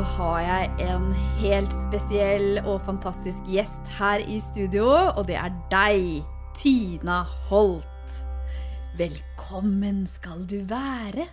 så 0.00 0.04
har 0.16 0.36
jeg 0.40 0.68
en 0.88 1.10
helt 1.42 1.74
spesiell 1.76 2.60
og 2.62 2.78
fantastisk 2.86 3.44
gjest 3.52 3.90
her 3.98 4.22
i 4.24 4.38
studio, 4.40 4.86
og 4.88 5.26
det 5.28 5.36
er 5.36 5.50
deg, 5.68 6.22
Tina 6.56 7.18
Holt. 7.50 8.14
Velkommen 8.96 10.06
skal 10.08 10.46
du 10.48 10.62
være. 10.70 11.26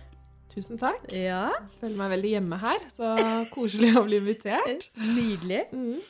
Tusen 0.52 0.76
takk. 0.76 1.08
Ja, 1.08 1.46
Jeg 1.54 1.80
føler 1.80 1.96
meg 2.02 2.12
veldig 2.12 2.34
hjemme 2.34 2.60
her, 2.60 2.84
så 2.92 3.14
koselig 3.54 3.94
å 3.96 4.04
bli 4.04 4.20
invitert. 4.20 4.90
nydelig. 5.16 5.64
Mm. 5.72 6.04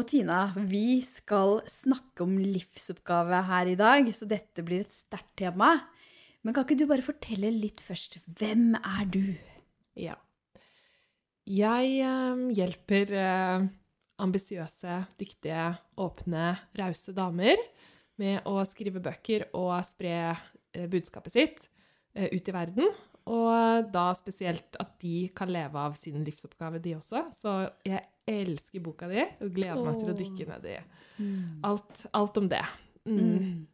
Og 0.00 0.08
Tina, 0.14 0.40
vi 0.56 1.02
skal 1.04 1.60
snakke 1.68 2.24
om 2.24 2.38
livsoppgave 2.40 3.44
her 3.52 3.74
i 3.74 3.80
dag, 3.84 4.08
så 4.16 4.24
dette 4.32 4.64
blir 4.64 4.86
et 4.86 4.96
sterkt 4.96 5.34
tema. 5.44 5.74
Men 6.40 6.56
kan 6.56 6.64
ikke 6.64 6.80
du 6.80 6.88
bare 6.88 7.04
fortelle 7.04 7.52
litt 7.52 7.84
først? 7.84 8.22
Hvem 8.32 8.78
er 8.80 9.10
du? 9.12 9.26
Ja. 9.92 10.16
Jeg 11.44 11.96
eh, 12.00 12.44
hjelper 12.56 13.10
eh, 13.20 13.66
ambisiøse, 14.24 15.00
dyktige, 15.20 15.72
åpne, 16.00 16.52
rause 16.78 17.14
damer 17.16 17.60
med 18.20 18.46
å 18.48 18.60
skrive 18.68 19.02
bøker 19.02 19.48
og 19.58 19.74
spre 19.86 20.14
eh, 20.30 20.86
budskapet 20.90 21.34
sitt 21.34 21.66
eh, 22.14 22.30
ut 22.32 22.48
i 22.48 22.54
verden. 22.54 22.88
Og 23.24 23.88
da 23.92 24.08
spesielt 24.16 24.76
at 24.80 24.96
de 25.00 25.28
kan 25.36 25.48
leve 25.52 25.80
av 25.80 25.94
sin 25.96 26.20
livsoppgave, 26.26 26.80
de 26.84 26.96
også. 26.98 27.22
Så 27.32 27.54
jeg 27.86 28.02
elsker 28.28 28.82
boka 28.84 29.08
di 29.08 29.22
og 29.24 29.52
gleder 29.54 29.80
meg 29.80 30.00
til 30.00 30.12
å 30.12 30.16
dykke 30.18 30.48
ned 30.50 30.66
i 30.68 30.76
alt, 31.64 32.04
alt 32.12 32.40
om 32.40 32.50
det. 32.52 32.60
Mm. 33.08 33.64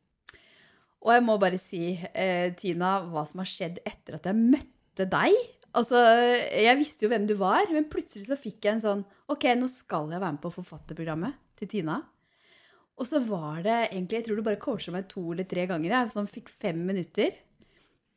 Og 1.00 1.14
jeg 1.16 1.24
må 1.26 1.36
bare 1.40 1.58
si, 1.58 1.96
eh, 2.14 2.52
Tina, 2.58 3.00
hva 3.10 3.24
som 3.26 3.42
har 3.42 3.50
skjedd 3.50 3.80
etter 3.88 4.18
at 4.18 4.28
jeg 4.30 4.38
møtte 4.38 5.06
deg. 5.10 5.34
Altså, 5.76 5.98
Jeg 6.50 6.78
visste 6.80 7.06
jo 7.06 7.10
hvem 7.12 7.28
du 7.28 7.36
var, 7.38 7.68
men 7.70 7.88
plutselig 7.90 8.26
så 8.26 8.38
fikk 8.38 8.66
jeg 8.66 8.78
en 8.78 8.82
sånn 8.84 9.04
Ok, 9.30 9.46
nå 9.54 9.68
skal 9.70 10.10
jeg 10.10 10.22
være 10.22 10.34
med 10.34 10.42
på 10.42 10.54
forfatterprogrammet 10.56 11.38
til 11.60 11.70
Tina. 11.70 12.00
Og 13.00 13.06
så 13.08 13.20
var 13.24 13.62
det 13.64 13.76
egentlig 13.92 14.18
Jeg 14.18 14.26
tror 14.26 14.40
du 14.40 14.46
bare 14.48 14.60
coacha 14.60 14.92
meg 14.94 15.08
to 15.10 15.22
eller 15.32 15.46
tre 15.48 15.68
ganger. 15.70 15.94
Jeg 15.94 16.16
sånn 16.16 16.30
fikk 16.30 16.50
fem 16.50 16.82
minutter. 16.88 17.38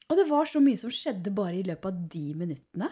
Og 0.09 0.19
det 0.19 0.27
var 0.29 0.49
så 0.49 0.59
mye 0.63 0.79
som 0.79 0.91
skjedde 0.93 1.31
bare 1.33 1.61
i 1.61 1.65
løpet 1.65 1.87
av 1.89 2.03
de 2.11 2.25
minuttene. 2.37 2.89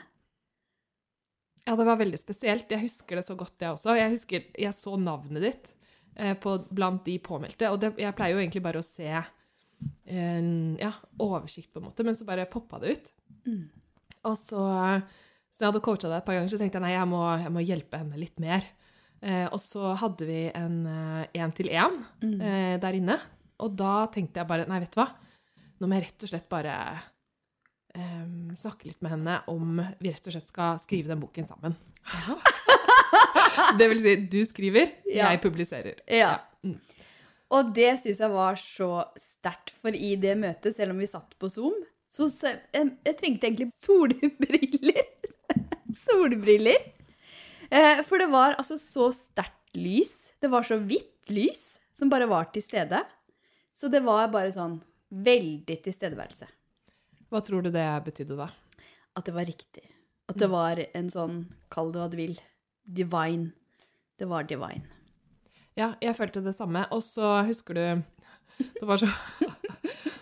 Ja, 1.67 1.75
det 1.77 1.85
var 1.85 1.99
veldig 1.99 2.17
spesielt. 2.17 2.71
Jeg 2.71 2.85
husker 2.85 3.19
det 3.19 3.25
så 3.27 3.35
godt, 3.37 3.57
jeg 3.61 3.75
også. 3.75 3.93
Jeg 3.99 4.13
husker 4.15 4.47
jeg 4.57 4.73
så 4.73 4.95
navnet 4.97 5.43
ditt 5.45 5.73
eh, 6.15 6.33
på, 6.39 6.55
blant 6.73 7.03
de 7.05 7.17
påmeldte. 7.21 7.69
Og 7.69 7.81
det, 7.83 7.91
jeg 8.01 8.15
pleier 8.17 8.37
jo 8.37 8.41
egentlig 8.41 8.63
bare 8.65 8.81
å 8.81 8.85
se 8.85 9.11
en 9.11 10.49
ja, 10.81 10.93
oversikt, 11.21 11.69
på 11.73 11.81
en 11.81 11.87
måte, 11.89 12.05
men 12.07 12.17
så 12.17 12.25
bare 12.25 12.49
poppa 12.49 12.79
det 12.81 12.95
ut. 12.95 13.13
Mm. 13.45 13.63
Og 14.29 14.35
så, 14.37 14.61
så 15.51 15.63
jeg 15.63 15.69
hadde 15.71 15.81
coacha 15.85 16.07
deg 16.11 16.19
et 16.19 16.25
par 16.27 16.35
ganger, 16.37 16.51
så 16.53 16.59
tenkte 16.61 16.77
jeg 16.79 16.85
nei, 16.85 16.93
jeg 16.93 17.07
må, 17.09 17.21
jeg 17.41 17.53
må 17.55 17.63
hjelpe 17.65 18.01
henne 18.03 18.19
litt 18.21 18.37
mer. 18.43 18.65
Eh, 19.21 19.47
og 19.53 19.59
så 19.61 19.93
hadde 20.01 20.25
vi 20.29 20.41
en 20.57 20.77
én-til-én 21.37 21.97
Mm. 22.21 22.41
eh, 22.41 22.75
der 22.81 22.97
inne. 22.97 23.19
Og 23.61 23.75
da 23.77 24.07
tenkte 24.13 24.41
jeg 24.41 24.47
bare 24.49 24.65
nei, 24.69 24.79
vet 24.81 24.93
du 24.93 25.01
hva, 25.01 25.09
nå 25.81 25.87
må 25.89 25.97
jeg 25.97 26.07
rett 26.07 26.23
og 26.25 26.29
slett 26.31 26.47
bare 26.49 26.75
eh, 27.95 28.25
snakke 28.57 28.89
litt 28.89 29.01
med 29.05 29.11
henne 29.15 29.39
om 29.51 29.81
vi 29.99 30.09
rett 30.13 30.27
og 30.29 30.33
slett 30.35 30.49
skal 30.49 30.79
skrive 30.81 31.09
den 31.13 31.21
boken 31.21 31.45
sammen. 31.49 31.75
det 33.79 33.87
vil 33.91 34.01
si, 34.01 34.15
du 34.31 34.41
skriver, 34.47 34.89
Ja. 35.09 35.29
jeg 35.31 35.41
publiserer. 35.43 36.01
Ja. 36.09 36.35
Mm. 36.65 36.77
Og 37.51 37.73
det 37.75 37.97
syns 37.99 38.21
jeg 38.23 38.31
var 38.31 38.55
så 38.55 38.89
sterkt, 39.19 39.73
for 39.81 39.91
i 39.91 40.13
det 40.15 40.37
møtet, 40.39 40.73
selv 40.75 40.93
om 40.95 41.01
vi 41.01 41.09
satt 41.09 41.33
på 41.37 41.49
Zoom, 41.51 41.75
så 42.11 42.27
så- 42.31 42.57
jeg, 42.75 42.89
jeg 43.07 43.17
trengte 43.19 43.47
egentlig 43.47 43.69
solbriller. 43.71 45.05
solbriller. 46.05 46.81
Eh, 47.71 48.01
for 48.07 48.19
det 48.19 48.27
var 48.31 48.57
altså 48.59 48.77
så 48.81 49.09
sterkt 49.15 49.75
lys. 49.79 50.31
Det 50.43 50.49
var 50.51 50.65
så 50.67 50.77
hvitt 50.83 51.31
lys 51.31 51.77
som 51.95 52.09
bare 52.11 52.27
var 52.27 52.49
til 52.51 52.63
stede. 52.65 52.99
Så 53.71 53.87
det 53.91 54.03
var 54.03 54.27
bare 54.33 54.51
sånn 54.51 54.79
veldig 55.11 55.77
tilstedeværelse. 55.85 56.47
Hva 57.31 57.39
tror 57.43 57.63
du 57.63 57.71
det 57.71 57.87
betydde 58.05 58.35
da? 58.39 58.49
At 59.15 59.27
det 59.27 59.35
var 59.35 59.47
riktig. 59.47 59.85
At 60.31 60.37
det 60.39 60.49
var 60.51 60.79
en 60.95 61.09
sånn, 61.11 61.45
kall 61.71 61.91
det 61.91 61.99
hva 62.01 62.09
du 62.11 62.17
vil, 62.19 62.35
divine. 62.83 63.51
Det 64.19 64.27
var 64.27 64.43
divine. 64.47 64.83
Ja, 65.79 65.93
jeg 66.03 66.15
følte 66.17 66.43
det 66.43 66.53
samme. 66.57 66.83
Og 66.91 67.03
så 67.03 67.37
husker 67.47 67.77
du 67.79 67.83
Det 68.75 68.83
var 68.85 68.99
så, 69.01 69.07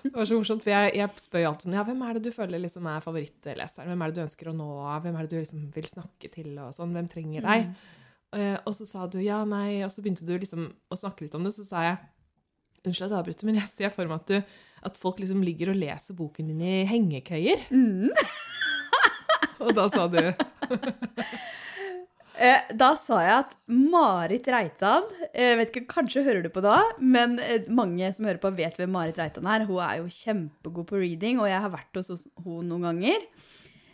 det 0.03 0.13
var 0.15 0.27
så 0.29 0.37
morsomt, 0.39 0.63
for 0.65 0.73
jeg, 0.73 0.91
jeg 0.99 1.23
spør 1.23 1.43
jo 1.43 1.51
alltid 1.51 1.67
sånn 1.67 1.77
Ja, 1.77 1.85
hvem 1.87 2.03
er 2.05 2.17
det 2.17 2.23
du 2.25 2.35
føler 2.35 2.61
liksom 2.63 2.87
er 2.89 3.03
favorittleseren? 3.03 3.89
Hvem 3.91 4.03
er 4.03 4.11
det 4.11 4.19
du 4.19 4.25
ønsker 4.25 4.51
å 4.51 4.55
nå 4.55 4.67
av? 4.83 5.01
Hvem 5.05 5.17
er 5.17 5.25
det 5.25 5.33
du 5.33 5.39
liksom 5.41 5.65
vil 5.75 5.89
snakke 5.89 6.31
til? 6.33 6.51
og 6.57 6.75
sånn? 6.77 6.93
Hvem 6.95 7.09
trenger 7.11 7.47
deg? 7.47 7.73
Eh, 8.37 8.55
og 8.61 8.75
så 8.77 8.85
sa 8.85 9.07
du 9.09 9.17
ja, 9.23 9.41
nei, 9.49 9.81
og 9.85 9.91
så 9.93 10.03
begynte 10.05 10.27
du 10.27 10.35
liksom 10.37 10.67
å 10.69 10.99
snakke 10.99 11.25
litt 11.25 11.37
om 11.37 11.45
det. 11.45 11.53
Så 11.55 11.65
sa 11.67 11.85
jeg 11.87 11.99
unnskyld 12.83 13.09
at 13.09 13.13
jeg 13.13 13.19
avbryter, 13.21 13.49
men 13.49 13.59
jeg 13.59 13.71
ser 13.71 13.95
for 13.95 14.09
meg 14.09 14.21
at, 14.21 14.31
du, 14.31 14.59
at 14.89 14.99
folk 14.99 15.19
liksom 15.21 15.41
ligger 15.45 15.73
og 15.73 15.79
leser 15.81 16.17
boken 16.17 16.51
din 16.53 16.61
i 16.63 16.75
hengekøyer. 16.89 17.67
Mm. 17.73 18.11
Og 19.65 19.73
da 19.75 19.89
sa 19.91 20.05
du 20.07 20.21
da 22.79 22.93
sa 22.95 23.19
jeg 23.25 23.35
at 23.41 23.55
Marit 23.67 24.47
Reitan 24.47 25.07
eh, 25.33 25.57
vet 25.59 25.73
ikke, 25.73 25.89
Kanskje 25.91 26.23
hører 26.23 26.45
du 26.45 26.49
på 26.53 26.63
da, 26.63 26.77
men 27.01 27.35
eh, 27.43 27.67
mange 27.67 28.07
som 28.15 28.27
hører 28.29 28.39
på, 28.39 28.53
vet 28.55 28.77
hvem 28.79 28.93
Marit 28.95 29.19
Reitan 29.19 29.49
er. 29.49 29.65
Hun 29.67 29.81
er 29.83 29.99
jo 29.99 30.13
kjempegod 30.13 30.87
på 30.87 31.01
reading, 31.01 31.41
og 31.43 31.49
jeg 31.51 31.59
har 31.65 31.73
vært 31.73 31.99
hos 31.99 32.13
henne 32.13 32.63
noen 32.69 32.87
ganger. 32.87 33.27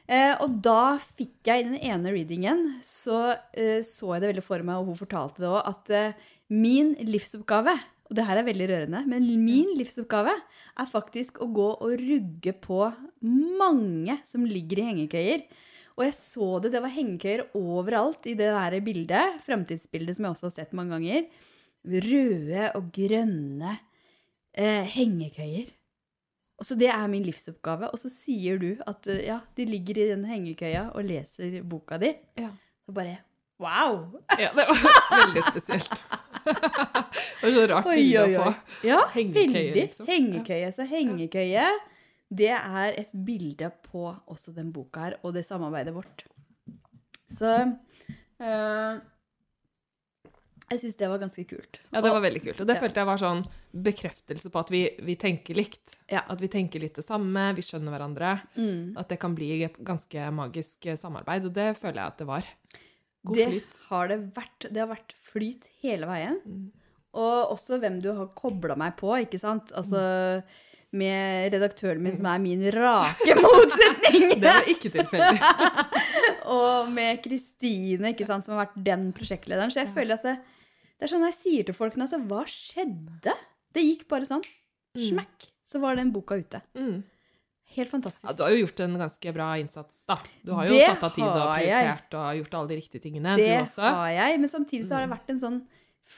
Eh, 0.05 0.35
og 0.43 0.59
da 0.61 0.95
fikk 1.01 1.49
jeg 1.49 1.63
i 1.63 1.67
den 1.71 1.79
ene 1.81 2.13
readingen, 2.13 2.63
så 2.85 3.33
eh, 3.57 3.81
så 3.81 4.13
jeg 4.13 4.21
det 4.21 4.31
veldig 4.35 4.45
for 4.45 4.67
meg, 4.67 4.77
og 4.77 4.91
hun 4.91 5.01
fortalte 5.01 5.41
det 5.41 5.49
òg, 5.49 5.61
at 5.65 5.93
eh, 5.97 6.31
min 6.53 6.93
livsoppgave 7.09 7.73
og 8.05 8.17
det 8.17 8.25
her 8.27 8.37
er 8.37 8.45
veldig 8.45 8.67
rørende, 8.69 9.01
men 9.09 9.25
min 9.41 9.71
livsoppgave 9.79 10.35
er 10.35 10.89
faktisk 10.91 11.39
å 11.41 11.47
gå 11.49 11.69
og 11.73 11.95
rugge 11.97 12.53
på 12.61 12.83
mange 13.25 14.19
som 14.27 14.45
ligger 14.45 14.81
i 14.81 14.89
hengekøyer. 14.91 15.45
Og 15.95 16.03
jeg 16.03 16.15
så 16.17 16.47
det, 16.59 16.73
det 16.73 16.81
var 16.83 16.91
hengekøyer 16.91 17.45
overalt 17.55 18.25
i 18.27 18.33
det 18.35 18.49
der 18.51 18.75
bildet, 18.83 19.37
fremtidsbildet 19.45 20.17
som 20.17 20.27
jeg 20.27 20.35
også 20.35 20.49
har 20.49 20.55
sett 20.57 20.73
mange 20.75 20.97
ganger. 20.97 21.27
Røde 21.85 22.65
og 22.75 22.89
grønne 22.95 23.77
eh, 24.57 24.83
hengekøyer. 24.95 25.69
Og 26.59 26.67
så 26.67 26.75
det 26.79 26.87
er 26.91 27.07
min 27.11 27.23
livsoppgave. 27.27 27.89
Og 27.91 27.99
så 27.99 28.11
sier 28.11 28.59
du 28.59 28.73
at 28.87 29.07
eh, 29.11 29.23
ja, 29.29 29.39
de 29.55 29.67
ligger 29.69 30.01
i 30.01 30.09
den 30.11 30.25
hengekøya 30.27 30.89
og 30.95 31.07
leser 31.07 31.61
boka 31.67 31.99
di. 32.01 32.11
Ja. 32.39 32.51
Så 32.85 32.95
bare 32.95 33.17
wow! 33.63 34.19
Ja, 34.41 34.51
det 34.55 34.65
var 34.67 34.79
veldig 35.15 35.43
spesielt. 35.47 36.03
det 36.45 37.43
var 37.45 37.55
så 37.55 37.67
rart 37.71 37.87
bilde 37.87 38.23
å 38.25 38.31
få. 38.35 38.53
Ja, 38.87 38.99
Hengekøye, 39.15 39.47
veldig. 39.53 39.83
liksom. 39.85 40.09
Hengekøye. 40.11 40.71
Så 40.75 40.87
hengekøye, 40.91 41.67
det 42.33 42.49
er 42.53 42.95
et 42.97 43.11
bilde 43.25 43.69
på 43.85 44.07
også 44.31 44.53
den 44.55 44.71
boka 44.73 44.99
her, 45.09 45.17
og 45.23 45.33
det 45.35 45.45
samarbeidet 45.45 45.93
vårt. 45.95 46.25
Så 47.29 47.51
øh, 48.41 49.01
jeg 50.71 50.81
syns 50.81 50.95
det 50.97 51.09
var 51.11 51.21
ganske 51.21 51.43
kult. 51.45 51.79
Ja, 51.93 52.01
det 52.01 52.11
var 52.11 52.23
veldig 52.23 52.41
kult. 52.47 52.61
Og 52.61 52.67
det 52.67 52.75
Ja. 52.75 52.81
følte 52.81 53.01
jeg 53.03 53.05
var 53.11 53.21
sånn 53.21 53.43
bekreftelse 53.75 54.49
på 54.49 54.59
at 54.63 54.71
vi, 54.73 54.81
vi 55.05 55.15
tenker 55.15 55.53
likt. 55.55 55.97
Ja. 56.09 56.23
At 56.27 56.41
vi 56.41 56.47
tenker 56.49 56.81
litt 56.81 56.95
det 56.97 57.05
samme, 57.05 57.53
vi 57.55 57.61
skjønner 57.61 57.93
hverandre. 57.93 58.31
Mm. 58.57 58.95
At 58.97 59.09
det 59.09 59.19
kan 59.21 59.35
bli 59.37 59.61
et 59.63 59.77
ganske 59.85 60.31
magisk 60.33 60.85
eh, 60.89 60.97
samarbeid, 60.97 61.45
og 61.45 61.53
det 61.53 61.75
føler 61.77 62.01
jeg 62.01 62.07
at 62.15 62.17
det 62.23 62.27
var. 62.31 62.49
God 63.25 63.35
det 63.37 63.45
flyt. 63.51 63.77
har 63.91 64.07
det 64.09 64.19
vært. 64.35 64.67
Det 64.71 64.81
har 64.81 64.89
vært 64.89 65.13
flyt 65.29 65.69
hele 65.83 66.09
veien. 66.09 66.41
Mm. 66.45 66.65
Og 67.15 67.51
også 67.53 67.77
hvem 67.79 68.01
du 68.01 68.09
har 68.13 68.33
kobla 68.35 68.75
meg 68.75 68.97
på, 68.97 69.13
ikke 69.21 69.39
sant? 69.39 69.69
Altså 69.77 70.01
med 70.97 71.53
redaktøren 71.53 72.03
min, 72.03 72.15
som 72.17 72.27
er 72.31 72.41
min 72.43 72.63
rake 72.75 73.37
motsetning. 73.39 74.27
Det 74.41 74.51
var 74.51 74.69
ikke 74.71 74.91
tilfeldig. 74.93 75.53
og 76.57 76.91
med 76.93 77.23
Kristine, 77.23 78.13
som 78.27 78.55
har 78.55 78.65
vært 78.65 78.77
den 78.87 79.09
prosjektlederen. 79.15 79.73
Så 79.73 79.83
jeg 79.83 79.91
føler 79.95 80.19
at 80.19 80.27
det, 80.27 80.35
det 80.95 81.07
er 81.07 81.13
sånn 81.15 81.27
jeg 81.27 81.37
sier 81.37 81.67
til 81.67 81.77
folkene 81.77 82.07
altså, 82.07 82.21
hva 82.29 82.45
skjedde? 82.49 83.35
Det 83.75 83.83
gikk 83.83 84.07
bare 84.11 84.27
sånn. 84.29 84.45
Smekk, 84.95 85.49
så 85.67 85.81
var 85.83 85.99
den 85.99 86.13
boka 86.15 86.37
ute. 86.39 86.61
Mm. 86.77 87.03
Helt 87.75 87.91
fantastisk. 87.91 88.27
Ja, 88.29 88.35
du 88.37 88.43
har 88.45 88.53
jo 88.53 88.61
gjort 88.63 88.79
en 88.85 88.93
ganske 88.99 89.31
bra 89.35 89.47
innsats, 89.59 89.97
da. 90.07 90.15
Du 90.45 90.53
har 90.55 90.69
jo 90.69 90.77
Det 90.77 90.85
satt 90.85 91.03
av 91.03 91.15
tid 91.15 91.25
og 91.25 91.33
prioritert 91.33 92.13
jeg. 92.13 92.19
og 92.21 92.37
gjort 92.39 92.57
alle 92.59 92.71
de 92.71 92.77
riktige 92.79 93.03
tingene, 93.03 93.33
det 93.35 93.49
du 93.49 93.55
også. 93.57 93.81
Det 93.81 93.95
har 93.97 94.11
jeg, 94.15 94.39
men 94.43 94.51
samtidig 94.53 94.87
så 94.87 94.95
har 94.95 95.03
det 95.03 95.11
vært 95.11 95.33
en 95.33 95.41
sånn 95.41 95.57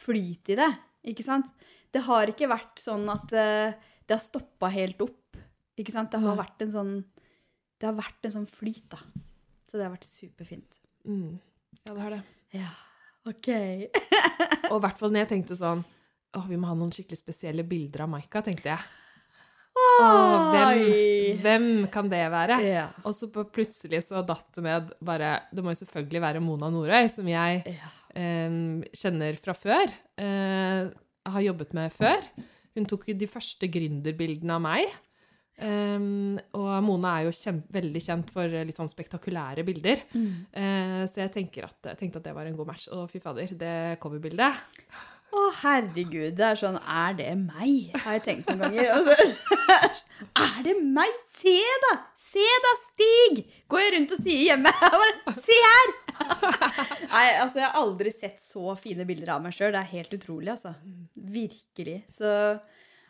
flyt 0.04 0.52
i 0.54 0.58
det, 0.60 0.70
ikke 1.14 1.26
sant? 1.26 1.50
Det 1.96 2.04
har 2.06 2.30
ikke 2.30 2.50
vært 2.52 2.84
sånn 2.84 3.08
at 3.10 3.34
eh, 3.34 3.88
det 4.08 4.16
har 4.16 4.24
stoppa 4.24 4.70
helt 4.72 5.02
opp, 5.04 5.38
ikke 5.78 5.92
sant? 5.94 6.12
Det 6.14 6.22
har 6.24 6.38
vært 6.40 6.62
en 6.66 6.72
sånn, 6.74 6.94
det 7.78 7.86
har 7.90 7.96
vært 7.98 8.26
en 8.30 8.32
sånn 8.40 8.48
flyt 8.50 8.86
da. 8.94 9.00
Så 9.68 9.76
det 9.78 9.84
har 9.86 9.92
vært 9.94 10.08
superfint. 10.08 10.80
Mm. 11.08 11.36
Ja, 11.86 11.94
det 11.94 12.02
har 12.02 12.16
det. 12.16 12.22
Ja, 12.56 12.70
ok. 13.28 13.50
Og 14.72 14.78
i 14.80 14.84
hvert 14.86 14.98
fall 15.00 15.12
når 15.12 15.26
jeg 15.26 15.30
tenkte 15.34 15.56
sånn 15.60 15.82
Å, 16.36 16.42
vi 16.48 16.58
må 16.60 16.68
ha 16.70 16.74
noen 16.76 16.92
skikkelig 16.96 17.20
spesielle 17.20 17.64
bilder 17.68 18.04
av 18.06 18.10
Maika, 18.12 18.42
tenkte 18.44 18.72
jeg. 18.74 18.80
Åh, 19.78 20.48
hvem, 20.54 20.82
hvem 21.44 21.66
kan 21.94 22.10
det 22.12 22.24
være? 22.34 22.58
Ja. 22.66 22.88
Og 23.06 23.14
så 23.16 23.30
på- 23.32 23.46
plutselig 23.54 24.02
så 24.08 24.24
datt 24.26 24.48
det 24.58 24.64
ned 24.66 24.92
bare 25.06 25.36
Det 25.54 25.64
må 25.64 25.72
jo 25.74 25.80
selvfølgelig 25.84 26.22
være 26.24 26.42
Mona 26.44 26.70
Norøy, 26.74 27.08
som 27.14 27.28
jeg 27.30 27.64
Ja. 27.78 27.90
eh, 28.16 28.50
kjenner 28.98 29.38
fra 29.40 29.54
før. 29.54 29.94
Eh, 30.18 30.90
har 31.28 31.42
jobbet 31.46 31.74
med 31.78 31.94
før. 31.94 32.24
Hun 32.78 32.88
tok 32.90 33.10
de 33.18 33.30
første 33.30 33.70
gründerbildene 33.74 34.58
av 34.58 34.64
meg. 34.64 34.96
Um, 35.58 36.38
og 36.54 36.70
Mona 36.86 37.16
er 37.18 37.26
jo 37.26 37.34
kjem, 37.34 37.64
veldig 37.74 38.02
kjent 38.06 38.30
for 38.34 38.58
litt 38.70 38.78
sånn 38.78 38.92
spektakulære 38.92 39.66
bilder. 39.66 40.04
Eh, 40.54 41.02
så 41.10 41.24
jeg 41.24 41.34
at, 41.66 41.80
jeg 41.90 41.98
tenkte 41.98 42.22
at 42.22 42.28
det 42.30 42.36
var 42.38 42.46
en 42.46 42.58
god 42.60 42.70
match. 42.70 42.86
Og 42.94 43.08
fy 43.10 43.22
fader, 43.24 43.56
det 43.58 43.78
coverbildet 44.04 44.62
Å, 45.28 45.42
herregud. 45.62 46.36
Det 46.38 46.46
er 46.48 46.60
sånn 46.60 46.78
Er 46.80 47.16
det 47.18 47.32
meg? 47.40 47.96
Har 48.04 48.16
jeg 48.16 48.24
tenkt 48.28 48.52
noen 48.52 48.64
ganger. 48.64 48.94
Altså, 48.96 49.16
er 50.46 50.62
det 50.66 50.76
meg? 50.82 51.18
Se, 51.38 51.58
da! 51.84 51.94
Se 52.18 52.46
da, 52.64 52.74
Stig! 52.86 53.44
Går 53.70 53.84
jeg 53.84 53.94
rundt 53.98 54.16
og 54.16 54.24
sier 54.24 54.44
hjemme. 54.48 54.72
Se 55.48 55.60
her! 55.66 55.94
Nei, 57.14 57.28
altså, 57.42 57.60
jeg 57.60 57.68
har 57.68 57.78
aldri 57.82 58.14
sett 58.14 58.42
så 58.42 58.74
fine 58.80 59.06
bilder 59.10 59.36
av 59.36 59.44
meg 59.44 59.56
sjøl. 59.56 59.74
Det 59.76 59.84
er 59.84 59.94
helt 59.94 60.18
utrolig, 60.18 60.52
altså. 60.56 60.74
Virkelig. 61.38 62.02
Så 62.12 62.32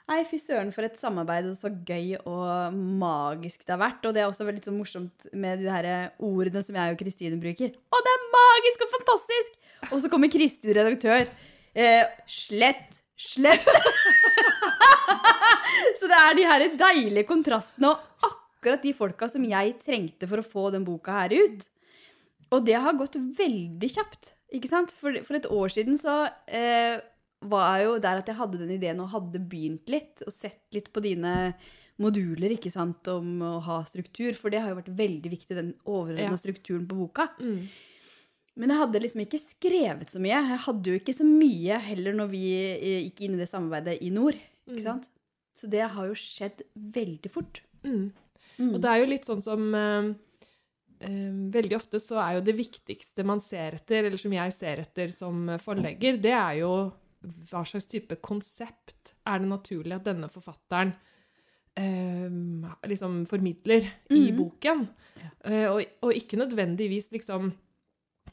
Nei, 0.08 0.22
fy 0.24 0.38
søren 0.40 0.69
for 0.72 0.88
et 0.88 0.96
samarbeid, 0.96 1.50
og 1.50 1.56
så 1.60 1.68
gøy 1.68 2.14
og 2.22 2.75
magisk 3.02 3.66
det 3.66 3.74
har 3.74 3.81
vært. 3.81 4.06
Og 4.08 4.14
det 4.16 4.22
er 4.24 4.30
også 4.30 4.48
veldig 4.48 4.64
så 4.64 4.72
morsomt 4.72 5.28
med 5.36 5.60
de 5.60 5.68
her 5.68 5.88
ordene 6.24 6.64
som 6.64 6.78
jeg 6.80 6.94
og 6.96 7.02
Kristine 7.02 7.40
bruker. 7.42 7.74
Å, 7.75 8.04
det 8.06 8.14
er 8.14 8.30
magisk 8.36 8.86
og 8.86 8.94
fantastisk! 8.96 9.58
Og 9.92 10.00
så 10.02 10.10
kommer 10.12 10.31
Kristin, 10.31 10.72
redaktør. 10.74 11.28
Eh, 11.77 12.01
slett, 12.25 13.03
slett. 13.13 13.68
så 16.00 16.09
det 16.09 16.18
er 16.19 16.38
de 16.38 16.45
her 16.50 16.65
deilige 16.79 17.27
kontrastene 17.29 17.91
og 17.94 18.27
akkurat 18.31 18.83
de 18.83 18.94
folka 18.97 19.29
som 19.29 19.45
jeg 19.45 19.75
trengte 19.83 20.29
for 20.29 20.41
å 20.41 20.45
få 20.45 20.69
den 20.74 20.85
boka 20.88 21.19
her 21.21 21.35
ut. 21.38 21.68
Og 22.56 22.63
det 22.65 22.77
har 22.79 22.95
gått 22.97 23.18
veldig 23.38 23.89
kjapt, 23.91 24.31
ikke 24.56 24.69
sant? 24.71 24.94
For, 24.97 25.18
for 25.27 25.38
et 25.38 25.50
år 25.51 25.74
siden 25.74 25.97
så 26.00 26.21
eh, 26.47 26.97
var 27.45 27.77
jeg 27.77 27.88
jo 27.89 27.97
der 28.03 28.21
at 28.21 28.30
jeg 28.31 28.39
hadde 28.39 28.62
den 28.62 28.71
ideen 28.77 29.01
og 29.03 29.12
hadde 29.13 29.41
begynt 29.51 29.91
litt, 29.91 30.23
og 30.25 30.33
sett 30.33 30.62
litt 30.75 30.89
på 30.95 31.03
dine 31.03 31.33
moduler, 32.01 32.53
ikke 32.53 32.71
sant, 32.71 33.07
om 33.09 33.41
å 33.44 33.51
ha 33.65 33.80
struktur, 33.88 34.31
for 34.38 34.53
det 34.53 34.62
har 34.62 34.71
jo 34.71 34.80
vært 34.80 34.94
veldig 34.97 35.31
viktig, 35.33 35.56
den 35.57 35.71
overordna 35.85 36.31
Ja. 36.33 36.39
strukturen 36.39 36.85
på 36.89 36.97
boka. 37.03 37.27
Mm. 37.41 37.68
Men 38.57 38.71
jeg 38.74 38.80
hadde 38.81 39.01
liksom 39.04 39.21
ikke 39.21 39.39
skrevet 39.44 40.09
så 40.09 40.19
mye. 40.24 40.38
Jeg 40.42 40.62
hadde 40.65 40.89
jo 40.92 40.98
ikke 40.98 41.13
så 41.13 41.25
mye 41.27 41.77
heller 41.88 42.15
når 42.18 42.30
vi 42.31 42.44
eh, 42.74 43.01
gikk 43.06 43.21
inn 43.27 43.36
i 43.38 43.42
det 43.44 43.50
samarbeidet 43.51 44.00
i 44.01 44.09
nord, 44.13 44.38
ikke 44.68 44.81
sant? 44.83 45.09
Så 45.57 45.69
det 45.69 45.83
har 45.94 46.07
jo 46.09 46.15
skjedd 46.18 46.63
veldig 46.75 47.30
fort. 47.33 47.62
Mm. 47.83 48.07
Mm. 48.57 48.71
Og 48.74 48.80
det 48.81 48.89
er 48.89 49.01
jo 49.04 49.09
litt 49.12 49.27
sånn 49.30 49.44
som 49.45 49.68
eh, 49.77 50.07
eh, 51.06 51.33
Veldig 51.54 51.75
ofte 51.77 52.00
så 52.01 52.18
er 52.24 52.38
jo 52.39 52.45
det 52.48 52.56
viktigste 52.57 53.25
man 53.25 53.42
ser 53.45 53.77
etter, 53.77 54.07
eller 54.09 54.18
som 54.18 54.33
jeg 54.33 54.54
ser 54.57 54.81
etter 54.81 55.13
som 55.13 55.44
forlegger, 55.62 56.18
det 56.21 56.33
er 56.33 56.63
jo 56.63 56.71
hva 57.51 57.62
slags 57.65 57.86
type 57.89 58.18
konsept 58.24 59.13
er 59.27 59.39
det 59.42 59.50
naturlig 59.50 59.95
at 59.98 60.06
denne 60.06 60.30
forfatteren 60.33 60.94
eh, 61.77 62.30
liksom 62.89 63.25
formidler 63.30 63.86
i 64.09 64.31
Mhm. 64.31 64.38
boken. 64.38 64.88
Ja. 65.21 65.30
Eh, 65.51 65.68
og, 65.71 65.83
og 66.01 66.13
ikke 66.13 66.38
nødvendigvis 66.42 67.12
liksom 67.13 67.51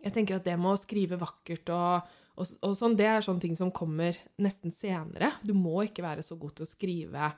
Jeg 0.05 0.13
tenker 0.13 0.37
at 0.39 0.45
det 0.47 0.55
med 0.61 0.75
å 0.75 0.81
skrive 0.81 1.17
vakkert 1.21 1.71
og, 1.73 2.13
og, 2.37 2.51
og 2.67 2.77
sånn, 2.77 2.95
det 2.99 3.07
er 3.09 3.25
sånne 3.25 3.41
ting 3.41 3.57
som 3.57 3.71
kommer 3.75 4.17
nesten 4.43 4.73
senere. 4.77 5.33
Du 5.43 5.55
må 5.57 5.81
ikke 5.87 6.05
være 6.05 6.25
så 6.27 6.37
god 6.41 6.55
til 6.59 6.67
å 6.67 6.71
skrive 6.71 7.29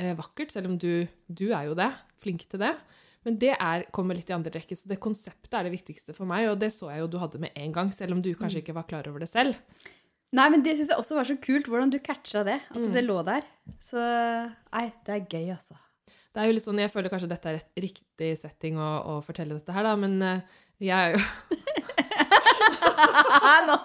eh, 0.00 0.14
vakkert, 0.16 0.54
selv 0.54 0.70
om 0.72 0.78
du, 0.80 1.04
du 1.28 1.50
er 1.52 1.68
jo 1.68 1.74
det, 1.78 1.90
flink 2.24 2.46
til 2.48 2.62
det. 2.64 2.72
Men 3.24 3.36
det 3.40 3.54
er, 3.56 3.84
kommer 3.94 4.16
litt 4.16 4.28
i 4.28 4.34
andre 4.36 4.52
rekke, 4.52 4.76
så 4.76 4.88
det 4.90 4.98
konseptet 5.00 5.54
er 5.56 5.64
det 5.68 5.72
viktigste 5.72 6.12
for 6.16 6.28
meg, 6.28 6.48
og 6.50 6.58
det 6.60 6.68
så 6.74 6.90
jeg 6.92 7.00
jo 7.04 7.06
du 7.14 7.18
hadde 7.22 7.40
med 7.40 7.54
en 7.56 7.72
gang, 7.72 7.92
selv 7.96 8.12
om 8.16 8.20
du 8.24 8.32
kanskje 8.36 8.60
ikke 8.60 8.74
var 8.76 8.84
klar 8.88 9.06
over 9.08 9.22
det 9.24 9.30
selv. 9.32 9.56
Nei, 10.34 10.48
men 10.50 10.64
det 10.66 10.74
syns 10.76 10.90
jeg 10.92 10.98
også 11.00 11.16
var 11.16 11.28
så 11.28 11.36
kult, 11.40 11.68
hvordan 11.70 11.92
du 11.94 12.00
catcha 12.04 12.42
det. 12.44 12.58
At 12.72 12.80
Mm. 12.82 12.92
det 12.96 13.04
lå 13.06 13.20
der. 13.24 13.44
Så 13.80 13.96
nei, 14.02 14.86
det 15.06 15.14
er 15.14 15.26
gøy, 15.30 15.52
altså. 15.54 15.76
Det 16.34 16.42
er 16.42 16.48
jo 16.50 16.56
litt 16.56 16.64
sånn, 16.66 16.80
Jeg 16.82 16.90
føler 16.90 17.12
kanskje 17.12 17.28
dette 17.30 17.48
er 17.52 17.60
et 17.60 17.82
riktig 17.84 18.30
setting 18.40 18.76
å, 18.82 18.88
å 19.12 19.20
fortelle 19.22 19.54
dette 19.56 19.72
her, 19.76 19.86
da, 19.86 19.94
men 19.96 20.16
eh, 20.20 20.40
jeg 20.82 20.90
er 20.90 21.14
jo 21.14 21.22
Nå. 23.68 23.76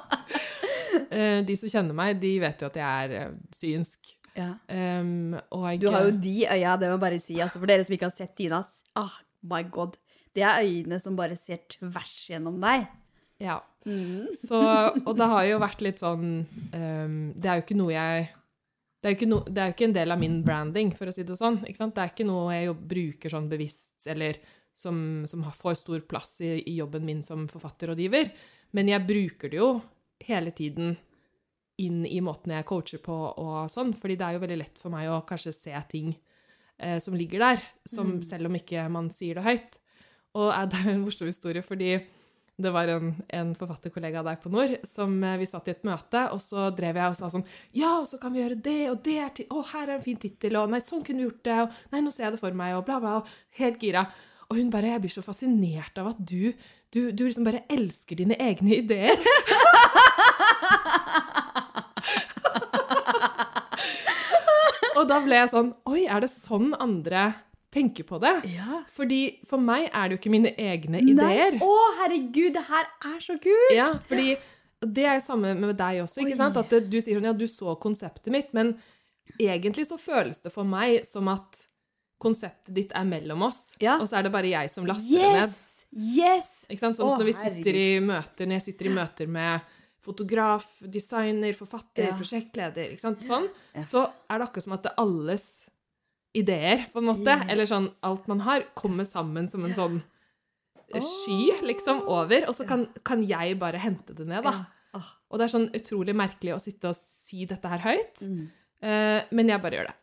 eh, 1.10 1.40
De 1.48 1.58
som 1.60 1.72
kjenner 1.72 1.98
meg, 1.98 2.20
de 2.22 2.36
vet 2.44 2.62
jo 2.64 2.70
at 2.70 2.80
jeg 2.80 3.10
er 3.10 3.16
eh, 3.20 3.36
synsk. 3.58 4.16
Ja. 4.38 4.54
Um, 4.70 5.36
jeg, 5.36 5.82
Du 5.82 5.90
har 5.92 6.06
jo 6.08 6.14
de 6.16 6.36
øya, 6.46 6.78
det 6.80 6.88
må 6.92 6.96
jeg 6.96 7.04
bare 7.04 7.20
si. 7.22 7.40
Altså, 7.42 7.60
for 7.60 7.70
dere 7.70 7.84
som 7.86 7.96
ikke 7.96 8.08
har 8.08 8.16
sett 8.16 8.36
Tina. 8.38 8.62
oh 9.00 9.16
my 9.50 9.64
god. 9.72 9.98
Det 10.36 10.46
er 10.46 10.64
øyne 10.64 11.00
som 11.02 11.18
bare 11.18 11.36
ser 11.40 11.64
tvers 11.74 12.16
gjennom 12.30 12.60
deg. 12.62 12.88
Ja. 13.42 13.60
Mm. 13.88 14.28
Så, 14.42 14.60
og 15.06 15.14
det 15.18 15.28
har 15.32 15.46
jo 15.48 15.62
vært 15.62 15.82
litt 15.82 16.02
sånn 16.02 16.24
um, 16.76 17.14
Det 17.32 17.48
er 17.48 17.62
jo 17.62 17.64
ikke 17.64 17.78
noe 17.80 17.94
jeg 17.94 18.26
det 19.00 19.14
er, 19.14 19.30
no, 19.32 19.38
det 19.48 19.62
er 19.62 19.70
jo 19.70 19.76
ikke 19.78 19.86
en 19.88 19.94
del 19.96 20.12
av 20.12 20.20
min 20.20 20.34
branding, 20.44 20.90
for 20.92 21.08
å 21.08 21.14
si 21.16 21.24
det 21.24 21.38
sånn. 21.40 21.62
Det 21.64 21.72
er 22.04 22.10
ikke 22.12 22.26
noe 22.28 22.52
jeg 22.52 22.74
bruker 22.76 23.32
sånn 23.32 23.46
bevisst, 23.48 23.94
eller 24.12 24.36
som, 24.76 25.26
som 25.28 25.44
får 25.52 25.80
stor 25.82 26.00
plass 26.08 26.38
i, 26.42 26.58
i 26.70 26.76
jobben 26.80 27.06
min 27.06 27.24
som 27.26 27.48
forfatterrådgiver. 27.52 28.32
Men 28.78 28.92
jeg 28.92 29.08
bruker 29.08 29.50
det 29.52 29.60
jo 29.60 29.70
hele 30.28 30.52
tiden 30.56 30.98
inn 31.80 32.02
i 32.06 32.20
måten 32.22 32.52
jeg 32.52 32.68
coacher 32.68 33.00
på 33.04 33.16
og 33.40 33.70
sånn, 33.72 33.94
fordi 33.96 34.18
det 34.20 34.26
er 34.28 34.36
jo 34.36 34.44
veldig 34.44 34.58
lett 34.60 34.80
for 34.82 34.92
meg 34.92 35.08
å 35.08 35.22
kanskje 35.28 35.54
se 35.56 35.76
ting 35.92 36.10
eh, 36.78 36.98
som 37.00 37.16
ligger 37.16 37.40
der, 37.40 37.62
som, 37.88 38.18
Mm. 38.18 38.24
selv 38.24 38.50
om 38.50 38.56
ikke 38.60 38.84
man 38.92 39.10
sier 39.16 39.40
det 39.40 39.46
høyt. 39.48 39.78
Og 40.36 40.50
eh, 40.52 40.66
det 40.72 40.82
er 40.86 40.90
en 40.94 41.06
morsom 41.06 41.28
historie, 41.32 41.64
fordi 41.64 41.94
det 42.60 42.74
var 42.76 42.90
en, 42.92 43.14
en 43.32 43.54
forfatterkollega 43.56 44.20
der 44.28 44.36
på 44.44 44.52
Nord 44.52 44.74
som 44.84 45.14
eh, 45.24 45.38
vi 45.40 45.48
satt 45.48 45.70
i 45.72 45.72
et 45.72 45.86
møte, 45.88 46.26
og 46.36 46.42
så 46.44 46.68
drev 46.76 47.00
jeg 47.00 47.14
og 47.14 47.16
sa 47.16 47.30
sånn 47.32 47.46
Ja, 47.72 47.94
og 48.02 48.08
så 48.12 48.20
kan 48.20 48.36
vi 48.36 48.42
gjøre 48.44 48.60
det, 48.60 48.80
og 48.92 49.00
det 49.08 49.16
er 49.24 49.30
til 49.38 49.48
Å, 49.56 49.62
her 49.72 49.86
er 49.88 49.94
en 49.96 50.04
fin 50.04 50.20
tittel, 50.20 50.60
og 50.60 50.68
nei, 50.74 50.82
sånn 50.84 51.06
kunne 51.08 51.24
vi 51.24 51.30
gjort 51.30 51.46
det, 51.48 51.60
og 51.64 51.80
nei, 51.96 52.02
nå 52.04 52.12
ser 52.12 52.28
jeg 52.28 52.36
det 52.36 52.42
for 52.44 52.60
meg, 52.60 52.76
og 52.76 52.84
bla, 52.92 53.00
bla, 53.00 53.22
og 53.22 53.32
helt 53.62 53.80
gira. 53.88 54.04
Og 54.50 54.58
hun 54.58 54.70
bare 54.74 54.90
Jeg 54.96 55.02
blir 55.04 55.14
så 55.14 55.22
fascinert 55.26 55.98
av 56.02 56.08
at 56.14 56.20
du 56.20 56.54
Du, 56.94 57.12
du 57.12 57.26
liksom 57.28 57.46
bare 57.46 57.66
elsker 57.70 58.16
dine 58.18 58.36
egne 58.42 58.80
ideer. 58.82 59.18
og 64.98 65.06
da 65.10 65.20
ble 65.24 65.38
jeg 65.38 65.52
sånn 65.54 65.70
Oi, 65.90 66.02
er 66.10 66.26
det 66.26 66.32
sånn 66.34 66.74
andre 66.82 67.30
tenker 67.70 68.06
på 68.10 68.18
det? 68.22 68.34
Ja. 68.50 68.80
Fordi 68.98 69.22
for 69.46 69.62
meg 69.62 69.92
er 69.94 70.10
det 70.10 70.16
jo 70.16 70.20
ikke 70.24 70.32
mine 70.34 70.52
egne 70.58 71.04
ideer. 71.06 71.60
Å, 71.62 71.74
herregud, 72.00 72.56
det 72.56 72.64
her 72.66 72.88
er 73.12 73.20
så 73.22 73.36
kult! 73.38 73.74
Ja, 73.78 73.92
fordi 74.10 74.34
det 74.82 75.06
er 75.06 75.20
jo 75.20 75.26
samme 75.28 75.52
med 75.54 75.76
deg 75.78 76.00
også, 76.02 76.24
ikke 76.24 76.34
Oi. 76.34 76.40
sant? 76.40 76.58
At 76.58 76.74
du 76.90 76.98
sier 76.98 77.20
sånn, 77.20 77.28
ja, 77.30 77.36
du 77.38 77.46
så 77.46 77.76
konseptet 77.78 78.32
mitt, 78.34 78.50
men 78.58 78.74
egentlig 79.38 79.86
så 79.86 80.00
føles 80.02 80.42
det 80.42 80.50
for 80.56 80.66
meg 80.66 81.04
som 81.06 81.30
at 81.30 81.62
konseptet 82.20 82.74
ditt 82.76 82.92
er 82.96 83.06
mellom 83.08 83.42
oss, 83.48 83.76
Ja. 83.80 83.98
og 84.00 84.08
så 84.10 84.18
er 84.20 84.24
det 84.24 84.32
bare 84.32 84.50
jeg 84.52 84.70
som 84.74 84.86
laster 84.86 85.08
det 85.10 85.34
ned. 85.34 85.42
Yes! 85.50 85.86
Yes! 85.92 86.50
Sånn 86.70 86.92
at 86.94 87.20
når 87.20 87.26
vi 87.26 87.34
sitter 87.34 87.76
i 87.80 88.00
møter, 88.00 88.46
når 88.46 88.60
jeg 88.60 88.66
sitter 88.74 88.86
i 88.86 88.94
møter 88.94 89.28
med 89.28 89.62
fotograf, 90.04 90.66
designer, 90.82 91.52
forfatter, 91.54 92.08
Ja. 92.10 92.18
prosjektleder? 92.18 92.94
Sånn, 93.00 93.18
Ja. 93.76 93.82
så 93.84 94.12
er 94.30 94.38
det 94.40 94.48
akkurat 94.50 94.64
som 94.64 94.74
at 94.74 94.84
det 94.84 94.94
alles 94.98 95.66
ideer, 96.36 96.86
på 96.94 97.00
en 97.00 97.06
måte, 97.06 97.26
Yes. 97.40 97.46
eller 97.50 97.66
sånn, 97.66 97.92
alt 98.04 98.28
man 98.28 98.40
har, 98.42 98.62
kommer 98.76 99.04
sammen 99.06 99.50
som 99.50 99.66
en 99.66 99.74
sånn 99.74 100.04
eh, 100.94 101.02
sky, 101.02 101.52
liksom, 101.64 102.02
over, 102.08 102.48
og 102.48 102.56
så 102.56 102.66
kan, 102.68 102.88
kan 103.04 103.24
jeg 103.24 103.58
bare 103.60 103.78
hente 103.78 104.14
det 104.16 104.26
ned, 104.28 104.44
da. 104.44 104.66
Og 105.30 105.38
det 105.38 105.46
er 105.46 105.60
sånn 105.60 105.72
utrolig 105.72 106.16
merkelig 106.16 106.56
å 106.56 106.60
sitte 106.62 106.90
og 106.90 106.96
si 106.96 107.46
dette 107.46 107.68
her 107.70 107.78
høyt, 107.80 108.22
Mm. 108.24 108.50
eh, 108.82 109.24
men 109.32 109.48
jeg 109.48 109.62
bare 109.62 109.72
gjør 109.78 109.88
det. 109.88 109.96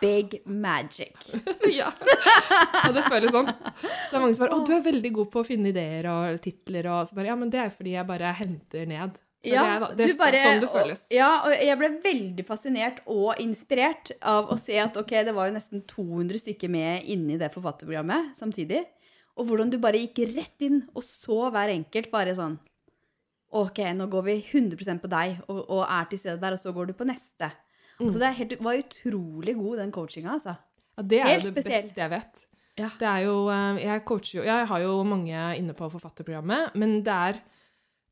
Big 0.00 0.36
magic. 0.46 1.16
ja. 1.78 1.90
Og 2.84 2.94
det 2.94 3.04
føles 3.08 3.32
sånn. 3.34 3.48
Så 3.50 4.12
det 4.12 4.18
er 4.18 4.22
mange 4.22 4.36
som 4.36 4.44
bare 4.44 4.54
'Å, 4.56 4.66
du 4.68 4.72
er 4.76 4.82
veldig 4.84 5.12
god 5.18 5.30
på 5.32 5.42
å 5.42 5.46
finne 5.46 5.72
ideer 5.72 6.06
og 6.12 6.40
titler', 6.44 6.90
og 6.92 7.08
så 7.08 7.18
bare 7.18 7.32
Ja, 7.32 7.36
men 7.38 7.50
det 7.50 7.60
er 7.64 7.72
fordi 7.74 7.96
jeg 7.96 8.06
bare 8.06 8.34
henter 8.38 8.86
ned. 8.86 9.18
Det 9.44 9.52
er 9.52 9.56
Ja, 9.58 9.64
jeg, 9.66 9.80
da. 9.80 9.88
det 9.98 10.04
er 10.06 10.16
bare, 10.16 10.42
sånn 10.46 10.60
det 10.62 10.68
føles. 10.72 11.00
Og, 11.04 11.16
ja, 11.18 11.30
og 11.44 11.52
jeg 11.52 11.78
ble 11.80 11.88
veldig 12.04 12.44
fascinert 12.48 13.00
og 13.12 13.40
inspirert 13.42 14.12
av 14.22 14.52
å 14.54 14.56
se 14.56 14.78
at 14.80 14.96
ok, 14.96 15.10
det 15.26 15.34
var 15.36 15.50
jo 15.50 15.56
nesten 15.58 15.82
200 15.90 16.40
stykker 16.40 16.70
med 16.72 17.04
inne 17.12 17.34
i 17.34 17.40
det 17.40 17.50
forfatterprogrammet 17.52 18.32
samtidig. 18.38 18.86
Og 19.36 19.50
hvordan 19.50 19.72
du 19.72 19.76
bare 19.82 19.98
gikk 20.00 20.22
rett 20.36 20.62
inn 20.64 20.84
og 20.94 21.02
så 21.02 21.50
hver 21.50 21.74
enkelt 21.74 22.10
bare 22.14 22.36
sånn 22.38 22.56
Ok, 23.54 23.78
nå 23.94 24.08
går 24.10 24.24
vi 24.26 24.32
100% 24.42 24.98
på 24.98 25.08
deg 25.12 25.36
og, 25.46 25.60
og 25.70 25.84
er 25.86 26.08
til 26.10 26.18
stede 26.18 26.40
der, 26.42 26.56
og 26.56 26.58
så 26.58 26.72
går 26.74 26.88
du 26.88 26.94
på 26.98 27.06
neste. 27.06 27.52
Mm. 28.00 28.06
Altså 28.08 28.18
det 28.18 28.34
helt, 28.34 28.54
var 28.64 28.74
utrolig 28.80 29.54
god, 29.56 29.76
den 29.78 29.92
coachinga, 29.92 30.32
altså. 30.32 30.56
Ja, 30.96 31.02
det 31.02 31.20
er 31.20 31.26
Helt 31.30 31.44
jo 31.44 31.50
det 31.50 31.62
spesiell. 31.64 31.82
beste 31.88 32.00
jeg 32.00 32.10
vet. 32.10 32.46
Ja. 32.78 32.88
Det 32.98 33.06
er 33.06 33.20
jo 33.22 33.34
eh, 33.54 33.76
Jeg 33.84 34.04
coacher 34.04 34.38
jo 34.40 34.44
Jeg 34.48 34.66
har 34.66 34.80
jo 34.82 34.94
mange 35.06 35.42
inne 35.60 35.74
på 35.78 35.86
forfatterprogrammet, 35.92 36.74
men 36.74 37.02
det 37.06 37.12
er 37.14 37.38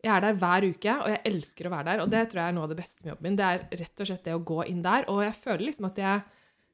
Jeg 0.05 0.13
er 0.17 0.21
der 0.21 0.35
hver 0.39 0.67
uke, 0.71 0.95
og 1.03 1.09
jeg 1.11 1.21
elsker 1.27 1.67
å 1.67 1.71
være 1.71 1.85
der. 1.85 2.01
Og 2.03 2.11
det 2.11 2.23
tror 2.31 2.41
jeg 2.43 2.49
er 2.49 2.53
noe 2.57 2.65
av 2.65 2.71
det 2.71 2.77
beste 2.79 3.03
med 3.05 3.11
jobben 3.13 3.23
min. 3.29 3.37
Det 3.39 3.45
er 3.49 3.67
rett 3.83 4.01
og 4.01 4.07
slett 4.07 4.25
det 4.25 4.35
å 4.35 4.45
gå 4.45 4.61
inn 4.69 4.83
der. 4.83 5.05
Og 5.11 5.23
jeg 5.23 5.35
føler 5.35 5.67
liksom 5.67 5.87
at 5.91 5.99
jeg 5.99 6.23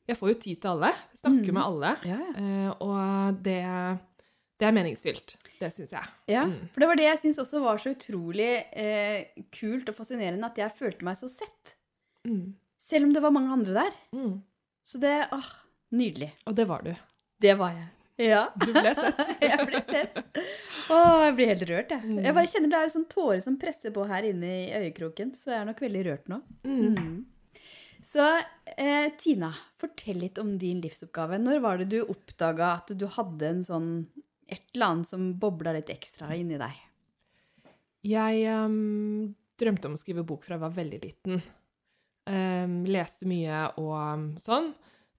Jeg 0.09 0.17
får 0.17 0.29
jo 0.33 0.37
tid 0.41 0.61
til 0.63 0.71
alle. 0.71 0.93
Snakker 1.15 1.51
Mm. 1.53 1.55
med 1.55 1.63
alle. 1.63 1.91
Ja, 2.09 2.17
ja. 2.17 2.33
Eh, 2.41 2.71
og 2.81 3.43
det, 3.45 3.59
det 4.59 4.67
er 4.67 4.73
meningsfylt. 4.73 5.37
Det 5.61 5.69
syns 5.73 5.91
jeg. 5.93 6.07
Ja, 6.29 6.45
Mm. 6.47 6.69
for 6.73 6.81
det 6.81 6.89
var 6.89 6.97
det 6.97 7.05
jeg 7.05 7.19
syns 7.19 7.39
også 7.45 7.61
var 7.61 7.77
så 7.77 7.93
utrolig 7.93 8.65
eh, 8.73 9.25
kult 9.53 9.89
og 9.91 9.95
fascinerende, 9.95 10.45
at 10.49 10.57
jeg 10.57 10.73
følte 10.79 11.05
meg 11.05 11.15
så 11.17 11.29
sett. 11.29 11.75
Mm. 12.27 12.55
Selv 12.89 13.09
om 13.09 13.13
det 13.13 13.21
var 13.21 13.35
mange 13.35 13.53
andre 13.53 13.75
der. 13.83 13.97
Mm. 14.17 14.39
Så 14.89 15.01
det 15.03 15.15
åh, 15.37 15.49
Nydelig. 15.89 16.35
Og 16.45 16.57
det 16.57 16.67
var 16.69 16.85
du. 16.85 16.93
Det 17.41 17.55
var 17.57 17.73
jeg. 17.77 17.89
Ja. 18.29 18.43
Du 18.65 18.73
ble 18.75 18.93
sett. 18.97 19.21
jeg 19.45 19.67
ble 19.69 19.81
sett. 19.87 20.21
Å, 20.89 20.99
jeg 21.29 21.35
blir 21.39 21.51
helt 21.53 21.67
rørt, 21.71 21.93
jeg. 21.95 22.05
Mm. 22.05 22.21
Jeg 22.27 22.37
bare 22.37 22.51
kjenner 22.51 22.73
det 22.73 22.81
er 22.83 22.93
sånn 22.93 23.09
tåre 23.11 23.41
som 23.45 23.59
presser 23.61 23.95
på 23.95 24.05
her 24.09 24.27
inne 24.29 24.53
i 24.65 24.65
øyekroken, 24.83 25.35
så 25.37 25.53
jeg 25.53 25.61
er 25.63 25.69
nok 25.69 25.83
veldig 25.85 26.05
rørt 26.09 26.33
nå. 26.33 26.41
Mm. 26.67 26.97
Mm. 26.97 27.61
Så 28.09 28.25
eh, 28.77 29.09
Tina, 29.21 29.51
fortell 29.81 30.21
litt 30.23 30.41
om 30.41 30.55
din 30.61 30.83
livsoppgave. 30.85 31.41
Når 31.43 31.63
var 31.65 31.81
det 31.81 31.91
du 31.93 31.99
oppdaga 32.05 32.75
at 32.79 32.93
du 32.97 33.07
hadde 33.19 33.53
en 33.53 33.65
sånn 33.67 33.91
et 34.49 34.65
eller 34.73 34.95
annet 34.95 35.11
som 35.11 35.31
bobla 35.41 35.75
litt 35.77 35.91
ekstra 35.93 36.31
inni 36.37 36.57
deg? 36.61 36.85
Jeg 38.09 38.45
um, 38.65 39.35
drømte 39.61 39.91
om 39.91 39.97
å 39.97 40.01
skrive 40.01 40.25
bok 40.25 40.47
fra 40.47 40.57
jeg 40.57 40.65
var 40.65 40.77
veldig 40.77 41.01
liten. 41.03 41.43
Ehm, 42.29 42.83
leste 42.89 43.29
mye 43.29 43.63
og 43.81 43.95
um, 43.97 44.27
sånn. 44.43 44.73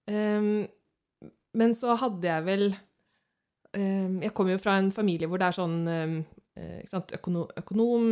Um, 0.10 0.68
men 1.58 1.74
så 1.78 1.96
hadde 1.98 2.26
jeg 2.26 2.46
vel 2.46 2.64
um, 3.74 4.20
Jeg 4.22 4.34
kommer 4.38 4.56
jo 4.56 4.62
fra 4.62 4.76
en 4.78 4.92
familie 4.94 5.30
hvor 5.30 5.42
det 5.42 5.48
er 5.50 5.58
sånn 5.58 5.76
eh, 5.90 6.80
sant, 6.90 7.14
økono 7.18 7.48
økonom, 7.58 8.08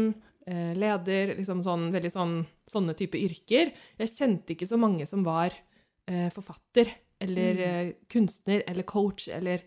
uh, 0.50 0.74
leder, 0.78 1.36
liksom 1.38 1.62
sånn, 1.66 1.90
veldig 1.94 2.14
sånn, 2.14 2.38
sånne 2.70 2.96
type 2.98 3.20
yrker. 3.22 3.74
Jeg 4.02 4.14
kjente 4.16 4.56
ikke 4.56 4.70
så 4.70 4.80
mange 4.82 5.06
som 5.10 5.26
var 5.28 5.54
uh, 5.54 6.30
forfatter 6.34 6.94
eller 7.22 7.58
Mm. 7.58 7.94
kunstner 8.14 8.62
eller 8.70 8.86
coach 8.86 9.24
eller 9.34 9.64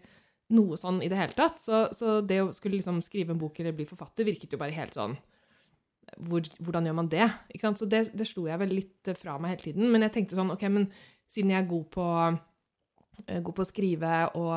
noe 0.55 0.77
sånn 0.79 1.01
i 1.03 1.09
det 1.11 1.19
hele 1.19 1.35
tatt. 1.35 1.59
Så, 1.59 1.89
så 1.91 2.21
det 2.23 2.39
å 2.45 2.53
skulle 2.55 2.79
liksom 2.79 3.01
skrive 3.03 3.35
en 3.35 3.41
bok 3.43 3.59
eller 3.59 3.75
bli 3.75 3.87
forfatter 3.91 4.27
virket 4.27 4.55
jo 4.55 4.61
bare 4.61 4.75
helt 4.77 4.95
sånn 4.95 5.17
hvor, 6.19 6.47
Hvordan 6.59 6.89
gjør 6.89 6.97
man 6.99 7.11
det? 7.13 7.29
Så 7.61 7.87
det, 7.87 8.05
det 8.17 8.27
slo 8.29 8.47
jeg 8.49 8.61
vel 8.61 8.75
litt 8.81 9.11
fra 9.19 9.37
meg 9.39 9.55
hele 9.55 9.67
tiden. 9.69 9.91
Men 9.93 10.07
jeg 10.07 10.15
tenkte 10.17 10.39
sånn, 10.39 10.53
ok, 10.55 10.67
men 10.73 10.89
siden 11.31 11.53
jeg 11.55 11.63
er 11.63 11.71
god 11.71 11.87
på, 11.95 12.07
eh, 13.27 13.41
god 13.41 13.57
på 13.57 13.63
å 13.63 13.69
skrive 13.69 14.17
og 14.41 14.57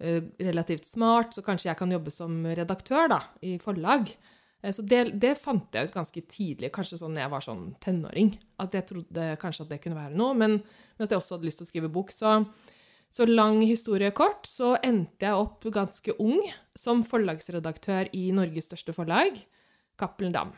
uh, 0.00 0.20
relativt 0.42 0.88
smart, 0.88 1.36
så 1.36 1.44
kanskje 1.46 1.70
jeg 1.70 1.78
kan 1.78 1.92
jobbe 1.94 2.12
som 2.14 2.42
redaktør 2.58 3.10
da, 3.12 3.20
i 3.46 3.56
forlag. 3.62 4.10
Eh, 4.62 4.72
Så 4.74 4.82
det, 4.82 5.20
det 5.20 5.36
fant 5.40 5.68
jeg 5.74 5.88
ut 5.88 5.94
ganske 5.94 6.24
tidlig, 6.28 6.72
kanskje 6.74 7.00
sånn 7.00 7.18
jeg 7.20 7.32
var 7.32 7.44
sånn 7.44 7.70
tenåring. 7.84 8.34
At 8.60 8.74
jeg 8.76 8.88
trodde 8.90 9.30
kanskje 9.40 9.66
at 9.66 9.72
det 9.74 9.80
kunne 9.84 10.00
være 10.00 10.16
noe, 10.18 10.34
men, 10.34 10.58
men 10.96 11.06
at 11.06 11.12
jeg 11.14 11.20
også 11.22 11.38
hadde 11.38 11.48
lyst 11.48 11.62
til 11.62 11.68
å 11.68 11.72
skrive 11.72 11.92
bok. 11.92 12.12
Så, 12.14 12.40
så 13.10 13.26
lang 13.28 13.60
historie 13.64 14.10
kort, 14.16 14.48
så 14.48 14.74
endte 14.86 15.28
jeg 15.28 15.38
opp 15.46 15.64
ganske 15.74 16.16
ung 16.22 16.42
som 16.78 17.04
forlagsredaktør 17.06 18.12
i 18.16 18.28
Norges 18.36 18.70
største 18.70 18.96
forlag, 18.96 19.40
Cappelen 20.00 20.32
Dam. 20.32 20.52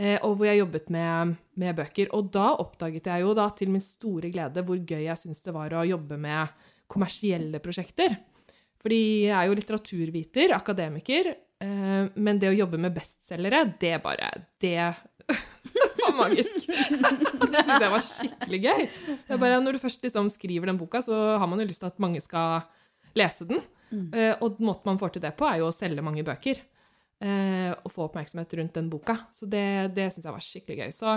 Eh, 0.00 0.16
og 0.24 0.38
hvor 0.38 0.48
jeg 0.48 0.62
jobbet 0.62 0.88
med, 0.92 1.36
med 1.60 1.76
bøker. 1.76 2.08
Og 2.16 2.30
da 2.32 2.54
oppdaget 2.62 3.10
jeg 3.10 3.24
jo 3.24 3.34
da 3.36 3.50
til 3.52 3.72
min 3.72 3.84
store 3.84 4.30
glede 4.32 4.64
hvor 4.64 4.80
gøy 4.80 5.04
jeg 5.04 5.20
syntes 5.20 5.44
det 5.44 5.52
var 5.52 5.74
å 5.76 5.84
jobbe 5.84 6.16
med 6.20 6.54
kommersielle 6.90 7.60
prosjekter. 7.62 8.16
Fordi 8.80 9.00
jeg 9.26 9.36
er 9.36 9.50
jo 9.50 9.56
litteraturviter, 9.58 10.54
akademiker, 10.56 11.34
eh, 11.60 12.08
men 12.16 12.40
det 12.40 12.48
å 12.48 12.56
jobbe 12.62 12.80
med 12.80 12.96
bestselgere, 12.96 13.66
det 13.80 13.98
bare 14.00 14.32
Det 14.56 14.78
var 16.06 16.16
magisk. 16.16 16.64
det 16.64 17.60
syntes 17.60 17.84
jeg 17.84 17.92
var 17.92 18.06
skikkelig 18.06 18.62
gøy. 18.64 18.86
Det 19.26 19.36
er 19.36 19.42
bare, 19.44 19.60
når 19.60 19.76
du 19.76 19.84
først 19.84 20.08
liksom 20.08 20.32
skriver 20.32 20.72
den 20.72 20.80
boka, 20.80 21.04
så 21.04 21.36
har 21.36 21.50
man 21.50 21.60
jo 21.60 21.68
lyst 21.68 21.84
til 21.84 21.92
at 21.92 22.00
mange 22.00 22.24
skal 22.24 22.64
lese 23.20 23.44
den. 23.52 23.60
Mm. 23.90 24.08
Eh, 24.14 24.32
og 24.40 24.62
måten 24.64 24.94
man 24.94 24.98
får 25.02 25.18
til 25.18 25.28
det 25.28 25.36
på, 25.36 25.44
er 25.44 25.60
jo 25.60 25.68
å 25.68 25.76
selge 25.76 26.02
mange 26.04 26.24
bøker. 26.24 26.64
Eh, 27.20 27.70
og 27.84 27.92
få 27.92 28.06
oppmerksomhet 28.08 28.54
rundt 28.60 28.76
den 28.78 28.90
boka. 28.92 29.16
Så 29.34 29.48
det, 29.50 29.64
det 29.96 30.10
syns 30.14 30.26
jeg 30.28 30.34
var 30.36 30.44
skikkelig 30.46 30.78
gøy. 30.84 30.92
Så, 30.96 31.14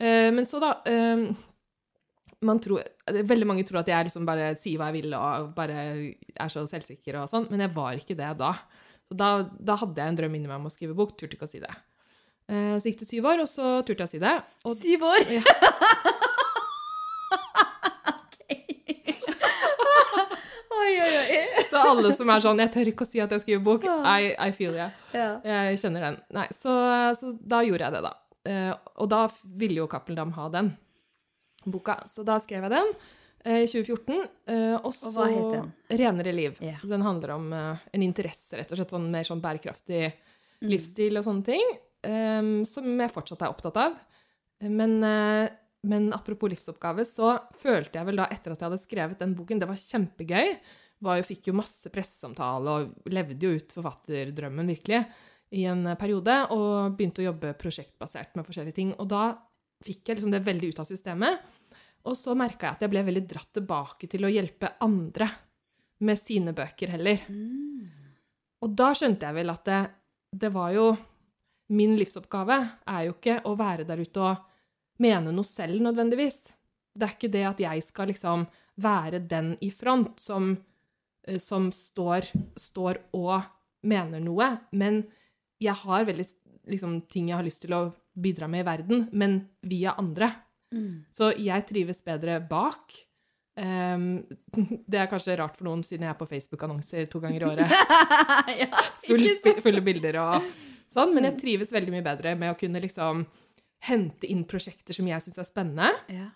eh, 0.00 0.28
men 0.34 0.46
så, 0.48 0.60
da 0.62 0.72
eh, 0.90 1.26
man 2.46 2.60
tror, 2.62 2.82
Veldig 3.06 3.46
mange 3.48 3.64
tror 3.66 3.80
at 3.80 3.88
jeg 3.88 4.08
liksom 4.08 4.26
bare 4.28 4.50
sier 4.60 4.80
hva 4.80 4.90
jeg 4.90 4.98
vil 5.02 5.14
og 5.16 5.52
bare 5.56 5.76
er 6.34 6.50
så 6.52 6.64
selvsikker 6.68 7.20
og 7.22 7.28
sånn, 7.30 7.46
men 7.52 7.62
jeg 7.64 7.72
var 7.76 7.96
ikke 8.00 8.16
det 8.18 8.32
da. 8.40 8.50
Så 9.06 9.14
da, 9.16 9.28
da 9.62 9.76
hadde 9.78 10.02
jeg 10.02 10.10
en 10.12 10.18
drøm 10.18 10.34
inni 10.34 10.50
meg 10.50 10.58
om 10.58 10.66
å 10.66 10.72
skrive 10.74 10.96
bok, 10.98 11.14
turte 11.16 11.38
ikke 11.38 11.46
å 11.46 11.52
si 11.52 11.62
det. 11.62 11.70
Eh, 12.50 12.74
Så 12.82 12.90
gikk 12.90 13.00
det 13.04 13.08
syv 13.12 13.30
år, 13.30 13.44
og 13.44 13.48
så 13.50 13.76
turte 13.86 14.02
jeg 14.02 14.10
å 14.10 14.14
si 14.16 14.22
det. 14.22 14.34
Og 14.66 14.74
Syv 14.78 15.06
år! 15.06 15.30
Ja. 15.38 16.12
Oi, 20.86 20.94
oi, 21.02 21.16
oi. 21.20 21.40
Så 21.70 21.80
alle 21.82 22.12
som 22.14 22.30
er 22.30 22.40
sånn 22.44 22.58
'Jeg 22.62 22.72
tør 22.74 22.90
ikke 22.92 23.04
å 23.06 23.10
si 23.10 23.20
at 23.20 23.30
jeg 23.34 23.42
skriver 23.42 23.64
bok', 23.66 23.84
I, 23.90 24.34
I 24.48 24.50
feel 24.54 24.74
you. 24.78 24.86
Ja. 25.12 25.28
Jeg 25.44 25.78
kjenner 25.82 26.00
den. 26.08 26.16
Nei, 26.36 26.46
så, 26.54 26.72
så 27.18 27.32
da 27.42 27.60
gjorde 27.66 27.88
jeg 27.88 27.92
det, 27.96 28.02
da. 28.06 28.12
Eh, 28.46 28.72
og 29.02 29.08
da 29.10 29.24
ville 29.58 29.80
jo 29.82 29.86
Cappelen 29.90 30.32
ha 30.36 30.48
den 30.54 30.72
boka, 31.66 31.96
så 32.06 32.22
da 32.24 32.36
skrev 32.38 32.62
jeg 32.68 32.70
den 32.76 32.92
eh, 33.44 33.64
i 33.64 33.66
2014. 33.66 34.20
eh, 34.46 34.76
og 34.78 34.92
så 34.94 35.10
Og 35.10 35.16
hva 35.18 35.26
het 35.32 35.52
den? 35.56 35.72
'Renere 35.90 36.32
liv'. 36.36 36.60
Yeah. 36.62 36.78
Den 36.86 37.02
handler 37.02 37.34
om 37.34 37.52
en 37.52 38.02
interesse, 38.02 38.54
rett 38.56 38.70
og 38.70 38.78
slett, 38.78 38.90
sånn 38.94 39.10
mer 39.10 39.24
sånn 39.26 39.42
bærekraftig 39.42 40.12
Mm. 40.56 40.70
livsstil 40.72 41.18
og 41.18 41.24
sånne 41.26 41.44
ting, 41.44 41.66
som 42.64 42.84
jeg 42.98 43.10
fortsatt 43.12 43.42
er 43.42 43.50
opptatt 43.52 43.76
av. 43.76 43.96
Men, 44.62 45.00
men 45.86 46.10
apropos 46.14 46.50
livsoppgave, 46.50 47.04
så 47.06 47.36
følte 47.60 48.00
jeg 48.00 48.08
vel 48.08 48.20
da, 48.20 48.26
etter 48.32 48.52
at 48.52 48.60
jeg 48.60 48.68
hadde 48.68 48.82
skrevet 48.82 49.22
den 49.22 49.36
boken, 49.38 49.62
det 49.62 49.68
var 49.70 49.80
kjempegøy, 49.80 50.52
var 51.06 51.20
jo, 51.20 51.26
fikk 51.28 51.50
jo 51.50 51.56
masse 51.58 51.90
presseomtale 51.92 52.72
og 52.72 53.12
levde 53.12 53.46
jo 53.46 53.58
ut 53.58 53.74
forfatterdrømmen 53.76 54.72
virkelig 54.72 55.02
i 55.56 55.66
en 55.70 55.84
periode, 56.00 56.38
og 56.54 56.96
begynte 56.96 57.22
å 57.22 57.28
jobbe 57.28 57.52
prosjektbasert 57.60 58.34
med 58.36 58.46
forskjellige 58.48 58.78
ting. 58.78 58.94
Og 58.98 59.08
da 59.10 59.28
fikk 59.84 60.08
jeg 60.08 60.18
liksom 60.18 60.32
det 60.34 60.42
veldig 60.46 60.72
ut 60.72 60.80
av 60.82 60.88
systemet. 60.88 61.44
Og 62.06 62.16
så 62.18 62.34
merka 62.38 62.68
jeg 62.68 62.78
at 62.78 62.86
jeg 62.86 62.92
ble 62.92 63.04
veldig 63.06 63.24
dratt 63.28 63.52
tilbake 63.54 64.08
til 64.10 64.26
å 64.26 64.32
hjelpe 64.32 64.76
andre 64.84 65.28
med 66.06 66.18
sine 66.20 66.54
bøker 66.56 66.92
heller. 66.96 67.22
Mm. 67.30 67.86
Og 68.64 68.74
da 68.78 68.90
skjønte 68.96 69.28
jeg 69.28 69.38
vel 69.38 69.52
at 69.52 69.64
det, 69.68 69.82
det 70.32 70.50
var 70.54 70.72
jo 70.76 70.90
Min 71.66 71.96
livsoppgave 71.98 72.56
er 72.86 73.00
jo 73.08 73.16
ikke 73.16 73.40
å 73.50 73.56
være 73.58 73.82
der 73.88 73.98
ute 73.98 74.20
og 74.22 74.44
mene 75.02 75.34
noe 75.34 75.46
selv 75.46 75.82
nødvendigvis. 75.84 76.40
Det 76.96 77.04
er 77.04 77.16
ikke 77.16 77.32
det 77.32 77.44
at 77.48 77.60
jeg 77.60 77.84
skal 77.84 78.10
liksom 78.12 78.46
være 78.80 79.20
den 79.28 79.54
i 79.64 79.70
front 79.72 80.20
som, 80.20 80.54
eh, 81.26 81.40
som 81.42 81.70
står, 81.72 82.30
står 82.60 83.02
og 83.16 83.46
mener 83.86 84.20
noe, 84.20 84.50
men 84.72 85.04
jeg 85.62 85.76
har 85.84 86.04
veldig 86.08 86.26
liksom, 86.68 87.00
ting 87.12 87.30
jeg 87.30 87.38
har 87.38 87.46
lyst 87.46 87.62
til 87.64 87.76
å 87.76 87.82
bidra 88.16 88.48
med 88.48 88.64
i 88.64 88.66
verden, 88.66 89.08
men 89.12 89.40
via 89.62 89.94
andre. 90.00 90.30
Mm. 90.74 91.04
Så 91.14 91.30
jeg 91.38 91.66
trives 91.68 92.02
bedre 92.04 92.40
bak. 92.40 92.96
Um, 93.56 94.24
det 94.90 95.00
er 95.00 95.10
kanskje 95.10 95.36
rart 95.40 95.56
for 95.56 95.68
noen, 95.68 95.84
siden 95.86 96.04
jeg 96.04 96.12
er 96.12 96.18
på 96.18 96.28
Facebook-annonser 96.28 97.08
to 97.12 97.22
ganger 97.22 97.44
i 97.44 97.48
året. 97.52 97.76
ja, 98.64 98.86
Full, 99.06 99.26
fulle 99.64 99.84
bilder 99.84 100.20
og 100.24 100.48
sånn, 100.92 101.14
men 101.14 101.30
jeg 101.30 101.40
trives 101.40 101.72
veldig 101.74 101.94
mye 101.94 102.04
bedre 102.04 102.36
med 102.38 102.52
å 102.52 102.58
kunne 102.58 102.82
liksom 102.84 103.24
hente 103.80 104.26
inn 104.26 104.44
prosjekter 104.48 104.94
som 104.96 105.06
jeg 105.06 105.20
syns 105.22 105.38
er 105.38 105.44
spennende, 105.44 105.90
Ja. 106.08 106.30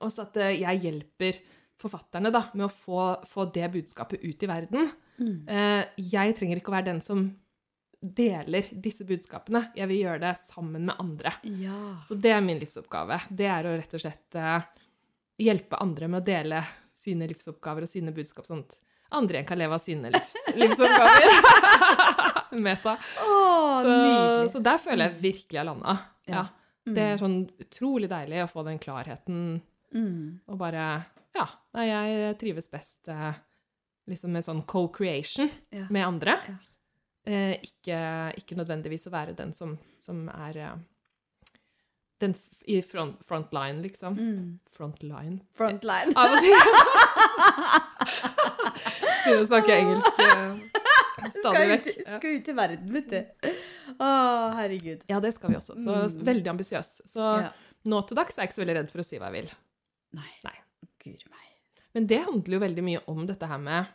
og 0.00 0.10
så 0.12 0.22
at 0.26 0.36
eh, 0.36 0.60
jeg 0.60 0.80
hjelper 0.82 1.38
forfatterne 1.80 2.30
da, 2.32 2.42
med 2.54 2.66
å 2.66 2.72
få, 2.72 3.04
få 3.26 3.46
det 3.54 3.70
budskapet 3.72 4.20
ut 4.24 4.42
i 4.42 4.46
verden. 4.50 4.90
Mm. 5.20 5.48
Eh, 5.48 5.84
jeg 5.96 6.34
trenger 6.36 6.56
ikke 6.60 6.68
å 6.72 6.76
være 6.76 6.90
den 6.90 7.00
som 7.00 7.22
deler 8.00 8.64
disse 8.72 9.04
budskapene. 9.04 9.70
Jeg 9.76 9.88
vil 9.88 10.02
gjøre 10.06 10.20
det 10.20 10.34
sammen 10.40 10.84
med 10.88 10.96
andre. 11.00 11.32
ja. 11.44 11.96
Så 12.06 12.16
det 12.20 12.32
er 12.32 12.40
min 12.44 12.58
livsoppgave. 12.60 13.18
Det 13.28 13.46
er 13.48 13.64
å 13.68 13.74
rett 13.76 13.94
og 13.96 14.00
slett 14.00 14.34
eh, 14.40 14.62
hjelpe 15.40 15.76
andre 15.80 16.08
med 16.08 16.20
å 16.22 16.24
dele 16.26 16.62
sine 17.00 17.24
livsoppgaver 17.28 17.86
og 17.86 17.88
sine 17.88 18.12
budskap, 18.12 18.44
sånn 18.48 18.60
at 18.66 18.76
andre 19.16 19.38
igjen 19.40 19.46
kan 19.48 19.58
leve 19.58 19.74
av 19.74 19.80
sine 19.82 20.10
livs, 20.12 20.36
livsoppgaver. 20.60 21.32
Meta. 22.66 22.96
Åh, 23.24 23.82
Så, 23.84 24.52
så 24.52 24.62
der 24.64 24.78
føler 24.82 25.06
jeg 25.08 25.20
virkelig 25.22 25.58
jeg 25.60 25.68
landa. 25.68 25.96
Ja. 26.28 26.34
Ja. 26.42 26.48
Det 26.86 27.02
er 27.02 27.18
sånn 27.20 27.42
utrolig 27.60 28.08
deilig 28.10 28.42
å 28.44 28.48
få 28.50 28.64
den 28.66 28.78
klarheten 28.82 29.60
Mm. 29.92 30.38
og 30.48 30.58
bare 30.58 31.04
Ja, 31.34 31.46
nei, 31.74 31.86
jeg 31.88 32.38
trives 32.38 32.68
best 32.70 33.08
eh, 33.08 33.34
liksom 34.08 34.30
med 34.32 34.44
sånn 34.44 34.62
co-creation 34.66 35.50
Ja. 35.72 35.86
med 35.90 36.06
andre. 36.06 36.36
Ja. 36.48 36.54
Eh, 37.26 37.52
ikke, 37.62 37.98
ikke 38.38 38.56
nødvendigvis 38.56 39.06
å 39.06 39.10
være 39.12 39.34
den 39.36 39.52
som, 39.52 39.78
som 40.00 40.28
er 40.28 40.56
eh, 40.56 40.76
den 42.20 42.34
i 42.66 42.80
front, 42.82 43.52
line, 43.52 43.82
liksom. 43.82 44.14
Mm. 44.18 44.58
Front 44.70 45.02
line. 45.02 45.40
Frontline. 45.56 46.12
Av 46.16 46.30
og 46.30 46.40
til. 46.44 46.54
Begynner 49.24 49.42
å 49.42 49.46
snakke 49.48 49.76
engelsk 49.76 50.20
eh, 50.24 50.54
stadig 51.38 51.66
vekk. 51.74 51.88
Skal 52.06 52.36
ut 52.38 52.48
i 52.50 52.54
verden, 52.56 52.92
vet 52.94 53.10
du. 53.14 53.20
Å, 54.00 54.54
herregud. 54.56 55.02
ja, 55.08 55.20
det 55.20 55.34
skal 55.34 55.50
vi 55.50 55.56
også. 55.56 55.76
Så 55.76 55.94
Mm. 56.08 56.24
veldig 56.24 56.46
ambisiøs. 56.54 57.00
Så 57.06 57.20
Ja. 57.42 57.52
nå 57.86 58.06
til 58.08 58.16
dags 58.16 58.38
er 58.38 58.42
jeg 58.42 58.48
ikke 58.50 58.58
så 58.60 58.64
veldig 58.64 58.76
redd 58.76 58.90
for 58.90 58.98
å 59.00 59.04
si 59.04 59.18
hva 59.18 59.30
jeg 59.32 59.42
vil. 59.44 59.50
Nei. 60.14 60.30
Nei. 60.44 60.54
Guri 61.04 61.24
meg. 61.30 61.46
Men 61.94 62.06
det 62.06 62.20
handler 62.24 62.52
jo 62.54 62.60
veldig 62.60 62.82
mye 62.84 63.02
om 63.08 63.26
dette 63.26 63.46
her 63.46 63.58
med 63.58 63.86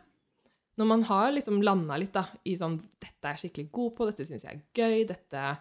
Når 0.78 0.88
man 0.88 1.02
har 1.04 1.32
liksom 1.32 1.62
landa 1.64 1.96
litt 1.98 2.12
da, 2.12 2.26
i 2.46 2.52
sånn 2.56 2.82
Dette 3.00 3.24
er 3.24 3.36
jeg 3.38 3.50
skikkelig 3.52 3.72
god 3.72 3.96
på, 3.96 4.06
dette 4.10 4.26
syns 4.28 4.44
jeg 4.44 4.56
er 4.56 4.62
gøy, 4.76 5.08
dette, 5.08 5.58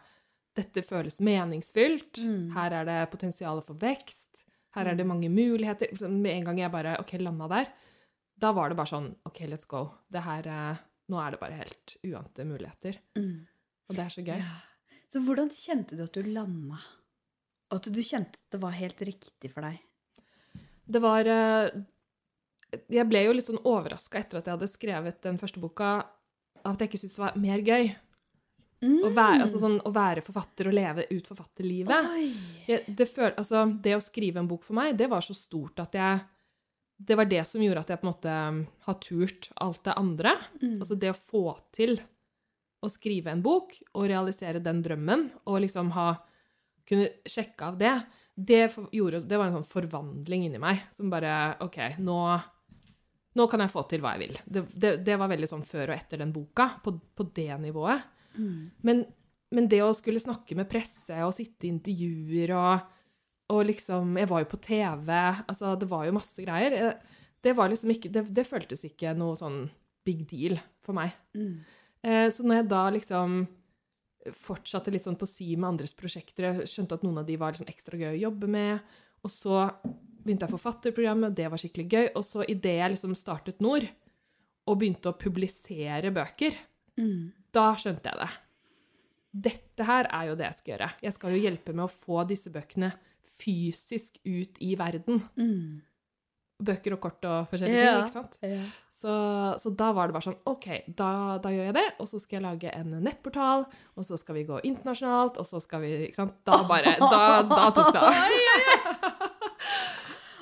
dette 0.56 0.82
føles 0.82 1.20
meningsfylt, 1.20 2.18
Mm. 2.18 2.50
her 2.52 2.72
er 2.72 2.84
det 2.84 3.10
potensial 3.12 3.60
for 3.62 3.74
vekst, 3.74 4.42
her 4.74 4.88
er 4.88 4.94
det 4.96 5.06
mange 5.06 5.28
muligheter 5.30 5.88
Så 5.96 6.08
Med 6.10 6.32
en 6.38 6.44
gang 6.44 6.58
jeg 6.58 6.72
bare 6.72 6.98
OK, 6.98 7.12
landa 7.20 7.46
der, 7.48 7.68
da 8.38 8.52
var 8.52 8.68
det 8.70 8.76
bare 8.76 8.86
sånn 8.90 9.14
OK, 9.26 9.40
let's 9.46 9.66
go. 9.68 9.92
Det 10.10 10.22
her 10.22 10.46
eh, 10.46 10.76
Nå 11.10 11.18
er 11.24 11.30
det 11.32 11.40
bare 11.40 11.52
helt 11.52 11.96
uante 12.04 12.44
muligheter. 12.44 12.96
Mm. 13.16 13.46
Og 13.88 13.96
det 13.96 14.04
er 14.04 14.14
så 14.14 14.24
gøy. 14.24 14.38
Ja. 14.40 15.00
Så 15.10 15.22
hvordan 15.24 15.50
kjente 15.52 15.98
du 15.98 16.04
at 16.06 16.16
du 16.16 16.26
landa? 16.26 16.80
Og 17.70 17.78
at 17.78 17.90
du 17.92 18.00
kjente 18.02 18.38
at 18.38 18.54
det 18.54 18.62
var 18.62 18.76
helt 18.76 19.02
riktig 19.04 19.50
for 19.52 19.66
deg? 19.66 19.80
Det 20.84 21.00
var 21.00 21.28
eh, 21.30 21.68
Jeg 22.92 23.08
ble 23.08 23.22
jo 23.24 23.34
litt 23.36 23.48
sånn 23.48 23.62
overraska 23.64 24.20
etter 24.20 24.40
at 24.40 24.48
jeg 24.48 24.56
hadde 24.56 24.70
skrevet 24.72 25.20
den 25.24 25.38
første 25.40 25.62
boka, 25.62 25.94
at 26.64 26.80
jeg 26.80 26.90
ikke 26.90 27.00
syntes 27.04 27.18
det 27.18 27.24
var 27.24 27.38
mer 27.40 27.64
gøy. 27.64 27.94
Å 28.84 29.10
være, 29.14 29.44
altså 29.46 29.60
sånn, 29.62 29.78
å 29.86 29.90
være 29.94 30.20
forfatter 30.24 30.68
og 30.68 30.74
leve 30.76 31.06
ut 31.08 31.28
forfatterlivet. 31.30 32.08
Jeg, 32.68 32.82
det, 32.84 33.06
føl, 33.08 33.30
altså, 33.30 33.64
det 33.80 33.94
å 33.96 34.02
skrive 34.02 34.42
en 34.42 34.50
bok 34.50 34.66
for 34.66 34.76
meg, 34.76 34.92
det 34.98 35.08
var 35.12 35.24
så 35.24 35.36
stort 35.36 35.80
at 35.84 35.96
jeg 35.96 36.24
Det 36.94 37.16
var 37.18 37.26
det 37.26 37.40
som 37.48 37.62
gjorde 37.62 37.80
at 37.80 37.88
jeg 37.90 38.00
på 38.00 38.06
en 38.06 38.10
måte 38.12 38.34
har 38.86 38.98
turt 39.02 39.48
alt 39.56 39.80
det 39.84 39.94
andre. 39.98 40.36
Mm. 40.60 40.76
Altså 40.78 40.94
det 40.94 41.10
å 41.10 41.16
få 41.16 41.56
til 41.74 41.96
å 42.84 42.90
skrive 42.92 43.32
en 43.32 43.42
bok 43.44 43.72
og 43.94 44.08
realisere 44.10 44.60
den 44.62 44.82
drømmen, 44.84 45.30
og 45.48 45.62
liksom 45.64 45.92
ha 45.96 46.12
Kunne 46.84 47.06
sjekke 47.24 47.64
av 47.64 47.78
det, 47.80 47.92
det, 48.36 48.66
gjorde, 48.92 49.22
det 49.24 49.38
var 49.40 49.48
en 49.48 49.54
sånn 49.54 49.70
forvandling 49.70 50.42
inni 50.44 50.58
meg 50.60 50.82
som 50.92 51.08
bare 51.08 51.54
OK, 51.64 51.78
nå, 52.04 52.16
nå 53.40 53.46
kan 53.48 53.62
jeg 53.64 53.72
få 53.72 53.86
til 53.88 54.02
hva 54.04 54.10
jeg 54.12 54.20
vil. 54.26 54.40
Det, 54.44 54.62
det, 54.76 54.90
det 55.06 55.16
var 55.16 55.30
veldig 55.32 55.48
sånn 55.48 55.64
før 55.64 55.94
og 55.94 55.96
etter 55.96 56.20
den 56.20 56.34
boka, 56.34 56.66
på, 56.84 56.92
på 57.16 57.24
det 57.38 57.56
nivået. 57.62 58.04
Mm. 58.36 58.58
Men, 58.84 59.00
men 59.56 59.70
det 59.72 59.80
å 59.80 59.94
skulle 59.96 60.20
snakke 60.20 60.58
med 60.58 60.68
presse 60.68 61.16
og 61.24 61.32
sitte 61.38 61.64
i 61.64 61.72
intervjuer 61.72 62.52
og, 62.58 62.84
og 63.54 63.62
liksom 63.70 64.18
Jeg 64.20 64.28
var 64.34 64.44
jo 64.44 64.50
på 64.52 64.60
TV, 64.68 65.08
altså 65.48 65.72
det 65.80 65.88
var 65.88 66.04
jo 66.04 66.18
masse 66.18 66.44
greier. 66.44 66.76
Eh, 66.82 67.22
Det 67.44 67.56
var 67.56 67.72
liksom 67.72 67.90
ikke 67.96 68.12
Det, 68.12 68.26
det 68.28 68.44
føltes 68.48 68.84
ikke 68.88 69.16
noe 69.16 69.40
sånn 69.40 69.70
big 70.04 70.26
deal 70.28 70.58
for 70.84 70.92
meg. 71.00 71.16
Mm. 71.32 71.64
Eh, 72.04 72.28
Så 72.30 72.44
når 72.44 72.60
jeg 72.62 72.68
da 72.68 72.82
liksom 72.94 73.36
fortsatte 74.32 74.92
litt 74.92 75.04
sånn 75.04 75.18
på 75.20 75.26
si 75.28 75.54
med 75.56 75.68
andres 75.74 75.92
prosjekter, 75.96 76.46
jeg 76.48 76.68
skjønte 76.70 76.96
at 76.98 77.02
noen 77.04 77.18
av 77.20 77.26
de 77.28 77.36
var 77.40 77.52
liksom 77.52 77.68
ekstra 77.68 77.98
gøy 78.00 78.14
å 78.14 78.22
jobbe 78.30 78.48
med, 78.48 78.80
og 79.24 79.30
så 79.32 79.66
begynte 80.24 80.46
jeg 80.46 80.54
forfatterprogrammet, 80.54 81.28
og 81.28 81.34
det 81.36 81.50
var 81.52 81.60
skikkelig 81.60 81.88
gøy, 81.92 82.06
og 82.16 82.24
så 82.24 82.44
idet 82.48 82.78
jeg 82.78 82.94
liksom 82.94 83.16
startet 83.16 83.60
Nord, 83.60 83.84
og 84.66 84.78
begynte 84.80 85.10
å 85.12 85.18
publisere 85.18 86.12
bøker, 86.14 86.54
Mm. 86.96 87.32
da 87.52 87.74
skjønte 87.74 88.04
jeg 88.06 88.18
det. 88.22 88.30
Dette 89.34 89.84
her 89.84 90.06
er 90.10 90.28
jo 90.28 90.36
det 90.36 90.46
jeg 90.46 90.54
skal 90.60 90.72
gjøre. 90.78 90.90
Jeg 91.02 91.12
skal 91.12 91.30
jo 91.34 91.42
hjelpe 91.42 91.74
med 91.74 91.84
å 91.84 91.90
få 91.90 92.24
disse 92.26 92.50
bøkene 92.54 92.92
fysisk 93.36 94.20
ut 94.24 94.56
i 94.62 94.74
verden. 94.78 95.20
Mm. 95.36 95.82
Bøker 96.62 96.92
og 96.94 97.00
kort 97.02 97.24
og 97.26 97.48
forskjellige 97.50 97.82
Ja. 97.82 97.94
ting, 97.94 98.04
ikke 98.04 98.12
sant? 98.12 98.36
Ja. 98.42 98.62
Så, 98.94 99.10
så 99.60 99.70
da 99.76 99.88
var 99.92 100.06
det 100.06 100.12
bare 100.14 100.22
sånn 100.28 100.38
OK, 100.46 100.66
da, 100.96 101.38
da 101.42 101.48
gjør 101.50 101.64
jeg 101.66 101.74
det, 101.74 101.86
og 102.00 102.06
så 102.08 102.18
skal 102.22 102.36
jeg 102.38 102.44
lage 102.46 102.70
en 102.78 102.90
nettportal, 103.02 103.64
og 103.98 104.04
så 104.06 104.16
skal 104.16 104.34
vi 104.38 104.44
gå 104.48 104.60
internasjonalt, 104.64 105.36
og 105.42 105.46
så 105.48 105.58
skal 105.60 105.80
vi 105.82 105.90
Ikke 106.06 106.14
sant? 106.22 106.34
Da 106.46 106.62
bare 106.68 106.94
Da, 107.02 107.42
da 107.42 107.70
tok 107.74 107.90
det 107.92 108.00
av. 108.00 108.14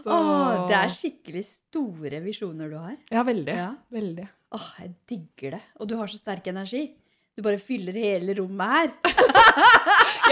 Så- 0.02 0.10
Åh, 0.10 0.66
det 0.68 0.74
er 0.74 0.88
skikkelig 0.90 1.44
store 1.46 2.18
visjoner 2.24 2.68
du 2.72 2.76
har. 2.76 2.96
Ja, 3.14 3.22
veldig. 3.22 3.54
Ja. 3.54 3.68
Veldig. 3.94 4.24
Åh, 4.58 4.64
jeg 4.82 4.90
digger 5.08 5.50
det. 5.56 5.62
Og 5.80 5.86
du 5.88 5.94
har 5.96 6.06
så 6.10 6.18
sterk 6.18 6.46
energi. 6.50 6.88
Du 7.36 7.42
bare 7.46 7.58
fyller 7.62 7.92
hele 7.96 8.34
rommet 8.34 8.68
her. 8.68 8.90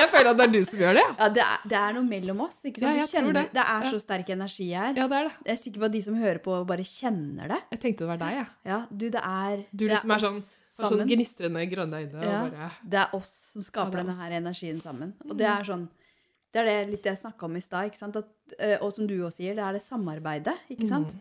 Jeg 0.00 0.10
føler 0.12 0.30
at 0.30 0.38
det 0.40 0.44
er 0.48 0.52
du 0.54 0.60
som 0.66 0.78
gjør 0.80 0.94
det. 0.98 1.04
Ja, 1.18 1.28
det 1.36 1.42
er, 1.44 1.58
det 1.72 1.78
er 1.80 1.92
noe 1.96 2.06
mellom 2.08 2.40
oss. 2.46 2.58
ikke 2.64 2.80
sant? 2.82 2.96
Ja, 3.00 3.06
kjenner- 3.10 3.36
det. 3.38 3.44
det 3.52 3.62
er 3.64 3.84
Ja. 3.84 3.90
så 3.92 4.00
sterk 4.02 4.28
energi 4.34 4.68
her. 4.72 4.94
Ja, 4.96 5.06
det 5.06 5.16
er 5.20 5.24
det. 5.28 5.32
Jeg 5.46 5.52
er 5.52 5.60
sikker 5.62 5.80
på 5.80 5.84
at 5.84 5.92
de 5.92 6.02
som 6.02 6.14
hører 6.20 6.38
på, 6.44 6.56
bare 6.66 6.84
kjenner 6.86 7.48
det. 7.54 7.60
Jeg 7.70 7.80
tenkte 7.80 7.98
det 8.04 8.08
var 8.08 8.20
deg, 8.22 8.32
jeg. 8.40 8.46
Ja, 8.64 8.78
du, 8.90 9.06
det 9.10 9.22
er 9.22 9.56
Du 9.74 9.84
det 9.86 9.90
liksom 9.94 10.10
er 10.16 10.18
sånn, 10.24 10.36
oss 10.40 10.78
har 10.80 10.90
sånn 10.90 11.06
gnistrende 11.08 11.64
grønne 11.70 11.96
øyne 12.04 12.22
Ja. 12.24 12.42
og 12.44 12.50
bare 12.52 12.70
Det 12.88 12.98
er 13.00 13.14
oss 13.16 13.32
som 13.52 13.62
skaper 13.62 13.98
er 13.98 14.02
denne 14.04 14.16
her 14.18 14.30
energien 14.40 14.80
sammen. 14.80 15.14
Og 15.28 15.36
det 15.36 15.46
er 15.46 15.62
sånn 15.64 15.88
Det 16.52 16.60
er 16.60 16.64
det 16.64 16.90
litt 16.90 17.04
jeg 17.04 17.16
snakka 17.16 17.44
om 17.46 17.54
i 17.56 17.60
stad, 17.60 17.86
ikke 17.92 17.96
sant? 17.96 18.16
At, 18.16 18.26
eh, 18.58 18.76
og 18.82 18.92
som 18.92 19.06
du 19.06 19.14
også 19.22 19.36
sier, 19.38 19.54
det 19.54 19.62
er 19.62 19.72
det 19.74 19.82
samarbeidet, 19.82 20.56
ikke 20.68 20.88
sant? 20.88 21.14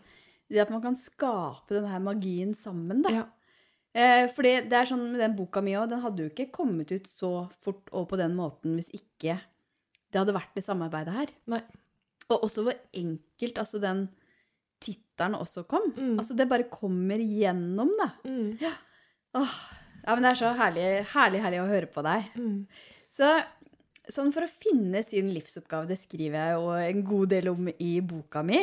Det 0.50 0.58
at 0.60 0.72
man 0.72 0.82
kan 0.82 0.96
skape 0.96 1.70
denne 1.70 1.88
her 1.88 2.00
magien 2.00 2.52
sammen, 2.56 3.04
da. 3.04 3.10
Ja. 3.12 3.24
Eh, 3.98 4.28
fordi 4.30 4.54
det 4.70 4.78
er 4.78 4.90
sånn 4.90 5.08
med 5.10 5.22
den 5.24 5.36
boka 5.38 5.64
mi 5.66 5.74
òg, 5.78 5.90
den 5.90 6.04
hadde 6.04 6.26
jo 6.26 6.30
ikke 6.30 6.52
kommet 6.54 6.92
ut 6.94 7.08
så 7.10 7.32
fort 7.64 7.90
og 7.90 8.06
på 8.12 8.20
den 8.20 8.36
måten 8.38 8.76
hvis 8.78 8.92
ikke 8.94 9.40
det 10.10 10.20
hadde 10.22 10.36
vært 10.36 10.56
det 10.58 10.66
samarbeidet 10.66 11.16
her. 11.16 11.34
Nei. 11.50 11.64
Og 12.30 12.46
også 12.46 12.66
hvor 12.66 12.78
enkelt 12.98 13.62
altså 13.62 13.82
den 13.82 14.08
tittelen 14.80 15.38
også 15.38 15.66
kom. 15.70 15.90
Mm. 15.96 16.18
Altså 16.22 16.38
det 16.38 16.48
bare 16.50 16.70
kommer 16.72 17.22
gjennom, 17.22 17.92
da. 18.00 18.10
Mm. 18.30 18.54
Åh, 19.40 19.56
ja, 20.06 20.14
men 20.14 20.24
det 20.24 20.32
er 20.32 20.40
så 20.40 20.54
herlig, 20.58 20.88
herlig, 21.14 21.42
herlig 21.44 21.64
å 21.64 21.70
høre 21.70 21.90
på 21.92 22.04
deg. 22.06 22.30
Mm. 22.40 22.62
Så 23.12 23.34
sånn 24.10 24.32
for 24.34 24.46
å 24.46 24.50
finne 24.50 25.02
sin 25.06 25.30
livsoppgave, 25.34 25.90
det 25.90 26.00
skriver 26.02 26.40
jeg 26.40 26.58
jo 26.58 26.72
en 26.78 27.04
god 27.06 27.34
del 27.34 27.52
om 27.52 27.70
i 27.76 27.92
boka 28.06 28.42
mi. 28.46 28.62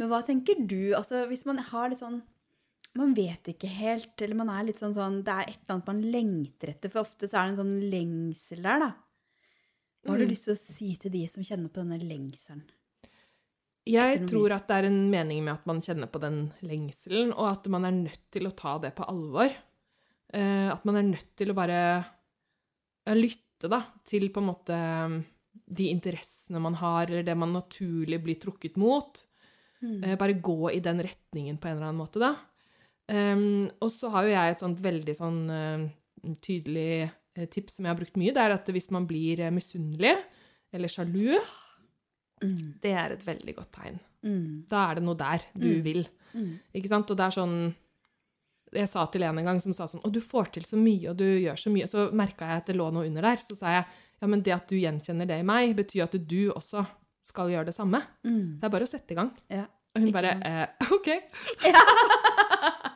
Men 0.00 0.10
hva 0.10 0.22
tenker 0.26 0.62
du? 0.64 0.94
Altså, 0.96 1.26
hvis 1.30 1.44
man 1.46 1.60
har 1.70 1.92
det 1.92 2.00
sånn 2.00 2.22
Man 2.98 3.12
vet 3.14 3.52
ikke 3.52 3.68
helt, 3.70 4.16
eller 4.20 4.34
man 4.34 4.50
er 4.50 4.64
litt 4.66 4.80
sånn 4.80 4.94
sånn 4.96 5.20
Det 5.22 5.30
er 5.30 5.44
et 5.52 5.60
eller 5.60 5.76
annet 5.76 5.86
man 5.92 6.00
lengter 6.10 6.72
etter, 6.72 6.90
for 6.90 7.04
ofte 7.04 7.28
så 7.30 7.38
er 7.38 7.46
det 7.46 7.52
en 7.52 7.60
sånn 7.60 7.90
lengsel 7.92 8.64
der, 8.66 8.82
da. 8.82 8.90
Hva 10.00 10.14
har 10.14 10.18
du 10.18 10.24
Mm. 10.24 10.30
lyst 10.32 10.44
til 10.48 10.54
å 10.54 10.58
si 10.58 10.96
til 10.96 11.10
de 11.12 11.26
som 11.28 11.42
kjenner 11.44 11.68
på 11.68 11.82
denne 11.84 12.00
lengselen? 12.00 12.64
Jeg 13.86 14.26
tror 14.28 14.52
at 14.52 14.66
det 14.68 14.76
er 14.76 14.86
en 14.88 15.10
mening 15.10 15.42
med 15.44 15.54
at 15.54 15.66
man 15.66 15.80
kjenner 15.80 16.06
på 16.10 16.20
den 16.20 16.52
lengselen, 16.62 17.32
og 17.32 17.50
at 17.50 17.66
man 17.68 17.84
er 17.84 17.90
nødt 17.92 18.30
til 18.30 18.46
å 18.46 18.54
ta 18.56 18.78
det 18.78 18.94
på 18.94 19.06
alvor. 19.08 19.50
Eh, 20.32 20.68
at 20.70 20.84
man 20.84 20.96
er 20.96 21.02
nødt 21.02 21.36
til 21.36 21.50
å 21.50 21.54
bare 21.54 22.04
lytte 23.06 23.68
da, 23.68 23.80
til 24.04 24.28
på 24.30 24.40
en 24.40 24.46
måte 24.46 24.76
um, 25.04 25.24
de 25.66 25.88
interessene 25.90 26.60
man 26.60 26.74
har, 26.74 27.08
eller 27.08 27.22
det 27.26 27.36
man 27.36 27.52
naturlig 27.52 28.22
blir 28.22 28.38
trukket 28.40 28.76
mot. 28.76 29.24
Mm. 29.82 30.18
bare 30.18 30.34
gå 30.34 30.70
i 30.74 30.80
den 30.84 31.00
retningen 31.00 31.56
på 31.58 31.68
en 31.68 31.78
eller 31.78 31.88
annen 31.88 32.02
måte, 32.02 32.20
da. 32.20 32.34
Um, 33.10 33.70
og 33.82 33.90
så 33.90 34.10
har 34.14 34.22
jo 34.28 34.30
jeg 34.30 34.52
et 34.54 34.60
sånt 34.62 34.78
veldig 34.84 35.14
sånn 35.18 35.38
uh, 35.50 35.88
tydelig 36.44 37.10
eh, 37.10 37.46
tips 37.50 37.76
som 37.78 37.84
jeg 37.88 37.90
har 37.94 37.98
brukt 37.98 38.16
mye, 38.20 38.30
det 38.36 38.42
er 38.44 38.54
at 38.54 38.68
hvis 38.70 38.90
man 38.94 39.06
blir 39.10 39.40
eh, 39.42 39.50
misunnelig 39.54 40.16
eller 40.72 40.88
sjalu, 40.92 41.34
Mm. 42.40 42.78
det 42.80 42.92
er 42.96 43.12
et 43.12 43.24
veldig 43.26 43.52
godt 43.58 43.68
tegn. 43.76 43.98
Mm. 44.24 44.62
Da 44.70 44.86
er 44.88 44.94
det 44.96 45.02
noe 45.04 45.14
der 45.20 45.42
du 45.52 45.66
Mm. 45.74 45.82
vil. 45.84 46.06
Mm. 46.32 46.54
Ikke 46.72 46.88
sant? 46.88 47.10
Og 47.10 47.16
det 47.18 47.26
er 47.26 47.34
sånn 47.36 47.74
Jeg 48.72 48.88
sa 48.88 49.04
til 49.12 49.22
en 49.26 49.36
en 49.38 49.44
gang 49.44 49.60
som 49.60 49.72
sa 49.74 49.84
sånn 49.84 50.00
Å, 50.06 50.10
du 50.12 50.20
får 50.20 50.52
til 50.52 50.62
så 50.64 50.78
mye, 50.78 51.10
og 51.10 51.16
du 51.18 51.24
gjør 51.26 51.58
så 51.58 51.70
mye. 51.74 51.84
Så 51.90 52.06
merka 52.14 52.46
jeg 52.48 52.56
at 52.62 52.66
det 52.70 52.76
lå 52.76 52.86
noe 52.94 53.04
under 53.04 53.20
der. 53.20 53.36
Så 53.36 53.56
sa 53.58 53.66
jeg 53.74 53.84
ja, 54.22 54.26
men 54.26 54.40
det 54.40 54.52
at 54.54 54.68
du 54.68 54.76
gjenkjenner 54.76 55.26
det 55.26 55.40
i 55.40 55.42
meg, 55.42 55.74
betyr 55.76 56.04
at 56.04 56.12
du 56.16 56.50
også 56.54 56.86
skal 57.20 57.50
gjøre 57.50 57.66
det 57.66 57.74
samme. 57.74 58.00
Mm. 58.24 58.56
Det 58.60 58.64
er 58.64 58.70
bare 58.70 58.84
å 58.86 58.88
sette 58.88 59.12
i 59.12 59.16
gang. 59.16 59.32
Ja, 59.50 59.66
Og 59.96 60.00
hun 60.00 60.12
bare 60.12 60.32
eh, 60.40 60.66
OK. 60.92 61.08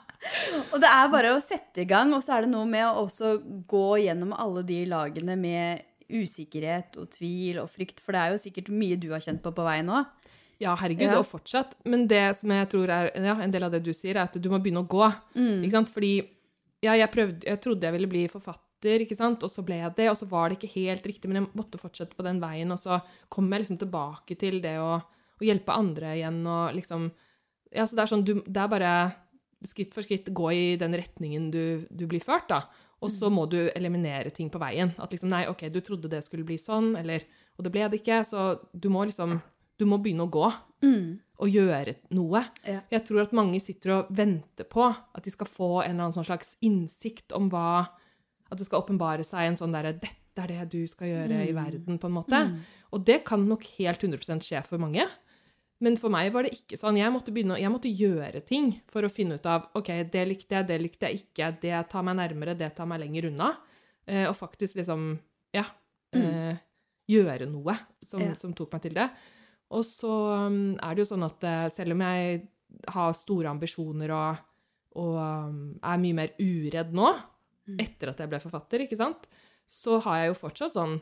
Og 0.72 0.78
det 0.82 0.88
er 0.90 1.10
bare 1.12 1.34
å 1.36 1.40
sette 1.42 1.82
i 1.84 1.88
gang, 1.88 2.12
og 2.16 2.22
så 2.24 2.36
er 2.38 2.46
det 2.46 2.52
noe 2.54 2.66
med 2.68 2.84
å 2.88 3.04
også 3.04 3.34
gå 3.70 3.86
gjennom 4.04 4.32
alle 4.36 4.62
de 4.66 4.80
lagene 4.90 5.36
med 5.38 5.82
usikkerhet 6.14 6.96
og 7.00 7.10
tvil 7.14 7.58
og 7.62 7.70
frykt, 7.72 8.00
for 8.04 8.14
det 8.14 8.20
er 8.22 8.34
jo 8.34 8.42
sikkert 8.42 8.68
mye 8.72 8.98
du 9.00 9.08
har 9.14 9.22
kjent 9.24 9.42
på 9.44 9.52
på 9.56 9.64
veien 9.66 9.88
òg. 9.92 10.04
Ja, 10.62 10.74
herregud, 10.78 11.08
Ja. 11.10 11.18
og 11.18 11.26
fortsatt. 11.26 11.74
Men 11.84 12.06
det 12.08 12.36
som 12.38 12.50
jeg 12.54 12.68
tror 12.70 12.88
er 12.88 13.10
ja, 13.14 13.34
en 13.42 13.50
del 13.50 13.64
av 13.66 13.72
det 13.74 13.82
du 13.84 13.92
sier, 13.92 14.14
er 14.16 14.28
at 14.28 14.36
du 14.40 14.48
må 14.48 14.60
begynne 14.62 14.84
å 14.84 14.88
gå. 14.88 15.08
Mm. 15.34 15.64
Ikke 15.64 15.74
sant? 15.74 15.90
Fordi 15.90 16.12
ja, 16.84 16.94
jeg, 16.94 17.10
prøvde, 17.10 17.42
jeg 17.48 17.60
trodde 17.60 17.82
jeg 17.88 17.96
ville 17.96 18.06
bli 18.12 18.22
forfatter, 18.28 19.02
ikke 19.02 19.16
sant? 19.16 19.42
og 19.42 19.50
så 19.50 19.64
ble 19.64 19.80
jeg 19.80 19.94
det, 19.96 20.10
og 20.12 20.16
så 20.20 20.28
var 20.28 20.48
det 20.52 20.58
ikke 20.60 20.74
helt 20.76 21.06
riktig, 21.08 21.28
men 21.28 21.40
jeg 21.42 21.50
måtte 21.56 21.80
fortsette 21.80 22.14
på 22.14 22.22
den 22.26 22.38
veien, 22.42 22.70
og 22.70 22.78
så 22.78 23.00
kom 23.32 23.50
jeg 23.50 23.64
liksom 23.64 23.78
tilbake 23.80 24.36
til 24.38 24.60
det 24.60 24.76
å, 24.78 24.98
å 25.00 25.42
hjelpe 25.44 25.72
andre 25.72 26.14
igjen, 26.18 26.42
og 26.46 26.74
liksom 26.76 27.10
Ja, 27.74 27.86
så 27.88 27.96
det 27.96 28.04
er 28.04 28.10
sånn, 28.12 28.22
du, 28.24 28.34
det 28.46 28.60
er 28.60 28.68
bare 28.70 28.90
skritt 29.66 29.94
for 29.94 30.02
skritt 30.02 30.26
gå 30.34 30.50
i 30.52 30.76
den 30.76 30.92
retningen 30.94 31.50
du, 31.50 31.86
du 31.90 32.06
blir 32.06 32.20
ført, 32.22 32.48
da. 32.48 32.62
Og 33.02 33.10
så 33.10 33.28
må 33.30 33.44
du 33.50 33.58
eliminere 33.76 34.30
ting 34.32 34.48
på 34.50 34.58
veien. 34.62 34.94
At 34.98 35.10
liksom, 35.12 35.28
nei, 35.28 35.42
OK, 35.50 35.66
du 35.72 35.80
trodde 35.84 36.08
det 36.08 36.22
skulle 36.24 36.44
bli 36.46 36.56
sånn, 36.56 36.94
eller 36.98 37.22
Og 37.58 37.62
det 37.64 37.70
ble 37.70 37.84
det 37.88 38.00
ikke, 38.00 38.24
så 38.26 38.58
du 38.74 38.88
må 38.90 39.04
liksom 39.06 39.40
Du 39.78 39.84
må 39.86 39.98
begynne 40.02 40.24
å 40.26 40.30
gå 40.30 40.52
Mm. 40.84 41.18
og 41.40 41.48
gjøre 41.48 41.94
noe. 42.12 42.44
Ja. 42.66 42.80
Jeg 42.90 43.04
tror 43.06 43.22
at 43.22 43.32
mange 43.32 43.58
sitter 43.60 43.90
og 43.98 44.06
venter 44.14 44.64
på 44.68 44.84
at 44.84 45.22
de 45.24 45.30
skal 45.30 45.46
få 45.46 45.82
en 45.84 45.90
eller 45.96 46.04
annen 46.04 46.12
sånn 46.12 46.26
slags 46.28 46.56
innsikt 46.62 47.32
om 47.32 47.48
hva 47.50 47.88
At 48.52 48.58
det 48.58 48.66
skal 48.66 48.82
åpenbare 48.82 49.24
seg 49.24 49.48
en 49.48 49.56
sånn 49.56 49.72
derre 49.72 49.92
'Dette 49.98 50.38
er 50.38 50.46
det 50.48 50.70
du 50.70 50.86
skal 50.86 51.08
gjøre 51.08 51.48
i 51.48 51.52
Mm. 51.52 51.56
verden', 51.64 51.98
på 51.98 52.04
en 52.06 52.12
måte. 52.12 52.36
Mm. 52.48 52.60
Og 52.92 53.04
det 53.04 53.24
kan 53.24 53.48
nok 53.48 53.64
helt 53.78 54.00
100% 54.00 54.42
skje 54.42 54.64
for 54.64 54.78
mange. 54.78 55.08
Men 55.82 55.96
for 55.98 56.12
meg 56.14 56.30
var 56.32 56.46
det 56.46 56.54
ikke 56.54 56.78
sånn. 56.78 56.96
Jeg 57.00 57.10
måtte, 57.12 57.32
begynne, 57.34 57.58
jeg 57.60 57.72
måtte 57.72 57.90
gjøre 57.90 58.40
ting 58.46 58.70
for 58.90 59.04
å 59.04 59.10
finne 59.12 59.36
ut 59.40 59.46
av 59.50 59.66
OK, 59.74 59.90
det 60.12 60.22
likte 60.30 60.54
jeg, 60.58 60.68
det 60.68 60.78
likte 60.80 61.10
jeg 61.10 61.24
ikke, 61.24 61.48
det 61.60 61.74
tar 61.90 62.04
meg 62.06 62.16
nærmere, 62.20 62.54
det 62.56 62.70
tar 62.76 62.86
meg 62.88 63.02
lenger 63.02 63.28
unna. 63.32 63.50
Eh, 64.06 64.24
og 64.28 64.36
faktisk 64.38 64.78
liksom 64.80 65.18
Ja. 65.54 65.64
Eh, 66.14 66.56
gjøre 67.10 67.48
noe 67.50 67.74
som, 68.06 68.20
Ja. 68.22 68.34
som 68.38 68.54
tok 68.54 68.72
meg 68.72 68.82
til 68.82 68.94
det. 68.94 69.08
Og 69.74 69.82
så 69.84 70.46
um, 70.46 70.76
er 70.78 70.94
det 70.94 71.02
jo 71.02 71.10
sånn 71.10 71.26
at 71.26 71.42
eh, 71.44 71.68
selv 71.74 71.92
om 71.96 72.00
jeg 72.00 72.48
har 72.94 73.12
store 73.18 73.50
ambisjoner 73.50 74.12
og, 74.14 74.36
og 75.00 75.16
um, 75.18 75.58
er 75.82 75.98
mye 76.00 76.14
mer 76.14 76.32
uredd 76.38 76.94
nå, 76.94 77.10
etter 77.80 78.12
at 78.12 78.20
jeg 78.22 78.30
ble 78.30 78.40
forfatter, 78.40 78.84
ikke 78.84 78.96
sant, 79.00 79.26
så 79.66 79.98
har 80.04 80.20
jeg 80.20 80.30
jo 80.32 80.38
fortsatt 80.38 80.74
sånn 80.76 80.98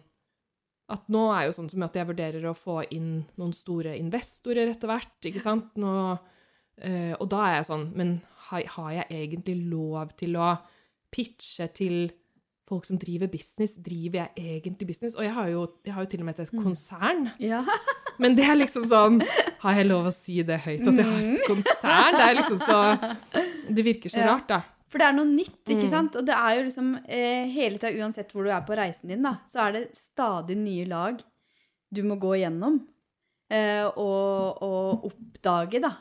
at 0.94 1.08
nå 1.12 1.24
er 1.34 1.46
jo 1.46 1.56
sånn 1.56 1.70
som 1.72 1.84
at 1.86 1.96
jeg 1.98 2.08
vurderer 2.08 2.44
å 2.48 2.56
få 2.56 2.82
inn 2.94 3.22
noen 3.40 3.54
store 3.56 3.96
investorer 3.98 4.70
etter 4.72 4.90
hvert, 4.90 5.16
ikke 5.28 5.42
sant? 5.44 5.70
Nå, 5.80 5.92
eh, 6.82 7.12
og 7.18 7.28
da 7.32 7.44
er 7.48 7.58
jeg 7.58 7.68
sånn, 7.70 7.86
men 7.98 8.16
har, 8.48 8.66
har 8.76 8.90
jeg 9.00 9.08
egentlig 9.22 9.56
lov 9.72 10.12
til 10.20 10.36
å 10.40 10.54
pitche 11.12 11.68
til 11.76 11.96
folk 12.68 12.86
som 12.88 12.98
driver 13.00 13.30
business? 13.32 13.76
Driver 13.82 14.22
jeg 14.22 14.60
egentlig 14.60 14.92
business? 14.92 15.16
Og 15.18 15.26
jeg 15.26 15.34
har 15.36 15.50
jo, 15.52 15.66
jeg 15.86 15.96
har 15.96 16.06
jo 16.06 16.12
til 16.12 16.22
og 16.24 16.28
med 16.28 16.40
et 16.40 16.54
konsern. 16.54 17.26
Ja. 17.42 17.64
Men 18.22 18.36
det 18.36 18.44
er 18.44 18.58
liksom 18.58 18.84
sånn 18.84 19.22
Har 19.62 19.78
jeg 19.78 19.86
lov 19.88 20.10
å 20.10 20.12
si 20.12 20.42
det 20.44 20.58
høyt, 20.66 20.82
at 20.84 20.98
jeg 21.00 21.06
har 21.08 21.22
et 21.24 21.46
konsern? 21.48 22.16
Det 22.18 22.26
er 22.26 22.34
liksom 22.36 22.58
så 22.60 22.80
Det 23.72 23.84
virker 23.86 24.12
så 24.12 24.26
rart, 24.26 24.50
da. 24.50 24.60
For 24.92 25.00
det 25.00 25.06
er 25.08 25.14
noe 25.16 25.24
nytt, 25.28 25.62
ikke 25.64 25.86
Mm. 25.88 25.90
sant? 25.90 26.16
Og 26.20 26.26
det 26.28 26.34
er 26.36 26.56
jo 26.58 26.64
liksom 26.68 26.88
eh, 27.08 27.46
hele 27.48 27.78
tida, 27.80 27.94
uansett 28.04 28.32
hvor 28.34 28.44
du 28.44 28.50
er 28.52 28.60
på 28.68 28.76
reisen 28.76 29.08
din, 29.08 29.22
da, 29.24 29.38
så 29.48 29.62
er 29.66 29.72
det 29.78 29.96
stadig 29.96 30.56
nye 30.60 30.84
lag 30.90 31.22
du 31.92 32.02
må 32.04 32.18
gå 32.20 32.34
igjennom 32.36 32.76
eh, 33.50 33.86
og, 33.96 34.60
og 34.64 35.06
oppdage, 35.08 35.80
da. 35.80 35.94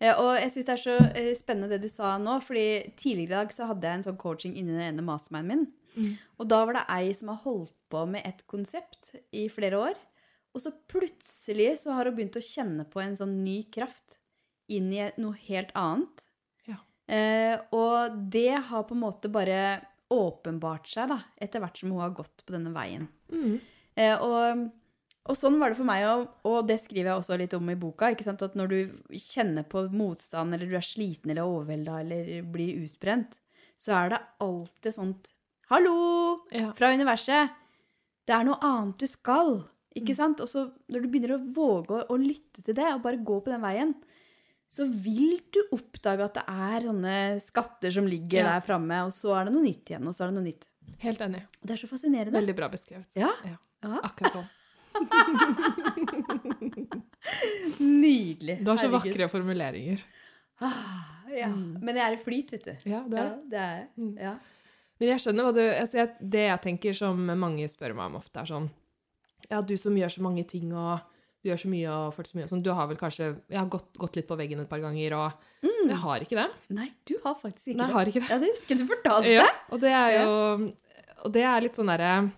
Eh, 0.00 0.12
og 0.12 0.34
jeg 0.38 0.52
syns 0.52 0.68
det 0.68 0.74
er 0.76 0.82
så 0.84 0.98
eh, 1.16 1.30
spennende 1.36 1.70
det 1.72 1.80
du 1.82 1.88
sa 1.92 2.12
nå, 2.20 2.36
fordi 2.44 2.92
tidligere 3.00 3.24
i 3.24 3.34
dag 3.38 3.52
så 3.56 3.66
hadde 3.72 3.88
jeg 3.88 4.00
en 4.02 4.06
sånn 4.10 4.20
coaching 4.20 4.54
inni 4.60 4.76
den 4.76 4.84
ene 4.92 5.04
mastermannen 5.08 5.48
min. 5.48 5.66
Mm. 5.96 6.12
Og 6.38 6.48
da 6.52 6.60
var 6.68 6.78
det 6.78 6.84
ei 6.94 7.10
som 7.16 7.32
har 7.32 7.40
holdt 7.48 7.72
på 7.90 8.04
med 8.12 8.28
et 8.28 8.44
konsept 8.46 9.14
i 9.32 9.48
flere 9.48 9.80
år. 9.88 9.96
Og 10.54 10.60
så 10.62 10.70
plutselig 10.92 11.78
så 11.80 11.96
har 11.96 12.08
hun 12.08 12.16
begynt 12.16 12.36
å 12.38 12.44
kjenne 12.44 12.84
på 12.88 13.00
en 13.02 13.16
sånn 13.16 13.38
ny 13.44 13.62
kraft 13.72 14.18
inn 14.68 14.92
i 14.92 15.02
noe 15.16 15.36
helt 15.48 15.72
annet. 15.76 16.24
Eh, 17.08 17.54
og 17.72 18.18
det 18.32 18.58
har 18.68 18.84
på 18.84 18.96
en 18.96 19.04
måte 19.06 19.30
bare 19.32 19.80
åpenbart 20.12 20.88
seg 20.88 21.08
da, 21.12 21.22
etter 21.40 21.62
hvert 21.62 21.80
som 21.80 21.92
hun 21.92 22.02
har 22.02 22.12
gått 22.16 22.44
på 22.44 22.54
denne 22.54 22.72
veien. 22.74 23.08
Mm. 23.32 23.56
Eh, 23.98 24.24
og, 24.24 24.66
og 25.28 25.36
sånn 25.36 25.58
var 25.60 25.72
det 25.72 25.78
for 25.80 25.88
meg, 25.88 26.04
og, 26.08 26.28
og 26.48 26.68
det 26.68 26.78
skriver 26.82 27.12
jeg 27.12 27.22
også 27.22 27.38
litt 27.40 27.56
om 27.56 27.72
i 27.72 27.78
boka. 27.80 28.12
ikke 28.12 28.26
sant? 28.26 28.44
At 28.44 28.56
når 28.58 28.72
du 28.72 28.78
kjenner 29.16 29.66
på 29.68 29.86
motstand, 29.92 30.56
eller 30.56 30.68
du 30.68 30.76
er 30.78 30.84
sliten 30.84 31.32
eller 31.32 31.48
overvelda 31.48 32.02
eller 32.04 32.30
blir 32.48 32.84
utbrent, 32.84 33.40
så 33.78 33.94
er 34.00 34.14
det 34.14 34.22
alltid 34.44 34.94
sånt 34.94 35.34
Hallo! 35.68 36.46
Ja. 36.48 36.70
Fra 36.72 36.88
universet. 36.96 37.52
Det 38.24 38.32
er 38.32 38.46
noe 38.48 38.56
annet 38.64 39.02
du 39.02 39.04
skal. 39.04 39.58
Ikke 40.00 40.14
sant? 40.16 40.40
Og 40.40 40.48
så 40.48 40.62
når 40.88 41.04
du 41.04 41.08
begynner 41.12 41.34
å 41.36 41.42
våge 41.44 41.92
å, 41.92 42.06
å 42.08 42.16
lytte 42.16 42.64
til 42.64 42.76
det, 42.78 42.86
og 42.94 43.02
bare 43.04 43.20
gå 43.20 43.36
på 43.44 43.52
den 43.52 43.60
veien, 43.60 43.92
så 44.68 44.84
vil 44.86 45.38
du 45.54 45.60
oppdage 45.72 46.24
at 46.26 46.34
det 46.36 46.42
er 46.52 46.80
sånne 46.84 47.14
skatter 47.40 47.90
som 47.94 48.06
ligger 48.10 48.42
Ja. 48.42 48.50
der 48.58 48.64
framme, 48.66 48.98
og 49.06 49.12
så 49.16 49.32
er 49.40 49.44
det 49.48 49.54
noe 49.54 49.64
nytt 49.64 49.86
igjen, 49.88 50.04
og 50.06 50.12
så 50.14 50.24
er 50.24 50.28
det 50.32 50.36
noe 50.38 50.44
nytt. 50.50 50.64
Helt 51.00 51.20
enig. 51.24 51.42
Det 51.62 51.72
er 51.76 51.80
så 51.80 51.88
fascinerende. 51.88 52.32
Veldig 52.36 52.56
bra 52.58 52.68
beskrevet. 52.72 53.08
Ja. 53.16 53.30
Ja. 53.48 53.56
Ja. 53.82 54.00
Akkurat 54.04 54.32
sånn. 54.36 54.48
Nydelig. 57.78 58.58
Du 58.64 58.70
har 58.70 58.76
så 58.76 58.86
Herregud. 58.88 59.12
vakre 59.12 59.28
formuleringer. 59.30 60.00
Ah, 60.60 61.24
ja. 61.30 61.48
Men 61.54 61.94
jeg 61.96 62.04
er 62.04 62.12
i 62.16 62.20
flyt, 62.22 62.50
vet 62.56 62.64
du. 62.64 62.72
Ja, 62.90 63.02
det 63.06 63.18
er 63.20 63.34
det 63.52 63.58
er 63.62 63.74
jeg. 63.76 63.86
Mm. 64.00 64.14
Ja. 64.18 64.32
Men 64.98 65.08
jeg 65.12 65.20
skjønner 65.22 65.46
hva 65.46 65.52
du 65.54 65.60
altså 65.62 66.00
jeg, 66.00 66.08
Det 66.34 66.40
jeg 66.48 66.60
tenker 66.64 66.92
som 66.98 67.20
mange 67.38 67.68
spør 67.70 67.92
meg 67.94 68.08
om 68.10 68.16
ofte, 68.18 68.40
er 68.42 68.48
sånn 68.50 68.64
Ja, 69.48 69.60
du 69.62 69.76
som 69.78 69.94
gjør 69.94 70.10
så 70.10 70.22
mange 70.24 70.42
ting, 70.50 70.72
og 70.74 70.98
du 71.48 71.52
gjør 71.52 71.62
så 71.64 71.70
mye 71.72 71.92
og 71.96 72.14
til 72.18 72.28
så 72.28 72.38
mye 72.38 72.48
sånn, 72.50 72.62
Du 72.62 72.70
har 72.76 72.86
vel 72.90 72.98
kanskje 73.00 73.28
Jeg 73.48 73.58
har 73.58 73.68
gått, 73.72 73.88
gått 73.98 74.16
litt 74.20 74.28
på 74.28 74.36
veggen 74.38 74.60
et 74.60 74.68
par 74.68 74.80
ganger, 74.84 75.14
og 75.16 75.32
Mm. 75.64 75.88
jeg 75.88 75.96
har 76.04 76.20
ikke 76.26 76.36
det. 76.38 76.50
Nei, 76.76 76.90
du 77.08 77.14
har 77.24 77.34
faktisk 77.40 77.68
ikke 77.72 77.76
Nei, 77.80 77.86
jeg 77.88 77.94
har 77.96 78.06
ikke 78.12 78.20
det. 78.20 78.28
Ja, 78.30 78.38
det 78.38 78.50
husker 78.52 78.76
jeg 78.76 78.78
du 78.78 78.90
fortalte. 78.94 79.32
Ja, 79.32 79.48
og 79.72 79.80
det 79.80 79.90
er 79.90 80.10
jo 80.18 80.72
Og 81.24 81.32
det 81.34 81.42
er 81.42 81.60
litt 81.64 81.74
sånn 81.74 81.88
derre 81.90 82.30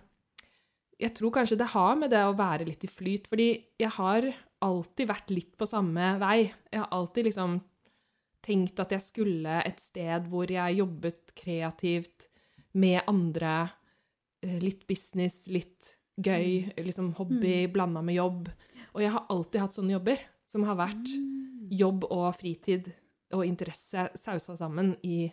Jeg 0.99 1.13
tror 1.17 1.31
kanskje 1.35 1.57
det 1.57 1.67
har 1.75 1.95
med 1.97 2.09
det 2.13 2.23
å 2.25 2.35
være 2.37 2.65
litt 2.65 2.83
i 2.85 2.87
flyt, 2.87 3.27
fordi 3.27 3.49
jeg 3.79 3.89
har 3.97 4.31
alltid 4.61 5.07
vært 5.09 5.29
litt 5.33 5.55
på 5.57 5.65
samme 5.67 6.19
vei. 6.21 6.51
Jeg 6.71 6.79
har 6.79 6.89
alltid 6.93 7.25
liksom 7.25 7.55
tenkt 8.45 8.79
at 8.79 8.89
jeg 8.93 9.01
skulle 9.01 9.55
et 9.65 9.79
sted 9.81 10.27
hvor 10.29 10.45
jeg 10.49 10.77
jobbet 10.77 11.33
kreativt 11.37 12.27
med 12.73 13.01
andre. 13.07 13.71
eh, 14.43 14.59
Litt 14.61 14.85
business, 14.87 15.47
litt 15.47 15.95
gøy, 16.21 16.71
liksom 16.77 17.15
hobby 17.17 17.65
blanda 17.67 18.01
med 18.03 18.15
jobb. 18.15 18.49
Og 18.95 19.03
jeg 19.03 19.13
har 19.13 19.27
alltid 19.31 19.63
hatt 19.63 19.75
sånne 19.77 19.95
jobber 19.95 20.23
som 20.49 20.65
har 20.67 20.79
vært 20.79 21.11
jobb 21.71 22.07
og 22.09 22.27
fritid 22.35 22.89
og 23.35 23.45
interesse 23.47 24.09
sausa 24.19 24.57
sammen 24.59 24.93
i, 25.07 25.29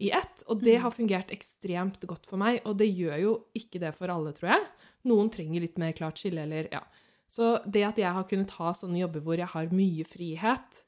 i 0.00 0.12
ett. 0.14 0.44
Og 0.48 0.62
det 0.64 0.78
har 0.82 0.94
fungert 0.94 1.32
ekstremt 1.34 2.04
godt 2.08 2.28
for 2.28 2.40
meg, 2.40 2.62
og 2.64 2.78
det 2.80 2.88
gjør 2.88 3.18
jo 3.22 3.34
ikke 3.58 3.82
det 3.82 3.92
for 3.98 4.12
alle, 4.12 4.32
tror 4.36 4.54
jeg. 4.54 4.68
Noen 5.10 5.28
trenger 5.32 5.64
litt 5.64 5.76
mer 5.80 5.92
klart 5.96 6.20
skille, 6.20 6.46
eller 6.48 6.70
ja. 6.72 6.82
Så 7.28 7.58
det 7.68 7.84
at 7.84 8.00
jeg 8.00 8.14
har 8.16 8.24
kunnet 8.28 8.54
ha 8.56 8.72
sånne 8.72 9.02
jobber 9.02 9.24
hvor 9.24 9.36
jeg 9.36 9.52
har 9.52 9.74
mye 9.76 10.06
frihet, 10.08 10.80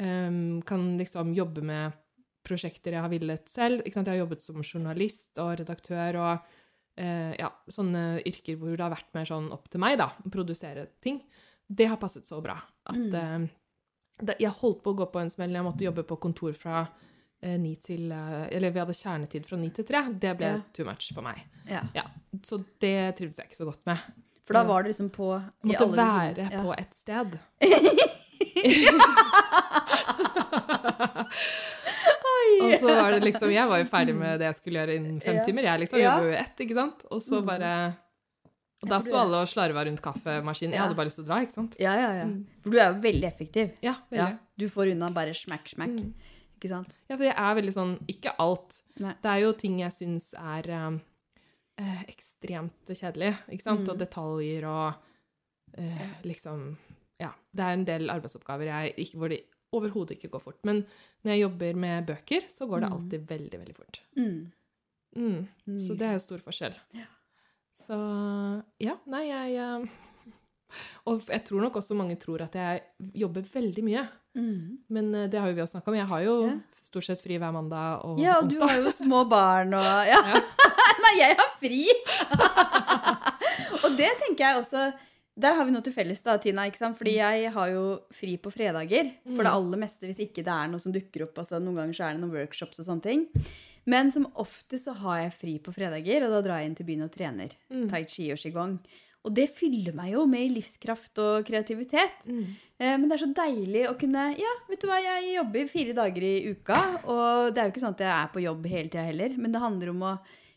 um, 0.00 0.62
kan 0.64 0.94
liksom 0.96 1.34
jobbe 1.36 1.64
med 1.66 2.00
prosjekter 2.44 2.96
jeg 2.96 3.04
har 3.04 3.12
villet 3.12 3.48
selv. 3.48 3.84
Jeg 3.84 4.04
har 4.06 4.20
jobbet 4.22 4.44
som 4.44 4.64
journalist 4.64 5.40
og 5.40 5.58
redaktør 5.60 6.20
og 6.20 6.54
ja, 6.96 7.48
sånne 7.68 8.20
yrker 8.26 8.56
hvor 8.60 8.76
det 8.76 8.84
har 8.84 8.92
vært 8.94 9.08
mer 9.16 9.24
sånn 9.26 9.48
opp 9.54 9.66
til 9.72 9.80
meg, 9.82 9.96
da, 9.98 10.10
å 10.22 10.30
produsere 10.30 10.86
ting. 11.02 11.16
Det 11.66 11.88
har 11.90 11.96
passet 11.98 12.26
så 12.28 12.38
bra 12.44 12.54
at 12.86 13.14
eh, 13.18 13.46
det, 14.20 14.36
Jeg 14.38 14.52
holdt 14.60 14.82
på 14.84 14.92
å 14.92 14.98
gå 15.00 15.06
på 15.10 15.18
en 15.22 15.30
smell. 15.32 15.50
Jeg 15.56 15.64
måtte 15.66 15.84
jobbe 15.86 16.04
på 16.06 16.18
kontor 16.22 16.52
fra 16.54 16.84
eh, 17.42 17.56
ni 17.58 17.72
til 17.82 18.12
eh, 18.12 18.44
Eller 18.54 18.70
vi 18.70 18.78
hadde 18.82 18.94
kjernetid 18.94 19.46
fra 19.48 19.56
ni 19.58 19.70
til 19.74 19.84
tre. 19.88 20.04
Det 20.12 20.36
ble 20.38 20.46
Ja. 20.52 20.60
too 20.76 20.84
much 20.86 21.08
for 21.16 21.24
meg. 21.26 21.40
Ja. 21.66 21.80
Ja, 21.96 22.04
Så 22.44 22.60
det 22.84 22.94
trivdes 23.18 23.40
jeg 23.40 23.48
ikke 23.50 23.58
så 23.62 23.66
godt 23.72 23.82
med. 23.88 23.98
For 24.44 24.54
da 24.54 24.62
var 24.68 24.82
det 24.84 24.92
liksom 24.92 25.08
på 25.10 25.32
måtte 25.64 25.88
være 25.96 26.50
på 26.60 26.74
et 26.76 26.94
sted. 26.94 27.38
Og 32.62 32.72
så 32.80 32.86
var 33.02 33.10
det 33.12 33.22
liksom 33.24 33.50
Jeg 33.52 33.68
var 33.68 33.78
jo 33.78 33.84
ferdig 33.90 34.14
med 34.22 34.38
det 34.40 34.46
jeg 34.50 34.54
skulle 34.60 34.78
gjøre 34.80 34.96
innen 34.96 35.20
fem 35.22 35.36
Ja. 35.36 35.44
timer. 35.44 35.62
Jeg 35.62 35.80
liksom 35.80 35.98
Ja. 36.00 36.14
jobber 36.16 36.30
jo 36.30 36.36
ett, 36.38 36.56
ikke 36.60 36.74
sant? 36.74 37.04
Og 37.10 37.22
så 37.22 37.40
Mm. 37.42 37.46
bare 37.46 37.96
Og 38.82 38.88
da 38.90 38.98
sto 39.00 39.16
alle 39.16 39.36
og 39.40 39.48
slarva 39.48 39.84
rundt 39.86 40.02
kaffemaskinen. 40.02 40.72
Jeg 40.72 40.80
hadde 40.80 40.94
bare 40.94 41.06
lyst 41.06 41.16
til 41.16 41.24
å 41.24 41.26
dra, 41.28 41.36
ikke 41.40 41.52
sant? 41.56 41.76
Ja, 41.80 41.94
ja, 41.96 42.10
ja. 42.20 42.26
For 42.62 42.70
du 42.70 42.76
er 42.78 42.92
jo 42.92 43.00
veldig 43.00 43.24
effektiv. 43.32 43.70
Ja, 43.82 43.94
Ja. 44.10 44.26
veldig. 44.26 44.38
Du 44.58 44.68
får 44.68 44.90
unna 44.92 45.08
bare 45.10 45.32
smack, 45.34 45.68
smack. 45.68 45.88
Mm. 45.88 46.12
Ikke 46.60 46.68
sant? 46.68 46.96
Ja, 47.08 47.16
for 47.16 47.24
jeg 47.24 47.34
er 47.36 47.54
veldig 47.54 47.72
sånn 47.72 47.98
Ikke 48.08 48.34
alt. 48.38 48.82
Nei. 49.00 49.14
Det 49.22 49.30
er 49.30 49.40
jo 49.40 49.52
ting 49.52 49.78
jeg 49.80 49.90
syns 49.90 50.34
er 50.34 50.86
um, 50.86 51.00
eh, 51.78 52.04
ekstremt 52.08 52.86
kjedelig, 52.86 53.34
ikke 53.50 53.62
sant? 53.62 53.80
Mm. 53.86 53.88
Og 53.90 53.98
detaljer 53.98 54.64
og 54.68 54.94
eh, 55.78 56.08
liksom 56.24 56.76
Ja. 57.18 57.30
Det 57.54 57.64
er 57.64 57.72
en 57.72 57.84
del 57.84 58.08
arbeidsoppgaver 58.10 58.64
jeg, 58.66 58.94
ikke, 58.98 59.16
hvor 59.18 59.28
det 59.30 59.40
overhodet 59.76 60.16
ikke 60.16 60.30
går 60.34 60.42
fort. 60.44 60.58
Men 60.64 60.84
når 61.24 61.32
jeg 61.34 61.42
jobber 61.44 61.74
med 61.86 62.06
bøker, 62.08 62.46
så 62.50 62.66
går 62.70 62.80
det 62.84 62.88
Mm. 62.90 62.96
alltid 62.98 63.28
veldig, 63.28 63.58
veldig 63.60 63.76
fort. 63.76 64.00
Mm. 64.16 64.52
Mm. 65.16 65.78
Så 65.80 65.94
det 65.98 66.06
er 66.08 66.12
jo 66.16 66.24
stor 66.24 66.38
forskjell. 66.42 66.74
Ja. 66.94 67.06
Så 67.84 67.96
ja, 68.80 68.94
nei, 69.06 69.26
jeg 69.28 69.56
eh, 69.60 69.86
Og 71.06 71.22
jeg 71.28 71.44
tror 71.46 71.60
nok 71.62 71.76
også 71.76 71.94
mange 71.94 72.16
tror 72.18 72.42
at 72.42 72.54
jeg 72.58 72.80
jobber 73.14 73.42
veldig 73.52 73.84
mye. 73.84 74.06
Mm. 74.34 74.78
Men 74.90 75.14
eh, 75.14 75.28
det 75.30 75.38
har 75.40 75.48
jo 75.52 75.54
vi 75.54 75.62
også 75.62 75.76
snakka 75.78 75.90
om. 75.92 75.98
Jeg 76.00 76.06
har 76.10 76.20
jo 76.24 76.34
Ja. 76.48 76.54
stort 76.82 77.04
sett 77.06 77.20
fri 77.22 77.36
hver 77.38 77.52
mandag 77.54 78.04
og 78.04 78.18
Ja, 78.18 78.38
og 78.40 78.50
du 78.50 78.58
har 78.60 78.74
jo 78.80 78.90
små 78.90 79.28
barn 79.28 79.74
og 79.74 79.84
Ja. 80.08 80.18
Ja. 80.32 80.40
Nei, 81.04 81.14
jeg 81.18 81.36
har 81.36 81.50
fri! 81.60 81.84
og 83.84 83.96
det 83.98 84.10
tenker 84.22 84.44
jeg 84.48 84.60
også 84.62 84.84
Der 85.36 85.56
har 85.58 85.64
vi 85.66 85.72
noe 85.74 85.82
til 85.82 85.92
felles, 85.92 86.20
da, 86.22 86.36
Tina. 86.38 86.62
ikke 86.70 86.78
sant? 86.78 86.96
Fordi 86.98 87.16
jeg 87.16 87.50
har 87.56 87.70
jo 87.72 87.84
fri 88.14 88.36
på 88.38 88.52
fredager. 88.54 89.08
For 89.26 89.42
det 89.42 89.50
aller 89.50 89.80
meste, 89.82 90.06
hvis 90.06 90.20
ikke 90.22 90.44
det 90.46 90.52
er 90.54 90.68
noe 90.70 90.78
som 90.82 90.92
dukker 90.94 91.24
opp. 91.26 91.38
altså 91.42 91.58
Noen 91.58 91.80
ganger 91.80 91.94
så 91.98 92.04
er 92.06 92.14
det 92.14 92.22
noen 92.22 92.36
workshops 92.36 92.78
og 92.78 92.86
sånne 92.86 93.02
ting. 93.02 93.24
Men 93.90 94.12
som 94.14 94.28
oftest 94.40 94.86
så 94.86 94.94
har 95.02 95.24
jeg 95.24 95.32
fri 95.40 95.54
på 95.58 95.74
fredager, 95.74 96.22
og 96.24 96.30
da 96.36 96.38
drar 96.46 96.62
jeg 96.62 96.70
inn 96.70 96.76
til 96.78 96.86
byen 96.86 97.02
og 97.08 97.10
trener. 97.12 97.56
Mm. 97.68 97.88
Tai 97.90 98.04
chi 98.08 98.28
og 98.32 98.38
qigong. 98.40 98.76
Og 99.24 99.32
det 99.34 99.48
fyller 99.56 99.94
meg 99.96 100.12
jo 100.12 100.22
med 100.28 100.52
livskraft 100.52 101.18
og 101.24 101.46
kreativitet. 101.48 102.24
Mm. 102.28 102.46
Eh, 102.78 102.94
Men 103.00 103.08
det 103.08 103.16
er 103.16 103.22
så 103.24 103.30
deilig 103.34 103.84
å 103.88 103.98
kunne 103.98 104.24
Ja, 104.38 104.54
vet 104.68 104.80
du 104.80 104.86
hva, 104.86 105.00
jeg 105.02 105.34
jobber 105.34 105.68
fire 105.72 105.94
dager 105.96 106.22
i 106.22 106.34
uka. 106.52 106.78
Og 107.08 107.50
det 107.54 107.58
er 107.58 107.66
jo 107.68 107.72
ikke 107.74 107.84
sånn 107.88 107.96
at 107.98 108.04
jeg 108.04 108.14
er 108.14 108.32
på 108.34 108.44
jobb 108.44 108.66
hele 108.70 108.88
tida 108.92 109.04
heller, 109.08 109.34
men 109.36 109.50
det 109.50 109.60
handler 109.64 109.90
om 109.90 110.02
å 110.12 110.14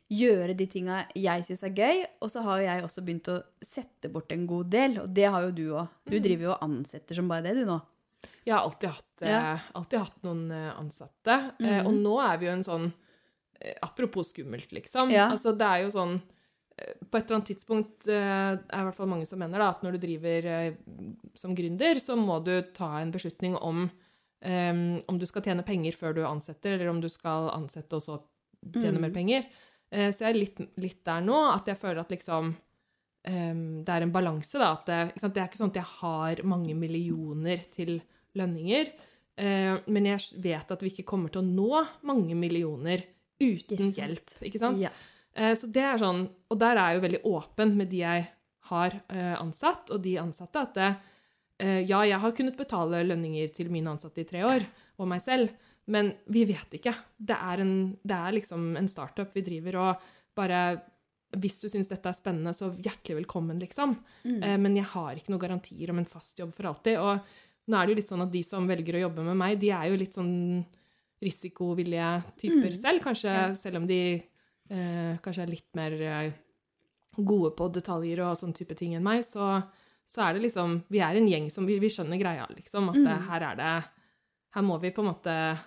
gjøre 0.09 0.55
de 0.55 0.65
tinga 0.71 1.01
jeg 1.15 1.43
syns 1.43 1.63
er 1.63 1.73
gøy. 1.75 2.05
Og 2.21 2.29
så 2.31 2.41
har 2.45 2.59
jeg 2.63 2.83
også 2.83 3.03
begynt 3.03 3.27
å 3.33 3.41
sette 3.63 4.09
bort 4.11 4.31
en 4.31 4.45
god 4.47 4.69
del, 4.69 4.99
og 5.03 5.13
det 5.13 5.25
har 5.33 5.41
jo 5.43 5.51
du 5.51 5.65
òg. 5.73 5.87
Du 6.07 6.15
Mm. 6.17 6.23
driver 6.23 6.43
jo 6.43 6.51
og 6.51 6.61
ansetter 6.61 7.15
som 7.15 7.27
bare 7.27 7.43
det, 7.43 7.55
du 7.55 7.65
nå. 7.65 7.81
Jeg 8.45 8.55
har 8.55 8.63
alltid 8.63 8.89
hatt, 8.89 9.21
eh, 9.21 9.29
Ja. 9.29 9.59
alltid 9.75 9.99
hatt 9.99 10.23
noen 10.23 10.51
eh, 10.51 10.73
ansatte. 10.79 11.51
Mm 11.59 11.65
-hmm. 11.69 11.85
og 11.87 11.93
nå 11.93 12.33
er 12.33 12.37
vi 12.37 12.45
jo 12.45 12.51
en 12.51 12.63
sånn 12.63 12.93
eh, 13.61 13.73
Apropos 13.81 14.29
skummelt, 14.33 14.71
liksom. 14.71 15.09
Ja. 15.11 15.29
Altså, 15.31 15.51
det 15.57 15.65
er 15.65 15.83
jo 15.83 15.89
sånn 15.89 16.21
eh, 16.77 16.93
På 17.11 17.17
et 17.17 17.25
eller 17.25 17.35
annet 17.41 17.47
tidspunkt 17.57 18.07
eh, 18.07 18.51
er 18.53 18.55
det 18.57 18.73
i 18.73 18.83
hvert 18.85 18.95
fall 18.95 19.07
mange 19.07 19.25
som 19.25 19.39
mener 19.39 19.57
da, 19.59 19.69
at 19.69 19.81
når 19.83 19.91
du 19.93 19.97
driver 19.97 20.45
eh, 20.45 20.73
som 21.35 21.55
gründer, 21.55 21.95
så 21.99 22.15
må 22.15 22.43
du 22.43 22.61
ta 22.73 22.99
en 23.01 23.11
beslutning 23.11 23.55
om 23.55 23.89
um, 24.45 25.01
om 25.09 25.17
du 25.17 25.25
skal 25.25 25.41
tjene 25.41 25.63
penger 25.65 25.91
før 25.93 26.13
du 26.13 26.21
ansetter, 26.23 26.73
eller 26.75 26.89
om 26.89 27.01
du 27.01 27.09
skal 27.09 27.49
ansette 27.49 27.93
og 27.93 28.01
så 28.01 28.21
tjene 28.71 28.93
Mhm. 28.93 29.01
mer 29.01 29.09
penger. 29.09 29.45
Eh, 29.91 30.10
så 30.12 30.26
jeg 30.26 30.34
er 30.34 30.39
litt, 30.39 30.62
litt 30.82 31.02
der 31.08 31.26
nå, 31.26 31.38
at 31.54 31.69
jeg 31.71 31.80
føler 31.80 32.04
at 32.04 32.13
liksom 32.13 32.54
um, 32.54 33.65
det 33.86 33.93
er 33.93 34.06
en 34.06 34.13
balanse, 34.13 34.60
da. 34.60 34.71
At 34.76 34.88
det, 34.89 35.02
ikke 35.12 35.23
sant? 35.23 35.36
det 35.36 35.43
er 35.43 35.52
ikke 35.52 35.62
sånn 35.62 35.73
at 35.73 35.82
jeg 35.82 35.91
har 35.97 36.45
mange 36.54 36.78
millioner 36.78 37.67
til 37.73 37.97
lønninger. 38.38 38.93
Uh, 39.38 39.76
men 39.93 40.10
jeg 40.10 40.41
vet 40.43 40.73
at 40.73 40.84
vi 40.84 40.93
ikke 40.93 41.08
kommer 41.08 41.34
til 41.34 41.43
å 41.43 41.47
nå 41.47 41.84
mange 42.10 42.38
millioner 42.38 43.04
uten 43.38 43.78
Ikke 43.78 44.02
hjelp. 44.02 44.39
Ikke 44.50 44.62
sant? 44.62 44.82
Ja. 44.82 44.91
Uh, 45.38 45.54
så 45.58 45.69
det 45.69 45.84
er 45.86 46.02
sånn, 46.02 46.26
Og 46.50 46.58
der 46.60 46.80
er 46.80 46.91
jeg 46.91 46.97
jo 46.97 47.06
veldig 47.06 47.23
åpen 47.30 47.76
med 47.78 47.91
de 47.93 48.02
jeg 48.02 48.26
har 48.71 48.97
uh, 49.13 49.36
ansatt, 49.39 49.91
og 49.93 50.02
de 50.04 50.17
ansatte, 50.19 50.63
at 50.63 50.76
det, 50.78 50.89
eh, 51.63 51.82
ja, 51.88 52.02
jeg 52.06 52.19
har 52.23 52.36
kunnet 52.36 52.58
betale 52.60 53.04
lønninger 53.06 53.54
til 53.56 53.71
mine 53.73 53.93
ansatte 53.93 54.23
i 54.23 54.28
tre 54.28 54.43
år, 54.43 54.65
og 55.00 55.10
meg 55.12 55.23
selv, 55.23 55.54
men 55.88 56.13
vi 56.28 56.43
vet 56.50 56.73
ikke. 56.80 56.93
Det 57.17 57.36
er, 57.38 57.62
en, 57.63 57.73
det 58.04 58.15
er 58.17 58.32
liksom 58.36 58.76
en 58.78 58.88
startup 58.91 59.34
vi 59.34 59.41
driver, 59.41 59.78
og 59.80 60.02
bare 60.36 60.62
hvis 61.38 61.60
du 61.62 61.67
syns 61.67 61.88
dette 61.89 62.08
er 62.08 62.15
spennende, 62.15 62.54
så 62.56 62.69
hjertelig 62.71 63.17
velkommen, 63.21 63.60
liksom. 63.60 63.97
Mm. 64.26 64.41
Eh, 64.43 64.58
men 64.58 64.76
jeg 64.80 64.86
har 64.93 65.15
ikke 65.19 65.30
noen 65.34 65.41
garantier 65.43 65.89
om 65.91 65.97
en 66.00 66.06
fast 66.08 66.38
jobb 66.39 66.54
for 66.56 66.69
alltid. 66.69 66.97
Og 67.00 67.19
nå 67.67 67.76
er 67.82 67.86
det 67.86 67.91
jo 67.95 68.00
litt 68.00 68.08
sånn 68.12 68.23
at 68.23 68.32
de 68.32 68.43
som 68.47 68.67
velger 68.67 68.95
å 68.95 69.02
jobbe 69.10 69.26
med 69.28 69.36
meg, 69.36 69.58
de 69.60 69.71
er 69.76 69.89
jo 69.91 69.97
litt 70.00 70.15
sånn 70.15 70.63
risikovillige 71.21 72.23
typer 72.39 72.69
Mm. 72.71 72.76
selv, 72.82 73.02
kanskje, 73.04 73.34
Ja. 73.34 73.54
selv 73.54 73.78
om 73.78 73.88
de 73.88 74.23
eh, 74.69 75.17
kanskje 75.23 75.43
er 75.43 75.47
litt 75.47 75.76
mer 75.76 75.91
eh, 75.93 76.32
gode 77.17 77.56
på 77.56 77.71
detaljer 77.71 78.19
og 78.21 78.38
sånn 78.38 78.54
type 78.54 78.76
ting 78.76 78.93
enn 78.95 79.04
meg, 79.04 79.23
så, 79.23 79.63
så 80.06 80.21
er 80.30 80.34
det 80.36 80.43
liksom 80.43 80.84
Vi 80.89 81.00
er 81.00 81.15
en 81.15 81.28
gjeng 81.28 81.50
som 81.52 81.65
Vi, 81.65 81.80
vi 81.80 81.88
skjønner 81.89 82.19
greia, 82.19 82.45
liksom. 82.56 82.89
At 82.89 82.95
Mm. 82.95 83.28
her 83.28 83.41
er 83.52 83.56
det 83.56 83.84
Her 84.54 84.62
må 84.62 84.80
vi 84.80 84.91
på 84.91 85.00
en 85.04 85.13
måte. 85.13 85.60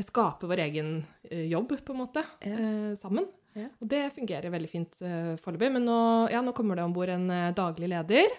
Skape 0.00 0.48
vår 0.48 0.62
egen 0.64 0.94
eh, 1.28 1.46
jobb, 1.50 1.74
på 1.84 1.92
en 1.92 2.00
måte, 2.00 2.24
Ja. 2.40 2.56
eh, 2.56 2.92
sammen. 2.96 3.26
Ja. 3.52 3.68
Og 3.82 3.88
det 3.90 4.06
fungerer 4.14 4.52
veldig 4.52 4.70
fint 4.70 4.94
uh, 5.04 5.34
foreløpig. 5.40 5.68
Men 5.74 5.84
nå, 5.84 5.98
ja, 6.32 6.40
nå 6.44 6.54
kommer 6.56 6.78
det 6.78 6.86
om 6.86 6.94
bord 6.96 7.12
en 7.12 7.28
eh, 7.28 7.50
daglig 7.56 7.90
leder 7.92 8.32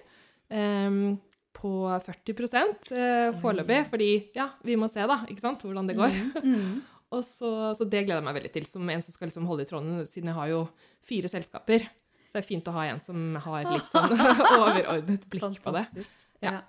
um, 0.49 1.19
på 1.53 1.73
40 2.07 2.33
uh, 2.33 3.35
foreløpig. 3.43 3.83
Fordi 3.91 4.09
ja, 4.33 4.49
vi 4.65 4.77
må 4.79 4.89
se 4.89 5.05
da, 5.05 5.19
ikke 5.29 5.43
sant, 5.43 5.61
hvordan 5.61 5.91
det 5.91 5.99
går. 5.99 6.17
Mm. 6.41 6.81
Og 7.13 7.21
så, 7.21 7.51
så 7.77 7.85
det 7.85 8.07
gleder 8.07 8.23
jeg 8.23 8.25
meg 8.25 8.39
veldig 8.39 8.53
til, 8.55 8.65
som 8.65 8.89
en 8.89 9.05
som 9.05 9.13
skal 9.13 9.29
liksom 9.29 9.45
holde 9.45 9.67
i 9.67 9.69
trådene, 9.69 10.05
siden 10.09 10.31
jeg 10.31 10.39
har 10.39 10.49
jo 10.49 10.63
fire 11.05 11.29
selskaper. 11.29 11.85
Så 12.25 12.39
det 12.39 12.41
er 12.41 12.47
fint 12.47 12.69
å 12.71 12.73
ha 12.73 12.87
en 12.89 13.01
som 13.05 13.35
har 13.43 13.67
litt 13.69 13.91
sånn 13.93 14.15
overordnet 14.63 15.27
blikk 15.29 15.59
på 15.61 15.75
det. 15.77 15.85
Fantastisk. 15.91 16.15
Ja. 16.41 16.57
Ja. 16.57 16.61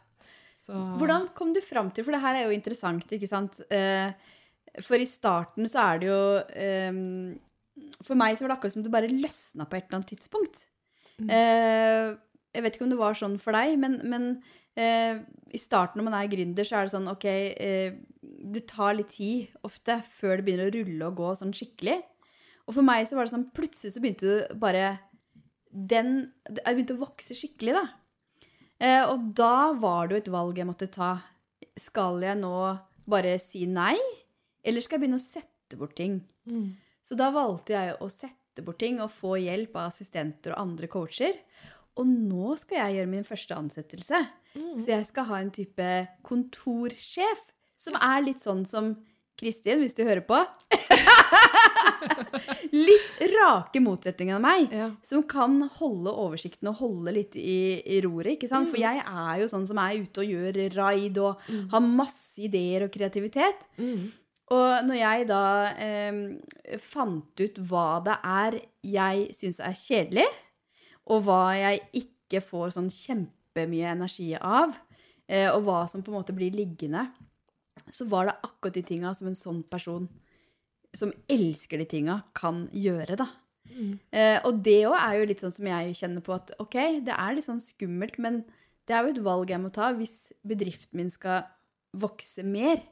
Så, 0.64 0.76
Hvordan 1.00 1.26
kom 1.36 1.50
du 1.52 1.58
fram 1.64 1.90
til 1.92 2.06
For 2.06 2.14
det 2.14 2.22
her 2.22 2.38
er 2.38 2.46
jo 2.46 2.54
interessant, 2.54 3.10
ikke 3.12 3.28
sant? 3.28 3.58
Eh, 3.74 4.12
For 4.82 4.98
i 4.98 5.06
starten 5.06 5.68
så 5.70 5.82
er 5.84 6.00
det 6.02 6.08
jo 6.08 6.20
um, 6.90 7.36
For 8.02 8.18
meg 8.18 8.34
så 8.34 8.44
var 8.44 8.54
det 8.54 8.56
akkurat 8.58 8.74
som 8.74 8.82
det 8.82 8.92
bare 8.94 9.10
løsna 9.12 9.68
på 9.68 9.78
et 9.78 9.86
eller 9.86 10.00
annet 10.00 10.10
tidspunkt. 10.14 10.64
Mm. 11.20 11.28
Uh, 11.30 12.08
Jeg 12.54 12.64
vet 12.64 12.76
ikke 12.76 12.86
om 12.86 12.94
det 12.94 12.98
var 12.98 13.18
sånn 13.18 13.36
for 13.42 13.54
deg, 13.54 13.76
men, 13.78 14.00
men 14.10 14.26
uh, 14.78 15.22
i 15.54 15.60
starten 15.62 16.00
når 16.00 16.08
man 16.08 16.18
er 16.18 16.30
gründer, 16.32 16.66
så 16.66 16.80
er 16.80 16.86
det 16.86 16.94
sånn 16.94 17.10
OK 17.10 17.26
uh, 17.30 17.94
Det 18.54 18.64
tar 18.70 18.98
litt 18.98 19.14
tid 19.14 19.54
ofte 19.66 20.00
før 20.18 20.38
det 20.38 20.46
begynner 20.48 20.70
å 20.70 20.74
rulle 20.74 21.10
og 21.10 21.18
gå 21.22 21.34
sånn 21.38 21.54
skikkelig. 21.54 22.00
Og 22.64 22.78
for 22.78 22.86
meg 22.86 23.06
så 23.06 23.18
var 23.18 23.26
det 23.26 23.34
sånn 23.34 23.50
Plutselig 23.54 23.92
så 23.94 24.02
begynte 24.02 24.30
det 24.30 24.56
bare 24.62 24.96
den 25.74 26.32
Jeg 26.48 26.70
begynte 26.70 26.94
å 26.96 27.02
vokse 27.02 27.34
skikkelig, 27.36 27.74
da. 27.74 27.86
Eh, 28.78 29.02
og 29.06 29.30
da 29.36 29.72
var 29.78 30.06
det 30.06 30.14
jo 30.14 30.22
et 30.22 30.34
valg 30.34 30.58
jeg 30.60 30.68
måtte 30.68 30.90
ta. 30.92 31.16
Skal 31.80 32.22
jeg 32.22 32.38
nå 32.38 32.54
bare 33.10 33.34
si 33.42 33.64
nei, 33.70 33.98
eller 34.64 34.84
skal 34.84 34.96
jeg 34.98 35.04
begynne 35.04 35.20
å 35.20 35.24
sette 35.24 35.78
bort 35.80 35.94
ting? 35.98 36.20
mm. 36.48 36.72
Så 37.04 37.18
da 37.20 37.26
valgte 37.34 37.74
jeg 37.76 37.98
å 38.00 38.06
sette 38.08 38.62
bort 38.64 38.78
ting 38.80 38.96
og 39.04 39.10
få 39.12 39.34
hjelp 39.36 39.74
av 39.76 39.90
assistenter 39.90 40.54
og 40.54 40.62
andre 40.62 40.88
coacher. 40.88 41.34
Og 42.00 42.08
nå 42.08 42.54
skal 42.56 42.78
jeg 42.78 42.94
gjøre 42.96 43.10
min 43.12 43.26
første 43.28 43.58
ansettelse. 43.60 44.22
Mm. 44.56 44.78
Så 44.80 44.88
jeg 44.94 45.04
skal 45.10 45.26
ha 45.28 45.42
en 45.42 45.50
type 45.52 45.88
kontorsjef, 46.24 47.42
som 47.76 47.98
er 48.00 48.24
litt 48.24 48.40
sånn 48.40 48.64
som 48.66 48.94
Kristin, 49.36 49.82
hvis 49.84 49.92
du 49.98 50.00
hører 50.06 50.24
på. 50.24 50.40
litt 52.74 53.20
rake 53.34 53.80
motsetninger 53.82 54.36
av 54.38 54.42
meg 54.44 54.72
Ja. 54.72 54.88
som 55.02 55.22
kan 55.28 55.60
holde 55.78 56.10
oversikten 56.10 56.70
og 56.72 56.78
holde 56.80 57.12
litt 57.14 57.36
i, 57.36 57.80
i 57.84 58.00
roret. 58.04 58.36
ikke 58.38 58.48
sant? 58.50 58.70
For 58.70 58.80
jeg 58.80 59.02
er 59.04 59.40
jo 59.42 59.48
sånn 59.50 59.66
som 59.68 59.78
er 59.82 60.00
ute 60.02 60.24
og 60.24 60.30
gjør 60.32 60.60
raid 60.74 61.18
og 61.22 61.48
har 61.72 61.84
masse 61.84 62.40
ideer 62.42 62.86
og 62.88 62.92
kreativitet. 62.94 63.66
Mm. 63.78 64.10
Og 64.52 64.84
når 64.84 64.98
jeg 64.98 65.28
da 65.30 65.44
eh, 65.80 66.18
fant 66.82 67.40
ut 67.40 67.60
hva 67.64 67.86
det 68.04 68.16
er 68.28 68.58
jeg 68.84 69.28
syns 69.36 69.60
er 69.64 69.78
kjedelig, 69.78 70.26
og 71.08 71.24
hva 71.24 71.54
jeg 71.56 71.80
ikke 72.04 72.42
får 72.44 72.74
sånn 72.76 72.90
kjempemye 72.92 73.94
energi 73.94 74.32
av, 74.36 74.74
eh, 75.28 75.48
og 75.48 75.64
hva 75.64 75.84
som 75.88 76.04
på 76.04 76.12
en 76.12 76.18
måte 76.18 76.36
blir 76.36 76.52
liggende, 76.56 77.06
så 77.92 78.06
var 78.08 78.28
det 78.28 78.36
akkurat 78.44 78.76
de 78.76 78.84
tinga 78.86 79.14
som 79.16 79.30
en 79.30 79.38
sånn 79.38 79.62
person 79.70 80.08
som 80.94 81.10
elsker 81.30 81.80
de 81.80 81.88
tinga, 81.90 82.20
kan 82.36 82.68
gjøre, 82.70 83.16
da. 83.18 83.26
Mm. 83.64 83.96
Eh, 84.14 84.36
og 84.46 84.60
det 84.62 84.84
òg 84.86 84.94
er 84.98 85.16
jo 85.18 85.28
litt 85.30 85.42
sånn 85.42 85.54
som 85.54 85.66
jeg 85.66 85.96
kjenner 85.98 86.22
på 86.24 86.34
at 86.36 86.52
ok, 86.62 86.76
det 87.06 87.16
er 87.16 87.34
litt 87.34 87.46
sånn 87.46 87.62
skummelt, 87.62 88.20
men 88.22 88.42
det 88.86 88.94
er 88.94 89.06
jo 89.06 89.14
et 89.14 89.24
valg 89.24 89.50
jeg 89.50 89.62
må 89.62 89.72
ta 89.74 89.90
hvis 89.96 90.28
bedriften 90.46 91.00
min 91.00 91.10
skal 91.10 91.48
vokse 91.96 92.44
mer. 92.46 92.82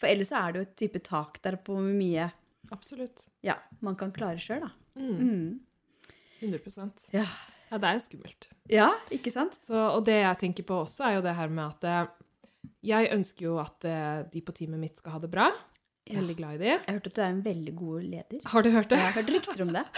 For 0.00 0.06
ellers 0.10 0.28
så 0.32 0.40
er 0.42 0.52
det 0.52 0.60
jo 0.60 0.66
et 0.68 0.76
type 0.80 1.00
tak 1.06 1.38
der 1.44 1.56
på 1.56 1.76
hvor 1.76 1.84
mye 1.86 2.30
Absolutt. 2.74 3.26
ja, 3.44 3.54
man 3.84 3.94
kan 3.96 4.10
klare 4.12 4.40
sjøl, 4.42 4.60
da. 4.64 4.70
Mm. 4.98 5.18
Mm. 5.20 5.60
100 6.40 7.12
Ja. 7.12 7.24
Ja, 7.70 7.78
det 7.78 7.88
er 7.88 7.94
jo 7.96 8.00
skummelt. 8.04 8.48
ja, 8.70 8.88
ikke 9.10 9.30
sant? 9.32 9.54
Så, 9.64 9.74
og 9.96 10.04
det 10.06 10.18
jeg 10.20 10.38
tenker 10.38 10.62
på 10.68 10.82
også, 10.84 11.04
er 11.08 11.14
jo 11.16 11.22
det 11.24 11.34
her 11.34 11.48
med 11.48 11.64
at 11.64 11.84
eh, 11.84 12.06
jeg 12.84 13.08
ønsker 13.14 13.46
jo 13.48 13.54
at 13.62 13.84
eh, 13.88 14.22
de 14.32 14.40
på 14.44 14.52
teamet 14.54 14.78
mitt 14.80 14.98
skal 15.00 15.12
ha 15.16 15.18
det 15.22 15.30
bra. 15.32 15.48
Ja. 16.04 16.18
Veldig 16.20 16.36
glad 16.36 16.54
i 16.54 16.58
de. 16.60 16.66
Jeg 16.74 16.80
har 16.84 16.92
hørt 16.98 17.06
at 17.08 17.14
du 17.16 17.22
er 17.24 17.30
en 17.32 17.42
veldig 17.46 17.74
god 17.78 18.02
leder. 18.02 18.40
Har 18.52 18.62
du 18.62 18.70
hørt 18.74 18.90
det? 18.92 18.98
Jeg 19.00 19.06
har 19.06 19.16
hørt 19.22 19.32
rykter 19.32 19.62
om 19.64 19.72
det. 19.72 19.84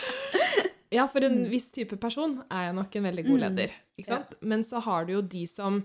Ja, 0.90 1.04
for 1.06 1.22
en 1.22 1.44
viss 1.52 1.68
type 1.70 1.94
person 2.02 2.40
er 2.50 2.64
jeg 2.66 2.74
nok 2.74 2.96
en 2.98 3.04
veldig 3.06 3.22
god 3.28 3.36
Mm. 3.38 3.42
leder. 3.44 3.72
Ikke 3.96 4.08
sant? 4.10 4.32
Men 4.42 4.64
så 4.66 4.80
har 4.82 5.04
du 5.06 5.12
jo 5.12 5.20
de 5.22 5.44
som 5.46 5.84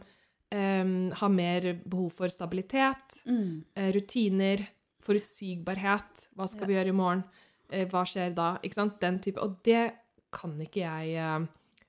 em, 0.55 1.11
har 1.19 1.29
mer 1.33 1.67
behov 1.83 2.13
for 2.21 2.31
stabilitet, 2.31 3.21
Mm. 3.27 3.63
eh, 3.75 3.91
rutiner, 3.95 4.63
forutsigbarhet. 5.05 6.29
Hva 6.35 6.47
skal 6.49 6.67
vi 6.69 6.73
gjøre 6.77 6.93
i 6.93 6.97
morgen? 6.97 7.23
Eh, 7.69 7.85
hva 7.91 8.03
skjer 8.07 8.33
da? 8.35 8.57
Ikke 8.63 8.77
sant? 8.79 8.99
Den 9.01 9.19
type. 9.19 9.41
Og 9.41 9.57
det 9.65 9.91
kan 10.35 10.55
ikke 10.61 10.81
jeg 10.85 11.15
eh, 11.17 11.45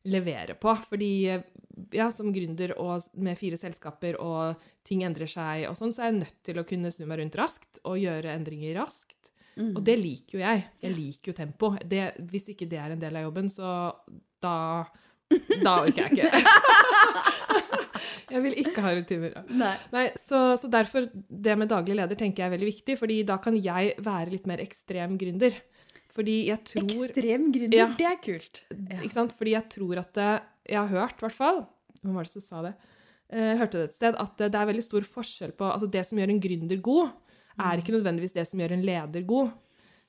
levere 0.07 0.55
på. 0.59 0.75
Fordi 0.89 1.11
ja, 1.93 2.11
som 2.11 2.31
gründer 2.33 2.73
og 2.81 3.03
med 3.21 3.37
fire 3.39 3.57
selskaper 3.61 4.17
og 4.23 4.57
ting 4.87 5.03
endrer 5.05 5.29
seg 5.29 5.67
og 5.69 5.75
sånn, 5.77 5.93
så 5.93 6.05
er 6.07 6.13
jeg 6.13 6.21
nødt 6.23 6.39
til 6.47 6.61
å 6.63 6.65
kunne 6.69 6.93
snu 6.95 7.05
meg 7.11 7.19
rundt 7.21 7.37
raskt 7.37 7.81
og 7.85 7.99
gjøre 8.01 8.33
endringer 8.37 8.79
raskt. 8.81 9.13
Mm. 9.57 9.75
Og 9.77 9.83
det 9.85 9.99
liker 9.99 10.39
jo 10.39 10.45
jeg. 10.45 10.65
Jeg 10.83 10.95
liker 10.97 11.33
jo 11.33 11.37
tempo. 11.37 11.71
Det, 11.85 12.15
hvis 12.31 12.49
ikke 12.53 12.69
det 12.69 12.79
er 12.81 12.93
en 12.93 13.01
del 13.01 13.17
av 13.17 13.27
jobben, 13.29 13.49
så 13.53 13.93
da 14.41 14.87
Da 15.65 15.81
orker 15.83 16.07
jeg 16.07 16.21
ikke. 16.21 16.31
jeg 18.31 18.43
vil 18.43 18.55
ikke 18.63 18.83
ha 18.85 18.93
rutiner. 18.97 19.33
ja. 19.37 19.43
Nei. 19.63 19.75
Nei, 19.93 20.05
så, 20.19 20.41
så 20.61 20.71
derfor, 20.73 21.07
det 21.31 21.57
med 21.59 21.69
daglig 21.71 21.97
leder 21.99 22.19
tenker 22.19 22.43
jeg 22.45 22.51
er 22.51 22.55
veldig 22.57 22.69
viktig, 22.73 22.97
fordi 22.99 23.21
da 23.29 23.37
kan 23.43 23.57
jeg 23.63 23.95
være 24.03 24.31
litt 24.35 24.47
mer 24.51 24.59
ekstrem 24.65 25.17
gründer. 25.21 25.55
Fordi 26.17 26.47
jeg 26.49 26.63
tror 26.65 26.87
Ekstrem 27.11 27.51
gründer, 27.53 27.77
Ja. 27.77 27.87
det 27.99 28.07
er 28.09 28.17
kult. 28.25 28.63
Ikke 29.03 29.13
sant? 29.13 29.35
Fordi 29.37 29.53
jeg 29.53 29.69
tror 29.75 29.99
at 30.01 30.13
det, 30.17 30.29
Jeg 30.67 30.79
har 30.81 30.89
hørt, 30.89 31.19
i 31.21 31.25
hvert 31.27 31.37
fall 31.37 31.59
Hvem 32.03 32.15
var 32.17 32.25
det 32.25 32.31
som 32.33 32.41
sa 32.43 32.63
det? 32.65 32.75
Eh, 33.29 33.51
Jeg 33.53 33.59
hørte 33.61 33.79
det 33.83 33.91
et 33.91 33.95
sted, 33.99 34.17
at 34.17 34.37
det 34.39 34.55
er 34.55 34.67
veldig 34.71 34.83
stor 34.87 35.05
forskjell 35.05 35.53
på 35.53 35.69
Altså, 35.69 35.91
det 35.93 36.07
som 36.09 36.17
gjør 36.19 36.31
en 36.33 36.41
gründer 36.41 36.81
god, 36.81 37.11
er 37.61 37.79
ikke 37.83 37.93
nødvendigvis 37.93 38.33
det 38.33 38.47
som 38.49 38.61
gjør 38.61 38.73
en 38.79 38.83
leder 38.89 39.23
god. 39.29 39.53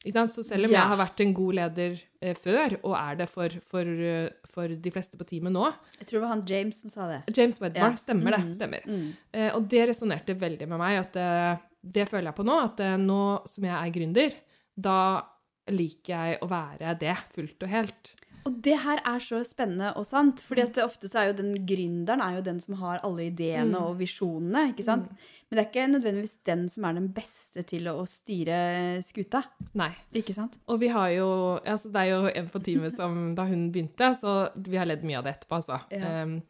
Så 0.05 0.43
selv 0.45 0.65
om 0.65 0.71
Ja. 0.71 0.79
jeg 0.81 0.87
har 0.87 0.97
vært 0.97 1.19
en 1.21 1.33
god 1.33 1.53
leder 1.55 2.01
eh, 2.21 2.33
før, 2.33 2.77
og 2.83 2.93
er 2.95 3.15
det 3.15 3.29
for, 3.29 3.49
for, 3.67 3.81
eh, 3.81 4.29
for 4.47 4.67
de 4.67 4.91
fleste 4.91 5.17
på 5.17 5.25
teamet 5.27 5.51
nå 5.51 5.65
Jeg 5.99 6.07
tror 6.07 6.19
det 6.19 6.21
var 6.21 6.29
han 6.35 6.45
James 6.47 6.79
som 6.79 6.89
sa 6.89 7.07
det. 7.07 7.35
James 7.35 7.59
Wedmore, 7.59 7.89
Ja. 7.91 7.95
stemmer 7.95 8.31
det. 8.31 8.39
Mm. 8.45 8.53
stemmer. 8.53 8.81
Mm. 8.85 9.13
Eh, 9.33 9.55
og 9.55 9.67
det 9.67 9.87
resonnerte 9.89 10.37
veldig 10.37 10.67
med 10.67 10.77
meg. 10.79 10.99
at 10.99 11.15
eh, 11.17 11.57
Det 11.83 12.07
føler 12.09 12.25
jeg 12.31 12.35
på 12.35 12.45
nå. 12.45 12.63
At 12.63 12.79
eh, 12.79 12.97
nå 12.97 13.47
som 13.47 13.63
jeg 13.63 13.73
er 13.73 13.91
gründer, 13.99 14.33
da 14.79 15.21
liker 15.69 16.07
jeg 16.13 16.39
å 16.41 16.47
være 16.47 16.97
det 16.99 17.17
fullt 17.35 17.63
og 17.63 17.69
helt. 17.69 18.13
Og 18.47 18.55
det 18.63 18.77
her 18.79 19.01
er 19.03 19.19
så 19.23 19.41
spennende 19.45 19.89
og 19.99 20.05
sant. 20.07 20.39
fordi 20.47 20.61
at 20.63 20.73
det 20.77 20.83
ofte 20.85 21.07
så 21.11 21.19
er 21.19 21.25
jo 21.31 21.35
den 21.41 21.51
gründeren 21.67 22.21
er 22.23 22.37
jo 22.37 22.43
den 22.45 22.59
som 22.63 22.73
har 22.79 23.01
alle 23.03 23.25
ideene 23.27 23.75
Mm. 23.75 23.81
og 23.83 23.97
visjonene. 23.99 24.61
ikke 24.71 24.83
sant? 24.87 25.09
Men 25.49 25.57
det 25.57 25.61
er 25.63 25.69
ikke 25.69 25.87
nødvendigvis 25.91 26.37
den 26.47 26.61
som 26.69 26.85
er 26.87 26.93
den 26.97 27.09
beste 27.15 27.63
til 27.67 27.83
å, 27.91 27.97
å 28.01 28.05
styre 28.07 28.57
skuta. 29.03 29.41
Nei. 29.79 29.91
Ikke 30.15 30.33
sant? 30.35 30.57
Og 30.67 30.79
vi 30.79 30.87
har 30.91 31.09
jo 31.15 31.27
altså 31.65 31.91
Det 31.91 32.01
er 32.01 32.09
jo 32.13 32.21
en 32.31 32.49
på 32.49 32.59
teamet 32.63 32.93
som 32.95 33.33
da 33.37 33.43
hun 33.47 33.69
begynte, 33.71 34.13
så 34.19 34.49
vi 34.55 34.77
har 34.79 34.85
ledd 34.87 35.03
mye 35.03 35.17
av 35.19 35.23
det 35.27 35.33
etterpå, 35.37 35.55
altså. 35.61 35.79
Ja. 35.91 36.23
Um, 36.23 36.41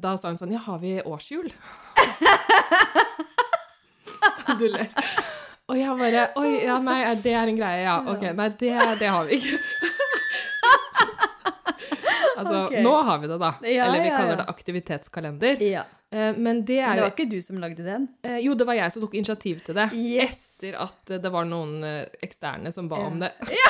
da 0.00 0.14
sa 0.16 0.28
hun 0.32 0.38
sånn 0.40 0.52
Ja, 0.54 0.58
har 0.64 0.78
vi 0.80 0.96
årshjul? 1.04 1.50
du 4.58 4.66
ler. 4.68 4.88
Og 5.70 5.78
jeg 5.78 5.96
bare 5.98 6.22
Oi, 6.40 6.50
ja, 6.66 6.76
nei, 6.82 7.00
det 7.22 7.32
er 7.36 7.50
en 7.50 7.58
greie, 7.58 7.82
ja. 7.86 7.96
Ok, 8.12 8.24
nei, 8.36 8.48
det, 8.60 8.72
det 9.00 9.10
har 9.12 9.28
vi 9.28 9.38
ikke. 9.38 9.58
Altså, 12.42 12.60
okay. 12.68 12.82
nå 12.84 12.92
har 13.08 13.18
vi 13.22 13.30
det, 13.32 13.38
da. 13.42 13.50
Ja, 13.62 13.86
Eller 13.88 14.02
vi 14.02 14.08
ja, 14.12 14.16
kaller 14.18 14.36
ja. 14.36 14.36
det 14.42 14.48
aktivitetskalender. 14.52 15.62
Ja. 15.62 15.84
Eh, 16.12 16.36
men 16.36 16.64
det 16.68 16.80
er 16.84 16.94
det 16.98 17.06
var 17.06 17.14
ikke 17.14 17.30
du 17.30 17.38
som 17.40 17.56
lagde 17.62 17.82
den? 17.86 18.08
eh, 18.22 18.38
Jo, 18.44 18.52
det 18.54 18.66
var 18.68 18.74
jeg 18.76 18.92
som 18.92 19.02
tok 19.06 19.14
initiativ 19.14 19.62
til 19.64 19.74
det. 19.78 19.88
Yes! 19.96 20.58
Etter 20.62 20.76
at 20.84 21.10
eh, 21.10 21.18
det 21.24 21.30
var 21.32 21.44
noen 21.48 21.78
eksterne 22.22 22.72
som 22.72 22.88
ba 22.88 23.00
Ja. 23.00 23.06
om 23.08 23.18
det. 23.24 23.32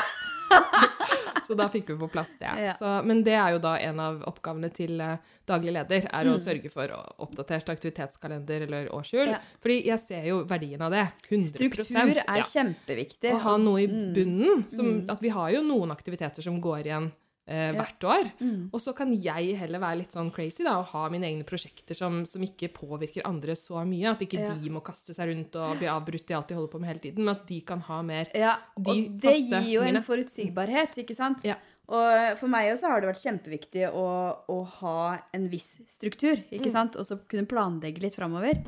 så 1.47 1.55
da 1.57 1.65
fikk 1.73 1.89
vi 1.89 1.95
på 1.99 2.09
plass 2.13 2.31
det. 2.39 2.51
Ja. 2.61 2.75
Så, 2.77 2.89
men 3.09 3.23
det 3.25 3.33
er 3.39 3.55
jo 3.55 3.61
da 3.63 3.77
en 3.81 4.01
av 4.03 4.19
oppgavene 4.29 4.69
til 4.75 5.01
daglig 5.49 5.73
leder, 5.73 6.05
er 6.13 6.29
å 6.29 6.35
Mm. 6.37 6.43
sørge 6.43 6.71
for 6.71 6.93
oppdatert 7.25 7.69
aktivitetskalender 7.73 8.67
eller 8.67 8.91
årshjul. 8.95 9.29
Ja. 9.33 9.39
Fordi 9.63 9.79
jeg 9.87 9.99
ser 10.01 10.27
jo 10.29 10.43
verdien 10.45 10.83
av 10.85 10.93
det. 10.93 11.07
100 11.31 11.49
Struktur 11.55 12.21
er 12.21 12.37
ja. 12.43 12.43
kjempeviktig. 12.45 13.33
Å 13.33 13.41
ha 13.47 13.57
noe 13.57 13.81
i 13.83 13.87
Mm. 13.89 14.13
bunnen. 14.15 14.65
Som, 14.71 14.87
Mm. 14.93 15.11
At 15.11 15.21
vi 15.23 15.29
har 15.31 15.51
jo 15.53 15.63
noen 15.63 15.91
aktiviteter 15.91 16.43
som 16.43 16.61
går 16.61 16.85
igjen 16.87 17.13
eh, 17.47 17.73
hvert 17.75 18.05
år. 18.07 18.31
Mm. 18.41 18.71
Og 18.73 18.81
så 18.81 18.95
kan 18.95 19.13
jeg 19.13 19.57
heller 19.59 19.79
være 19.83 19.99
litt 20.03 20.13
sånn 20.15 20.31
crazy 20.33 20.63
da, 20.65 20.79
og 20.79 20.87
ha 20.93 21.09
mine 21.11 21.27
egne 21.27 21.45
prosjekter 21.49 21.95
som, 21.99 22.23
som 22.27 22.43
ikke 22.43 22.69
påvirker 22.73 23.27
andre 23.27 23.57
så 23.59 23.83
mye. 23.89 24.13
At 24.13 24.21
ikke 24.23 24.41
Ja. 24.41 24.55
de 24.55 24.71
må 24.71 24.83
kaste 24.83 25.15
seg 25.15 25.29
rundt 25.33 25.57
og 25.57 25.79
bli 25.79 25.87
avbrutt 25.91 26.31
i 26.31 26.35
alt 26.39 26.49
de 26.49 26.55
holder 26.55 26.73
på 26.73 26.81
med 26.81 26.89
hele 26.93 27.01
tiden, 27.09 27.25
men 27.25 27.35
at 27.37 27.47
de 27.47 27.61
kan 27.61 27.81
ha 27.81 28.01
mer 28.03 28.27
Ja, 28.35 28.57
og 28.77 28.85
de 28.85 29.09
det 29.19 29.37
gir 29.49 29.69
jo 29.75 29.83
en 29.83 30.03
forutsigbarhet, 30.03 30.97
ikke 31.03 31.15
sant? 31.17 31.43
Ja. 31.45 31.57
Og 31.93 32.39
for 32.39 32.49
meg 32.49 32.71
også 32.73 32.89
har 32.89 33.01
det 33.03 33.09
vært 33.11 33.25
kjempeviktig 33.27 33.89
å, 33.93 34.05
å 34.49 34.59
ha 34.79 35.19
en 35.35 35.49
viss 35.51 35.75
struktur, 35.91 36.39
ikke 36.51 36.71
Mm. 36.71 36.73
sant? 36.73 36.97
Og 36.97 37.05
så 37.05 37.19
kunne 37.29 37.45
planlegge 37.47 38.01
litt 38.01 38.15
framover. 38.15 38.63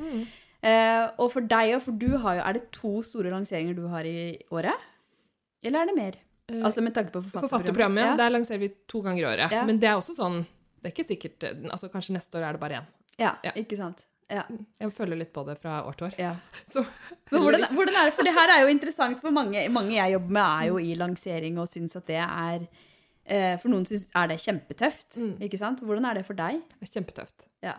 Eh, 0.64 1.10
og 1.18 1.30
for 1.30 1.40
deg 1.40 1.74
òg, 1.76 1.82
for 1.84 1.92
du 1.92 2.16
har 2.18 2.36
jo 2.36 2.42
Er 2.42 2.52
det 2.54 2.72
to 2.72 3.02
store 3.02 3.30
lanseringer 3.30 3.74
du 3.76 3.86
har 3.88 4.02
i 4.04 4.38
året? 4.50 4.74
Eller 5.62 5.82
er 5.82 5.86
det 5.86 5.96
mer? 5.96 6.12
Eh, 6.52 6.60
Altså 6.64 6.82
med 6.84 6.94
tanke 6.94 7.12
på 7.14 7.22
forfatterprogrammet? 7.22 8.04
Ja. 8.04 8.16
der 8.16 8.30
lanserer 8.34 8.58
vi 8.60 8.68
to 8.90 9.00
ganger 9.02 9.22
i 9.22 9.28
året. 9.34 9.50
Ja. 9.52 9.64
Men 9.64 9.78
det 9.80 9.88
er 9.88 9.96
også 9.96 10.14
sånn 10.18 10.42
Det 10.82 10.90
er 10.90 10.92
ikke 10.92 11.06
sikkert 11.08 11.46
altså 11.72 11.88
Kanskje 11.88 12.12
neste 12.18 12.36
år 12.36 12.44
er 12.48 12.52
det 12.52 12.60
bare 12.60 12.80
én. 12.82 12.90
Ja, 13.18 13.36
Ja. 13.42 13.52
ikke 13.56 13.76
sant? 13.78 14.04
Ja. 14.30 14.42
Jeg 14.80 14.92
følger 14.92 15.16
litt 15.20 15.32
på 15.32 15.44
det 15.46 15.58
fra 15.60 15.82
år 15.86 15.94
til 15.96 16.06
år. 16.08 16.14
Men 17.30 17.42
hvordan, 17.44 17.66
hvordan 17.76 17.94
er 18.00 18.04
det? 18.08 18.14
For 18.16 18.24
det 18.24 18.32
her 18.34 18.48
er 18.56 18.62
jo 18.64 18.68
interessant 18.72 19.20
for 19.20 19.30
mange. 19.30 19.60
Mange 19.70 19.92
jeg 19.94 20.12
jobber 20.16 20.32
med, 20.32 20.42
er 20.42 20.68
jo 20.70 20.78
i 20.80 20.94
lansering 20.96 21.58
og 21.60 21.68
syns 21.68 21.94
at 22.00 22.06
det 22.08 22.16
er 22.24 22.64
eh, 23.26 23.56
For 23.60 23.68
noen 23.68 23.84
syns 23.86 24.08
er 24.16 24.28
det 24.32 24.38
kjempetøft. 24.40 25.16
Mm. 25.20 25.34
Ikke 25.44 25.60
sant? 25.60 25.80
Hvordan 25.84 26.08
er 26.08 26.14
det 26.20 26.24
for 26.26 26.34
deg? 26.40 26.60
det 26.80 26.88
er 26.88 26.92
kjempetøft. 26.98 27.46
Ja. 27.62 27.76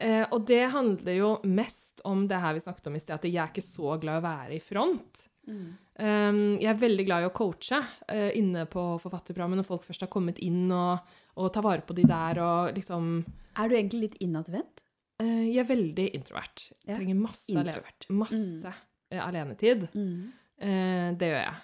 Eh, 0.00 0.24
og 0.32 0.46
det 0.48 0.62
handler 0.72 1.14
jo 1.16 1.30
mest 1.44 2.00
om 2.04 2.26
det 2.28 2.40
her 2.40 2.52
vi 2.56 2.60
snakket 2.64 2.86
om 2.90 2.96
i 2.96 3.00
sted, 3.00 3.14
at 3.16 3.24
jeg 3.28 3.36
er 3.40 3.52
ikke 3.52 3.64
så 3.64 3.96
glad 4.00 4.18
i 4.18 4.20
å 4.20 4.26
være 4.26 4.56
i 4.56 4.60
front. 4.60 5.26
Um, 5.46 6.40
jeg 6.60 6.68
er 6.68 6.80
veldig 6.80 7.04
glad 7.08 7.24
i 7.24 7.28
å 7.28 7.34
coache 7.34 7.78
uh, 7.80 8.30
inne 8.36 8.66
på 8.68 8.82
forfatterprogrammet 9.00 9.62
når 9.62 9.68
folk 9.68 9.86
først 9.86 10.04
har 10.04 10.10
kommet 10.12 10.40
inn, 10.44 10.66
og, 10.74 11.14
og 11.40 11.52
ta 11.54 11.62
vare 11.64 11.86
på 11.86 11.96
de 11.96 12.04
der 12.08 12.40
og 12.44 12.74
liksom 12.76 13.22
Er 13.56 13.70
du 13.70 13.76
egentlig 13.78 14.02
litt 14.02 14.18
innadvendt? 14.26 14.82
Uh, 15.22 15.46
Jeg 15.46 15.62
er 15.62 15.70
veldig 15.70 16.10
introvert. 16.18 16.66
Jeg 16.84 16.98
trenger 16.98 17.22
masse, 17.22 17.68
masse 18.12 18.74
mm. 18.74 19.22
alenetid. 19.22 19.86
Eh, 20.56 21.08
det 21.16 21.30
gjør 21.30 21.42
jeg. 21.42 21.56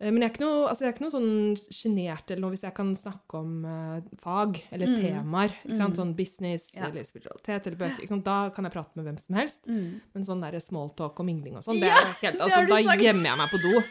Eh, 0.00 0.10
Men 0.10 0.22
jeg 0.22 0.30
er 0.30 0.32
ikke 0.32 0.44
noe, 0.46 0.68
altså 0.70 0.80
er 0.88 0.94
ikke 0.94 1.04
noe 1.04 1.12
sånn 1.12 1.58
sjenert 1.76 2.30
eller 2.30 2.40
noe 2.40 2.50
hvis 2.54 2.62
jeg 2.64 2.72
kan 2.74 2.94
snakke 2.96 3.34
om 3.36 3.64
uh, 3.68 4.00
fag 4.22 4.62
eller 4.72 4.86
Mm. 4.86 4.96
temaer. 5.02 5.52
Mm. 5.68 5.76
Sånn 5.76 5.94
business 6.16 6.70
Ja. 6.74 6.86
eller 6.88 7.04
spiritualitet 7.04 7.66
eller 7.66 7.76
bøker. 7.76 8.06
Da 8.24 8.48
kan 8.50 8.64
jeg 8.64 8.72
prate 8.72 8.96
med 8.96 9.04
hvem 9.04 9.18
som 9.20 9.36
helst. 9.36 9.66
Mm. 9.68 10.00
Men 10.14 10.24
sånn 10.24 10.40
der 10.40 10.56
smalltalk 10.64 11.20
og 11.20 11.26
mingling 11.26 11.56
og 11.56 11.62
sånn, 11.62 11.80
det 11.80 11.88
Ja, 11.92 12.00
helt, 12.22 12.40
altså, 12.40 12.66
da 12.68 12.76
sagt. 12.82 13.02
gjemmer 13.02 13.28
jeg 13.28 13.36
meg 13.36 13.48
på 13.50 13.60
do. 13.60 13.82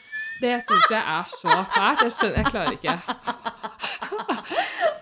Det 0.42 0.64
syns 0.64 0.90
jeg 0.90 1.04
er 1.04 1.24
så 1.30 1.66
fælt. 1.76 2.02
Jeg 2.02 2.12
skjønner, 2.16 2.36
jeg 2.36 2.46
klarer 2.46 2.74
ikke. 2.80 3.00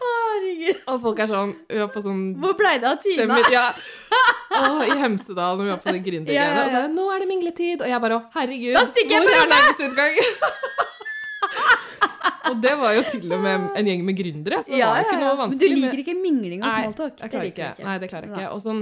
Herregud. 0.02 0.82
Og 0.88 1.02
folk 1.02 1.20
er 1.20 1.28
sånn 1.32 1.54
sånn 2.04 2.22
Hvor 2.42 2.54
ble 2.58 2.74
det 2.82 2.90
av 2.90 2.98
Tina? 3.04 3.26
Semi- 3.38 3.54
ja. 3.54 3.72
Å, 4.48 4.60
I 4.88 4.96
Hemsedal 5.02 5.58
når 5.60 5.66
vi 5.68 5.72
var 5.74 5.80
på 5.84 5.92
de 5.96 6.00
gründergreiene. 6.06 6.34
Ja, 6.34 6.44
ja. 6.56 6.62
Og 6.64 6.70
så 6.72 6.78
er 6.80 6.86
det, 6.88 6.94
nå 6.96 7.06
er 7.14 7.24
det 7.24 7.28
mingletid. 7.30 7.82
Og 7.84 7.90
jeg 7.92 8.00
bare 8.04 8.18
å, 8.18 8.22
herregud, 8.38 8.78
hvor 8.78 9.42
er 9.42 9.50
nærmeste 9.52 9.88
utgang? 9.90 10.14
og 12.52 12.62
det 12.64 12.74
var 12.80 12.92
jo 12.96 13.02
til 13.12 13.34
og 13.36 13.42
med 13.44 13.66
en 13.82 13.90
gjeng 13.92 14.06
med 14.08 14.16
gründere, 14.20 14.62
så 14.64 14.72
det 14.72 14.80
Ja, 14.80 14.88
var 14.94 15.04
ikke 15.04 15.18
noe 15.20 15.34
vanskelig. 15.42 15.74
Men 15.74 15.82
du 15.82 15.84
liker 15.84 16.00
ikke 16.04 16.16
mingling 16.22 16.64
og 16.64 16.70
Nei, 16.70 16.78
smalltalk? 16.86 17.18
Jeg 17.26 17.34
Det 17.34 17.42
liker 17.44 17.52
ikke. 17.52 17.68
ikke. 17.76 17.88
Nei, 17.90 17.98
det 18.04 18.10
klarer 18.14 18.30
jeg 18.30 18.36
ikke. 18.38 18.54
Og, 18.56 18.62
sånn, 18.64 18.80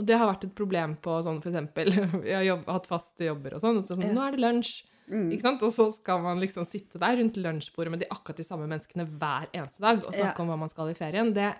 og 0.00 0.06
det 0.08 0.16
har 0.22 0.30
vært 0.32 0.46
et 0.48 0.54
problem 0.62 0.96
på 1.04 1.18
sånn 1.26 1.42
for 1.44 1.52
eksempel 1.52 1.92
Jeg 2.30 2.36
har 2.38 2.46
jobb, 2.48 2.64
hatt 2.72 2.88
faste 2.88 3.28
jobber 3.28 3.58
og 3.58 3.62
sånn. 3.66 3.82
og 3.82 3.90
så 3.90 3.98
sånn 3.98 4.08
Ja. 4.08 4.14
Nå 4.16 4.24
er 4.26 4.38
det 4.38 4.42
lunsj. 4.46 4.72
Mm. 5.12 5.28
Ikke 5.34 5.44
sant? 5.44 5.60
Og 5.66 5.72
så 5.74 5.90
skal 5.92 6.22
man 6.24 6.40
liksom 6.40 6.64
sitte 6.64 6.96
der 7.02 7.18
rundt 7.20 7.36
lunsjbordet 7.36 7.90
med 7.92 8.00
de 8.00 8.06
akkurat 8.08 8.38
de 8.40 8.46
samme 8.48 8.64
menneskene 8.70 9.04
hver 9.18 9.50
eneste 9.52 9.82
dag 9.82 9.98
og 10.00 10.08
snakke 10.14 10.38
Ja. 10.38 10.44
om 10.46 10.52
hva 10.54 10.58
man 10.62 10.70
skal 10.72 10.88
i 10.88 10.96
ferien. 10.96 11.34
Det, 11.36 11.50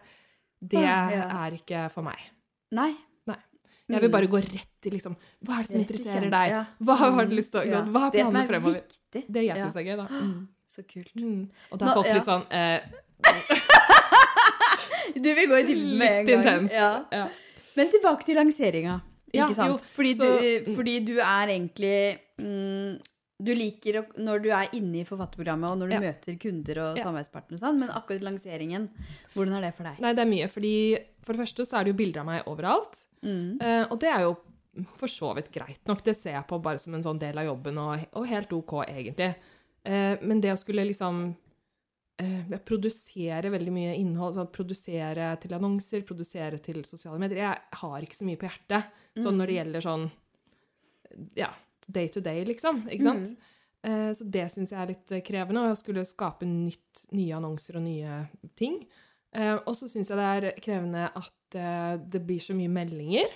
det 0.63 0.87
er 0.89 1.59
ikke 1.59 1.85
for 1.93 2.07
meg. 2.07 2.17
Nei. 2.73 2.95
Jeg 3.89 4.01
vil 4.01 4.09
Mm. 4.09 4.13
bare 4.13 4.27
gå 4.27 4.37
rett 4.41 4.87
i 4.87 4.91
liksom 4.91 5.17
Hva 5.45 5.55
er 5.59 5.63
det 5.63 5.67
som 5.71 5.81
Rett 5.81 5.91
interesserer 5.91 6.31
deg? 6.31 6.67
Hva 6.81 6.95
har 6.97 7.11
du 7.11 7.17
Mm, 7.17 7.31
lyst 7.37 7.51
til 7.53 7.61
å 7.61 7.65
gjøre? 7.67 7.87
Hva 7.93 8.07
er 8.07 8.11
Det 8.13 8.21
som 8.25 8.35
planene 8.35 8.45
er 8.45 8.49
fremover? 8.49 8.75
viktig. 8.83 9.25
Det 9.33 9.43
jeg 9.47 9.57
syns 9.57 9.77
er 9.77 9.83
gøy, 9.85 9.97
da. 9.97 10.07
Mm, 10.07 10.49
Så 10.69 10.83
kult. 10.89 11.15
Mm. 11.17 11.49
Og 11.73 11.79
da 11.79 11.85
har 11.87 11.93
er 11.93 11.95
folk 12.03 12.15
litt 12.15 12.25
sånn 12.25 12.47
eh, 12.51 12.81
Du 15.23 15.29
vil 15.35 15.49
gå 15.51 15.57
i 15.61 15.65
dybden 15.69 15.99
med 15.99 16.09
en 16.09 16.27
Litt 16.27 16.45
gang. 16.45 16.45
intenst. 16.45 16.75
Ja. 16.75 17.05
Ja. 17.13 17.27
Men 17.77 17.87
tilbake 17.93 18.25
til 18.25 18.37
lanseringa. 18.37 19.01
Ja, 19.33 19.47
Ikke 19.49 19.55
sant? 19.57 19.71
jo, 19.71 19.77
fordi, 19.97 20.15
så- 20.17 20.41
du, 20.41 20.65
mm. 20.71 20.77
fordi 20.77 20.95
du 21.07 21.19
er 21.19 21.47
egentlig 21.49 22.19
mm, 22.39 23.01
Du 23.43 23.53
liker 23.55 24.03
når 24.19 24.43
du 24.45 24.51
er 24.55 24.69
inne 24.79 25.01
i 25.01 25.05
forfatterprogrammet 25.09 25.71
og 25.71 25.79
når 25.79 25.89
du 25.89 25.95
Ja. 25.95 26.01
møter 26.01 26.39
kunder 26.39 26.79
og 26.83 26.97
Ja. 26.99 27.05
samarbeidspartnere 27.05 27.55
og 27.59 27.61
sånn, 27.65 27.79
men 27.81 27.89
akkurat 27.91 28.23
lanseringen, 28.23 28.89
hvordan 29.35 29.55
er 29.59 29.61
det 29.63 29.75
for 29.75 29.85
deg? 29.85 29.99
Nei, 30.01 30.13
det 30.13 30.23
er 30.23 30.31
mye. 30.31 30.49
fordi 30.49 31.05
For 31.23 31.33
det 31.35 31.41
første 31.41 31.67
så 31.67 31.79
er 31.81 31.85
det 31.85 31.93
jo 31.95 31.99
bilder 32.05 32.21
av 32.21 32.27
meg 32.27 32.45
overalt. 32.47 33.05
Mm. 33.23 33.61
Eh, 33.63 33.87
og 33.91 34.01
det 34.01 34.09
er 34.11 34.21
jo 34.23 34.37
for 34.97 35.07
så 35.07 35.35
vidt 35.37 35.53
greit 35.53 35.79
nok. 35.87 36.03
Det 36.03 36.17
ser 36.17 36.33
jeg 36.33 36.47
på 36.49 36.61
bare 36.63 36.79
som 36.79 36.95
en 36.95 37.03
sånn 37.03 37.19
del 37.19 37.37
av 37.39 37.45
jobben, 37.47 37.79
og, 37.79 38.07
og 38.15 38.27
helt 38.27 38.53
OK, 38.53 38.87
egentlig. 38.89 39.35
Eh, 39.85 40.17
men 40.23 40.41
det 40.41 40.51
å 40.53 40.59
skulle 40.59 40.87
liksom 40.87 41.37
jeg 42.19 42.65
produsere 42.65 43.51
veldig 43.51 43.73
mye 43.73 43.99
innhold, 43.99 44.35
sånn, 44.37 44.53
produsere 44.53 45.41
til 45.41 45.51
annonser, 45.57 46.03
produsere 46.07 46.61
til 46.63 46.83
sosiale 46.85 47.19
medier 47.19 47.39
Jeg 47.39 47.59
har 47.73 48.01
ikke 48.01 48.15
så 48.15 48.25
mye 48.25 48.37
på 48.39 48.49
hjertet. 48.49 48.85
Sånn 49.19 49.37
når 49.39 49.47
det 49.47 49.55
Mm. 49.55 49.59
gjelder 49.73 49.83
sånn 49.83 50.11
Ja, 51.37 51.51
day 51.91 52.09
to 52.09 52.21
day, 52.21 52.45
liksom. 52.45 52.85
Ikke 52.89 53.03
sant? 53.03 53.29
Mm. 53.29 53.37
Eh, 53.85 54.11
Så 54.15 54.31
det 54.31 54.45
syns 54.53 54.71
jeg 54.71 54.81
er 54.81 54.87
litt 54.95 55.25
krevende. 55.27 55.63
Og 55.65 55.73
jeg 55.75 55.81
skulle 55.85 56.05
skape 56.07 56.47
nytt, 56.47 57.07
nye 57.13 57.35
annonser 57.35 57.77
og 57.77 57.83
nye 57.83 58.29
ting. 58.57 58.85
Eh, 59.35 59.55
Og 59.67 59.75
så 59.75 59.89
syns 59.89 60.09
jeg 60.11 60.17
det 60.17 60.29
er 60.53 60.61
krevende 60.61 61.11
at 61.17 61.55
eh, 61.57 61.97
det 61.99 62.27
blir 62.27 62.39
så 62.39 62.55
mye 62.55 62.69
meldinger. 62.71 63.27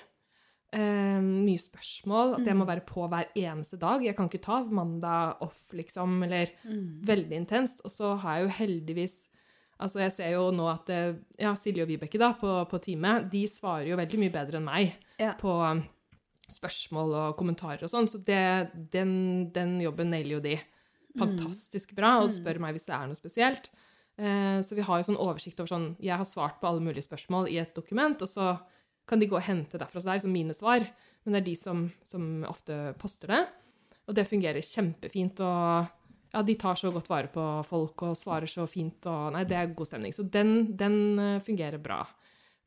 Eh, 0.73 1.21
mye 1.23 1.59
spørsmål. 1.63 2.35
At 2.41 2.47
jeg 2.47 2.55
må 2.57 2.65
Mm. 2.67 2.69
være 2.75 2.87
på 2.87 3.09
hver 3.09 3.27
eneste 3.37 3.79
dag. 3.79 4.03
Jeg 4.05 4.17
kan 4.17 4.29
ikke 4.29 4.43
ta 4.43 4.63
mandag 4.65 5.37
off, 5.41 5.59
liksom, 5.73 6.23
eller 6.25 6.51
Mm. 6.65 7.01
veldig 7.05 7.33
intenst. 7.47 7.81
Og 7.85 7.91
så 7.91 8.17
har 8.19 8.39
jeg 8.39 8.47
jo 8.49 8.53
heldigvis 8.65 9.29
Altså, 9.79 9.99
jeg 10.01 10.13
ser 10.13 10.31
jo 10.33 10.51
nå 10.53 10.73
at 10.73 10.89
eh, 10.89 11.15
ja, 11.39 11.53
Silje 11.53 11.83
og 11.83 11.89
Vibeke 11.89 12.19
da, 12.19 12.33
på, 12.33 12.67
på 12.67 12.79
teamet, 12.81 13.31
de 13.31 13.43
svarer 13.47 13.87
jo 13.91 13.97
veldig 13.97 14.19
mye 14.19 14.33
bedre 14.33 14.57
enn 14.57 14.65
meg 14.65 14.95
Ja. 15.21 15.35
på 15.35 15.53
spørsmål 16.53 17.15
og 17.15 17.37
kommentarer 17.39 17.83
og 17.83 17.91
sånn. 17.91 18.09
Så 18.09 18.21
det, 18.25 18.71
den, 18.93 19.51
den 19.55 19.81
jobben 19.83 20.11
nailer 20.15 20.37
jo 20.39 20.41
de 20.45 20.57
fantastisk 21.19 21.95
bra, 21.97 22.19
og 22.21 22.29
Mm. 22.31 22.35
spør 22.37 22.59
meg 22.61 22.75
hvis 22.77 22.87
det 22.87 22.95
er 22.95 23.07
noe 23.07 23.17
spesielt. 23.19 23.71
Eh, 24.19 24.61
så 24.65 24.75
vi 24.77 24.83
har 24.83 24.99
jo 25.03 25.13
sånn 25.13 25.21
oversikt 25.21 25.59
over 25.61 25.69
sånn 25.69 25.97
Jeg 26.01 26.17
har 26.17 26.25
svart 26.25 26.61
på 26.61 26.69
alle 26.69 26.81
mulige 26.81 27.05
spørsmål 27.07 27.49
i 27.53 27.59
et 27.61 27.75
dokument, 27.75 28.21
og 28.23 28.29
så 28.29 28.61
kan 29.07 29.19
de 29.21 29.27
gå 29.27 29.37
og 29.37 29.43
hente 29.43 29.79
derfra. 29.79 30.01
Så 30.01 30.07
det 30.09 30.13
er 30.15 30.19
liksom 30.21 30.33
mine 30.33 30.55
svar. 30.55 30.87
Men 31.25 31.33
det 31.33 31.41
er 31.43 31.45
de 31.51 31.55
som, 31.57 31.93
som 32.05 32.45
ofte 32.49 32.95
poster 32.99 33.29
det. 33.29 33.47
Og 34.09 34.15
det 34.15 34.27
fungerer 34.29 34.63
kjempefint. 34.63 35.41
Og 35.41 35.87
ja, 36.35 36.43
de 36.43 36.55
tar 36.55 36.75
så 36.75 36.91
godt 36.93 37.09
vare 37.09 37.29
på 37.29 37.45
folk 37.67 38.03
og 38.03 38.17
svarer 38.17 38.47
så 38.51 38.67
fint. 38.69 39.07
Og 39.07 39.33
nei, 39.33 39.45
det 39.45 39.57
er 39.57 39.75
god 39.75 39.87
stemning. 39.87 40.13
Så 40.15 40.23
den, 40.31 40.75
den 40.77 41.19
eh, 41.19 41.41
fungerer 41.41 41.79
bra. 41.83 42.05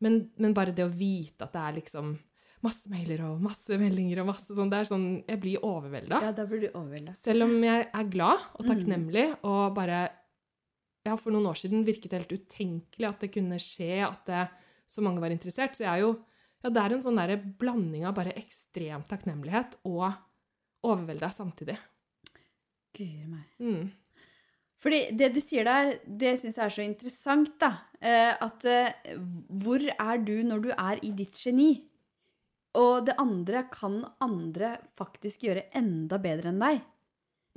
Men, 0.02 0.30
men 0.38 0.54
bare 0.56 0.72
det 0.72 0.86
å 0.86 0.92
vite 0.96 1.44
at 1.44 1.54
det 1.54 1.60
er 1.62 1.78
liksom 1.82 2.18
masse 2.66 2.90
mailer 2.92 3.22
og 3.24 3.42
masse 3.42 3.78
meldinger 3.80 4.20
og 4.22 4.28
masse 4.34 4.54
sånn. 4.56 4.70
Det 4.72 4.80
er 4.82 4.88
sånn 4.90 5.06
Jeg 5.28 5.40
blir 5.40 5.62
overvelda. 5.64 6.22
Ja, 6.26 6.32
da 6.36 6.46
blir 6.46 6.62
du 6.66 6.68
overvelda. 6.74 7.14
Selv 7.16 7.44
om 7.48 7.54
jeg 7.64 7.86
er 7.94 8.10
glad 8.12 8.40
og 8.60 8.66
Mm. 8.66 8.70
takknemlig 8.74 9.28
og 9.44 9.76
bare 9.76 10.10
Ja, 11.06 11.16
for 11.16 11.32
noen 11.32 11.48
år 11.48 11.56
siden 11.56 11.86
virket 11.86 12.10
det 12.12 12.20
helt 12.28 12.42
utenkelig 12.42 13.08
at 13.08 13.20
det 13.22 13.32
kunne 13.32 13.56
skje, 13.58 14.04
at 14.06 14.26
det, 14.26 14.50
så 14.88 15.02
mange 15.02 15.22
var 15.22 15.30
interessert. 15.32 15.72
Så 15.74 15.86
jeg 15.88 15.94
er 15.94 16.02
jo 16.02 16.20
Ja, 16.62 16.70
det 16.70 16.78
er 16.84 16.92
en 16.94 17.02
sånn 17.02 17.16
derre 17.16 17.38
blanding 17.58 18.04
av 18.06 18.16
bare 18.16 18.34
ekstrem 18.36 19.08
takknemlighet 19.08 19.78
og 19.86 20.12
overvelda 20.84 21.30
samtidig. 21.32 21.78
Guri 22.94 23.26
meg. 23.30 23.46
Mm. 23.62 23.92
Fordi 24.80 25.00
det 25.16 25.34
du 25.36 25.40
sier 25.44 25.64
der, 25.68 25.94
det 26.06 26.34
syns 26.40 26.56
jeg 26.58 26.66
er 26.66 26.70
så 26.76 26.84
interessant, 26.86 27.54
da. 27.60 27.70
Eh, 28.02 28.34
at 28.40 28.66
eh, 28.66 29.16
hvor 29.60 29.80
er 29.84 30.18
du 30.24 30.38
når 30.44 30.62
du 30.64 30.70
er 30.72 31.00
i 31.04 31.12
ditt 31.12 31.34
geni? 31.36 31.82
Og 32.80 33.06
det 33.08 33.18
andre 33.20 33.66
kan 33.72 34.00
andre 34.24 34.78
faktisk 34.98 35.48
gjøre 35.48 35.68
enda 35.78 36.20
bedre 36.22 36.54
enn 36.54 36.62
deg. 36.62 36.84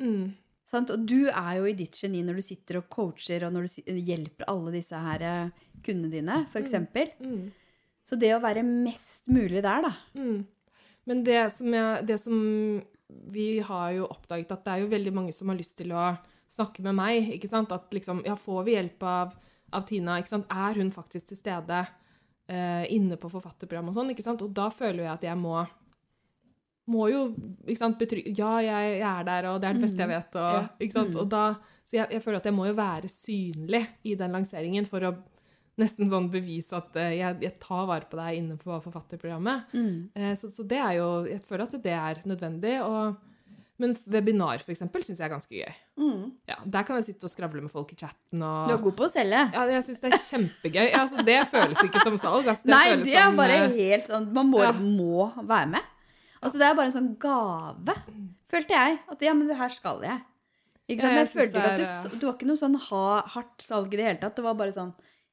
Mm. 0.03 0.25
Sant? 0.67 0.93
Og 0.95 1.05
du 1.07 1.29
er 1.29 1.59
jo 1.59 1.69
i 1.69 1.77
ditt 1.77 1.99
geni 2.01 2.23
når 2.25 2.41
du 2.41 2.45
sitter 2.47 2.81
og 2.81 2.89
coacher, 2.93 3.45
og 3.47 3.53
når 3.55 3.69
du 3.69 3.99
hjelper 3.99 4.49
alle 4.51 4.73
disse 4.75 4.99
her 4.99 5.27
eh, 5.29 5.67
kundene 5.85 6.15
dine, 6.15 6.39
for 6.53 6.63
eksempel. 6.63 7.13
Mm. 7.21 7.51
Så 8.07 8.19
det 8.19 8.33
å 8.35 8.43
være 8.43 8.65
mest 8.67 9.29
mulig 9.31 9.63
der, 9.63 9.87
da. 9.87 9.93
Mm. 10.19 10.43
Men 11.11 11.23
det 11.27 11.39
som, 11.55 11.69
jeg, 11.75 12.03
det 12.07 12.19
som 12.23 12.37
Vi 13.33 13.47
har 13.61 13.89
jo 13.93 14.07
oppdaget 14.09 14.53
at 14.55 14.63
det 14.65 14.73
er 14.73 14.85
jo 14.85 14.93
veldig 14.93 15.13
mange 15.13 15.33
som 15.37 15.51
har 15.51 15.59
lyst 15.59 15.75
til 15.77 15.93
å 15.93 16.13
snakke 16.53 16.85
med 16.87 16.97
meg. 16.97 17.33
ikke 17.35 17.51
sant? 17.51 17.73
At 17.75 17.93
liksom, 17.93 18.23
ja, 18.25 18.37
får 18.39 18.63
vi 18.65 18.77
hjelp 18.77 19.05
av, 19.05 19.35
av 19.73 19.85
Tina? 19.89 20.17
ikke 20.19 20.33
sant? 20.33 20.49
Er 20.49 20.79
hun 20.81 20.93
faktisk 20.95 21.29
til 21.29 21.41
stede 21.41 21.83
eh, 22.49 22.85
inne 22.95 23.17
på 23.21 23.31
forfatterprogram 23.31 23.89
og 23.93 23.95
sånn? 23.95 24.11
ikke 24.15 24.23
sant? 24.27 24.43
Og 24.43 24.53
da 24.57 24.69
føler 24.71 25.05
jeg 25.05 25.13
at 25.13 25.23
jeg 25.31 25.39
må 25.39 25.61
må 26.93 27.05
jo 27.13 27.19
ikke 27.71 27.79
sant, 27.79 27.99
betrygge 28.01 28.33
Ja, 28.37 28.57
jeg, 28.59 28.97
jeg 28.99 29.07
er 29.07 29.27
der, 29.29 29.47
og 29.53 29.61
det 29.63 29.69
er 29.69 29.77
det 29.79 29.85
beste 29.85 30.03
jeg 30.03 30.11
vet. 30.11 30.35
Og, 30.35 30.55
Ja. 30.57 30.63
ikke 30.83 30.97
sant? 30.97 31.13
Mm. 31.15 31.21
og 31.23 31.29
da, 31.31 31.43
så 31.87 31.97
jeg, 32.01 32.09
jeg 32.17 32.23
føler 32.25 32.41
at 32.41 32.49
jeg 32.51 32.55
må 32.57 32.67
jo 32.67 32.75
være 32.75 33.09
synlig 33.13 33.83
i 34.11 34.17
den 34.19 34.33
lanseringen 34.35 34.89
for 34.91 35.07
å 35.07 35.13
nesten 35.79 36.11
sånn 36.11 36.27
bevise 36.31 36.75
at 36.77 36.91
uh, 36.99 37.07
jeg, 37.15 37.39
jeg 37.47 37.55
tar 37.63 37.87
vare 37.89 38.05
på 38.11 38.19
deg 38.19 38.37
inne 38.43 38.59
på 38.61 38.75
forfatterprogrammet. 38.85 39.71
Eh, 40.19 40.35
Så, 40.37 40.51
så 40.53 40.67
det 40.69 40.77
er 40.83 40.99
jo 40.99 41.07
Jeg 41.31 41.41
føler 41.47 41.65
at 41.65 41.79
det 41.87 41.95
er 41.97 42.21
nødvendig. 42.29 42.75
Og, 42.85 43.17
men 43.83 43.93
webinar, 44.15 44.63
for 44.63 44.73
eksempel, 44.75 45.03
syns 45.05 45.19
jeg 45.21 45.27
er 45.27 45.33
ganske 45.35 45.53
gøy. 45.59 45.75
Mm. 46.01 46.25
Ja, 46.49 46.57
Der 46.77 46.87
kan 46.89 46.97
jeg 47.01 47.09
sitte 47.11 47.27
og 47.29 47.33
skravle 47.35 47.61
med 47.65 47.71
folk 47.75 47.91
i 47.93 47.99
chatten 47.99 48.43
og 48.47 48.69
Du 48.71 48.75
er 48.77 48.83
god 48.87 48.97
på 49.01 49.07
å 49.09 49.11
selge. 49.13 49.43
Ja, 49.53 49.65
jeg 49.75 49.85
syns 49.89 50.01
det 50.03 50.13
er 50.13 50.19
kjempegøy. 50.31 50.85
Ja, 50.93 51.03
altså, 51.05 51.25
det 51.27 51.39
føles 51.53 51.83
ikke 51.85 52.03
som 52.07 52.17
salg. 52.23 52.47
Altså, 52.49 52.65
det 52.69 52.75
Nei, 52.77 52.85
det 53.03 53.15
er 53.19 53.27
som, 53.29 53.37
bare 53.43 53.59
eh, 53.67 53.77
helt 53.83 54.07
sånn 54.13 54.29
Man 54.33 54.51
må, 54.55 54.63
Ja. 54.63 54.73
må 54.73 55.29
være 55.43 55.69
med. 55.77 55.91
Altså, 56.43 56.59
det 56.59 56.67
er 56.71 56.75
bare 56.79 56.87
en 56.91 56.97
sånn 56.97 57.13
gave, 57.23 57.95
følte 58.51 58.71
jeg. 58.79 58.99
At 59.11 59.21
ja, 59.23 59.35
men 59.35 59.47
det 59.51 59.57
her 59.61 59.69
skal 59.75 60.01
jeg. 60.03 60.21
Ikke 60.91 61.01
sant? 61.05 61.13
Men 61.13 61.21
jeg 61.21 61.27
jeg 61.29 61.33
følte 61.37 61.59
ikke 61.61 61.73
at 61.73 61.79
du, 61.79 61.85
så- 61.85 62.19
du 62.21 62.27
var 62.27 62.35
ikke 62.35 62.49
noe 62.51 62.59
sånn 62.59 62.75
ha, 62.89 63.23
hardt 63.37 63.63
salg 63.63 63.93
i 63.95 63.97
det 64.01 64.05
hele 64.09 64.19
tatt. 64.23 64.35
Det 64.37 64.43
var 64.45 64.55
bare 64.59 64.73
sånn 64.75 64.93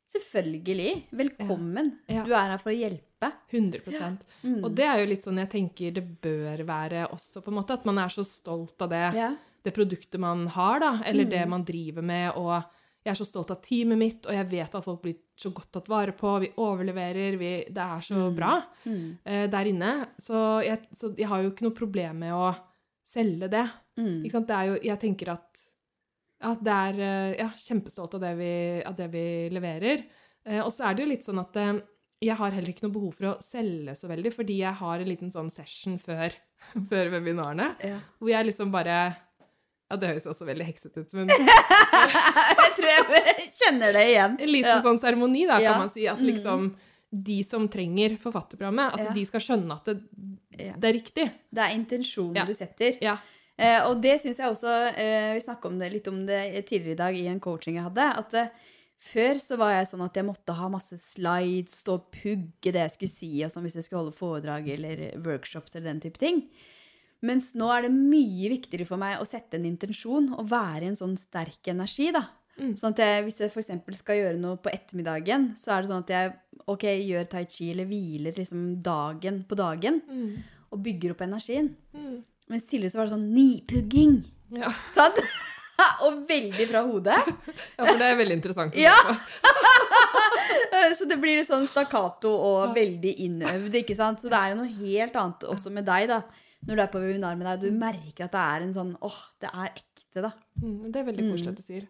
Selvfølgelig. 0.10 1.04
Velkommen. 1.14 1.92
Ja. 2.10 2.24
Du 2.26 2.32
er 2.34 2.50
her 2.56 2.58
for 2.62 2.72
å 2.74 2.78
hjelpe. 2.78 3.30
100 3.52 4.18
Mm. 4.42 4.64
Og 4.64 4.74
det 4.74 4.86
er 4.88 5.00
jo 5.02 5.10
litt 5.12 5.26
sånn 5.26 5.38
jeg 5.38 5.50
tenker 5.52 5.92
det 5.94 6.04
bør 6.24 6.62
være 6.66 7.02
også, 7.12 7.42
på 7.44 7.52
en 7.52 7.58
måte. 7.60 7.74
At 7.76 7.86
man 7.86 7.98
er 8.00 8.08
så 8.08 8.24
stolt 8.26 8.82
av 8.82 8.90
det, 8.90 9.14
Ja. 9.16 9.36
det 9.64 9.74
produktet 9.76 10.18
man 10.20 10.48
har, 10.48 10.80
da. 10.80 11.02
Eller 11.06 11.26
Mm. 11.26 11.30
det 11.30 11.48
man 11.50 11.64
driver 11.66 12.02
med. 12.02 12.32
Og 12.38 12.64
jeg 13.06 13.12
er 13.12 13.16
så 13.16 13.26
stolt 13.28 13.52
av 13.52 13.62
teamet 13.62 13.98
mitt, 13.98 14.26
og 14.26 14.32
jeg 14.34 14.50
vet 14.50 14.74
at 14.76 14.84
folk 14.84 15.02
blir 15.02 15.16
så 15.38 15.52
godt 15.54 15.72
tatt 15.72 15.88
vare 15.90 16.12
på. 16.14 16.40
Vi 16.40 16.54
overleverer. 16.58 17.38
Vi, 17.38 17.66
det 17.70 17.78
er 17.78 18.00
så 18.02 18.16
Mm. 18.32 18.36
bra 18.36 18.64
eh, 19.26 19.48
der 19.48 19.66
inne. 19.66 20.08
Så 20.20 20.64
jeg, 20.64 20.80
så 20.96 21.16
jeg 21.18 21.28
har 21.28 21.44
jo 21.44 21.52
ikke 21.52 21.64
noe 21.64 21.76
problem 21.76 22.20
med 22.20 22.32
å 22.34 22.56
selge 23.06 23.50
det. 23.50 23.70
Mm. 23.98 24.24
Ikke 24.24 24.32
sant? 24.32 24.48
Det 24.48 24.56
er 24.56 24.66
jo, 24.68 24.80
jeg 24.82 25.00
tenker 25.00 25.32
at, 25.34 25.69
at 26.42 26.60
det 26.64 26.72
er 26.74 27.00
eh, 27.04 27.38
ja, 27.42 27.50
kjempestolt 27.58 28.14
av 28.16 28.22
det 28.24 28.34
vi, 28.40 28.52
av 28.88 28.96
det 28.96 29.08
vi 29.12 29.24
leverer. 29.52 30.04
Eh, 30.48 30.60
og 30.64 30.72
så 30.72 30.86
er 30.90 30.96
det 30.96 31.04
jo 31.04 31.10
litt 31.12 31.26
sånn 31.26 31.40
at 31.42 31.56
eh, 31.60 31.80
jeg 32.24 32.36
har 32.36 32.52
heller 32.52 32.70
ikke 32.74 32.84
noe 32.88 32.96
behov 32.96 33.14
for 33.16 33.26
å 33.32 33.38
selge 33.44 33.96
så 33.96 34.08
veldig, 34.12 34.32
fordi 34.36 34.60
jeg 34.62 34.74
har 34.80 35.00
en 35.00 35.08
liten 35.10 35.32
sånn 35.32 35.50
session 35.52 35.98
før, 36.00 36.34
før 36.92 37.12
webinarene, 37.16 37.74
Ja. 37.84 38.00
hvor 38.20 38.30
jeg 38.34 38.50
liksom 38.52 38.72
bare 38.76 39.16
Ja, 39.90 39.96
det 39.98 40.10
høres 40.12 40.28
også 40.30 40.46
veldig 40.46 40.66
heksete 40.68 41.02
ut, 41.02 41.14
men 41.18 41.32
Jeg 41.34 42.74
tror 42.78 42.90
jeg 42.92 43.48
kjenner 43.58 43.96
det 43.96 44.04
igjen. 44.12 44.36
en 44.40 44.52
liten 44.52 44.70
Ja. 44.76 44.82
sånn 44.84 45.00
seremoni, 45.02 45.48
da, 45.50 45.58
kan 45.64 45.80
man 45.82 45.90
si. 45.90 46.06
At 46.08 46.20
Mm. 46.20 46.28
liksom 46.30 46.76
de 47.12 47.42
som 47.44 47.68
trenger 47.68 48.14
forfatterprogrammet, 48.22 48.94
at 49.00 49.14
de 49.16 49.24
skal 49.26 49.42
skjønne 49.42 49.74
at 49.80 49.86
det, 49.90 49.96
det 50.78 50.86
er 50.92 50.94
riktig. 50.94 51.26
Det 51.52 51.64
er 51.64 51.74
intensjonen 51.74 52.46
du 52.46 52.54
setter. 52.54 53.00
Ja. 53.02 53.16
Eh, 53.60 53.82
og 53.90 54.00
det 54.00 54.16
syns 54.22 54.38
jeg 54.40 54.48
også 54.54 54.72
eh, 54.96 55.34
Vi 55.36 55.42
snakka 55.44 55.68
litt 55.92 56.08
om 56.08 56.22
det 56.28 56.40
tidligere 56.70 56.96
i 56.96 57.00
dag 57.04 57.18
i 57.20 57.26
en 57.28 57.42
coaching 57.44 57.76
jeg 57.76 57.84
hadde. 57.90 58.06
At 58.22 58.34
eh, 58.40 58.52
før 59.00 59.40
så 59.44 59.58
var 59.60 59.74
jeg 59.76 59.90
sånn 59.92 60.04
at 60.06 60.16
jeg 60.16 60.28
måtte 60.28 60.56
ha 60.56 60.70
masse 60.72 60.96
slides, 61.00 61.82
stå 61.84 61.98
og 62.00 62.10
pugge 62.16 62.72
det 62.76 62.86
jeg 62.86 62.96
skulle 62.96 63.14
si, 63.14 63.32
og 63.44 63.52
sånn 63.54 63.68
hvis 63.68 63.78
jeg 63.80 63.88
skulle 63.88 64.06
holde 64.06 64.18
foredrag 64.18 64.68
eller 64.76 65.06
workshops 65.26 65.76
eller 65.76 65.92
den 65.94 66.02
type 66.08 66.20
ting. 66.20 66.44
Mens 67.24 67.52
nå 67.60 67.68
er 67.76 67.84
det 67.88 67.92
mye 67.96 68.48
viktigere 68.54 68.88
for 68.88 69.00
meg 69.00 69.20
å 69.20 69.28
sette 69.28 69.60
en 69.60 69.68
intensjon 69.68 70.30
og 70.38 70.48
være 70.52 70.86
i 70.86 70.92
en 70.94 71.00
sånn 71.00 71.18
sterk 71.20 71.68
energi, 71.72 72.14
da. 72.16 72.26
Mm. 72.60 72.74
Sånn 72.80 72.92
at 72.96 73.00
jeg, 73.04 73.24
hvis 73.26 73.40
jeg 73.40 73.52
f.eks. 73.52 74.00
skal 74.00 74.20
gjøre 74.20 74.40
noe 74.40 74.60
på 74.60 74.72
ettermiddagen, 74.72 75.50
så 75.60 75.74
er 75.76 75.84
det 75.84 75.92
sånn 75.92 76.04
at 76.04 76.14
jeg 76.16 76.32
ok, 76.72 76.86
gjør 77.08 77.28
tai 77.32 77.44
chi 77.48 77.70
eller 77.74 77.88
hviler 77.88 78.36
liksom 78.40 78.66
dagen 78.84 79.44
på 79.48 79.56
dagen 79.60 80.02
Mm. 80.08 80.34
og 80.72 80.84
bygger 80.84 81.16
opp 81.16 81.24
energien. 81.28 81.72
Mm. 81.96 82.20
Mens 82.50 82.66
tidligere 82.66 82.94
så 82.94 83.00
var 83.00 83.08
det 83.08 83.14
sånn 83.14 83.30
nipugging. 83.36 84.20
Ja. 84.58 84.72
Sant? 84.96 85.20
og 86.06 86.24
veldig 86.30 86.66
fra 86.70 86.82
hodet. 86.88 87.20
ja, 87.78 87.84
for 87.84 88.00
det 88.00 88.08
er 88.08 88.20
veldig 88.20 88.38
interessant. 88.40 88.78
Ja. 88.80 88.98
Så 90.98 91.06
det 91.10 91.20
blir 91.22 91.38
litt 91.38 91.48
sånn 91.48 91.68
stakkato 91.70 92.30
og 92.32 92.74
veldig 92.76 93.12
innøvd, 93.26 93.76
ikke 93.82 93.96
sant. 93.98 94.22
Så 94.22 94.32
det 94.32 94.40
er 94.40 94.54
jo 94.54 94.62
noe 94.62 94.72
helt 94.80 95.18
annet 95.20 95.46
også 95.52 95.72
med 95.74 95.86
deg, 95.88 96.10
da. 96.12 96.22
Når 96.68 96.76
du 96.76 96.84
er 96.84 96.92
på 96.92 97.02
webinar 97.02 97.38
med 97.40 97.48
deg, 97.48 97.70
du 97.70 97.80
merker 97.80 98.26
at 98.26 98.36
det 98.36 98.42
er 98.42 98.66
en 98.66 98.76
sånn 98.76 98.92
åh, 99.06 99.20
det 99.44 99.52
er 99.52 99.70
ekte, 99.70 100.24
da. 100.26 100.32
Mm, 100.60 100.90
det 100.90 101.02
er 101.02 101.08
veldig 101.12 101.28
koselig 101.30 101.54
at 101.54 101.62
du 101.62 101.66
sier. 101.66 101.86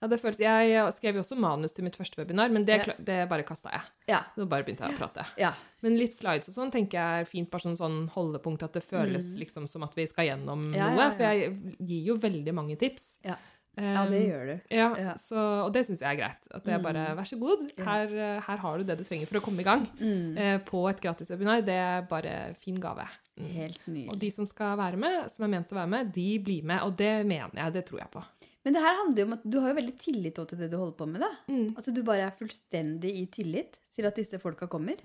Ja, 0.00 0.08
det 0.08 0.20
føles, 0.22 0.38
jeg 0.40 0.92
skrev 0.94 1.14
jo 1.14 1.20
også 1.20 1.36
manus 1.36 1.72
til 1.76 1.84
mitt 1.84 1.96
første 1.96 2.16
webinar, 2.16 2.48
men 2.50 2.64
det, 2.64 2.86
Ja. 2.86 2.94
det 2.98 3.28
bare 3.28 3.42
kasta 3.44 3.70
jeg. 3.70 3.82
Ja. 4.08 4.22
Så 4.34 4.46
bare 4.48 4.64
begynte 4.64 4.86
jeg 4.88 4.94
å 4.94 4.98
prate. 4.98 5.26
Ja. 5.36 5.52
Men 5.82 5.98
litt 5.98 6.12
slides 6.16 6.48
og 6.48 6.54
sånn 6.54 6.70
tenker 6.72 6.92
jeg 6.96 7.20
er 7.20 7.24
fint, 7.28 7.50
bare 7.50 7.60
sånn, 7.60 7.76
sånn 7.76 8.08
holdepunkt 8.10 8.62
at 8.62 8.72
det 8.72 8.82
føles 8.82 9.34
Mm. 9.34 9.38
liksom 9.44 9.68
som 9.68 9.82
at 9.82 9.94
vi 9.94 10.06
skal 10.06 10.26
gjennom 10.26 10.70
noe. 10.72 11.10
For 11.12 11.22
jeg 11.22 11.76
gir 11.78 12.04
jo 12.06 12.16
veldig 12.16 12.54
mange 12.54 12.76
tips. 12.78 13.16
Ja. 13.24 13.36
ja, 13.78 14.04
det 14.06 14.24
Um, 14.24 14.30
gjør 14.30 14.46
du. 14.46 14.60
Ja, 14.74 14.94
Ja. 14.98 15.12
Så, 15.14 15.36
og 15.66 15.72
det 15.72 15.86
syns 15.86 16.00
jeg 16.00 16.18
er 16.18 16.20
greit. 16.22 16.48
At 16.52 16.64
jeg 16.64 16.82
bare 16.82 17.14
Mm. 17.14 17.16
Vær 17.16 17.24
så 17.28 17.38
god, 17.38 17.72
her, 17.78 18.06
eh, 18.06 18.40
her 18.40 18.56
har 18.56 18.78
du 18.78 18.84
det 18.84 18.98
du 18.98 19.04
trenger 19.04 19.26
for 19.28 19.38
å 19.38 19.42
komme 19.42 19.60
i 19.60 19.64
gang. 19.64 19.86
Mm. 20.00 20.36
Eh, 20.38 20.58
på 20.58 20.88
et 20.90 21.00
gratis 21.00 21.28
webinar. 21.30 21.60
Det 21.64 21.74
er 21.76 22.02
bare 22.02 22.54
fin 22.56 22.74
gave. 22.80 23.06
Mm. 23.38 23.46
Helt 23.52 24.08
Og 24.10 24.18
de 24.18 24.30
som 24.30 24.44
skal 24.46 24.76
være 24.76 24.96
med, 24.98 25.30
som 25.30 25.44
er 25.44 25.48
ment 25.48 25.68
å 25.68 25.76
være 25.76 25.88
med, 25.88 26.12
de 26.12 26.38
blir 26.38 26.62
med. 26.64 26.80
Og 26.82 26.96
det 26.96 27.24
mener 27.26 27.50
jeg. 27.54 27.72
Det 27.72 27.86
tror 27.86 27.98
jeg 28.00 28.10
på. 28.10 28.24
Men 28.64 28.72
det 28.76 28.82
her 28.84 28.94
handler 28.98 29.22
jo 29.22 29.26
om 29.30 29.36
at 29.38 29.44
du 29.48 29.56
har 29.62 29.68
jo 29.72 29.76
veldig 29.78 29.94
tillit 30.02 30.34
til 30.36 30.58
det 30.60 30.68
du 30.70 30.76
holder 30.76 30.96
på 30.98 31.06
med, 31.08 31.20
da. 31.24 31.30
Mm. 31.48 31.70
At 31.80 31.86
du 31.96 32.00
bare 32.04 32.26
er 32.28 32.34
fullstendig 32.36 33.12
i 33.16 33.22
tillit 33.32 33.78
til 33.94 34.04
at 34.08 34.16
disse 34.20 34.36
folka 34.42 34.66
kommer. 34.68 34.96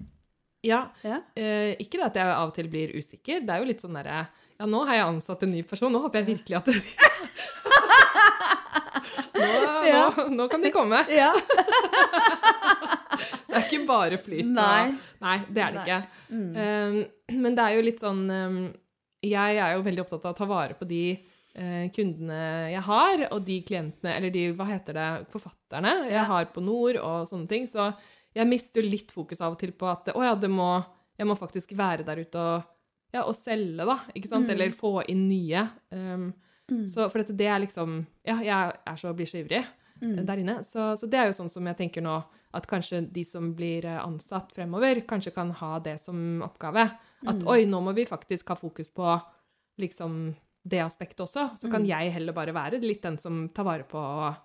Ja, 0.65 0.81
Ja. 1.05 1.17
Eh, 1.37 1.75
ikke 1.79 1.97
det 2.01 2.05
at 2.09 2.15
jeg 2.19 2.27
av 2.33 2.47
og 2.49 2.55
til 2.57 2.67
blir 2.73 2.89
usikker. 2.97 3.39
Det 3.45 3.51
er 3.53 3.59
jo 3.61 3.69
litt 3.69 3.81
sånn 3.85 3.93
derre 3.95 4.25
Ja, 4.59 4.65
nå 4.65 4.79
har 4.87 4.95
jeg 4.97 5.05
ansatt 5.11 5.43
en 5.45 5.51
ny 5.53 5.61
person. 5.67 5.91
Nå 5.93 5.99
håper 6.03 6.17
jeg 6.23 6.27
virkelig 6.33 6.55
at 6.57 6.65
det 6.65 6.75
nå, 9.35 9.47
Ja. 9.87 10.13
nå, 10.17 10.23
nå 10.35 10.47
kan 10.51 10.61
de 10.63 10.71
komme. 10.73 10.99
Ja. 11.21 11.31
Så 13.45 13.51
det 13.51 13.57
er 13.61 13.65
ikke 13.69 13.85
bare 13.87 14.17
flyt. 14.19 14.47
Nei. 14.51 14.95
Nei, 15.23 15.37
det 15.47 15.61
er 15.63 15.71
det 15.71 15.79
Nei. 15.79 15.85
ikke. 15.85 15.99
Mm. 16.33 16.51
Um, 16.59 16.95
men 17.45 17.55
det 17.55 17.63
er 17.63 17.71
jo 17.77 17.83
litt 17.85 18.01
sånn 18.03 18.23
um, 18.27 18.57
Jeg 19.23 19.55
er 19.61 19.69
jo 19.77 19.85
veldig 19.85 20.01
opptatt 20.03 20.25
av 20.27 20.31
å 20.33 20.37
ta 20.41 20.45
vare 20.49 20.73
på 20.75 20.83
de 20.89 21.03
kundene 21.95 22.71
jeg 22.73 22.81
har, 22.83 23.21
og 23.31 23.45
de 23.47 23.61
klientene, 23.63 24.11
eller 24.17 24.29
de, 24.33 24.51
hva 24.57 24.65
heter 24.67 24.93
det, 24.97 25.27
forfatterne 25.31 25.93
jeg 26.11 26.25
har 26.27 26.45
på 26.51 26.61
Nord 26.63 26.97
og 26.99 27.27
sånne 27.29 27.47
ting. 27.47 27.65
Så 27.67 27.93
jeg 28.35 28.47
mister 28.47 28.81
jo 28.83 28.89
litt 28.91 29.11
fokus 29.15 29.39
av 29.41 29.53
og 29.55 29.59
til 29.61 29.71
på 29.71 29.87
at 29.87 30.09
å 30.15 30.23
ja, 30.23 30.33
det 30.35 30.49
må, 30.51 30.83
jeg 31.17 31.27
må 31.29 31.37
faktisk 31.39 31.71
være 31.79 32.03
der 32.03 32.19
ute 32.25 32.35
og, 32.41 32.63
ja, 33.15 33.23
og 33.23 33.35
selge, 33.35 33.85
da. 33.87 33.95
Ikke 34.13 34.27
sant? 34.27 34.49
Mm. 34.49 34.51
Eller 34.57 34.71
få 34.75 34.97
inn 35.07 35.27
nye. 35.29 35.67
Um, 35.91 36.33
Mm. 36.65 36.87
så 36.89 37.03
for 37.11 37.21
dette, 37.21 37.35
det 37.37 37.45
er 37.45 37.59
liksom 37.61 37.99
Ja, 38.25 38.39
jeg 38.41 38.73
er 38.89 38.95
så, 38.97 39.11
blir 39.13 39.27
så 39.29 39.37
ivrig 39.37 39.59
Mm. 40.01 40.25
der 40.25 40.37
inne. 40.41 40.55
Så, 40.65 40.95
så 40.97 41.05
det 41.07 41.19
er 41.19 41.27
jo 41.29 41.35
sånn 41.37 41.51
som 41.53 41.63
jeg 41.69 41.77
tenker 41.77 42.01
nå, 42.01 42.15
at 42.57 42.65
kanskje 42.67 43.03
de 43.13 43.23
som 43.23 43.51
blir 43.53 43.85
eh, 43.85 43.99
ansatt 44.01 44.49
fremover, 44.51 45.03
kanskje 45.05 45.31
kan 45.35 45.51
ha 45.51 45.77
det 45.79 45.99
som 46.01 46.41
oppgave. 46.41 46.87
At 47.27 47.35
Mm. 47.37 47.47
oi, 47.47 47.65
nå 47.69 47.83
må 47.85 47.93
vi 47.93 48.03
faktisk 48.09 48.49
ha 48.49 48.55
fokus 48.55 48.89
på 48.89 49.21
liksom 49.79 50.35
det 50.68 50.80
aspektet 50.82 51.22
også. 51.26 51.49
Så 51.59 51.70
kan 51.72 51.84
Mm. 51.84 51.88
jeg 51.91 52.11
heller 52.16 52.34
bare 52.34 52.53
være 52.53 52.80
litt 52.82 53.01
den 53.05 53.18
som 53.22 53.47
tar 53.49 53.63
vare 53.68 53.84
på 53.88 53.97
og 54.01 54.36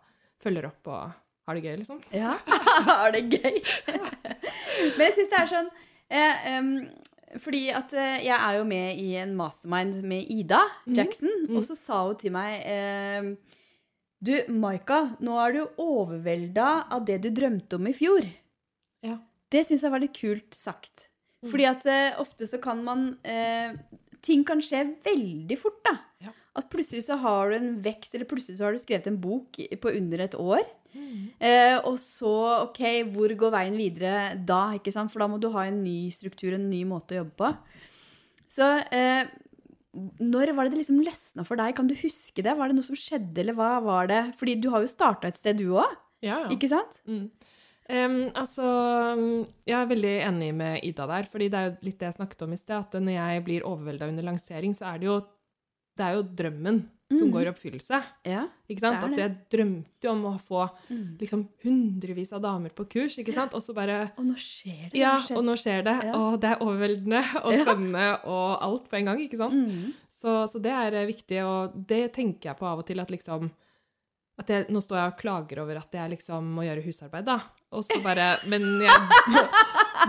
følger 0.43 0.67
opp 0.69 0.87
og 0.93 1.13
har 1.49 1.55
det 1.57 1.63
gøy, 1.65 1.77
liksom. 1.81 2.01
Ja, 2.13 2.37
har 2.87 3.11
det 3.13 3.23
gøy. 3.31 3.61
Men 4.97 5.07
jeg 5.07 5.15
syns 5.17 5.31
det 5.33 5.39
er 5.41 5.49
sånn 5.51 5.71
eh, 6.11 6.59
um, 6.59 6.89
fordi 7.41 7.63
at 7.71 7.93
eh, 7.95 8.19
jeg 8.27 8.35
er 8.37 8.57
jo 8.59 8.65
med 8.67 8.99
i 8.99 9.09
en 9.23 9.37
mastermind 9.39 10.01
med 10.03 10.27
Ida 10.35 10.61
Jackson, 10.87 10.95
Jackson, 10.99 11.35
Mm. 11.49 11.57
og 11.57 11.65
så 11.69 11.77
sa 11.79 12.01
hun 12.09 12.17
til 12.19 12.33
meg 12.35 12.63
eh, 12.67 13.29
Du, 14.21 14.35
Maika, 14.53 15.17
nå 15.25 15.37
er 15.41 15.53
du 15.55 15.61
overvelda 15.81 16.87
av 16.93 17.05
det 17.09 17.21
du 17.25 17.31
drømte 17.31 17.79
om 17.79 17.87
i 17.89 17.93
fjor. 17.97 18.27
Ja. 19.07 19.15
Det 19.51 19.63
syns 19.67 19.81
jeg 19.87 19.91
var 19.95 20.03
litt 20.03 20.13
kult 20.19 20.53
sagt. 20.55 21.07
Mm. 21.41 21.49
Fordi 21.55 21.65
at 21.71 21.87
eh, 21.89 22.19
ofte 22.21 22.45
så 22.51 22.59
kan 22.61 22.83
man 22.85 23.07
eh, 23.25 23.73
Ting 24.25 24.45
kan 24.49 24.61
skje 24.65 24.85
veldig 25.05 25.57
fort, 25.61 25.81
da. 25.87 25.97
Ja. 26.27 26.35
At 26.59 26.69
plutselig 26.73 27.07
så 27.07 27.17
har 27.23 27.51
du 27.51 27.57
en 27.57 27.73
vekst, 27.85 28.15
eller 28.15 28.29
plutselig 28.29 28.59
så 28.59 28.67
har 28.69 28.77
du 28.77 28.83
skrevet 28.83 29.09
en 29.09 29.21
bok 29.23 29.61
på 29.81 29.93
under 29.97 30.25
et 30.27 30.37
år. 30.37 30.65
Mm. 30.91 31.29
Eh, 31.39 31.77
og 31.87 31.97
så, 32.03 32.33
ok, 32.67 32.81
hvor 33.15 33.33
går 33.39 33.55
veien 33.55 33.77
videre 33.79 34.15
da? 34.47 34.73
ikke 34.77 34.93
sant? 34.95 35.13
For 35.13 35.23
da 35.23 35.31
må 35.31 35.39
du 35.41 35.49
ha 35.55 35.69
en 35.69 35.83
ny 35.85 36.11
struktur, 36.15 36.57
en 36.57 36.67
ny 36.71 36.83
måte 36.89 37.15
å 37.15 37.23
jobbe 37.23 37.37
på. 37.39 37.53
Så 38.51 38.67
eh, 38.91 39.31
når 40.23 40.53
var 40.55 40.67
det 40.67 40.75
det 40.75 40.83
liksom 40.83 41.01
løsna 41.07 41.45
for 41.47 41.59
deg? 41.61 41.75
Kan 41.79 41.89
du 41.91 41.95
huske 41.99 42.43
det? 42.45 42.57
Var 42.59 42.71
det 42.71 42.77
noe 42.79 42.87
som 42.87 42.99
skjedde, 42.99 43.41
eller 43.43 43.57
hva 43.59 43.77
var 43.85 44.11
det? 44.11 44.23
Fordi 44.39 44.59
du 44.63 44.71
har 44.75 44.85
jo 44.85 44.91
starta 44.91 45.31
et 45.31 45.39
sted, 45.41 45.59
du 45.63 45.73
òg, 45.79 45.97
Ja, 46.21 46.43
ja. 46.45 46.51
ikke 46.53 46.69
sant? 46.71 47.01
Mm. 47.09 47.31
Em, 47.91 48.15
altså, 48.39 48.63
mm, 49.19 49.47
jeg 49.67 49.77
er 49.81 49.91
veldig 49.91 50.15
enig 50.29 50.53
med 50.55 50.85
Ida 50.87 51.07
der, 51.11 51.27
fordi 51.31 51.49
det 51.51 51.59
er 51.59 51.69
jo 51.71 51.77
litt 51.89 51.99
det 51.99 52.07
jeg 52.11 52.19
snakket 52.21 52.43
om 52.47 52.53
i 52.55 52.61
sted, 52.61 52.77
at 52.79 52.93
når 53.03 53.17
jeg 53.17 53.45
blir 53.49 53.67
overvelda 53.67 54.09
under 54.13 54.23
lansering, 54.31 54.75
så 54.77 54.93
er 54.95 54.99
det 55.03 55.09
jo, 55.11 55.19
det 55.99 56.07
er 56.07 56.15
jo 56.19 56.23
drømmen 56.39 56.81
som 57.11 57.27
Mhm. 57.27 57.33
går 57.35 57.43
i 57.43 57.51
oppfyllelse. 57.51 57.99
Ja. 58.31 58.45
Ikke 58.71 58.81
sant? 58.85 59.01
Det 59.01 59.09
det. 59.11 59.19
At 59.19 59.19
jeg 59.19 59.37
drømte 59.51 60.05
jo 60.07 60.11
om 60.13 60.23
å 60.31 60.35
få 60.41 60.71
liksom 61.19 61.49
hundrevis 61.65 62.33
av 62.33 62.43
damer 62.45 62.71
på 62.71 62.85
kurs, 62.89 63.17
ikke 63.19 63.35
sant? 63.35 63.53
Og 63.55 63.61
så 63.63 63.75
bare 63.75 64.13
Og 64.17 64.25
nå 64.25 64.37
skjer 64.39 64.93
det. 64.93 65.01
Ja, 65.01 65.17
og 65.35 65.43
nå 65.45 65.57
skjer 65.59 65.83
det, 65.83 65.97
Ja. 66.07 66.13
og 66.15 66.41
det 66.41 66.51
er 66.53 66.63
overveldende 66.63 67.25
og 67.45 67.53
Ja. 67.53 67.65
spennende 67.65 68.25
og 68.25 68.63
alt 68.63 68.89
på 68.89 68.97
en 69.01 69.05
gang, 69.07 69.19
ikke 69.27 69.37
sant? 69.43 69.55
Mm. 69.55 69.93
Så, 70.21 70.47
så 70.53 70.63
det 70.63 70.71
er 70.71 70.95
eh, 70.95 71.07
viktig, 71.11 71.43
og 71.45 71.87
det 71.89 72.13
tenker 72.13 72.51
jeg 72.51 72.59
på 72.59 72.67
av 72.67 72.79
og 72.79 72.87
til 72.87 73.01
at 73.01 73.09
liksom 73.11 73.51
jeg, 74.49 74.67
Nå 74.71 74.81
står 74.81 74.97
jeg 74.97 75.13
og 75.13 75.19
klager 75.19 75.59
over 75.63 75.77
at 75.77 75.93
jeg 75.93 76.11
liksom 76.11 76.45
må 76.55 76.63
gjøre 76.65 76.83
husarbeid, 76.85 77.25
da. 77.25 77.39
Og 77.73 77.85
så 77.85 78.01
bare 78.03 78.39
Men 78.49 78.63
jeg 78.81 79.01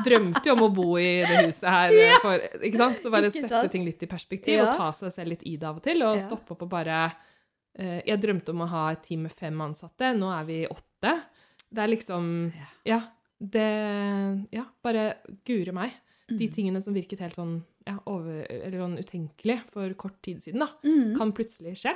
drømte 0.05 0.45
jo 0.47 0.53
om 0.55 0.63
å 0.67 0.69
bo 0.73 0.97
i 0.97 1.21
det 1.25 1.45
huset 1.47 1.67
her. 1.69 1.91
Ja. 1.97 2.17
For, 2.23 2.45
ikke 2.63 2.77
sant? 2.77 3.01
Så 3.03 3.11
bare 3.11 3.27
Ikke 3.32 3.41
sette 3.43 3.49
sant? 3.61 3.71
ting 3.71 3.86
litt 3.86 4.01
i 4.03 4.07
perspektiv 4.07 4.57
Ja. 4.57 4.69
og 4.69 4.77
ta 4.77 4.91
seg 4.91 5.11
selv 5.11 5.27
litt 5.34 5.43
i 5.43 5.57
det 5.57 5.67
av 5.67 5.75
og 5.77 5.84
til. 5.84 6.01
Og 6.03 6.15
Ja. 6.17 6.25
stoppe 6.27 6.51
opp 6.55 6.61
og 6.63 6.69
bare 6.69 7.05
uh, 7.79 7.99
Jeg 8.05 8.19
drømte 8.21 8.49
om 8.49 8.61
å 8.61 8.67
ha 8.67 8.89
et 8.91 9.03
team 9.03 9.23
med 9.23 9.32
fem 9.32 9.57
ansatte. 9.61 10.13
Nå 10.17 10.32
er 10.39 10.45
vi 10.45 10.65
åtte. 10.67 11.21
Det 11.71 11.84
er 11.84 11.88
liksom 11.88 12.53
Ja. 12.86 13.01
Det 13.39 14.47
Ja, 14.51 14.65
bare 14.84 15.15
gure 15.45 15.71
meg. 15.73 15.91
De 16.29 16.47
Mm. 16.47 16.53
tingene 16.53 16.82
som 16.82 16.93
virket 16.93 17.19
helt 17.19 17.36
sånn, 17.36 17.61
ja, 17.86 17.97
over, 18.07 18.45
eller 18.49 18.77
sånn 18.79 18.97
utenkelig 18.97 19.61
for 19.69 19.89
kort 19.95 20.21
tid 20.21 20.38
siden, 20.41 20.59
da, 20.59 20.67
Mm. 20.86 21.17
kan 21.17 21.34
plutselig 21.34 21.75
skje. 21.75 21.93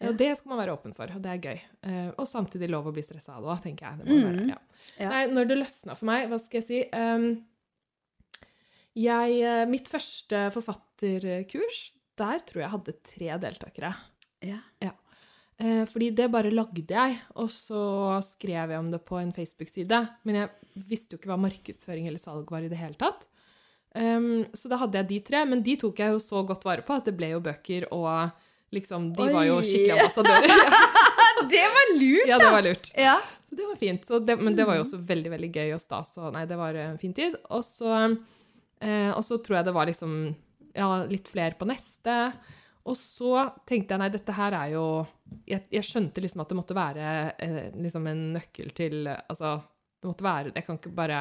Ja. 0.00 0.08
Og 0.12 0.16
det 0.20 0.28
skal 0.38 0.50
man 0.52 0.60
være 0.60 0.76
åpen 0.76 0.92
for, 0.94 1.10
og 1.10 1.22
det 1.24 1.30
er 1.32 1.40
gøy. 1.42 1.60
Eh, 1.90 2.10
og 2.18 2.26
samtidig 2.30 2.68
lov 2.70 2.86
å 2.86 2.92
bli 2.94 3.02
stressa 3.02 3.34
av 3.34 3.42
det 3.42 3.50
òg, 3.50 3.62
tenker 3.64 3.86
jeg. 3.88 3.98
Det 3.98 4.06
må 4.06 4.18
Mm. 4.18 4.26
være, 4.28 4.48
ja. 4.48 4.58
Ja. 5.00 5.08
Nei, 5.10 5.22
når 5.26 5.48
det 5.48 5.56
løsna 5.58 5.96
for 5.98 6.06
meg, 6.06 6.28
hva 6.30 6.38
skal 6.40 6.60
jeg 6.60 6.66
si 6.68 6.84
Ehm, 6.92 7.42
jeg, 8.98 9.40
eh, 9.42 9.64
Mitt 9.70 9.88
første 9.90 10.50
forfatterkurs, 10.54 11.80
der 12.18 12.38
tror 12.46 12.62
jeg 12.64 12.70
hadde 12.70 12.94
tre 13.06 13.38
deltakere. 13.42 13.92
Ja. 14.42 14.60
Eh, 15.60 15.84
fordi 15.90 16.12
det 16.14 16.30
bare 16.30 16.52
lagde 16.54 16.86
jeg, 16.86 17.18
og 17.34 17.48
så 17.50 18.22
skrev 18.22 18.70
jeg 18.70 18.78
om 18.78 18.90
det 18.92 19.04
på 19.04 19.18
en 19.20 19.32
Facebook-side. 19.32 20.08
Men 20.24 20.34
jeg 20.34 20.50
visste 20.88 21.14
jo 21.16 21.18
ikke 21.18 21.32
hva 21.32 21.40
markedsføring 21.42 22.06
eller 22.06 22.18
salg 22.22 22.48
var 22.50 22.62
i 22.62 22.68
det 22.70 22.78
hele 22.78 22.94
tatt. 22.94 23.26
Um, 23.96 24.44
så 24.54 24.68
da 24.68 24.76
hadde 24.76 24.94
jeg 25.00 25.08
de 25.08 25.18
tre, 25.26 25.44
men 25.48 25.62
de 25.62 25.74
tok 25.80 25.96
jeg 25.98 26.12
jo 26.12 26.18
så 26.22 26.44
godt 26.46 26.62
vare 26.62 26.82
på 26.86 26.94
at 26.94 27.04
det 27.08 27.16
ble 27.16 27.30
jo 27.32 27.40
bøker, 27.40 27.86
og 27.90 28.30
liksom, 28.74 29.10
de 29.16 29.28
var 29.32 29.46
jo 29.48 29.58
skikkelig 29.64 29.98
ambassadører. 29.98 30.54
Ja, 31.38 31.44
Det 31.48 31.66
var 31.70 31.90
lurt! 31.94 32.26
ja, 32.28 32.38
det 32.40 32.48
var 32.50 32.64
lurt. 32.66 32.88
Ja. 32.98 33.16
Så 33.48 33.54
det 33.56 33.66
var 33.68 33.76
fint. 33.80 34.04
Så 34.04 34.18
det, 34.18 34.34
men 34.42 34.56
det 34.58 34.64
var 34.66 34.76
jo 34.76 34.82
også 34.82 34.98
veldig, 35.06 35.30
veldig 35.36 35.48
gøy 35.54 35.70
og 35.76 35.80
stas, 35.80 36.10
og 36.18 36.32
nei, 36.34 36.42
det 36.50 36.58
var 36.58 36.74
en 36.76 36.98
fin 36.98 37.14
tid. 37.14 37.36
Og 37.54 37.62
så, 37.64 37.92
eh, 38.82 39.10
og 39.14 39.22
så 39.24 39.38
tror 39.38 39.60
jeg 39.60 39.68
det 39.68 39.74
var 39.76 39.88
liksom, 39.88 40.16
ja, 40.74 40.88
litt 41.08 41.30
flere 41.30 41.54
på 41.58 41.68
neste. 41.70 42.16
Og 42.88 42.96
så 42.98 43.44
tenkte 43.68 43.94
jeg, 43.94 44.02
nei, 44.02 44.10
dette 44.12 44.34
her 44.34 44.54
er 44.56 44.70
jo 44.72 44.84
Jeg, 45.48 45.66
jeg 45.74 45.84
skjønte 45.84 46.22
liksom 46.24 46.40
at 46.40 46.48
det 46.48 46.56
måtte 46.56 46.76
være 46.76 47.08
eh, 47.44 47.66
liksom 47.76 48.06
en 48.08 48.22
nøkkel 48.38 48.70
til 48.72 49.10
Altså, 49.10 49.58
det 50.00 50.08
måtte 50.08 50.24
være 50.24 50.52
Jeg 50.54 50.64
kan 50.64 50.78
ikke 50.78 50.94
bare 50.96 51.18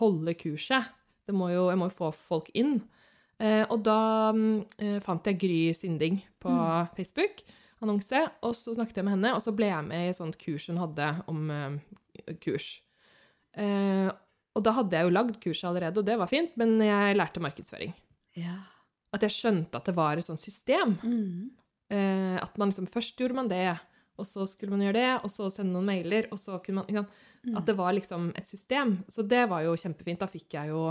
holde 0.00 0.34
kurset. 0.40 0.88
Det 1.26 1.34
må 1.36 1.50
jo, 1.52 1.66
jeg 1.68 1.78
må 1.78 1.90
jo 1.90 1.96
få 1.98 2.10
folk 2.16 2.48
inn. 2.56 2.78
Eh, 3.40 3.64
og 3.72 3.80
da 3.86 4.00
mm, 4.36 4.56
eh, 4.84 4.98
fant 5.04 5.26
jeg 5.30 5.38
Gry 5.40 5.60
Sinding 5.76 6.20
på 6.42 6.52
Facebook, 6.96 7.42
annonse, 7.80 8.26
og 8.44 8.52
så 8.58 8.74
snakket 8.76 9.00
jeg 9.00 9.06
med 9.08 9.16
henne, 9.16 9.34
og 9.36 9.40
så 9.44 9.54
ble 9.56 9.70
jeg 9.70 9.86
med 9.86 10.04
i 10.04 10.10
et 10.12 10.18
sånt 10.18 10.36
kurs 10.40 10.68
hun 10.68 10.80
hadde 10.82 11.06
om 11.32 11.46
eh, 11.54 12.34
kurs. 12.42 12.74
Eh, 13.56 14.10
og 14.56 14.66
da 14.66 14.74
hadde 14.76 14.98
jeg 14.98 15.06
jo 15.06 15.14
lagd 15.14 15.38
kurset 15.40 15.70
allerede, 15.70 16.02
og 16.02 16.08
det 16.08 16.18
var 16.20 16.28
fint, 16.30 16.52
men 16.60 16.76
jeg 16.84 17.16
lærte 17.16 17.42
markedsføring. 17.42 17.96
ja. 18.38 18.58
At 19.10 19.24
jeg 19.26 19.34
skjønte 19.34 19.74
at 19.74 19.88
det 19.88 19.96
var 19.96 20.20
et 20.20 20.26
sånt 20.28 20.38
system. 20.38 20.92
Mm. 21.02 21.48
Eh, 21.90 22.36
at 22.38 22.58
man 22.62 22.70
liksom 22.70 22.86
Først 22.86 23.18
gjorde 23.18 23.34
man 23.34 23.48
det, 23.50 23.72
og 24.20 24.26
så 24.28 24.44
skulle 24.46 24.70
man 24.70 24.84
gjøre 24.84 25.00
det, 25.00 25.08
og 25.24 25.32
så 25.34 25.48
sende 25.50 25.74
noen 25.74 25.88
mailer, 25.88 26.28
og 26.30 26.38
så 26.38 26.60
kunne 26.62 26.84
man 26.84 26.94
sant? 26.94 27.56
At 27.56 27.66
det 27.66 27.74
var 27.74 27.94
liksom 27.96 28.28
et 28.36 28.46
system. 28.46 28.98
Så 29.08 29.24
det 29.26 29.48
var 29.50 29.64
jo 29.64 29.72
kjempefint. 29.74 30.20
Da 30.20 30.28
fikk 30.30 30.54
jeg 30.54 30.70
jo 30.70 30.90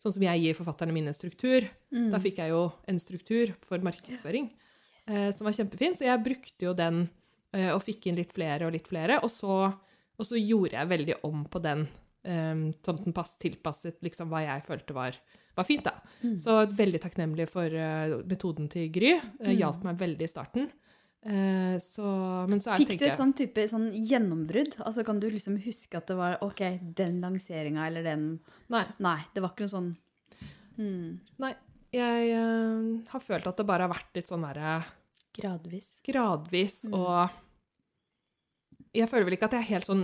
Sånn 0.00 0.16
som 0.16 0.24
jeg 0.26 0.42
gir 0.42 0.56
forfatterne 0.58 0.94
mine 0.94 1.14
struktur. 1.16 1.66
Mm. 1.94 2.10
Da 2.12 2.20
fikk 2.22 2.40
jeg 2.42 2.52
jo 2.52 2.66
en 2.90 3.00
struktur 3.00 3.54
for 3.64 3.82
markedsføring 3.84 4.50
eh, 5.06 5.30
som 5.34 5.48
var 5.48 5.56
kjempefin. 5.56 5.96
Så 5.96 6.08
jeg 6.08 6.24
brukte 6.24 6.68
jo 6.68 6.74
den 6.76 7.06
eh, 7.54 7.70
og 7.72 7.82
fikk 7.86 8.08
inn 8.10 8.18
litt 8.18 8.34
flere 8.34 8.68
og 8.68 8.74
litt 8.74 8.90
flere. 8.90 9.20
Og 9.24 9.32
så, 9.32 9.68
og 9.70 10.28
så 10.28 10.40
gjorde 10.40 10.76
jeg 10.76 10.92
veldig 10.92 11.18
om 11.28 11.46
på 11.50 11.62
den, 11.64 11.86
eh, 12.26 12.66
sånn 12.84 13.02
den 13.06 13.16
pass, 13.16 13.36
tilpasset 13.42 14.02
liksom 14.04 14.32
hva 14.32 14.44
jeg 14.44 14.66
følte 14.68 14.96
var, 14.96 15.18
var 15.56 15.68
fint. 15.68 15.86
da. 15.86 15.96
Mm. 16.24 16.36
Så 16.40 16.58
veldig 16.82 17.02
takknemlig 17.04 17.48
for 17.52 17.80
eh, 17.86 18.18
metoden 18.28 18.70
til 18.72 18.90
Gry. 18.94 19.16
Uh. 19.40 19.52
Hjalp 19.54 19.86
meg 19.86 20.00
veldig 20.02 20.26
i 20.26 20.32
starten. 20.32 20.72
Eh, 21.24 21.76
så, 21.80 22.06
men 22.50 22.60
så 22.60 22.74
Fikk 22.76 22.98
du 23.00 23.06
et 23.06 23.16
sånn 23.16 23.32
type 23.32 23.62
sånn 23.70 23.86
gjennombrudd? 23.96 24.74
Altså 24.84 25.06
Kan 25.08 25.22
du 25.22 25.30
liksom 25.32 25.56
huske 25.64 25.96
at 25.96 26.10
det 26.10 26.18
var 26.18 26.36
OK, 26.44 26.60
den 26.98 27.22
lanseringa 27.22 27.86
eller 27.88 28.04
den 28.04 28.26
Nei. 28.68 28.82
Nei, 29.00 29.20
det 29.32 29.40
var 29.40 29.54
ikke 29.54 29.64
noe 29.64 29.72
sånn 29.72 29.94
hmm, 30.76 31.14
nei 31.40 31.54
jeg 31.94 32.34
uh, 32.34 33.06
har 33.12 33.22
følt 33.22 33.46
at 33.46 33.60
det 33.60 33.66
bare 33.68 33.86
har 33.86 33.92
vært 33.92 34.16
litt 34.18 34.30
sånn 34.30 34.44
derre 34.44 34.80
Gradvis. 35.34 35.98
gradvis 36.06 36.84
Mm. 36.86 36.94
og 36.98 37.43
jeg 38.94 39.08
føler 39.10 39.24
vel 39.26 39.34
ikke 39.36 39.46
at 39.48 39.54
jeg 39.56 39.62
er 39.64 39.68
helt 39.72 39.86
sånn 39.88 40.02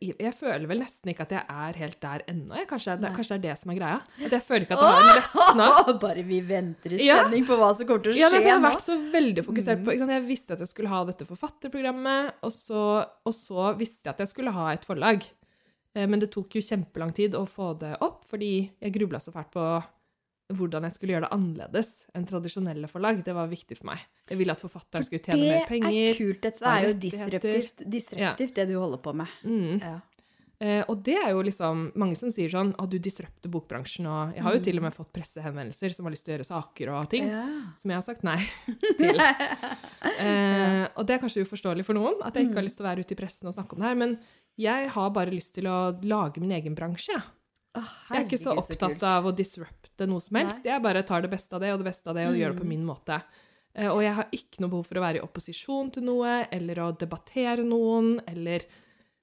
Jeg, 0.00 0.14
jeg 0.18 0.32
føler 0.36 0.66
vel 0.68 0.80
nesten 0.82 1.10
ikke 1.12 1.24
at 1.26 1.30
jeg 1.36 1.44
er 1.48 1.76
helt 1.80 1.98
der 2.00 2.22
ennå. 2.28 2.62
Kanskje, 2.68 2.96
kanskje 3.00 3.36
det 3.36 3.38
er 3.38 3.44
det 3.50 3.58
som 3.60 3.70
er 3.72 3.78
greia. 3.78 3.98
At 4.26 4.34
jeg 4.36 4.42
føler 4.44 4.66
ikke 4.66 4.76
at 4.76 4.82
det 4.84 4.90
har 4.96 5.18
løsna. 5.20 5.68
Bare 6.02 6.24
vi 6.28 6.40
venter 6.44 6.94
i 6.96 7.06
Ja. 7.06 7.22
på 7.24 7.56
hva 7.60 7.70
som 7.76 7.86
kommer 7.88 8.02
til 8.04 8.12
å 8.12 8.16
skje 8.16 8.20
Ja, 8.24 8.28
nei, 8.32 8.42
jeg 8.44 8.52
har 8.52 8.64
vært 8.64 8.84
så 8.84 8.96
veldig 9.12 9.44
fokusert 9.46 9.80
Mm. 9.80 9.84
på 9.88 9.98
sant? 9.98 10.10
Jeg 10.16 10.26
visste 10.28 10.52
at 10.56 10.64
jeg 10.64 10.68
skulle 10.72 10.88
ha 10.92 11.04
dette 11.08 11.24
forfatterprogrammet, 11.28 12.32
og 12.42 12.52
så, 12.52 12.82
og 13.24 13.32
så 13.36 13.70
visste 13.78 14.08
jeg 14.08 14.14
at 14.16 14.24
jeg 14.24 14.32
skulle 14.34 14.52
ha 14.56 14.68
et 14.72 14.84
forlag. 14.84 15.24
Eh, 15.94 16.06
Men 16.06 16.20
det 16.20 16.30
tok 16.32 16.52
jo 16.54 16.60
kjempelang 16.60 17.14
tid 17.14 17.32
å 17.34 17.46
få 17.48 17.72
det 17.78 17.96
opp, 18.00 18.24
fordi 18.30 18.70
jeg 18.80 18.92
grubla 18.94 19.18
så 19.20 19.32
fælt 19.32 19.50
på 19.52 19.64
hvordan 20.56 20.86
jeg 20.88 20.96
skulle 20.96 21.14
gjøre 21.16 21.26
det 21.28 21.32
annerledes 21.36 21.90
enn 22.16 22.26
tradisjonelle 22.28 22.88
forlag. 22.90 23.22
Det 23.26 23.34
var 23.36 23.50
viktig 23.50 23.78
for 23.78 23.90
meg. 23.92 24.04
Jeg 24.30 24.38
ville 24.40 24.54
at 24.56 24.62
forfatteren 24.62 25.06
skulle 25.06 25.22
tjene 25.24 25.48
mer 25.48 25.66
penger. 25.70 25.90
Det 25.90 26.06
er 26.10 26.20
kult. 26.20 26.46
Det 26.46 26.70
er 26.74 26.86
jo 26.86 26.94
disruptivt, 27.06 27.84
disruptivt, 27.96 28.54
ja. 28.54 28.64
det 28.64 28.68
du 28.72 28.78
holder 28.80 29.02
på 29.04 29.14
med. 29.22 29.36
Mm. 29.44 29.76
Ja. 29.82 29.98
Eh, 30.60 30.82
og 30.92 30.98
det 31.06 31.14
er 31.16 31.30
jo 31.32 31.40
liksom 31.40 31.86
mange 31.96 32.18
som 32.20 32.28
sier 32.34 32.50
sånn 32.52 32.74
at 32.76 32.90
du 32.92 32.98
disrupter 33.00 33.48
bokbransjen, 33.48 34.04
og 34.10 34.34
jeg 34.36 34.44
har 34.44 34.56
jo 34.58 34.60
til 34.66 34.76
og 34.76 34.84
med 34.84 34.92
fått 34.92 35.08
pressehenvendelser 35.16 35.94
som 35.94 36.04
har 36.04 36.12
lyst 36.12 36.26
til 36.26 36.34
å 36.34 36.36
gjøre 36.36 36.48
saker 36.50 36.90
og 36.92 37.06
ting, 37.14 37.30
Ja. 37.32 37.46
som 37.80 37.94
jeg 37.94 37.96
har 37.96 38.04
sagt 38.04 38.26
nei 38.28 38.36
til. 39.00 39.22
Eh, 40.20 40.84
og 40.96 41.06
det 41.08 41.16
er 41.16 41.22
kanskje 41.22 41.46
uforståelig 41.46 41.86
for 41.88 41.96
noen, 41.96 42.20
at 42.26 42.36
jeg 42.36 42.50
ikke 42.50 42.60
har 42.60 42.66
lyst 42.66 42.76
til 42.80 42.84
å 42.84 42.90
være 42.90 43.06
ute 43.06 43.16
i 43.16 43.20
pressen 43.22 43.48
og 43.48 43.56
snakke 43.56 43.72
om 43.76 43.80
det 43.80 43.88
her, 43.88 43.98
men 44.04 44.18
jeg 44.60 44.90
har 44.92 45.12
bare 45.16 45.32
lyst 45.32 45.54
til 45.56 45.68
å 45.70 45.78
lage 46.04 46.42
min 46.44 46.52
egen 46.52 46.76
bransje. 46.76 47.16
Jeg. 47.74 47.84
Jeg 48.10 48.18
er 48.18 48.24
ikke 48.26 48.40
så 48.42 48.56
opptatt 48.58 49.02
av 49.02 49.24
å 49.26 49.32
disrupte 49.36 50.06
noe 50.08 50.20
som 50.20 50.36
helst. 50.40 50.64
Jeg 50.64 50.82
bare 50.82 51.02
tar 51.06 51.22
det 51.22 51.30
beste 51.30 51.54
av 51.54 51.60
det 51.60 51.72
og 51.72 51.78
det 51.78 51.88
beste 51.90 52.08
av 52.10 52.14
det 52.16 52.26
og 52.28 52.34
gjør 52.34 52.52
det 52.52 52.60
på 52.60 52.64
Mm. 52.66 52.68
min 52.68 52.84
måte. 52.86 53.22
Eh, 53.74 53.88
og 53.88 54.02
jeg 54.02 54.14
har 54.14 54.26
ikke 54.32 54.60
noe 54.60 54.70
behov 54.70 54.86
for 54.86 54.94
å 54.98 55.04
være 55.04 55.16
i 55.20 55.24
opposisjon 55.26 55.92
til 55.92 56.02
noe, 56.02 56.46
eller 56.50 56.74
å 56.82 56.98
debattere 56.98 57.62
noen, 57.64 58.20
eller 58.26 58.64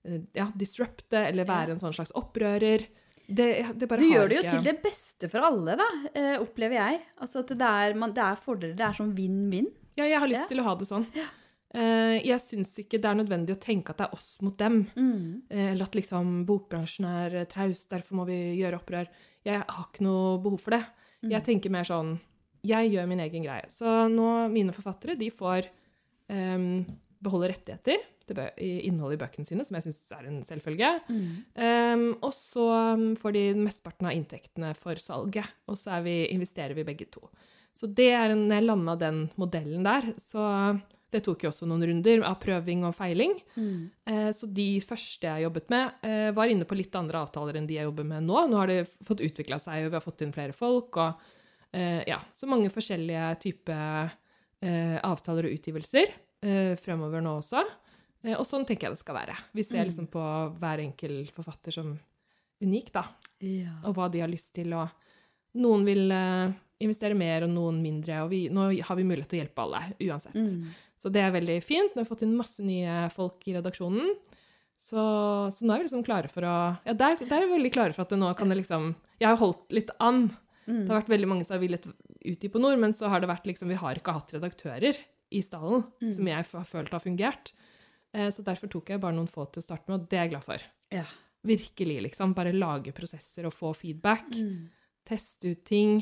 eh, 0.05 0.21
ja, 0.33 0.45
disrupte, 0.55 1.27
eller 1.27 1.43
være 1.45 1.71
en 1.71 1.77
sånn 1.81 1.93
slags 1.93 2.13
opprører. 2.15 2.85
Det, 3.27 3.47
det 3.75 3.89
bare 3.89 3.99
Du 3.99 4.07
gjør 4.09 4.29
det 4.29 4.35
jo 4.37 4.43
ikke- 4.43 4.51
til 4.55 4.63
det 4.63 4.81
beste 4.81 5.29
for 5.29 5.39
alle, 5.43 5.75
da, 5.75 5.87
eh, 6.15 6.37
opplever 6.39 6.75
jeg. 6.79 7.01
Altså 7.19 7.39
at 7.39 7.47
det 7.47 7.59
er, 7.61 7.93
man, 7.93 8.13
det 8.13 8.23
er 8.23 8.35
fordeler. 8.37 8.75
Det 8.77 8.85
er 8.87 8.93
sånn 8.93 9.13
vinn-vinn. 9.13 9.67
Ja, 9.97 10.05
jeg 10.05 10.19
har 10.19 10.27
lyst 10.27 10.41
Ja. 10.43 10.47
til 10.47 10.59
å 10.59 10.63
ha 10.63 10.75
det 10.75 10.87
sånn. 10.87 11.05
Eh, 11.13 11.25
jeg 12.23 12.41
syns 12.41 12.73
ikke 12.81 12.99
det 13.01 13.09
er 13.09 13.19
nødvendig 13.19 13.55
å 13.55 13.61
tenke 13.61 13.93
at 13.93 14.01
det 14.01 14.07
er 14.07 14.17
oss 14.17 14.37
mot 14.45 14.55
dem. 14.59 14.81
Mm. 14.97 15.47
Eh, 15.49 15.71
Eller 15.73 15.87
at 15.87 15.97
liksom 15.97 16.41
bokbransjen 16.47 17.07
er 17.09 17.41
eh, 17.41 17.49
traust, 17.49 17.89
derfor 17.91 18.21
må 18.21 18.27
vi 18.29 18.37
gjøre 18.59 18.79
opprør. 18.79 19.09
Jeg 19.47 19.61
har 19.61 19.87
ikke 19.87 20.05
noe 20.07 20.37
behov 20.43 20.61
for 20.63 20.77
det. 20.77 20.83
Mm. 21.23 21.31
Jeg 21.33 21.45
tenker 21.47 21.73
mer 21.73 21.87
sånn 21.87 22.17
Jeg 22.67 22.91
gjør 22.93 23.09
min 23.09 23.23
egen 23.23 23.45
greie. 23.45 23.67
Så 23.71 23.87
nå, 24.11 24.29
mine 24.53 24.75
forfattere, 24.75 25.15
de 25.19 25.29
får 25.31 25.69
um, 26.33 26.83
beholde 27.23 27.51
rettigheter 27.53 28.01
til 28.27 28.41
i 28.59 28.71
innholdet 28.89 29.15
i 29.15 29.21
bøkene 29.21 29.47
sine, 29.47 29.63
som 29.63 29.77
jeg 29.77 29.85
syns 29.85 30.11
er 30.17 30.25
en 30.27 30.41
selvfølge. 30.43 30.89
Mm. 31.07 31.29
Um, 31.55 32.07
og 32.17 32.33
så 32.35 32.65
um, 32.97 33.05
får 33.19 33.37
de 33.37 33.43
mesteparten 33.55 34.09
av 34.09 34.17
inntektene 34.17 34.73
for 34.75 34.99
salget, 34.99 35.47
og 35.69 35.79
så 35.79 36.01
vi, 36.03 36.19
investerer 36.33 36.75
vi 36.75 36.85
begge 36.87 37.07
to. 37.13 37.23
Så 37.77 37.87
det 37.87 38.09
er 38.17 38.33
en, 38.33 38.47
når 38.49 38.59
jeg 38.59 38.67
landa 38.67 38.97
den 38.99 39.23
modellen 39.39 39.87
der, 39.87 40.11
så 40.19 40.43
det 41.11 41.23
tok 41.23 41.43
jo 41.45 41.49
også 41.49 41.65
noen 41.69 41.83
runder 41.87 42.23
av 42.27 42.35
prøving 42.41 42.83
og 42.83 42.93
feiling. 42.95 43.33
Mm. 43.55 43.89
Eh, 44.05 44.29
Så 44.35 44.47
de 44.53 44.79
første 44.83 45.21
jeg 45.23 45.43
jobbet 45.45 45.69
med, 45.69 45.93
eh, 46.03 46.31
var 46.31 46.47
inne 46.51 46.65
på 46.67 46.75
litt 46.75 46.93
andre 46.95 47.21
avtaler 47.25 47.55
enn 47.55 47.67
de 47.67 47.75
jeg 47.75 47.85
jobber 47.87 48.03
med 48.03 48.23
nå. 48.23 48.47
Nå 48.49 48.57
har 48.57 48.67
det 48.67 48.89
fått 49.07 49.21
utvikla 49.23 49.59
seg, 49.59 49.85
og 49.85 49.91
vi 49.91 49.95
har 49.95 50.01
fått 50.03 50.21
inn 50.21 50.33
flere 50.33 50.53
folk, 50.53 50.97
og 50.97 51.15
eh, 51.73 52.03
ja, 52.07 52.19
så 52.33 52.47
mange 52.47 52.69
forskjellige 52.69 53.39
typer 53.39 54.11
eh, 54.61 54.99
avtaler 55.03 55.45
og 55.47 55.55
utgivelser 55.59 56.07
eh, 56.43 56.75
fremover 56.75 57.21
nå 57.21 57.37
også. 57.39 57.63
Eh, 58.23 58.35
og 58.35 58.45
sånn 58.45 58.65
tenker 58.67 58.87
jeg 58.89 58.97
det 58.97 58.99
skal 59.05 59.15
være. 59.15 59.35
Vi 59.53 59.63
ser 59.63 59.83
Mm. 59.85 59.87
liksom 59.87 60.07
på 60.11 60.23
hver 60.59 60.79
enkelt 60.83 61.31
forfatter 61.31 61.71
som 61.71 61.99
unik, 62.61 62.91
da, 62.91 63.03
Ja. 63.39 63.79
og 63.85 63.95
hva 63.95 64.09
de 64.11 64.19
har 64.19 64.27
lyst 64.27 64.53
til, 64.53 64.73
og 64.73 64.89
noen 65.55 65.85
vil 65.85 66.09
investere 66.83 67.15
mer, 67.17 67.43
og 67.47 67.49
noen 67.53 67.79
mindre, 67.81 68.19
og 68.23 68.29
vi, 68.29 68.43
nå 68.53 68.67
har 68.85 68.95
vi 68.99 69.03
mulighet 69.07 69.29
til 69.31 69.39
å 69.39 69.43
hjelpe 69.43 69.63
alle, 69.63 69.79
uansett. 70.05 70.35
Mm. 70.37 70.67
Så 70.97 71.09
det 71.13 71.21
er 71.23 71.31
veldig 71.33 71.55
fint. 71.65 71.93
Nå 71.95 72.01
har 72.01 72.05
vi 72.05 72.11
fått 72.11 72.25
inn 72.27 72.35
masse 72.37 72.63
nye 72.65 73.07
folk 73.13 73.45
i 73.49 73.55
redaksjonen. 73.57 74.11
Så, 74.77 75.01
så 75.57 75.65
nå 75.65 75.73
er 75.73 75.81
vi 75.81 75.87
liksom 75.87 76.03
klare 76.05 76.29
for 76.29 76.45
å 76.45 76.55
Ja, 76.85 76.93
der, 76.93 77.15
der 77.17 77.39
er 77.41 77.47
vi 77.47 77.55
veldig 77.55 77.71
klare 77.73 77.95
for 77.95 78.03
at 78.05 78.11
det 78.13 78.19
nå 78.21 78.27
kan 78.37 78.51
det 78.53 78.59
liksom 78.59 78.91
Jeg 79.17 79.25
har 79.31 79.39
holdt 79.41 79.73
litt 79.73 79.89
an. 79.97 80.27
Mm. 80.67 80.83
Det 80.83 80.91
har 80.91 80.99
vært 80.99 81.09
veldig 81.15 81.29
mange 81.31 81.47
som 81.47 81.55
har 81.55 81.63
villet 81.63 81.87
utgi 82.27 82.51
på 82.53 82.61
nord, 82.61 82.77
men 82.77 82.93
så 82.93 83.09
har 83.09 83.23
det 83.23 83.29
vært 83.31 83.47
liksom 83.49 83.71
Vi 83.73 83.79
har 83.81 83.97
ikke 83.97 84.13
hatt 84.19 84.35
redaktører 84.37 84.99
i 85.33 85.41
stallen 85.41 85.81
Mm. 85.99 86.11
som 86.13 86.29
jeg 86.29 86.45
har 86.53 86.67
følt 86.69 86.93
har 86.93 87.01
fungert. 87.03 87.53
Eh, 88.13 88.29
så 88.31 88.45
derfor 88.45 88.69
tok 88.71 88.93
jeg 88.93 89.01
bare 89.01 89.17
noen 89.17 89.27
få 89.27 89.47
til 89.51 89.59
å 89.63 89.65
starte 89.65 89.89
med, 89.89 89.97
og 90.03 90.09
det 90.11 90.19
er 90.19 90.27
jeg 90.27 90.35
glad 90.35 90.45
for. 90.45 90.67
Ja. 90.93 91.03
Virkelig, 91.43 91.97
liksom. 92.05 92.35
Bare 92.37 92.53
lage 92.55 92.93
prosesser 92.95 93.45
og 93.49 93.53
få 93.57 93.73
feedback. 93.75 94.29
Mm. 94.31 94.69
Teste 95.09 95.51
ut 95.55 95.65
ting. 95.67 95.97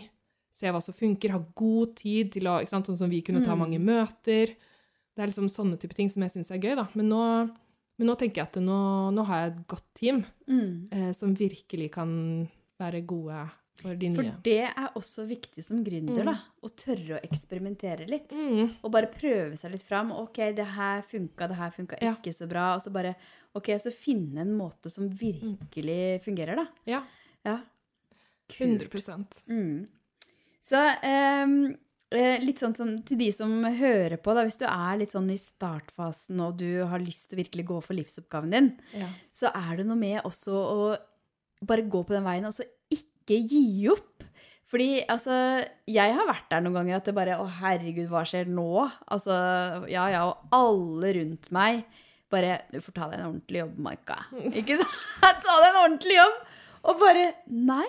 Se 0.55 0.71
hva 0.71 0.79
som 0.83 0.95
funker. 0.95 1.33
Ha 1.35 1.41
god 1.59 1.95
tid 1.99 2.31
til 2.37 2.47
å 2.47 2.57
ikke 2.61 2.71
sant? 2.71 2.87
Sånn 2.87 2.97
som 3.01 3.11
vi 3.11 3.21
kunne 3.25 3.43
ta 3.43 3.55
Mm. 3.55 3.59
mange 3.59 3.79
møter. 3.83 4.55
Det 5.15 5.19
er 5.23 5.27
liksom 5.27 5.49
sånne 5.51 5.77
type 5.79 5.93
ting 5.95 6.07
som 6.09 6.23
jeg 6.23 6.31
syns 6.31 6.51
er 6.51 6.59
gøy, 6.63 6.75
da. 6.75 6.87
Men 6.95 7.09
nå, 7.09 7.21
men 7.99 8.07
nå 8.07 8.15
tenker 8.17 8.35
jeg 8.43 8.47
at 8.47 8.61
nå, 8.63 9.11
nå 9.15 9.25
har 9.25 9.43
jeg 9.49 9.51
et 9.57 9.67
godt 9.67 9.83
team 9.95 10.25
Mm. 10.47 10.87
eh, 10.91 11.11
som 11.11 11.35
virkelig 11.35 11.91
kan 11.91 12.49
være 12.79 13.05
gode 13.05 13.49
for 13.81 13.93
de 13.95 14.13
For 14.15 14.23
det 14.43 14.63
er 14.71 14.89
også 14.95 15.27
viktig 15.27 15.61
som 15.63 15.83
gründer, 15.83 16.23
Mm. 16.23 16.25
da. 16.25 16.39
Å 16.63 16.69
tørre 16.75 17.19
å 17.19 17.23
eksperimentere 17.29 18.07
litt. 18.07 18.29
Mm. 18.29 18.75
Og 18.83 18.91
bare 18.91 19.07
prøve 19.11 19.57
seg 19.57 19.71
litt 19.71 19.83
fram. 19.83 20.11
Ok, 20.13 20.35
det 20.55 20.65
her 20.65 21.01
funka, 21.01 21.47
det 21.49 21.57
her 21.57 21.71
funka 21.71 21.97
Ja. 22.01 22.15
ikke 22.15 22.33
så 22.33 22.47
bra. 22.47 22.75
Og 22.75 22.81
så 22.81 22.91
bare 22.93 23.15
Ok, 23.53 23.67
så 23.79 23.89
finne 23.93 24.39
en 24.41 24.57
måte 24.57 24.89
som 24.91 25.09
virkelig 25.09 26.21
fungerer, 26.23 26.55
da. 26.57 26.67
Ja, 26.85 27.03
Ja. 27.45 27.61
Kult. 28.49 28.81
100 28.89 29.43
Mm. 29.49 29.87
Så 30.65 30.79
ehm, 31.05 31.75
eh, 32.15 32.41
litt 32.41 32.61
sånn 32.61 32.75
som 32.77 32.93
til 33.05 33.19
de 33.21 33.29
som 33.33 33.51
hører 33.63 34.17
på, 34.17 34.33
da, 34.33 34.45
hvis 34.47 34.59
du 34.61 34.65
er 34.67 35.01
litt 35.01 35.13
sånn 35.13 35.29
i 35.33 35.37
startfasen 35.39 36.41
og 36.41 36.57
du 36.61 36.85
har 36.89 37.03
lyst 37.03 37.29
til 37.29 37.37
å 37.37 37.43
virkelig 37.43 37.67
gå 37.69 37.81
for 37.85 37.97
livsoppgaven 37.97 38.55
din, 38.55 38.71
ja. 38.97 39.09
så 39.33 39.51
er 39.53 39.81
det 39.81 39.87
noe 39.89 39.99
med 39.99 40.23
også 40.23 40.55
å 40.55 40.79
bare 41.65 41.85
gå 41.89 42.01
på 42.05 42.15
den 42.15 42.25
veien 42.25 42.47
og 42.49 42.55
så 42.55 42.65
ikke 42.93 43.37
gi 43.45 43.67
opp. 43.93 44.25
Fordi 44.65 45.03
altså, 45.11 45.35
jeg 45.87 46.15
har 46.17 46.25
vært 46.27 46.49
der 46.49 46.63
noen 46.65 46.79
ganger 46.79 46.97
at 46.97 47.05
det 47.05 47.13
bare 47.15 47.35
Å, 47.37 47.43
herregud, 47.61 48.07
hva 48.09 48.23
skjer 48.25 48.49
nå? 48.49 48.87
Altså, 49.13 49.35
ja 49.91 50.07
ja, 50.09 50.23
og 50.25 50.55
alle 50.57 51.11
rundt 51.19 51.51
meg 51.53 51.83
bare 52.33 52.57
Du 52.73 52.79
får 52.81 52.95
ta 52.95 53.09
deg 53.11 53.19
en 53.19 53.27
ordentlig 53.27 53.61
jobb, 53.61 53.75
Maika. 53.85 54.17
Ikke 54.49 54.79
sant? 54.81 54.95
ta 55.45 55.59
deg 55.61 55.69
en 55.69 55.79
ordentlig 55.83 56.17
jobb! 56.17 56.41
Og 56.89 56.97
bare 57.01 57.27
Nei. 57.45 57.85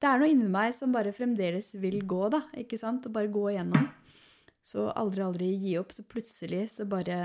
Det 0.00 0.08
er 0.08 0.20
noe 0.20 0.30
inni 0.32 0.48
meg 0.48 0.72
som 0.72 0.92
bare 0.94 1.12
fremdeles 1.12 1.74
vil 1.80 1.98
gå, 2.08 2.28
da. 2.32 2.42
Ikke 2.56 2.78
sant? 2.80 3.04
Og 3.06 3.12
bare 3.12 3.28
gå 3.32 3.50
igjennom. 3.52 3.88
Så 4.64 4.86
aldri, 4.96 5.24
aldri 5.24 5.48
gi 5.60 5.74
opp. 5.80 5.92
Så 5.92 6.04
plutselig 6.08 6.66
så 6.72 6.86
bare 6.88 7.18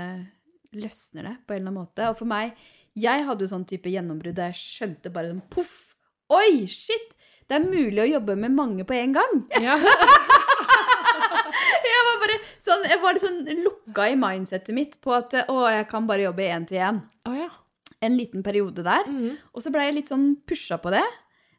løsner 0.76 1.30
det 1.30 1.34
på 1.46 1.54
en 1.54 1.62
eller 1.62 1.70
annen 1.72 1.80
måte. 1.80 2.10
Og 2.10 2.18
for 2.18 2.28
meg 2.28 2.56
Jeg 2.96 3.26
hadde 3.26 3.44
jo 3.44 3.50
sånn 3.50 3.66
type 3.68 3.90
gjennombrudd 3.92 4.38
der 4.38 4.54
jeg 4.54 4.60
skjønte 4.62 5.10
bare 5.12 5.28
sånn 5.28 5.42
poff! 5.52 5.74
Oi, 6.32 6.64
shit! 6.64 7.12
Det 7.46 7.58
er 7.58 7.66
mulig 7.66 8.00
å 8.02 8.06
jobbe 8.08 8.38
med 8.40 8.54
mange 8.56 8.86
på 8.88 8.96
en 8.96 9.12
gang. 9.12 9.34
ja. 9.66 9.76
Jeg 11.86 12.00
var 12.06 12.16
bare 12.22 12.38
sånn, 12.56 12.86
jeg 12.88 13.00
var 13.02 13.20
sånn 13.20 13.38
lukka 13.60 14.08
i 14.10 14.16
mindsetet 14.18 14.72
mitt 14.74 14.96
på 15.04 15.12
at 15.12 15.36
å, 15.44 15.58
jeg 15.70 15.84
kan 15.92 16.08
bare 16.08 16.24
jobbe 16.24 16.48
én 16.48 16.64
til 16.68 16.80
én. 16.82 17.02
Ja. 17.36 17.50
En 18.04 18.16
liten 18.16 18.42
periode 18.46 18.80
der. 18.86 19.04
Mhm. 19.12 19.36
Og 19.52 19.64
så 19.64 19.70
ble 19.74 19.84
jeg 19.86 19.98
litt 20.00 20.10
sånn 20.12 20.30
pusha 20.48 20.80
på 20.80 20.92
det. 20.96 21.04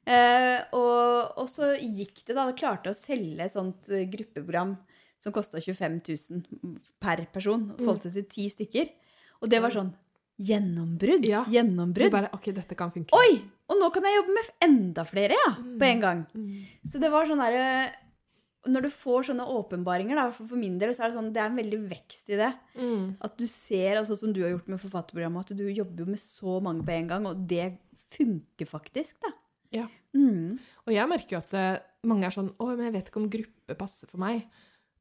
Eh, 0.07 0.59
og, 0.77 1.37
og 1.43 1.49
så 1.51 1.73
gikk 1.75 2.21
det, 2.23 2.35
da. 2.37 2.45
Det 2.47 2.57
klarte 2.59 2.93
å 2.93 2.97
selge 2.97 3.43
et 3.43 3.53
sånt 3.53 3.89
eh, 3.91 4.05
gruppeprogram 4.07 4.75
som 5.19 5.33
kosta 5.35 5.59
25 5.59 5.99
000 6.07 6.77
per 7.03 7.25
person. 7.33 7.71
Og 7.75 7.83
solgte 7.83 8.13
til 8.13 8.27
ti 8.31 8.47
stykker. 8.53 8.91
Og 9.41 9.51
det 9.51 9.61
var 9.61 9.73
sånn 9.75 9.91
gjennombrudd. 10.37 11.25
Ja. 11.27 11.43
Du 11.47 11.55
Gjennombrudd. 11.55 12.11
bare 12.13 12.31
OK, 12.37 12.51
dette 12.55 12.77
kan 12.77 12.93
funke. 12.93 13.15
Oi! 13.17 13.39
Og 13.67 13.79
nå 13.81 13.89
kan 13.91 14.05
jeg 14.07 14.19
jobbe 14.19 14.35
med 14.37 14.51
enda 14.63 15.03
flere, 15.07 15.35
ja. 15.35 15.47
På 15.59 15.87
en 15.87 16.03
gang. 16.03 16.19
Mm. 16.37 16.59
Så 16.87 17.01
det 17.03 17.09
var 17.11 17.27
sånn 17.27 17.41
derre 17.41 17.65
Når 18.67 18.83
du 18.83 18.89
får 18.91 19.27
sånne 19.29 19.45
åpenbaringer, 19.47 20.17
da, 20.19 20.27
for 20.35 20.47
for 20.49 20.59
min 20.59 20.77
del, 20.79 20.93
så 20.95 21.05
er 21.05 21.11
det 21.11 21.17
sånn 21.17 21.29
Det 21.35 21.41
er 21.41 21.51
en 21.51 21.59
veldig 21.59 21.81
vekst 21.89 22.31
i 22.31 22.39
det. 22.39 22.51
Mm. 22.77 23.17
At 23.23 23.35
du 23.39 23.45
ser, 23.47 23.99
altså 23.99 24.15
som 24.19 24.31
du 24.35 24.41
har 24.43 24.53
gjort 24.53 24.69
med 24.71 24.81
forfatterprogrammet, 24.81 25.51
at 25.51 25.59
du 25.59 25.65
jobber 25.67 26.03
jo 26.05 26.13
med 26.13 26.21
så 26.21 26.57
mange 26.63 26.85
på 26.87 26.95
en 26.95 27.11
gang, 27.11 27.27
og 27.27 27.43
det 27.49 27.73
funker 28.15 28.69
faktisk, 28.69 29.19
da. 29.25 29.33
Ja. 29.75 29.87
Mm. 30.15 30.57
Og 30.85 30.93
jeg 30.95 31.09
merker 31.11 31.37
jo 31.37 31.41
at 31.43 31.51
det, 31.53 31.67
mange 32.07 32.25
er 32.25 32.33
sånn 32.33 32.49
Å, 32.55 32.69
men 32.71 32.87
jeg 32.87 32.95
vet 32.95 33.11
ikke 33.11 33.21
om 33.21 33.29
gruppe 33.29 33.75
passer 33.77 34.09
for 34.09 34.21
meg. 34.21 34.45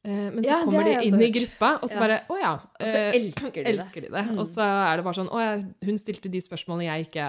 Eh, 0.06 0.28
men 0.30 0.42
så 0.42 0.50
Ja, 0.50 0.60
kommer 0.64 0.86
de 0.86 0.96
inn 1.08 1.22
i 1.22 1.30
gruppa, 1.34 1.72
og 1.80 1.88
så 1.90 1.96
Ja. 1.96 2.00
bare 2.00 2.18
Å 2.28 2.38
ja. 2.40 2.54
Og 2.54 2.86
så 2.86 2.96
eh, 2.96 3.18
elsker 3.20 3.64
de 3.64 3.76
det. 3.76 3.84
de 3.94 4.08
det. 4.10 4.24
Mm. 4.30 4.38
Og 4.38 4.46
så 4.46 4.62
er 4.62 4.96
det 4.96 5.04
bare 5.06 5.18
sånn 5.20 5.30
Å 5.30 5.42
hun 5.86 5.98
stilte 5.98 6.30
de 6.30 6.42
spørsmålene 6.42 6.90
jeg 6.90 7.08
ikke 7.08 7.28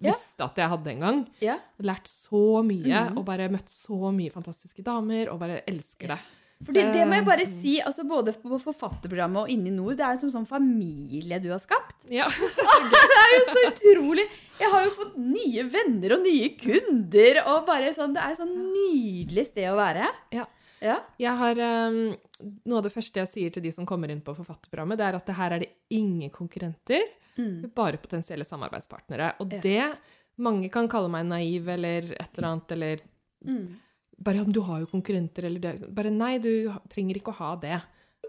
visste 0.00 0.44
at 0.44 0.56
jeg 0.56 0.72
hadde 0.72 0.92
engang. 0.94 1.28
Ja. 1.44 1.58
Lært 1.84 2.08
så 2.08 2.62
mye, 2.64 3.10
mm. 3.10 3.18
og 3.20 3.24
bare 3.28 3.50
møtt 3.52 3.68
så 3.68 4.12
mye 4.14 4.32
fantastiske 4.32 4.82
damer, 4.82 5.28
og 5.28 5.40
bare 5.42 5.60
elsker 5.68 6.14
det. 6.14 6.20
Fordi 6.64 6.80
Så- 6.82 6.92
det 6.92 7.06
må 7.08 7.14
jeg 7.16 7.24
bare 7.24 7.46
si, 7.46 7.80
altså 7.80 8.04
både 8.06 8.34
på 8.36 8.58
forfatterprogrammet 8.60 9.42
og 9.42 9.48
inni 9.48 9.70
Nord, 9.72 9.96
det 9.96 10.04
er 10.04 10.16
som 10.20 10.30
sånn 10.30 10.46
familie 10.46 11.38
du 11.40 11.48
har 11.50 11.58
skapt. 11.62 11.96
Ja. 12.12 12.26
Det 12.90 13.00
er 13.00 13.30
jo 13.38 13.44
så 13.48 13.62
utrolig! 13.70 14.26
Jeg 14.60 14.70
har 14.70 14.84
jo 14.84 14.90
fått 14.90 15.14
nye 15.16 15.62
venner 15.72 16.12
og 16.18 16.20
nye 16.26 16.50
kunder, 16.60 17.40
og 17.46 17.64
bare 17.66 17.94
sånn, 17.96 18.12
det 18.12 18.20
er 18.22 18.34
et 18.34 18.40
sånn 18.42 18.52
nydelig 18.74 19.46
sted 19.46 19.70
å 19.72 19.76
være. 19.78 20.06
Ja. 20.36 20.44
Ja. 20.82 20.98
Jeg 21.20 21.36
har, 21.36 21.58
um, 21.90 22.16
Noe 22.64 22.78
av 22.78 22.84
det 22.86 22.92
første 22.94 23.20
jeg 23.20 23.28
sier 23.28 23.50
til 23.52 23.62
de 23.62 23.70
som 23.72 23.84
kommer 23.86 24.08
inn 24.12 24.20
på 24.24 24.32
forfatterprogrammet, 24.36 24.96
det 24.96 25.04
er 25.10 25.16
at 25.18 25.26
det 25.28 25.34
her 25.36 25.52
er 25.52 25.58
det 25.64 25.70
ingen 25.90 26.30
konkurrenter, 26.30 27.02
Mm. 27.38 27.70
bare 27.74 27.96
potensielle 27.96 28.44
samarbeidspartnere. 28.44 29.34
Og 29.40 29.52
Ja. 29.52 29.60
det 29.60 29.98
Mange 30.38 30.70
kan 30.72 30.88
kalle 30.88 31.08
meg 31.10 31.26
naiv 31.26 31.68
eller 31.68 31.98
et 32.18 32.38
eller 32.38 32.48
annet, 32.48 32.72
eller 32.72 33.00
Mm. 33.46 33.76
Bare 34.22 34.36
ja, 34.36 34.42
men 34.44 34.52
du 34.52 34.60
har 34.60 34.80
jo 34.80 34.86
konkurrenter, 34.86 35.44
eller 35.48 35.60
det. 35.60 35.94
Bare 35.96 36.10
nei, 36.12 36.38
du 36.38 36.50
trenger 36.92 37.16
ikke 37.16 37.32
å 37.32 37.38
ha 37.40 37.54
det. 37.56 37.80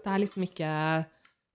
Det 0.02 0.06
er 0.08 0.18
liksom 0.22 0.42
ikke 0.46 0.70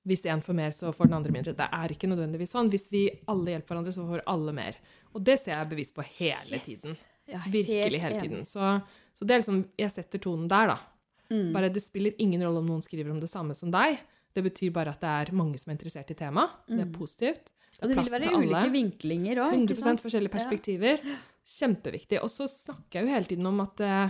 hvis 0.08 0.24
én 0.32 0.40
får 0.44 0.56
mer, 0.56 0.70
så 0.72 0.94
får 0.96 1.10
den 1.10 1.18
andre 1.18 1.32
mindre. 1.36 1.54
Det 1.58 1.66
er 1.74 1.92
ikke 1.92 2.08
nødvendigvis 2.08 2.54
sånn. 2.56 2.70
Hvis 2.72 2.86
vi 2.94 3.02
alle 3.28 3.52
hjelper 3.58 3.74
hverandre, 3.76 3.92
så 3.92 4.06
får 4.08 4.22
alle 4.32 4.54
mer. 4.56 4.78
Og 5.14 5.24
det 5.28 5.36
ser 5.42 5.52
jeg 5.58 5.70
bevis 5.74 5.92
på 5.92 6.06
hele 6.06 6.56
Yes. 6.56 6.64
tiden. 6.64 6.96
Ja, 7.28 7.40
Virkelig 7.52 8.00
hele 8.00 8.22
tiden. 8.22 8.46
Så, 8.48 8.70
så 9.14 9.26
det 9.28 9.34
er 9.36 9.42
liksom 9.42 9.66
Jeg 9.78 9.92
setter 9.92 10.20
tonen 10.24 10.48
der, 10.48 10.68
da. 10.68 10.78
Mm. 11.30 11.52
Bare 11.52 11.70
Det 11.70 11.82
spiller 11.84 12.14
ingen 12.24 12.40
rolle 12.42 12.62
om 12.64 12.68
noen 12.70 12.82
skriver 12.86 13.12
om 13.12 13.20
det 13.20 13.28
samme 13.28 13.54
som 13.54 13.70
deg. 13.70 13.98
Det 14.34 14.44
betyr 14.46 14.72
bare 14.72 14.94
at 14.96 15.02
det 15.02 15.10
er 15.10 15.34
mange 15.36 15.60
som 15.60 15.72
er 15.72 15.76
interessert 15.76 16.10
i 16.12 16.16
temaet. 16.16 16.52
Det 16.70 16.80
er 16.80 16.86
Mm. 16.86 16.94
positivt. 16.96 17.52
Og 17.82 17.90
det 17.90 17.98
vil 17.98 18.14
være 18.16 18.32
ulike 18.38 18.72
vinklinger 18.72 19.36
òg. 19.44 19.52
100% 19.68 20.00
forskjellige 20.00 20.32
perspektiver. 20.32 21.00
Kjempeviktig. 21.46 22.22
Og 22.24 22.30
så 22.30 22.48
snakker 22.48 23.00
jeg 23.02 23.04
jo 23.08 23.14
hele 23.14 23.26
tiden 23.26 23.46
om 23.46 23.60
at 23.64 23.80
eh, 23.82 24.10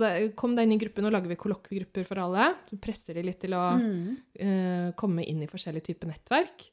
deg, 0.00 0.34
kom 0.36 0.54
deg 0.54 0.64
inn 0.68 0.72
i 0.76 0.78
gruppen, 0.78 1.04
og 1.08 1.12
lager 1.12 1.28
vi 1.28 1.36
kollokviegrupper 1.36 2.04
for 2.06 2.18
alle. 2.22 2.54
Så 2.70 2.78
presser 2.80 3.14
de 3.14 3.22
litt 3.26 3.40
til 3.40 3.50
å 3.56 3.64
Mm. 3.78 4.16
uh, 4.40 4.92
komme 4.96 5.24
inn 5.26 5.42
i 5.42 5.46
forskjellige 5.50 5.84
typer 5.92 6.08
nettverk. 6.12 6.70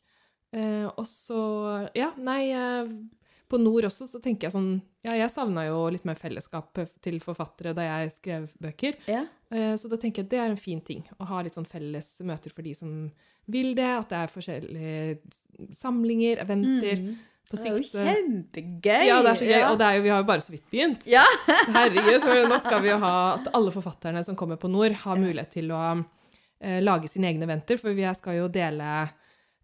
Uh, 0.53 0.87
og 0.97 1.05
så 1.07 1.89
Ja, 1.95 2.09
nei 2.17 2.51
uh, 2.51 2.85
På 3.47 3.57
Nord 3.57 3.85
også 3.87 4.03
så 4.07 4.19
tenker 4.21 4.47
jeg 4.49 4.51
sånn 4.51 4.81
Ja, 5.03 5.13
jeg 5.15 5.31
savna 5.31 5.63
jo 5.65 5.89
litt 5.89 6.03
mer 6.05 6.15
fellesskap 6.19 6.75
til 7.01 7.19
forfattere 7.23 7.73
da 7.73 7.81
jeg 7.87 8.11
skrev 8.11 8.49
bøker. 8.61 8.95
Ja. 9.07 9.25
Så 9.49 9.89
da 9.89 9.97
tenker 9.97 10.21
jeg 10.21 10.25
at 10.27 10.29
det 10.31 10.39
er 10.39 10.49
en 10.51 10.57
fin 10.59 10.79
ting. 10.79 11.01
Å 11.19 11.25
ha 11.27 11.41
litt 11.41 11.55
sånn 11.57 11.65
felles 11.67 12.21
møter 12.23 12.51
for 12.53 12.61
de 12.63 12.71
som 12.73 13.11
vil 13.51 13.73
det. 13.75 13.83
At 13.83 14.09
det 14.13 14.19
er 14.21 14.31
forskjellige 14.31 15.75
samlinger, 15.75 16.39
eventer. 16.45 17.01
Mm. 17.01 17.17
På 17.51 17.59
Det 17.59 17.67
er 17.67 17.75
jo 17.75 17.83
eh, 17.83 18.09
kjempegøy. 18.15 19.05
Ja, 19.09 19.21
det 19.21 19.31
er 19.33 19.39
så 19.41 19.47
gøy. 19.49 19.61
Og 19.69 19.77
det 19.81 19.89
jo, 19.97 20.01
vi 20.07 20.11
har 20.13 20.21
jo 20.23 20.27
bare 20.31 20.41
så 20.45 20.53
vidt 20.55 20.65
begynt. 20.71 21.07
Ja. 21.11 21.23
Herregud, 21.75 22.27
nå 22.49 22.59
skal 22.63 22.81
vi 22.85 22.89
jo 22.93 22.97
ha 23.03 23.13
at 23.35 23.51
alle 23.57 23.71
forfatterne 23.75 24.23
som 24.27 24.37
kommer 24.39 24.57
på 24.61 24.71
Nord, 24.71 24.95
har 25.03 25.19
mulighet 25.19 25.51
til 25.59 25.71
å 25.75 25.81
eh, 25.99 26.79
lage 26.81 27.11
sine 27.11 27.27
egne 27.31 27.45
eventer. 27.49 27.77
For 27.81 27.93
vi 27.97 28.07
skal 28.17 28.39
jo 28.39 28.47
dele 28.53 28.87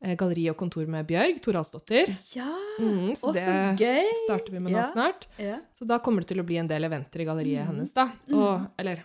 eh, 0.02 0.14
galleri 0.20 0.50
og 0.52 0.58
kontor 0.60 0.86
med 0.92 1.08
Bjørg 1.10 1.40
Toralsdottir. 1.46 2.14
Ja, 2.36 2.52
Mm, 2.78 3.16
så 3.18 3.32
det 3.34 3.42
gøy. 3.82 4.04
starter 4.28 4.52
vi 4.54 4.60
med 4.62 4.70
nå 4.76 4.78
Ja. 4.78 4.84
snart. 4.92 5.24
Ja. 5.42 5.56
Så 5.74 5.88
da 5.90 5.98
kommer 5.98 6.22
det 6.22 6.28
til 6.30 6.38
å 6.38 6.46
bli 6.46 6.60
en 6.62 6.68
del 6.70 6.84
eventer 6.86 7.24
i 7.24 7.26
galleriet 7.26 7.64
Mm. 7.66 7.72
hennes, 7.72 7.94
da. 7.96 8.12
Og, 8.32 8.68
eller, 8.78 9.00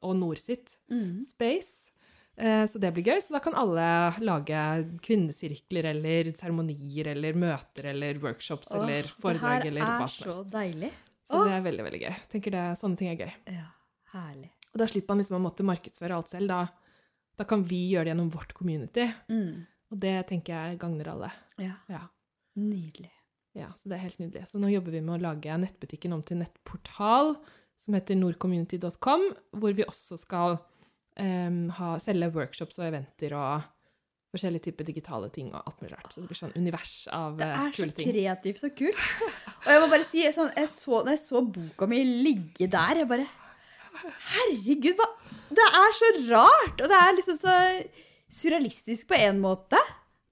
og 0.00 0.16
Nord 0.16 0.38
sitt 0.40 0.78
Mm. 0.90 1.20
space. 1.28 1.90
Eh, 2.38 2.64
Så 2.70 2.78
det 2.78 2.92
blir 2.94 3.04
gøy. 3.04 3.18
Så 3.24 3.34
da 3.34 3.40
kan 3.42 3.54
alle 3.58 3.86
lage 4.22 4.60
kvinnesirkler 5.02 5.88
eller 5.90 6.30
seremonier 6.38 7.10
eller 7.14 7.34
møter 7.34 7.90
eller 7.92 8.18
workshops 8.22 8.70
Åh, 8.70 8.78
eller 8.82 9.02
foredrag 9.18 9.66
eller 9.66 9.82
hva 9.82 10.06
Det 10.06 10.22
her 10.22 10.30
er 10.30 10.36
så 10.36 10.44
deilig. 10.52 10.92
Så 11.28 11.34
Åh. 11.40 11.44
det 11.48 11.52
er 11.58 11.64
veldig, 11.66 11.84
veldig 11.88 12.00
gøy. 12.06 12.14
Tenker 12.32 12.50
det, 12.54 12.62
Sånne 12.78 12.96
ting 12.96 13.08
er 13.12 13.16
gøy. 13.26 13.32
Ja, 13.58 13.66
herlig. 14.14 14.50
Og 14.72 14.78
da 14.78 14.86
slipper 14.86 15.08
man 15.14 15.18
liksom 15.24 15.36
å 15.40 15.42
måtte 15.44 15.66
markedsføre 15.66 16.14
alt 16.16 16.28
selv. 16.30 16.48
Da, 16.48 16.60
da 17.36 17.44
kan 17.44 17.64
vi 17.64 17.82
gjøre 17.90 18.04
det 18.08 18.14
gjennom 18.14 18.30
vårt 18.32 18.54
community. 18.54 19.08
Mm. 19.28 19.66
Og 19.90 19.98
det 20.00 20.14
tenker 20.28 20.54
jeg 20.54 20.78
gagner 20.78 21.08
alle. 21.14 21.30
Ja, 21.58 21.74
Ja. 21.88 22.00
nydelig. 22.56 23.10
ja, 23.54 23.68
Så 23.76 23.88
det 23.88 23.96
er 23.98 24.04
helt 24.06 24.18
nydelig. 24.18 24.46
Så 24.48 24.58
nå 24.60 24.70
jobber 24.70 24.92
vi 24.92 25.00
med 25.00 25.18
å 25.20 25.22
lage 25.22 25.58
nettbutikken 25.58 26.12
om 26.14 26.22
til 26.22 26.38
nettportal 26.38 27.36
som 27.76 27.94
heter 27.94 28.14
nordcommunity.com, 28.16 29.22
hvor 29.54 29.74
vi 29.74 29.84
også 29.84 30.18
skal 30.18 30.58
em, 31.22 31.66
ha, 31.78 31.96
selge 32.02 32.30
workshops 32.34 32.78
og 32.80 32.88
eventer 32.88 33.34
og 33.38 33.66
forskjellige 34.34 34.68
typer 34.68 34.88
digitale 34.88 35.30
ting 35.32 35.50
og 35.54 35.62
alt 35.62 35.82
mulig 35.82 35.94
rart. 35.96 36.10
Så 36.12 36.22
det 36.22 36.30
blir 36.30 36.40
sånn 36.40 36.56
univers 36.56 36.94
av 37.14 37.38
Det 37.38 37.48
eh, 37.48 37.60
er 37.64 37.76
så 37.76 38.08
kreativt 38.10 38.66
og 38.68 38.74
kult. 38.78 39.04
Og 39.64 39.70
jeg 39.72 39.82
må 39.82 39.88
bare 39.90 40.06
si, 40.06 40.22
sånn, 40.32 40.50
jeg 40.54 40.68
så, 40.70 41.00
når 41.02 41.14
jeg 41.16 41.22
så 41.24 41.40
boka 41.44 41.88
mi 41.90 41.98
ligge 42.06 42.68
der, 42.70 43.02
jeg 43.02 43.08
bare 43.10 43.26
Herregud, 43.98 44.92
hva 44.94 45.06
Det 45.58 45.64
er 45.80 45.96
så 45.98 46.10
rart! 46.28 46.76
Og 46.78 46.86
det 46.92 46.98
er 46.98 47.16
liksom 47.16 47.38
så 47.40 47.54
surrealistisk 48.30 49.08
på 49.10 49.18
en 49.18 49.40
måte. 49.42 49.80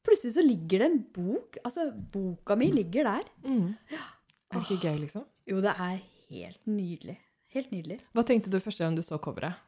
Plutselig 0.06 0.36
så 0.36 0.44
ligger 0.44 0.84
det 0.84 0.88
en 0.92 1.00
bok 1.16 1.58
Altså, 1.64 1.88
boka 1.90 2.54
mi 2.58 2.70
ligger 2.70 3.08
der. 3.08 3.26
Mm. 3.48 3.74
Er 3.90 4.60
det 4.60 4.62
ikke 4.62 4.92
gøy, 4.92 5.00
liksom? 5.02 5.26
Jo, 5.50 5.58
det 5.64 5.72
er 5.74 5.98
helt 6.30 6.62
nydelig. 6.70 7.18
Helt 7.56 7.72
nydelig. 7.74 7.98
Hva 8.14 8.22
tenkte 8.28 8.52
du 8.52 8.60
første 8.62 8.84
gang 8.84 8.94
du 8.94 9.02
så 9.02 9.18
coveret? 9.22 9.58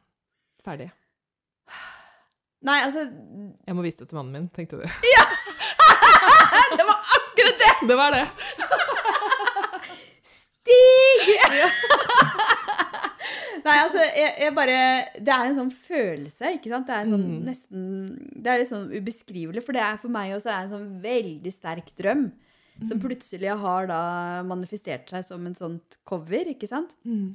Ferdig. 0.63 0.91
Nei, 2.67 2.81
altså 2.83 3.05
Jeg 3.07 3.75
må 3.77 3.85
vise 3.85 4.01
det 4.01 4.09
til 4.11 4.19
mannen 4.19 4.35
min, 4.35 4.49
tenkte 4.55 4.81
du. 4.81 4.85
Ja! 5.15 5.25
Det 6.79 6.85
var 6.85 6.99
akkurat 7.17 7.57
det! 7.61 7.69
Det 7.89 7.95
var 7.97 8.13
det. 8.13 8.25
Stig! 10.21 11.39
Nei, 13.59 13.75
altså, 13.83 13.99
jeg, 14.15 14.29
jeg 14.39 14.53
bare 14.55 14.75
Det 15.19 15.33
er 15.33 15.49
en 15.49 15.57
sånn 15.57 15.71
følelse, 15.73 16.51
ikke 16.57 16.69
sant? 16.71 16.87
Det 16.87 16.95
er 16.95 17.05
en 17.05 17.13
sånn 17.15 17.25
Mm. 17.29 17.41
nesten 17.47 17.81
Det 18.39 18.51
er 18.53 18.61
litt 18.61 18.69
sånn 18.71 18.87
ubeskrivelig, 18.93 19.63
for 19.65 19.75
det 19.75 19.83
er 19.83 19.97
for 20.01 20.13
meg 20.13 20.31
også 20.37 20.51
en 20.53 20.71
sånn 20.71 20.87
veldig 21.03 21.51
sterk 21.53 21.89
drøm. 21.99 22.29
Som 22.87 23.01
plutselig 23.03 23.51
har 23.59 23.89
da 23.89 23.99
manifestert 24.47 25.11
seg 25.11 25.25
som 25.27 25.43
en 25.49 25.57
sånt 25.57 25.97
cover, 26.07 26.47
ikke 26.53 26.69
sant? 26.69 26.93
Mm. 27.03 27.33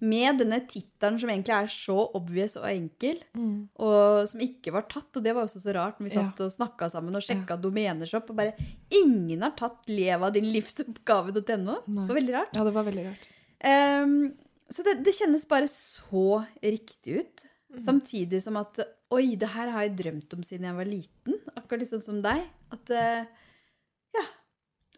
Med 0.00 0.38
denne 0.40 0.58
tittelen 0.66 1.18
som 1.20 1.28
egentlig 1.28 1.52
er 1.52 1.66
så 1.68 1.96
obvious 2.16 2.56
og 2.56 2.64
enkel, 2.70 3.18
Mm. 3.36 3.68
og 3.78 4.28
som 4.28 4.40
ikke 4.40 4.72
var 4.72 4.82
tatt. 4.88 5.14
Og 5.16 5.22
det 5.22 5.34
var 5.34 5.44
også 5.44 5.60
så 5.60 5.74
rart 5.76 5.98
når 6.00 6.08
vi 6.08 6.14
Ja. 6.16 6.26
og 6.40 6.50
snakka 6.52 6.90
sammen 6.90 7.14
og 7.16 7.22
sjekka 7.22 7.60
domenershop, 7.60 8.30
og 8.30 8.36
bare 8.36 8.54
Ingen 8.90 9.42
har 9.42 9.50
tatt 9.52 9.86
'Lev 9.86 10.22
av 10.22 10.32
din 10.32 10.44
livsoppgave.no'. 10.52 11.84
Det 11.86 12.08
var 12.08 12.14
veldig 12.20 12.34
rart. 12.34 12.54
Ja, 12.54 12.64
det 12.64 12.72
var 12.74 12.84
veldig 12.84 13.06
rart. 13.06 13.28
Um, 13.62 14.34
så 14.70 14.82
det, 14.84 15.04
det 15.04 15.14
kjennes 15.14 15.46
bare 15.46 15.66
så 15.68 16.46
riktig 16.62 17.20
ut. 17.20 17.44
Samtidig 17.78 18.42
som 18.42 18.56
at 18.56 18.78
Oi, 19.12 19.34
det 19.34 19.48
her 19.48 19.68
har 19.70 19.82
jeg 19.88 19.96
drømt 19.96 20.32
om 20.34 20.42
siden 20.42 20.62
jeg 20.64 20.74
var 20.76 20.84
liten. 20.84 21.34
Akkurat 21.56 21.80
liksom 21.82 22.00
som 22.00 22.22
deg. 22.22 22.44
At 22.72 22.90
uh, 22.90 23.26
Ja. 24.14 24.24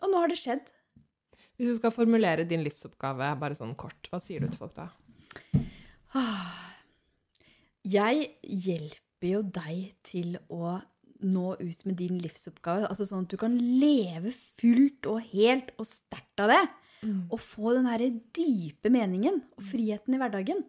Og 0.02 0.10
nå 0.10 0.18
har 0.20 0.28
det 0.28 0.36
skjedd. 0.38 0.60
Hvis 1.62 1.76
du 1.76 1.78
skal 1.78 1.92
formulere 1.94 2.42
din 2.42 2.64
livsoppgave 2.66 3.28
bare 3.38 3.54
sånn 3.54 3.76
kort, 3.78 4.08
hva 4.10 4.18
sier 4.18 4.42
du 4.42 4.48
til 4.50 4.58
folk 4.58 4.72
da? 4.74 4.88
Jeg 7.86 8.24
hjelper 8.42 9.28
jo 9.28 9.42
deg 9.46 9.92
til 10.02 10.40
å 10.50 10.80
nå 11.22 11.52
ut 11.60 11.84
med 11.86 12.00
din 12.00 12.18
livsoppgave. 12.18 12.88
Altså 12.88 13.06
sånn 13.06 13.28
at 13.28 13.30
du 13.30 13.38
kan 13.38 13.54
leve 13.54 14.32
fullt 14.58 15.06
og 15.06 15.22
helt 15.30 15.70
og 15.78 15.86
sterkt 15.86 16.42
av 16.42 16.50
det. 16.50 16.62
Og 17.30 17.38
få 17.38 17.76
den 17.78 17.86
her 17.86 18.02
dype 18.34 18.90
meningen 18.90 19.38
og 19.54 19.62
friheten 19.70 20.18
i 20.18 20.20
hverdagen. 20.22 20.64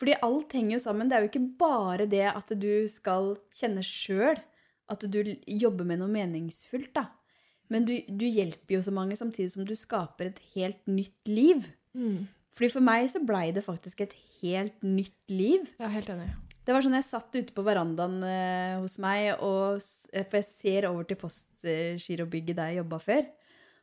Fordi 0.00 0.16
alt 0.24 0.56
henger 0.56 0.78
jo 0.78 0.82
sammen. 0.86 1.12
Det 1.12 1.18
er 1.18 1.26
jo 1.26 1.32
ikke 1.34 1.48
bare 1.60 2.08
det 2.08 2.24
at 2.32 2.56
du 2.56 2.88
skal 2.88 3.34
kjenne 3.52 3.84
sjøl 3.84 4.40
at 4.88 5.04
du 5.04 5.20
jobber 5.44 5.84
med 5.84 6.00
noe 6.00 6.12
meningsfullt, 6.12 6.92
da. 6.96 7.10
Men 7.72 7.86
du, 7.88 7.94
du 8.08 8.26
hjelper 8.26 8.76
jo 8.76 8.82
så 8.84 8.92
mange 8.94 9.16
samtidig 9.18 9.54
som 9.54 9.66
du 9.66 9.74
skaper 9.78 10.30
et 10.30 10.40
helt 10.54 10.80
nytt 10.90 11.30
liv. 11.30 11.68
Mm. 11.96 12.26
Fordi 12.54 12.70
for 12.70 12.86
meg 12.86 13.08
så 13.10 13.22
blei 13.24 13.48
det 13.54 13.64
faktisk 13.66 14.04
et 14.04 14.14
helt 14.42 14.84
nytt 14.86 15.32
liv. 15.32 15.66
Er 15.80 15.94
helt 15.94 16.10
enig. 16.12 16.28
Det 16.64 16.72
var 16.72 16.84
sånn 16.84 16.96
jeg 16.96 17.04
satt 17.04 17.34
ute 17.36 17.52
på 17.52 17.64
verandaen 17.64 18.22
eh, 18.24 18.76
hos 18.80 18.96
meg, 19.02 19.34
og, 19.44 19.82
eh, 20.14 20.24
for 20.24 20.40
jeg 20.40 20.46
ser 20.48 20.86
over 20.88 21.04
til 21.08 21.18
postgirobygget 21.20 22.56
der 22.56 22.72
jeg 22.72 22.80
jobba 22.80 23.00
før. 23.02 23.26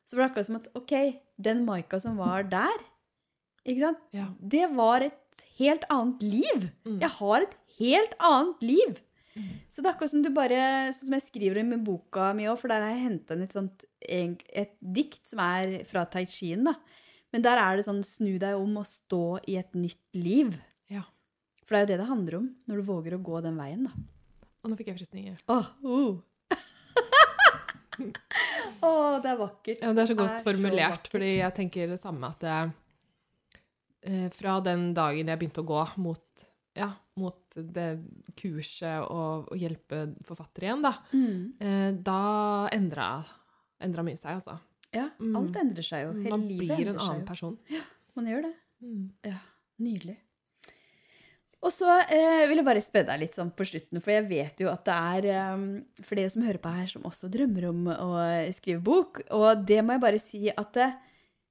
Så 0.02 0.18
var 0.18 0.24
det 0.24 0.30
akkurat 0.32 0.50
som 0.50 0.58
at 0.58 0.72
ok, 0.80 0.96
den 1.38 1.62
Maika 1.68 2.00
som 2.02 2.18
var 2.18 2.48
der, 2.50 2.88
ikke 3.62 3.84
sant? 3.84 4.02
Ja. 4.18 4.32
det 4.42 4.72
var 4.74 5.06
et 5.06 5.46
helt 5.60 5.86
annet 5.94 6.24
liv. 6.26 6.70
Mm. 6.88 6.98
Jeg 7.04 7.14
har 7.20 7.46
et 7.46 7.54
helt 7.78 8.16
annet 8.18 8.66
liv. 8.66 8.98
Så 9.72 9.80
det 9.80 9.88
er 9.88 9.94
akkurat 9.94 10.12
som 10.12 10.24
du 10.24 10.30
bare, 10.36 10.62
sånn 10.92 11.08
som 11.08 11.16
jeg 11.16 11.24
skriver 11.24 11.62
i 11.62 11.78
boka 11.80 12.32
mi 12.36 12.50
òg, 12.52 12.58
for 12.60 12.72
der 12.72 12.84
har 12.84 12.92
jeg 12.92 13.06
henta 13.06 13.38
inn 13.38 13.46
et 13.46 13.56
sånt 13.56 13.86
et 14.02 14.74
dikt 14.82 15.24
som 15.30 15.40
er 15.46 15.86
fra 15.88 16.04
Tai 16.10 16.26
Chien, 16.28 16.66
da. 16.68 16.76
Men 17.32 17.46
der 17.46 17.62
er 17.62 17.80
det 17.80 17.86
sånn 17.88 18.02
snu 18.04 18.36
deg 18.42 18.60
om 18.60 18.82
og 18.82 18.88
stå 18.88 19.40
i 19.48 19.56
et 19.62 19.72
nytt 19.78 20.20
liv. 20.20 20.58
Ja. 20.92 21.06
For 21.64 21.76
det 21.76 21.80
er 21.80 21.86
jo 21.86 21.92
det 21.94 22.00
det 22.02 22.10
handler 22.10 22.40
om, 22.42 22.50
når 22.68 22.82
du 22.82 22.90
våger 22.90 23.16
å 23.16 23.22
gå 23.24 23.40
den 23.46 23.60
veien, 23.62 23.88
da. 23.88 23.94
Og 24.62 24.70
nå 24.72 24.78
fikk 24.78 24.92
jeg 24.92 25.00
frysninger. 25.00 25.40
Åh, 25.50 25.72
uh. 25.88 26.20
oh, 28.86 29.16
det 29.24 29.32
er 29.32 29.40
vakkert. 29.40 29.80
Ja, 29.80 29.94
det 29.96 30.04
er 30.04 30.12
så 30.12 30.18
godt 30.20 30.36
er 30.36 30.46
formulert, 30.46 31.08
så 31.08 31.16
fordi 31.16 31.32
jeg 31.38 31.56
tenker 31.58 31.94
det 31.94 32.00
samme 32.02 32.30
at 32.34 32.44
det, 32.44 32.60
eh, 34.10 34.28
fra 34.36 34.60
den 34.66 34.92
dagen 34.98 35.32
jeg 35.32 35.42
begynte 35.42 35.64
å 35.64 35.70
gå 35.72 35.86
mot, 36.04 36.26
ja, 36.76 36.89
mot 37.19 37.55
det 37.55 37.99
kurset 38.39 39.01
og, 39.11 39.49
og 39.51 39.57
hjelpe 39.59 40.05
forfattere 40.24 40.69
igjen, 40.69 40.82
da, 40.86 40.93
Mm. 41.11 41.53
eh, 41.59 41.91
da 42.01 42.69
endra, 42.72 43.09
endra 43.82 44.03
mye 44.07 44.17
seg, 44.17 44.38
altså. 44.39 44.59
Ja, 44.93 45.09
Mm. 45.19 45.36
alt 45.39 45.55
endrer 45.55 45.84
seg 45.84 46.05
jo. 46.07 46.13
Hele 46.19 46.30
Man 46.30 46.47
livet 46.47 46.78
blir 46.78 46.89
en 46.93 46.99
annen 46.99 47.26
person. 47.26 47.57
Man 48.15 48.26
gjør 48.28 48.41
det. 48.49 48.53
Mm. 48.84 49.09
Ja, 49.24 49.38
nydelig. 49.80 50.17
Og 51.61 51.69
så 51.69 51.86
eh, 52.09 52.47
vil 52.49 52.57
jeg 52.57 52.65
bare 52.65 52.82
spørre 52.82 53.11
deg 53.11 53.19
litt 53.22 53.36
sånn 53.38 53.51
på 53.53 53.65
slutten, 53.69 53.99
for 54.01 54.09
jeg 54.15 54.26
vet 54.32 54.63
jo 54.63 54.69
at 54.72 54.82
det 54.88 54.95
er 54.97 55.28
eh, 55.30 56.03
flere 56.07 56.30
som 56.34 56.41
hører 56.41 56.57
på 56.63 56.72
her, 56.74 56.88
som 56.89 57.03
også 57.05 57.30
drømmer 57.30 57.67
om 57.69 57.84
å 57.93 58.09
skrive 58.57 58.82
bok. 58.82 59.22
Og 59.38 59.61
det 59.69 59.84
må 59.86 59.93
jeg 59.93 60.01
bare 60.07 60.19
si 60.24 60.41
at 60.49 60.72
det, 60.74 60.88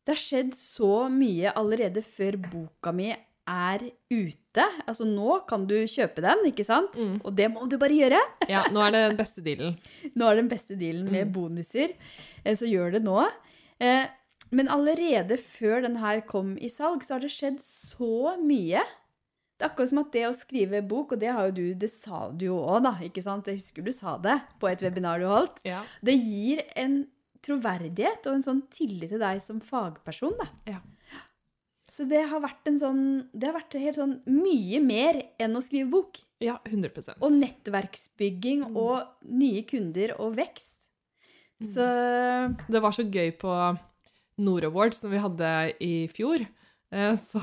det 0.04 0.16
har 0.16 0.18
skjedd 0.24 0.50
så 0.58 1.06
mye 1.14 1.52
allerede 1.54 2.02
før 2.02 2.40
boka 2.42 2.90
mi 2.92 3.12
er 3.50 3.82
ute. 4.10 4.64
Altså 4.86 5.06
nå 5.08 5.40
kan 5.50 5.66
du 5.70 5.74
kjøpe 5.90 6.22
den, 6.24 6.44
ikke 6.50 6.64
sant? 6.66 6.94
Mm. 6.98 7.16
Og 7.24 7.34
det 7.38 7.48
må 7.52 7.66
du 7.70 7.76
bare 7.82 7.96
gjøre. 7.98 8.20
Ja, 8.52 8.62
nå 8.70 8.82
er 8.86 8.94
det 8.94 9.02
den 9.08 9.18
beste 9.18 9.42
dealen. 9.44 9.76
Nå 10.14 10.28
er 10.30 10.38
det 10.38 10.44
den 10.44 10.52
beste 10.54 10.78
dealen 10.78 11.10
med 11.10 11.26
Mm. 11.28 11.34
bonuser, 11.34 11.92
eh, 12.44 12.54
så 12.54 12.66
gjør 12.70 12.96
det 12.98 13.02
nå. 13.06 13.18
Eh, 13.80 14.06
Men 14.52 14.66
allerede 14.66 15.36
før 15.38 15.82
den 15.84 15.94
her 16.02 16.20
kom 16.26 16.56
i 16.58 16.66
salg, 16.68 17.04
så 17.06 17.14
har 17.14 17.20
det 17.22 17.30
skjedd 17.30 17.60
så 17.62 18.32
mye. 18.42 18.80
Det 19.60 19.62
er 19.62 19.68
akkurat 19.68 19.88
som 19.92 20.00
at 20.02 20.10
det 20.10 20.24
å 20.26 20.32
skrive 20.34 20.80
bok, 20.88 21.12
og 21.12 21.20
det 21.20 21.30
du, 21.54 21.74
det 21.78 21.90
sa 21.92 22.30
du 22.34 22.46
jo 22.48 22.56
òg, 22.58 22.82
da, 22.82 22.92
ikke 23.04 23.22
sant? 23.22 23.46
Jeg 23.46 23.60
husker 23.60 23.84
du 23.86 23.92
sa 23.92 24.16
det 24.18 24.40
på 24.58 24.66
et 24.72 24.80
webinar 24.82 25.20
du 25.22 25.26
holdt. 25.30 25.60
Ja. 25.68 25.84
Det 26.02 26.16
gir 26.18 26.64
en 26.74 27.06
troverdighet 27.46 28.26
og 28.26 28.34
en 28.38 28.42
sånn 28.44 28.62
tillit 28.74 29.12
til 29.12 29.20
deg 29.22 29.38
som 29.44 29.60
fagperson, 29.64 30.34
da. 30.40 30.48
Ja. 30.66 30.80
Så 31.90 32.04
det 32.08 32.20
har 32.30 32.38
vært 32.40 32.68
en 32.70 32.76
sånn 32.78 33.00
Det 33.34 33.48
har 33.50 33.56
vært 33.58 33.74
helt 33.82 33.96
sånn 33.98 34.12
mye 34.30 34.78
mer 34.84 35.16
enn 35.42 35.56
å 35.58 35.62
skrive 35.64 35.90
bok. 35.90 36.20
ja, 36.40 36.58
100 36.64 37.16
Og 37.20 37.32
nettverksbygging 37.32 38.62
Mm. 38.70 38.76
og 38.76 39.08
nye 39.28 39.62
kunder 39.62 40.14
og 40.20 40.36
vekst. 40.36 40.88
Så 41.62 41.84
Det 42.70 42.80
var 42.80 42.92
så 42.92 43.02
gøy 43.04 43.32
på 43.36 43.78
Nord 44.38 44.64
Awards 44.64 44.96
som 45.02 45.10
vi 45.10 45.18
hadde 45.18 45.74
i 45.80 46.06
fjor. 46.08 46.46
Eh, 46.92 47.14
Så, 47.16 47.40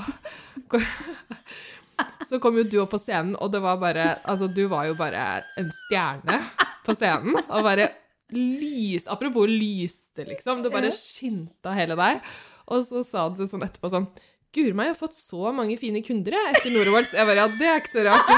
så 2.30 2.39
kom 2.41 2.58
jo 2.58 2.64
du 2.68 2.80
opp 2.82 2.91
på 2.95 3.00
scenen, 3.02 3.36
og 3.39 3.52
det 3.54 3.62
var 3.64 3.78
bare 3.82 4.08
Altså, 4.26 4.48
du 4.54 4.68
var 4.68 4.86
jo 4.89 4.95
bare 5.00 5.43
en 5.58 5.70
stjerne 5.72 6.39
på 6.86 6.95
scenen. 6.98 7.36
Og 7.50 7.64
bare 7.64 7.89
lys 8.34 9.08
Apropos 9.08 9.48
lyste, 9.48 10.26
liksom. 10.28 10.64
Det 10.64 10.72
bare 10.74 10.91
skinte 10.91 11.66
av 11.70 11.78
hele 11.80 11.95
deg. 11.95 12.22
Og 12.68 12.84
så 12.84 13.04
sa 13.08 13.30
du 13.30 13.45
sånn 13.48 13.64
etterpå 13.64 13.89
sånn 13.93 14.08
Guri 14.58 14.74
meg, 14.74 14.89
jeg 14.89 14.95
har 14.95 14.99
fått 14.99 15.18
så 15.18 15.51
mange 15.53 15.76
fine 15.78 16.01
kunder 16.05 16.34
etter 16.49 16.72
Noroworlds. 16.74 17.12
Jeg 17.14 17.28
bare, 17.30 17.43
ja, 17.43 17.47
det 17.60 17.68
er 17.70 17.82
ikke 17.82 17.93
så 17.93 18.05
rart. 18.08 18.32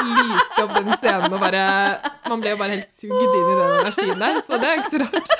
Du 0.00 0.08
lyste 0.10 0.64
opp 0.64 0.72
den 0.78 0.90
scenen 0.98 1.36
og 1.36 1.42
bare 1.42 1.62
Man 2.30 2.40
ble 2.42 2.54
jo 2.54 2.58
bare 2.60 2.74
helt 2.78 2.90
sugd 2.94 3.14
inn 3.14 3.36
i 3.36 3.44
den 3.60 3.76
energien 3.78 4.22
der, 4.24 4.40
så 4.46 4.58
det 4.60 4.70
er 4.72 4.80
ikke 4.82 4.94
så 4.96 5.02
rart. 5.04 5.32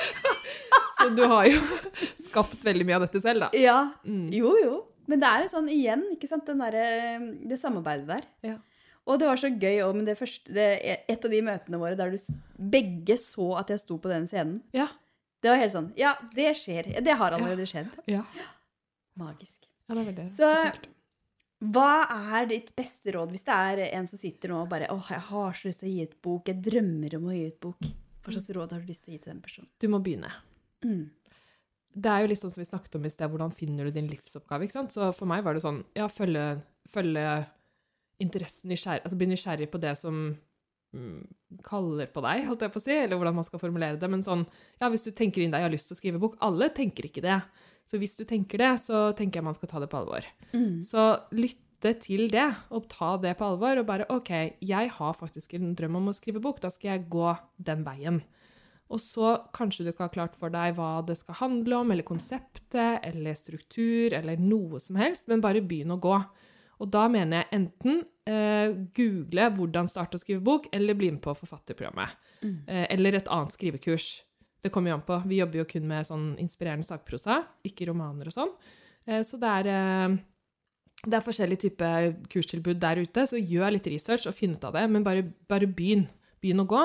Så 1.01 1.09
du 1.17 1.23
har 1.27 1.47
jo 1.49 1.59
skapt 2.27 2.63
veldig 2.67 2.85
mye 2.87 2.97
av 2.99 3.05
dette 3.07 3.21
selv, 3.23 3.47
da. 3.47 3.49
Ja. 3.57 3.77
Mm. 4.05 4.27
Jo, 4.37 4.51
jo. 4.61 4.75
Men 5.09 5.19
det 5.23 5.27
er 5.33 5.43
en 5.47 5.51
sånn 5.51 5.69
igjen, 5.73 6.03
ikke 6.15 6.29
sant, 6.29 6.45
den 6.47 6.61
derre- 6.61 7.47
det 7.49 7.57
samarbeidet 7.59 8.07
der. 8.07 8.27
Ja. 8.45 8.57
Og 9.09 9.17
det 9.19 9.27
var 9.27 9.39
så 9.41 9.49
gøy 9.49 9.79
òg 9.81 9.95
med 9.97 10.05
det 10.11 10.13
første 10.19 10.53
det, 10.53 10.67
Et 11.09 11.25
av 11.25 11.31
de 11.33 11.39
møtene 11.41 11.79
våre 11.81 11.97
der 11.97 12.13
du 12.13 12.17
begge 12.71 13.17
så 13.17 13.47
at 13.59 13.73
jeg 13.73 13.81
sto 13.81 13.97
på 13.97 14.11
den 14.13 14.27
scenen. 14.29 14.59
Ja. 14.77 14.87
Det 15.41 15.49
var 15.49 15.57
helt 15.57 15.73
sånn 15.73 15.87
Ja, 15.97 16.13
det 16.37 16.51
skjer. 16.59 16.91
Det 17.01 17.15
har 17.17 17.33
allerede 17.33 17.65
skjedd. 17.65 17.89
Ja. 18.07 18.21
Magisk. 19.17 19.65
Ja, 19.91 19.97
det 19.97 20.01
er 20.01 20.09
veldig 20.13 20.27
Så- 20.31 20.49
spesielt. 20.55 20.89
Hva 21.61 21.89
er 22.39 22.47
ditt 22.49 22.71
beste 22.75 23.11
råd 23.13 23.29
hvis 23.35 23.43
det 23.45 23.53
er 23.53 23.81
en 23.93 24.07
som 24.09 24.17
sitter 24.17 24.49
nå 24.49 24.63
og 24.63 24.69
bare 24.71 24.87
åh, 24.89 25.07
jeg 25.13 25.21
har 25.27 25.51
så 25.53 25.67
lyst 25.69 25.83
til 25.83 25.91
å 25.91 25.93
gi 25.93 26.05
ut 26.09 26.15
bok, 26.25 26.47
jeg 26.49 26.61
drømmer 26.65 27.15
om 27.19 27.27
å 27.29 27.35
gi 27.35 27.43
ut 27.51 27.59
bok. 27.61 27.89
Hva 28.23 28.33
slags 28.33 28.49
råd 28.55 28.73
har 28.73 28.81
du 28.81 28.89
lyst 28.89 29.05
til 29.05 29.13
å 29.13 29.15
gi 29.17 29.21
til 29.21 29.33
den 29.33 29.41
personen? 29.45 29.69
Du 29.77 29.87
må 29.91 29.99
begynne. 30.01 30.31
Mm. 30.81 31.03
Det 31.93 32.09
er 32.09 32.23
jo 32.23 32.31
litt 32.31 32.41
sånn 32.41 32.53
som 32.53 32.61
vi 32.63 32.69
snakket 32.69 32.95
om 32.97 33.05
i 33.05 33.11
sted, 33.13 33.29
hvordan 33.29 33.53
finner 33.53 33.85
du 33.85 33.91
din 33.91 34.07
livsoppgave, 34.09 34.65
ikke 34.65 34.77
sant? 34.79 34.93
Så 34.95 35.11
for 35.13 35.29
meg 35.29 35.43
var 35.43 35.53
det 35.53 35.61
sånn, 35.61 35.83
ja, 35.97 36.07
følge, 36.07 36.63
følge 36.89 37.25
interessen, 38.21 38.69
nysgjerrig, 38.71 39.03
altså 39.03 39.17
bli 39.19 39.27
nysgjerrig 39.27 39.69
på 39.73 39.81
det 39.81 39.93
som 39.99 40.21
mm, 40.95 41.21
kaller 41.67 42.07
på 42.13 42.23
deg, 42.25 42.45
holdt 42.47 42.63
jeg 42.65 42.73
på 42.73 42.79
å 42.81 42.85
si, 42.85 42.95
eller 42.95 43.19
hvordan 43.19 43.37
man 43.37 43.47
skal 43.47 43.61
formulere 43.61 43.99
det, 43.99 44.09
men 44.09 44.23
sånn, 44.25 44.45
ja, 44.79 44.89
hvis 44.89 45.03
du 45.05 45.11
tenker 45.11 45.43
inn 45.43 45.51
deg, 45.53 45.61
jeg 45.61 45.69
har 45.69 45.75
lyst 45.75 45.89
til 45.91 45.97
å 45.97 46.01
skrive 46.01 46.21
bok, 46.21 46.37
alle 46.45 46.69
tenker 46.73 47.09
ikke 47.09 47.25
det. 47.25 47.41
Så 47.91 47.99
hvis 47.99 48.15
du 48.15 48.23
tenker 48.23 48.61
det, 48.61 48.71
så 48.85 49.09
tenker 49.17 49.41
jeg 49.41 49.47
man 49.49 49.57
skal 49.57 49.67
ta 49.67 49.81
det 49.83 49.89
på 49.91 49.99
alvor. 49.99 50.27
Mm. 50.55 50.79
Så 50.85 51.09
lytte 51.35 51.91
til 51.99 52.29
det, 52.31 52.45
og 52.71 52.85
ta 52.87 53.17
det 53.19 53.33
på 53.35 53.49
alvor, 53.51 53.81
og 53.81 53.87
bare, 53.89 54.07
ok, 54.13 54.31
jeg 54.63 54.91
har 54.95 55.17
faktisk 55.17 55.57
en 55.57 55.73
drøm 55.75 55.97
om 55.99 56.07
å 56.07 56.15
skrive 56.15 56.39
bok, 56.39 56.61
da 56.63 56.71
skal 56.71 56.93
jeg 56.93 57.09
gå 57.11 57.33
den 57.59 57.83
veien. 57.83 58.21
Og 58.91 58.99
så 59.03 59.33
kanskje 59.55 59.83
du 59.83 59.91
ikke 59.91 60.07
har 60.07 60.15
klart 60.15 60.39
for 60.39 60.53
deg 60.53 60.77
hva 60.77 61.01
det 61.07 61.17
skal 61.19 61.39
handle 61.41 61.81
om, 61.81 61.91
eller 61.91 62.07
konseptet, 62.07 63.03
eller 63.07 63.35
struktur, 63.35 64.15
eller 64.15 64.39
noe 64.39 64.79
som 64.83 64.99
helst, 64.99 65.27
men 65.31 65.43
bare 65.43 65.63
begynn 65.63 65.91
å 65.95 65.99
gå. 65.99 66.15
Og 66.81 66.89
da 66.95 67.05
mener 67.11 67.41
jeg 67.41 67.59
enten 67.59 68.01
eh, 68.29 68.71
google 68.95 69.51
hvordan 69.57 69.91
starte 69.91 70.15
å 70.15 70.23
skrive 70.23 70.43
bok, 70.47 70.71
eller 70.75 70.95
bli 70.95 71.11
med 71.11 71.23
på 71.23 71.35
forfatterprogrammet. 71.43 72.15
Mm. 72.41 72.57
Eh, 72.67 72.85
eller 72.95 73.19
et 73.19 73.31
annet 73.31 73.55
skrivekurs. 73.55 74.13
Det 74.61 74.69
kommer 74.71 74.91
jo 74.91 74.97
an 74.99 75.05
på. 75.07 75.17
Vi 75.27 75.39
jobber 75.41 75.61
jo 75.63 75.65
kun 75.65 75.87
med 75.89 76.05
sånn 76.05 76.25
inspirerende 76.41 76.85
sakprosa, 76.85 77.39
ikke 77.65 77.87
romaner 77.89 78.29
og 78.29 78.35
sånn. 78.35 78.51
Eh, 79.07 79.21
så 79.25 79.39
det 79.41 79.49
er, 79.49 79.69
eh, 79.71 80.17
det 81.07 81.15
er 81.17 81.25
forskjellige 81.25 81.63
typer 81.65 82.11
kurstilbud 82.29 82.79
der 82.79 83.01
ute, 83.01 83.23
så 83.25 83.39
gjør 83.41 83.71
litt 83.73 83.87
research 83.89 84.27
og 84.29 84.35
finn 84.37 84.53
ut 84.53 84.63
av 84.69 84.73
det, 84.77 84.83
men 84.89 85.03
bare, 85.03 85.23
bare 85.49 85.65
begynn. 85.65 86.07
Begynn 86.41 86.61
å 86.61 86.67
gå. 86.69 86.83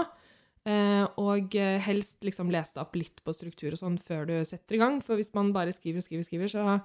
Eh, 0.66 1.04
og 1.20 1.52
helst 1.54 2.24
liksom 2.26 2.48
les 2.50 2.72
deg 2.72 2.80
opp 2.82 2.96
litt 2.96 3.20
på 3.22 3.32
struktur 3.36 3.72
og 3.76 3.78
sånn 3.78 3.98
før 4.02 4.24
du 4.26 4.32
setter 4.44 4.74
i 4.74 4.78
gang, 4.80 5.00
for 5.04 5.14
hvis 5.20 5.30
man 5.36 5.52
bare 5.54 5.70
skriver 5.72 6.00
og 6.00 6.06
skriver, 6.08 6.24
skriver, 6.26 6.48
så 6.50 6.80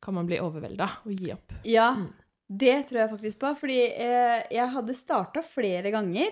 kan 0.00 0.14
man 0.14 0.26
bli 0.28 0.38
overvelda 0.40 0.86
og 1.04 1.12
gi 1.12 1.32
opp. 1.34 1.52
Ja, 1.64 1.90
Mm. 1.96 2.12
det 2.48 2.86
tror 2.88 2.98
jeg 3.02 3.10
faktisk 3.10 3.38
på. 3.38 3.50
Fordi 3.58 3.78
jeg 4.54 4.68
hadde 4.70 4.94
starta 4.94 5.42
flere 5.42 5.90
ganger. 5.90 6.30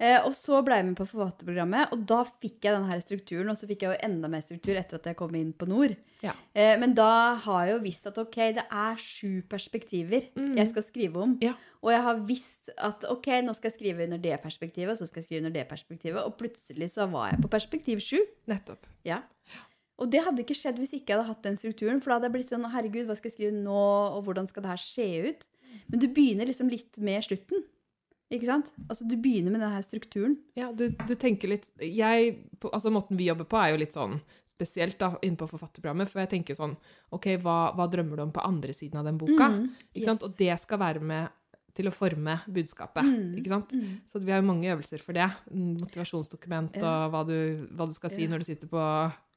Eh, 0.00 0.16
og 0.24 0.32
så 0.32 0.62
ble 0.64 0.78
jeg 0.78 0.86
med 0.88 0.96
på 0.96 1.04
forfatterprogrammet, 1.10 1.90
og 1.92 2.06
da 2.08 2.22
fikk 2.24 2.64
jeg 2.64 2.72
denne 2.72 2.96
strukturen. 3.04 3.50
Og 3.52 3.58
så 3.60 3.66
fikk 3.68 3.82
jeg 3.84 3.92
jo 3.92 4.06
enda 4.08 4.30
mer 4.32 4.40
struktur 4.40 4.78
etter 4.80 4.96
at 4.96 5.08
jeg 5.10 5.18
kom 5.18 5.34
inn 5.36 5.50
på 5.52 5.68
Nord. 5.68 5.92
Ja. 6.24 6.32
Eh, 6.56 6.72
men 6.80 6.94
da 6.96 7.36
har 7.44 7.66
jeg 7.68 7.74
jo 7.74 7.82
visst 7.84 8.08
at 8.08 8.20
ok, 8.22 8.38
det 8.56 8.64
er 8.64 8.96
sju 8.96 9.42
perspektiver 9.50 10.30
Mm. 10.36 10.54
jeg 10.56 10.68
skal 10.68 10.82
skrive 10.86 11.20
om. 11.20 11.38
Ja. 11.44 11.52
Og 11.82 11.92
jeg 11.92 12.02
har 12.02 12.22
visst 12.28 12.70
at 12.78 13.04
ok, 13.08 13.28
nå 13.44 13.54
skal 13.54 13.70
jeg 13.70 13.76
skrive 13.78 14.04
under 14.04 14.18
det 14.18 14.40
perspektivet, 14.42 14.90
og 14.90 14.96
så 14.96 15.06
skal 15.08 15.20
jeg 15.20 15.28
skrive 15.28 15.44
under 15.44 15.54
det 15.58 15.68
perspektivet. 15.68 16.24
Og 16.24 16.36
plutselig 16.40 16.90
så 16.92 17.06
var 17.10 17.30
jeg 17.32 17.42
på 17.42 17.48
perspektiv 17.52 18.00
sju. 18.00 18.18
Nettopp. 18.48 18.86
Ja. 19.04 19.20
Og 20.00 20.08
det 20.10 20.22
hadde 20.24 20.40
ikke 20.40 20.56
skjedd 20.56 20.78
hvis 20.80 20.94
ikke 20.96 21.12
jeg 21.12 21.18
hadde 21.20 21.28
hatt 21.28 21.42
den 21.44 21.58
strukturen. 21.60 22.00
For 22.00 22.08
da 22.08 22.14
hadde 22.16 22.30
jeg 22.30 22.36
blitt 22.38 22.52
sånn 22.52 22.64
herregud, 22.72 23.04
hva 23.04 23.16
skal 23.18 23.28
jeg 23.28 23.36
skrive 23.36 23.52
nå, 23.52 23.82
og 24.16 24.24
hvordan 24.24 24.48
skal 24.48 24.64
det 24.64 24.70
her 24.72 24.80
se 24.80 25.08
ut? 25.28 25.46
Men 25.92 26.00
du 26.00 26.06
begynner 26.08 26.48
liksom 26.48 26.70
litt 26.72 26.96
med 27.04 27.20
slutten. 27.26 27.66
Ikke 28.30 28.46
sant? 28.46 28.68
Altså 28.86 29.06
du 29.10 29.16
begynner 29.18 29.50
med 29.50 29.62
denne 29.64 29.80
strukturen. 29.82 30.36
Ja, 30.58 30.70
du, 30.72 30.88
du 30.94 31.14
tenker 31.18 31.50
litt 31.50 31.70
jeg, 31.82 32.36
på, 32.62 32.70
altså 32.70 32.92
Måten 32.94 33.18
vi 33.18 33.26
jobber 33.26 33.48
på, 33.50 33.58
er 33.58 33.72
jo 33.74 33.80
litt 33.82 33.96
sånn 33.96 34.20
spesielt 34.50 34.98
da, 35.00 35.14
innenpå 35.24 35.48
forfatterprogrammet. 35.50 36.10
For 36.12 36.22
jeg 36.22 36.30
tenker 36.36 36.58
sånn 36.58 36.76
OK, 37.16 37.32
hva, 37.42 37.58
hva 37.74 37.88
drømmer 37.90 38.20
du 38.20 38.26
om 38.26 38.32
på 38.34 38.44
andre 38.44 38.74
siden 38.76 39.00
av 39.00 39.08
den 39.08 39.18
boka? 39.18 39.48
Mm, 39.54 39.68
Ikke 39.94 40.10
sant? 40.12 40.26
Og 40.26 40.36
det 40.38 40.52
skal 40.62 40.82
være 40.82 41.02
med 41.10 41.36
til 41.74 41.88
å 41.88 41.94
forme 41.94 42.36
budskapet. 42.50 43.06
Mm, 43.06 43.32
Ikke 43.40 43.52
sant? 43.54 43.72
mm. 43.74 43.90
Så 44.10 44.20
vi 44.22 44.34
har 44.34 44.42
jo 44.42 44.48
mange 44.50 44.70
øvelser 44.70 45.02
for 45.02 45.16
det. 45.16 45.26
Motivasjonsdokument 45.54 46.78
og 46.82 47.14
hva 47.14 47.24
du, 47.26 47.36
hva 47.74 47.86
du 47.88 47.94
skal 47.96 48.12
si 48.14 48.26
når 48.30 48.42
du 48.42 48.48
sitter 48.50 48.70
på, 48.70 48.84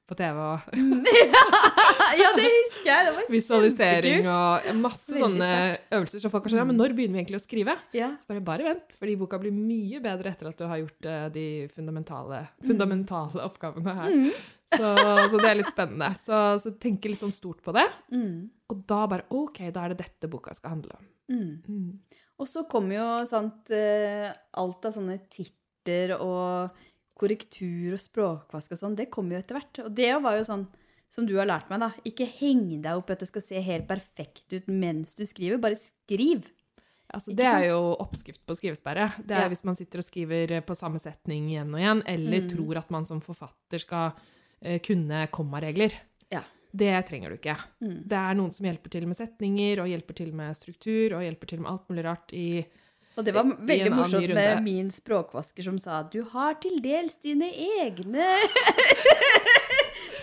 på 0.09 0.17
TV, 0.19 0.39
og 0.39 0.73
ja, 2.21 2.31
det 2.35 2.47
husker 2.47 2.89
jeg! 2.89 3.05
Det 3.07 3.13
var 3.15 3.29
visualisering 3.31 4.27
og 4.31 4.67
masse 4.81 5.19
sånne 5.19 5.51
øvelser. 5.93 6.23
Så 6.23 6.31
folk 6.33 6.47
har 6.47 6.53
sånn 6.53 6.61
Ja, 6.61 6.67
men 6.67 6.79
når 6.79 6.95
begynner 6.97 7.17
vi 7.17 7.23
egentlig 7.23 7.39
å 7.39 7.43
skrive? 7.43 7.77
Ja. 7.95 8.11
Så 8.21 8.31
bare, 8.31 8.43
bare 8.45 8.67
vent, 8.67 8.97
fordi 8.99 9.15
boka 9.19 9.39
blir 9.41 9.55
mye 9.55 10.01
bedre 10.03 10.33
etter 10.33 10.51
at 10.51 10.59
du 10.59 10.67
har 10.69 10.81
gjort 10.81 11.09
eh, 11.09 11.29
de 11.35 11.47
fundamentale, 11.73 12.43
fundamentale 12.67 13.47
oppgavene 13.47 13.95
her. 14.01 14.17
Mm. 14.17 14.43
Så, 14.73 14.91
så 15.29 15.39
det 15.39 15.49
er 15.49 15.59
litt 15.59 15.71
spennende. 15.71 16.09
Så, 16.17 16.41
så 16.61 16.73
tenke 16.81 17.11
litt 17.11 17.21
sånn 17.21 17.33
stort 17.35 17.61
på 17.65 17.75
det. 17.75 17.85
Mm. 18.13 18.49
Og 18.73 18.83
da 18.89 19.03
bare 19.09 19.27
OK, 19.37 19.61
da 19.73 19.85
er 19.85 19.93
det 19.93 20.01
dette 20.01 20.29
boka 20.31 20.55
skal 20.57 20.77
handle 20.77 20.97
om. 20.97 21.09
Mm. 21.33 21.51
Mm. 21.67 22.23
Og 22.41 22.49
så 22.49 22.65
kommer 22.69 22.97
jo 22.97 23.09
sant, 23.29 23.69
eh, 23.75 24.31
alt 24.59 24.89
av 24.89 24.95
sånne 24.95 25.19
titler 25.31 26.15
og 26.17 26.81
korrektur 27.23 27.95
og 27.95 28.01
språkvask 28.03 28.75
og 28.75 28.81
sånn, 28.83 28.97
det 28.99 29.09
kommer 29.13 29.37
jo 29.37 29.43
etter 29.43 29.59
hvert. 29.61 29.79
Og 29.87 29.93
det 29.95 30.11
var 30.23 30.37
jo 30.37 30.43
sånn 30.49 30.65
som 31.13 31.27
du 31.29 31.35
har 31.37 31.45
lært 31.47 31.69
meg, 31.69 31.79
da. 31.83 31.91
Ikke 32.09 32.25
heng 32.39 32.65
deg 32.81 32.97
opp 32.97 33.09
i 33.11 33.13
at 33.15 33.21
det 33.23 33.29
skal 33.29 33.43
se 33.45 33.61
helt 33.61 33.87
perfekt 33.87 34.51
ut 34.55 34.67
mens 34.67 35.13
du 35.15 35.23
skriver. 35.29 35.59
Bare 35.61 35.77
skriv. 35.77 36.47
Altså, 37.13 37.35
det 37.37 37.45
er 37.45 37.67
jo 37.67 37.91
oppskrift 38.01 38.41
på 38.49 38.55
skrivesperre. 38.57 39.11
Det 39.21 39.35
er 39.37 39.43
Ja. 39.43 39.49
hvis 39.51 39.63
man 39.63 39.75
sitter 39.77 39.99
og 40.01 40.05
skriver 40.07 40.61
på 40.65 40.73
samme 40.75 40.97
setning 40.99 41.51
igjen 41.51 41.69
og 41.75 41.79
igjen, 41.79 42.01
eller 42.09 42.41
Mm. 42.41 42.49
tror 42.49 42.77
at 42.79 42.89
man 42.89 43.05
som 43.05 43.21
forfatter 43.21 43.79
skal 43.79 44.13
uh, 44.65 44.79
kunne 44.79 45.27
kommaregler. 45.29 45.93
Ja. 46.31 46.41
Det 46.75 47.05
trenger 47.05 47.29
du 47.29 47.35
ikke. 47.37 47.57
Mm. 47.83 48.07
Det 48.07 48.17
er 48.17 48.33
noen 48.33 48.51
som 48.51 48.65
hjelper 48.65 48.89
til 48.89 49.05
med 49.05 49.15
setninger, 49.17 49.79
og 49.83 49.87
hjelper 49.91 50.15
til 50.15 50.33
med 50.33 50.55
struktur, 50.57 51.13
og 51.13 51.21
hjelper 51.21 51.45
til 51.45 51.59
med 51.59 51.69
alt 51.71 51.87
mulig 51.89 52.03
rart 52.05 52.33
i 52.33 52.65
Og 53.17 53.25
det 53.27 53.33
var 53.35 53.45
veldig 53.45 53.91
morsomt 53.93 54.31
med 54.33 54.63
min 54.65 54.87
språkvasker 54.93 55.67
som 55.67 55.75
sa 55.81 55.99
du 56.09 56.23
har 56.31 56.55
til 56.63 56.79
dels 56.81 57.19
dine 57.21 57.51
egne 57.53 58.25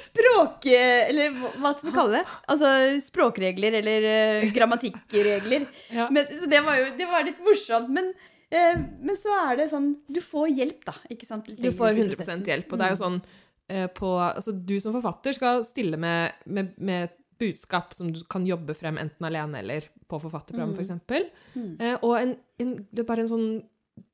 språk... 0.00 0.66
Eller 0.66 1.34
hva 1.60 1.72
skal 1.74 1.90
vi 1.90 1.94
kalle 1.94 2.18
det? 2.18 2.24
Altså 2.50 2.70
språkregler 3.04 3.76
eller 3.80 4.06
uh, 4.42 4.48
grammatikkregler. 4.56 5.66
Ja. 5.90 6.06
Men, 6.12 6.26
så 6.34 6.46
det 6.50 6.60
var 6.66 6.78
jo 6.78 6.88
det 6.98 7.06
var 7.10 7.24
litt 7.26 7.38
morsomt. 7.44 7.90
Men, 7.94 8.10
uh, 8.54 8.82
men 9.02 9.16
så 9.18 9.34
er 9.44 9.60
det 9.62 9.68
sånn 9.72 9.92
Du 10.10 10.20
får 10.22 10.50
hjelp, 10.54 10.82
da. 10.86 10.94
Ikke 11.10 11.26
sant? 11.28 11.48
Du 11.50 11.70
får 11.74 11.94
ut 11.94 12.02
i 12.04 12.26
100 12.26 12.50
hjelp. 12.50 12.72
Og 12.74 12.78
det 12.80 12.88
er 12.88 12.94
jo 12.94 12.98
Mm. 13.00 13.04
sånn 13.04 13.18
uh, 13.22 13.88
på 13.94 14.12
Altså, 14.26 14.54
du 14.54 14.76
som 14.82 14.94
forfatter 14.96 15.36
skal 15.36 15.62
stille 15.66 15.98
med, 16.00 16.34
med, 16.46 16.74
med 16.78 17.14
budskap 17.40 17.94
som 17.96 18.12
du 18.12 18.20
kan 18.30 18.44
jobbe 18.46 18.74
frem 18.76 18.98
enten 19.00 19.26
alene 19.26 19.58
eller 19.64 19.88
på 20.10 20.20
forfatterprogram, 20.22 20.70
Mm. 20.70 20.76
for 20.76 20.84
eksempel. 20.84 21.28
Mm. 21.56 21.76
Eh, 21.80 21.96
og 22.02 22.16
en, 22.20 22.36
en, 22.60 22.74
det 22.92 23.02
er 23.04 23.08
bare 23.08 23.24
en 23.26 23.32
sånn 23.32 23.62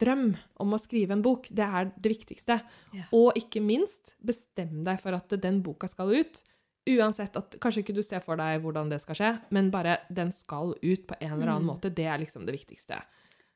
drøm 0.01 0.35
om 0.63 0.73
å 0.75 0.79
skrive 0.81 1.13
en 1.15 1.23
bok. 1.23 1.49
Det 1.51 1.63
er 1.67 1.93
det 1.97 2.11
viktigste. 2.17 2.61
Ja. 2.97 3.05
Og 3.13 3.37
ikke 3.39 3.61
minst, 3.63 4.15
bestem 4.25 4.83
deg 4.87 4.99
for 5.03 5.15
at 5.15 5.29
den 5.43 5.61
boka 5.63 5.89
skal 5.89 6.11
ut. 6.17 6.43
Uansett 6.87 7.35
at 7.37 7.57
Kanskje 7.59 7.83
ikke 7.83 7.95
du 7.97 8.03
ser 8.03 8.21
for 8.23 8.37
deg 8.39 8.61
hvordan 8.63 8.89
det 8.91 9.01
skal 9.03 9.17
skje, 9.19 9.31
men 9.51 9.71
bare 9.75 9.99
den 10.13 10.31
skal 10.31 10.75
ut 10.83 11.07
på 11.07 11.15
en 11.21 11.33
eller 11.37 11.49
annen 11.57 11.67
Mm. 11.67 11.73
måte. 11.75 11.91
Det 11.95 12.07
er 12.07 12.19
liksom 12.19 12.47
det 12.47 12.55
viktigste. 12.55 13.03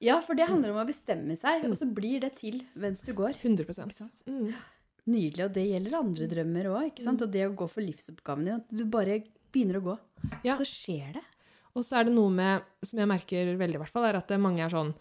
Ja, 0.01 0.21
for 0.25 0.35
det 0.35 0.49
handler 0.49 0.71
om 0.73 0.81
å 0.81 0.87
bestemme 0.89 1.37
seg, 1.37 1.65
og 1.69 1.77
så 1.77 1.87
blir 1.93 2.21
det 2.21 2.35
til 2.37 2.63
mens 2.75 3.03
du 3.03 3.13
går. 3.13 3.35
100 3.43 3.67
Ikke 3.69 3.93
sant? 3.95 4.23
mm. 4.27 4.55
Nydelig. 5.07 5.45
Og 5.45 5.53
det 5.53 5.65
gjelder 5.69 5.95
andre 5.99 6.27
drømmer 6.29 6.65
òg. 6.71 7.01
Mm. 7.01 7.23
Og 7.23 7.31
det 7.33 7.45
å 7.49 7.55
gå 7.57 7.69
for 7.71 7.81
livsoppgaven 7.83 8.45
din. 8.45 8.55
At 8.55 8.69
du 8.71 8.85
bare 8.85 9.23
begynner 9.53 9.81
å 9.81 9.85
gå, 9.91 9.99
Ja. 10.45 10.55
så 10.55 10.65
skjer 10.69 11.15
det. 11.15 11.23
Og 11.75 11.85
så 11.87 12.01
er 12.01 12.05
det 12.05 12.15
noe 12.15 12.31
med, 12.31 12.63
som 12.83 12.99
jeg 12.99 13.09
merker 13.09 13.57
veldig, 13.57 13.75
i 13.79 13.83
hvert 13.85 13.93
fall, 13.95 14.05
er 14.09 14.17
at 14.19 14.29
mange 14.43 14.65
er 14.65 14.69
sånn 14.73 14.95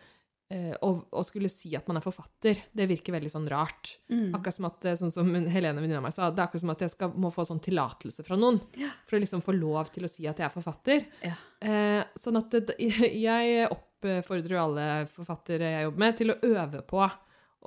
eh, 0.52 0.74
å, 0.82 0.90
å 1.14 1.22
skulle 1.26 1.50
si 1.50 1.76
at 1.78 1.86
man 1.88 1.98
er 1.98 2.02
forfatter, 2.02 2.58
det 2.74 2.88
virker 2.90 3.14
veldig 3.14 3.30
sånn 3.30 3.48
rart. 3.50 4.00
Mm. 4.10 4.32
Akkurat 4.34 4.56
som 4.56 4.66
at, 4.66 4.86
eh, 4.86 4.96
sånn 4.98 5.12
som 5.14 5.28
Helene 5.50 5.78
venninna 5.82 6.02
mi 6.02 6.10
sa, 6.12 6.32
det 6.32 6.40
er 6.42 6.48
akkurat 6.48 6.62
som 6.64 6.70
at 6.74 6.80
jeg 6.86 6.90
skal, 6.96 7.12
må 7.22 7.30
få 7.34 7.46
sånn 7.46 7.62
tillatelse 7.62 8.26
fra 8.26 8.36
noen 8.38 8.60
Ja. 8.78 8.90
for 9.06 9.18
å 9.18 9.22
liksom 9.22 9.42
få 9.46 9.54
lov 9.60 9.92
til 9.94 10.04
å 10.06 10.10
si 10.10 10.26
at 10.28 10.38
jeg 10.42 10.46
er 10.50 10.54
forfatter. 10.62 11.06
Ja. 11.24 11.36
Eh, 11.62 12.04
sånn 12.18 12.38
at 12.42 12.50
det, 12.50 12.78
jeg 13.30 13.68
oppfordrer 13.70 14.56
jo 14.58 14.64
alle 14.64 14.88
forfattere 15.12 15.70
jeg 15.74 15.84
jobber 15.90 16.00
med, 16.06 16.18
til 16.18 16.32
å 16.34 16.40
øve 16.42 16.82
på 16.88 17.04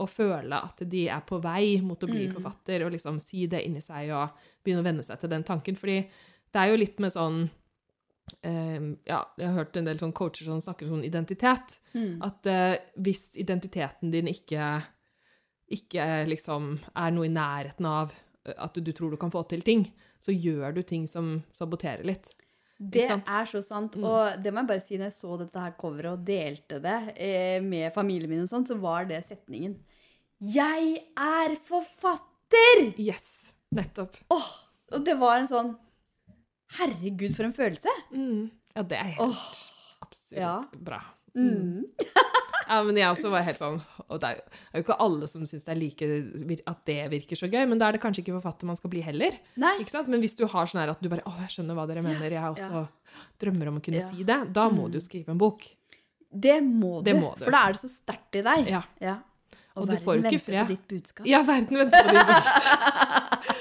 å 0.03 0.07
føle 0.09 0.57
at 0.65 0.79
de 0.89 1.05
er 1.13 1.21
på 1.29 1.39
vei 1.43 1.77
mot 1.85 2.01
å 2.03 2.09
bli 2.09 2.27
Mm. 2.27 2.35
forfatter, 2.35 2.83
og 2.87 2.93
liksom 2.95 3.21
si 3.21 3.47
det 3.47 3.63
inni 3.67 3.81
seg 3.85 4.11
og 4.11 4.31
begynne 4.65 4.81
å 4.81 4.87
venne 4.91 5.03
seg 5.05 5.21
til 5.21 5.29
den 5.31 5.45
tanken. 5.45 5.77
Fordi 5.77 6.01
det 6.53 6.63
er 6.63 6.73
jo 6.73 6.81
litt 6.81 7.01
med 7.03 7.15
sånn 7.15 7.43
eh, 8.45 8.81
Ja, 9.09 9.23
jeg 9.39 9.47
har 9.49 9.59
hørt 9.61 9.79
en 9.79 9.89
del 9.89 10.01
sånn 10.01 10.15
coacher 10.17 10.49
som 10.49 10.61
snakker 10.63 10.89
om 10.89 10.99
sånn 10.99 11.09
identitet. 11.09 11.79
Mm. 11.97 12.21
At 12.25 12.49
eh, 12.51 12.77
hvis 13.01 13.31
identiteten 13.41 14.13
din 14.15 14.31
ikke, 14.31 14.75
ikke 15.73 16.09
liksom 16.29 16.77
er 16.93 17.17
noe 17.17 17.29
i 17.29 17.33
nærheten 17.33 17.89
av 17.89 18.15
eh, 18.45 18.57
at 18.57 18.77
du, 18.77 18.85
du 18.85 18.93
tror 18.97 19.15
du 19.15 19.21
kan 19.21 19.33
få 19.33 19.45
til 19.51 19.65
ting, 19.67 19.89
så 20.23 20.35
gjør 20.35 20.77
du 20.77 20.85
ting 20.87 21.09
som 21.11 21.41
saboterer 21.57 22.07
litt. 22.07 22.31
Det 22.83 23.05
er 23.07 23.47
så 23.47 23.61
sant. 23.63 23.97
Mm. 23.99 24.07
Og 24.09 24.43
det 24.43 24.51
må 24.51 24.63
jeg 24.63 24.71
bare 24.73 24.83
si, 24.83 24.99
når 24.99 25.11
jeg 25.11 25.17
så 25.21 25.37
dette 25.39 25.63
her 25.63 25.75
coveret 25.79 26.17
og 26.17 26.25
delte 26.27 26.81
det 26.83 26.99
eh, 27.15 27.59
med 27.63 27.93
familien 27.95 28.31
min, 28.31 28.43
og 28.45 28.51
sånn, 28.51 28.67
så 28.67 28.79
var 28.83 29.07
det 29.11 29.23
setningen 29.27 29.79
'Jeg 30.43 31.05
er 31.15 31.55
forfatter!' 31.69 32.99
Yes, 32.99 33.55
nettopp. 33.71 34.17
Åh, 34.35 34.49
og 34.93 35.05
det 35.07 35.15
var 35.21 35.39
en 35.39 35.47
sånn 35.47 35.71
Herregud, 36.79 37.35
for 37.37 37.49
en 37.49 37.57
følelse! 37.57 37.95
Mm. 38.15 38.51
Ja, 38.73 38.85
det 38.89 38.99
er 38.99 39.11
helt 39.17 39.25
oh, 39.27 39.43
absolutt 40.01 40.41
ja. 40.41 40.57
bra. 40.73 41.03
Mm. 41.37 41.85
Ja, 42.73 42.79
men 42.87 42.97
jeg 42.97 43.11
også 43.11 43.31
var 43.33 43.43
helt 43.45 43.59
sånn 43.59 43.79
Og 44.07 44.21
det 44.23 44.29
er 44.29 44.37
jo, 44.39 44.43
jo 44.77 44.83
ikke 44.85 44.97
alle 45.03 45.27
som 45.29 45.43
syns 45.49 45.65
det 45.67 45.73
er 45.75 45.79
like 45.81 46.07
at 46.71 46.83
det 46.89 46.97
virker 47.13 47.37
så 47.37 47.49
gøy, 47.51 47.65
men 47.69 47.81
da 47.81 47.89
er 47.89 47.97
det 47.97 48.03
kanskje 48.05 48.23
ikke 48.23 48.37
forfatter 48.37 48.69
man 48.71 48.79
skal 48.79 48.93
bli 48.93 49.03
heller. 49.05 49.35
Nei. 49.61 49.75
Ikke 49.83 49.93
sant? 49.93 50.09
Men 50.13 50.23
hvis 50.23 50.37
du 50.39 50.45
har 50.49 50.71
sånn 50.71 50.81
her 50.81 50.93
at 50.95 51.03
du 51.03 51.11
bare 51.13 51.25
Å, 51.29 51.35
jeg 51.43 51.57
skjønner 51.57 51.77
hva 51.77 51.85
dere 51.91 52.05
mener, 52.07 52.33
jeg 52.33 52.55
også 52.55 52.85
drømmer 53.43 53.73
om 53.73 53.81
å 53.81 53.85
kunne 53.85 54.01
Ja. 54.01 54.09
si 54.09 54.25
det, 54.29 54.39
da 54.55 54.69
må 54.73 54.87
du 54.89 54.97
du 54.97 55.05
skrive 55.05 55.35
en 55.35 55.41
bok. 55.43 55.67
Det 56.33 56.61
må 56.65 57.01
du, 57.03 57.11
Det 57.11 57.17
må 57.19 57.35
du. 57.37 57.45
for 57.45 57.53
da 57.53 57.67
er 57.67 57.77
det 57.77 57.83
så 57.83 57.91
sterkt 57.93 58.41
i 58.41 58.45
deg. 58.47 58.73
Ja. 58.73 58.83
Ja. 59.03 59.19
Og 59.77 59.89
du 59.89 59.97
får 59.97 60.19
jo 60.19 60.25
ikke 60.29 60.37
venter 60.37 60.65
på 60.65 60.69
ditt 60.73 60.89
budskap. 60.89 61.27
Ja, 61.29 61.43
verden 61.49 61.81
venter 61.81 62.09
på 62.09 62.15
ditt 62.17 62.29
bok. 62.29 63.49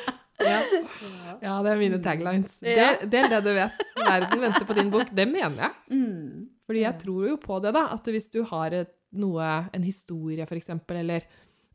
Ja. 0.52 1.36
ja, 1.41 1.54
det 1.66 1.72
er 1.74 1.80
mine 1.82 1.99
taglines. 2.04 2.58
Ja. 2.66 2.76
Del, 2.99 3.10
del 3.14 3.30
det 3.34 3.39
du 3.45 3.52
vet. 3.58 3.84
Verden 3.97 4.43
venter 4.43 4.68
på 4.70 4.76
din 4.78 4.91
bok. 4.93 5.10
Det 5.16 5.26
mener 5.30 5.64
jeg. 5.66 5.97
Mm. 5.97 6.49
Fordi 6.68 6.84
jeg 6.86 6.99
tror 7.06 7.30
jo 7.32 7.38
på 7.41 7.60
det, 7.64 7.72
da. 7.78 7.86
At 7.95 8.12
hvis 8.14 8.30
du 8.34 8.41
har 8.52 8.76
et, 8.84 8.91
noe, 9.20 9.47
en 9.76 9.84
historie, 9.84 10.45
for 10.47 10.56
eksempel, 10.60 11.02
eller 11.04 11.26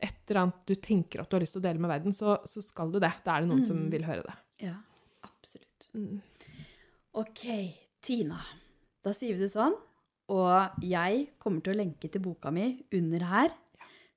et 0.01 0.15
eller 0.29 0.39
annet 0.43 0.63
du 0.69 0.75
tenker 0.77 1.21
at 1.23 1.29
du 1.29 1.35
har 1.37 1.41
lyst 1.43 1.55
til 1.57 1.61
å 1.63 1.67
dele 1.67 1.81
med 1.81 1.89
verden, 1.89 2.13
så, 2.13 2.37
så 2.45 2.61
skal 2.65 2.91
du 2.93 2.99
det. 3.01 3.11
Da 3.25 3.35
er 3.37 3.45
det 3.45 3.51
noen 3.51 3.65
som 3.65 3.77
Mm. 3.81 3.89
vil 3.93 4.05
høre 4.07 4.23
det. 4.25 4.35
Ja, 4.69 4.75
absolutt. 5.25 5.89
Mm. 5.97 6.21
Ok, 7.17 7.43
Tina. 8.05 8.39
Da 9.05 9.13
sier 9.15 9.35
vi 9.37 9.41
det 9.45 9.51
sånn. 9.53 9.75
Og 10.33 10.83
jeg 10.83 11.27
kommer 11.39 11.63
til 11.63 11.73
å 11.73 11.79
lenke 11.79 12.09
til 12.11 12.21
boka 12.21 12.51
mi 12.51 12.75
under 12.93 13.23
her. 13.29 13.53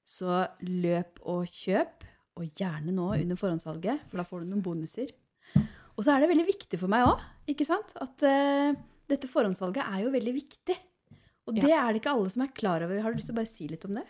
Så 0.05 0.41
løp 0.67 1.21
og 1.29 1.45
kjøp, 1.47 2.03
og 2.41 2.55
gjerne 2.59 2.93
nå 2.97 3.11
under 3.21 3.37
forhåndssalget, 3.39 4.07
for 4.11 4.21
da 4.23 4.25
får 4.27 4.43
du 4.45 4.51
noen 4.55 4.65
bonuser. 4.65 5.13
Og 5.97 6.05
så 6.07 6.15
er 6.15 6.23
det 6.25 6.31
veldig 6.33 6.47
viktig 6.49 6.79
for 6.81 6.89
meg 6.93 7.05
òg, 7.11 7.21
ikke 7.53 7.67
sant? 7.69 7.93
At 8.01 8.23
uh, 8.25 8.73
dette 9.11 9.29
forhåndssalget 9.29 9.83
er 9.85 10.05
jo 10.07 10.13
veldig 10.15 10.35
viktig. 10.39 10.77
Og 11.51 11.57
Ja. 11.59 11.63
det 11.65 11.73
er 11.77 11.89
det 11.93 12.01
ikke 12.03 12.13
alle 12.15 12.31
som 12.33 12.43
er 12.45 12.53
klar 12.55 12.83
over. 12.87 13.01
Har 13.03 13.13
du 13.13 13.19
lyst 13.19 13.27
til 13.29 13.35
å 13.35 13.41
bare 13.41 13.51
si 13.51 13.67
litt 13.69 13.85
om 13.89 13.95
det? 13.99 14.05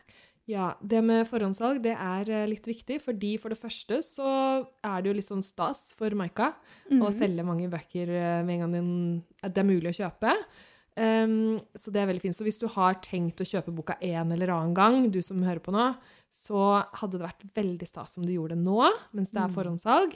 Ja, 0.50 0.74
det 0.82 0.98
med 1.06 1.28
forhåndssalg 1.30 1.78
det 1.84 1.92
er 1.94 2.28
eh, 2.30 2.46
litt 2.50 2.66
viktig, 2.66 2.96
fordi 3.04 3.36
for 3.38 3.52
det 3.52 3.58
første 3.60 4.00
så 4.02 4.26
er 4.82 5.02
det 5.02 5.10
jo 5.10 5.14
litt 5.18 5.28
sånn 5.28 5.44
stas 5.46 5.92
for 5.96 6.10
Maika 6.18 6.52
Mm. 6.90 7.04
å 7.06 7.10
selge 7.14 7.44
mange 7.46 7.68
bøker 7.70 8.08
eh, 8.10 8.42
med 8.42 8.56
en 8.56 8.60
gang 8.64 8.72
den, 8.74 8.90
at 9.44 9.54
det 9.54 9.62
er 9.62 9.68
mulig 9.70 9.92
å 9.92 9.98
kjøpe. 10.02 10.34
Um, 11.00 11.60
så 11.78 11.92
det 11.94 12.00
er 12.02 12.08
veldig 12.10 12.20
fint. 12.24 12.34
Så 12.36 12.44
hvis 12.44 12.58
du 12.60 12.66
har 12.68 12.98
tenkt 13.00 13.40
å 13.40 13.46
kjøpe 13.46 13.72
boka 13.72 13.94
en 14.02 14.32
eller 14.34 14.50
annen 14.52 14.74
gang, 14.74 15.06
du 15.14 15.20
som 15.22 15.40
hører 15.46 15.62
på 15.62 15.72
nå, 15.72 15.84
så 16.30 16.84
hadde 16.94 17.18
det 17.18 17.26
vært 17.26 17.44
veldig 17.54 17.88
stas 17.88 18.16
om 18.18 18.24
du 18.26 18.32
gjorde 18.32 18.54
det 18.56 18.64
nå, 18.64 18.90
mens 19.12 19.30
det 19.30 19.40
er 19.42 19.48
Mm. 19.48 19.54
forhåndssalg. 19.54 20.14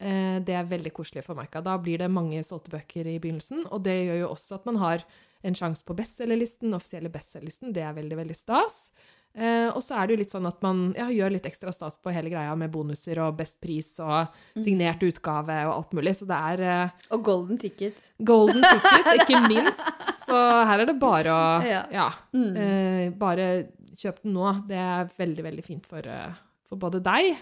Eh, 0.00 0.38
det 0.40 0.54
er 0.56 0.64
veldig 0.64 0.92
koselig 0.96 1.22
for 1.24 1.34
Maika. 1.36 1.60
Da 1.62 1.76
blir 1.78 1.98
det 1.98 2.10
mange 2.10 2.40
solgte 2.42 2.70
bøker 2.72 3.06
i 3.06 3.18
begynnelsen, 3.20 3.66
og 3.70 3.82
det 3.84 3.98
gjør 4.08 4.20
jo 4.22 4.28
også 4.34 4.54
at 4.54 4.64
man 4.66 4.76
har 4.76 5.04
en 5.44 5.54
sjanse 5.54 5.82
på 5.84 5.94
bestselgerlisten, 5.96 6.72
offisielle 6.74 7.08
bestselgerlisten. 7.12 7.72
Det 7.72 7.82
er 7.82 7.92
veldig, 7.94 8.16
veldig 8.16 8.36
stas. 8.36 8.90
Eh, 9.32 9.68
og 9.70 9.78
så 9.80 9.94
er 9.94 10.06
det 10.08 10.16
jo 10.16 10.18
litt 10.24 10.32
sånn 10.32 10.46
at 10.48 10.60
man 10.60 10.92
ja, 10.96 11.06
gjør 11.06 11.30
litt 11.30 11.44
ekstra 11.46 11.70
stas 11.72 11.96
på 12.02 12.10
hele 12.12 12.28
greia 12.32 12.56
med 12.58 12.72
bonuser 12.72 13.16
og 13.22 13.36
best 13.38 13.60
pris 13.60 13.92
og 14.02 14.26
signert 14.58 15.00
utgave 15.06 15.54
og 15.68 15.74
alt 15.76 15.92
mulig. 15.94 16.16
Så 16.18 16.26
det 16.26 16.34
er 16.36 16.60
eh, 16.84 16.90
Og 17.12 17.22
golden 17.22 17.56
ticket. 17.58 18.08
golden 18.24 18.60
ticket, 18.64 19.20
ikke 19.20 19.40
minst. 19.52 19.80
Så 20.26 20.34
her 20.66 20.80
er 20.80 20.86
det 20.86 20.98
bare 20.98 21.30
å 21.30 21.62
Ja. 21.64 21.84
ja, 21.92 22.10
Mm. 22.34 22.56
eh, 22.56 23.10
bare 23.10 23.68
kjøp 24.00 24.22
den 24.24 24.32
nå. 24.36 24.46
Det 24.68 24.76
er 24.80 25.10
veldig, 25.18 25.42
veldig 25.46 25.64
fint 25.66 25.86
for, 25.88 25.98
eh, 26.08 26.32
for 26.68 26.76
både 26.80 27.00
deg, 27.04 27.34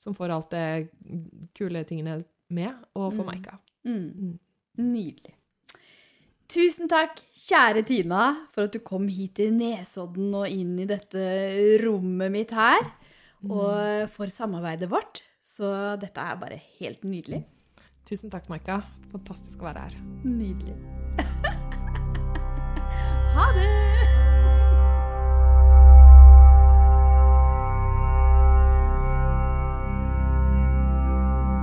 som 0.00 0.14
får 0.16 0.30
alt 0.34 0.50
det 0.52 0.88
kule 1.56 1.84
tingene 1.88 2.18
med, 2.52 2.72
og 2.94 3.12
for 3.14 3.24
Mm. 3.24 3.30
Maika. 3.30 3.54
Mm. 3.86 4.12
Mm. 4.12 4.38
Nydelig. 4.92 5.34
Tusen 6.52 6.88
takk, 6.90 7.16
kjære 7.32 7.80
Tina, 7.88 8.24
for 8.52 8.64
at 8.64 8.72
du 8.74 8.78
kom 8.84 9.06
hit 9.08 9.34
til 9.38 9.52
Nesodden 9.56 10.34
og 10.36 10.46
inn 10.52 10.74
i 10.78 10.84
dette 10.84 11.22
rommet 11.82 12.30
mitt 12.30 12.50
her. 12.52 12.82
Og 13.48 14.08
for 14.12 14.26
samarbeidet 14.30 14.88
vårt. 14.90 15.22
Så 15.42 15.96
dette 15.98 16.20
er 16.20 16.36
bare 16.36 16.60
helt 16.78 17.02
nydelig. 17.04 17.42
Tusen 18.06 18.30
takk, 18.30 18.48
Maika. 18.52 18.82
Fantastisk 19.12 19.58
å 19.64 19.70
være 19.70 19.80
her. 19.88 19.96
Nydelig. 20.24 20.76
ha 23.34 23.46
det! 23.56 24.31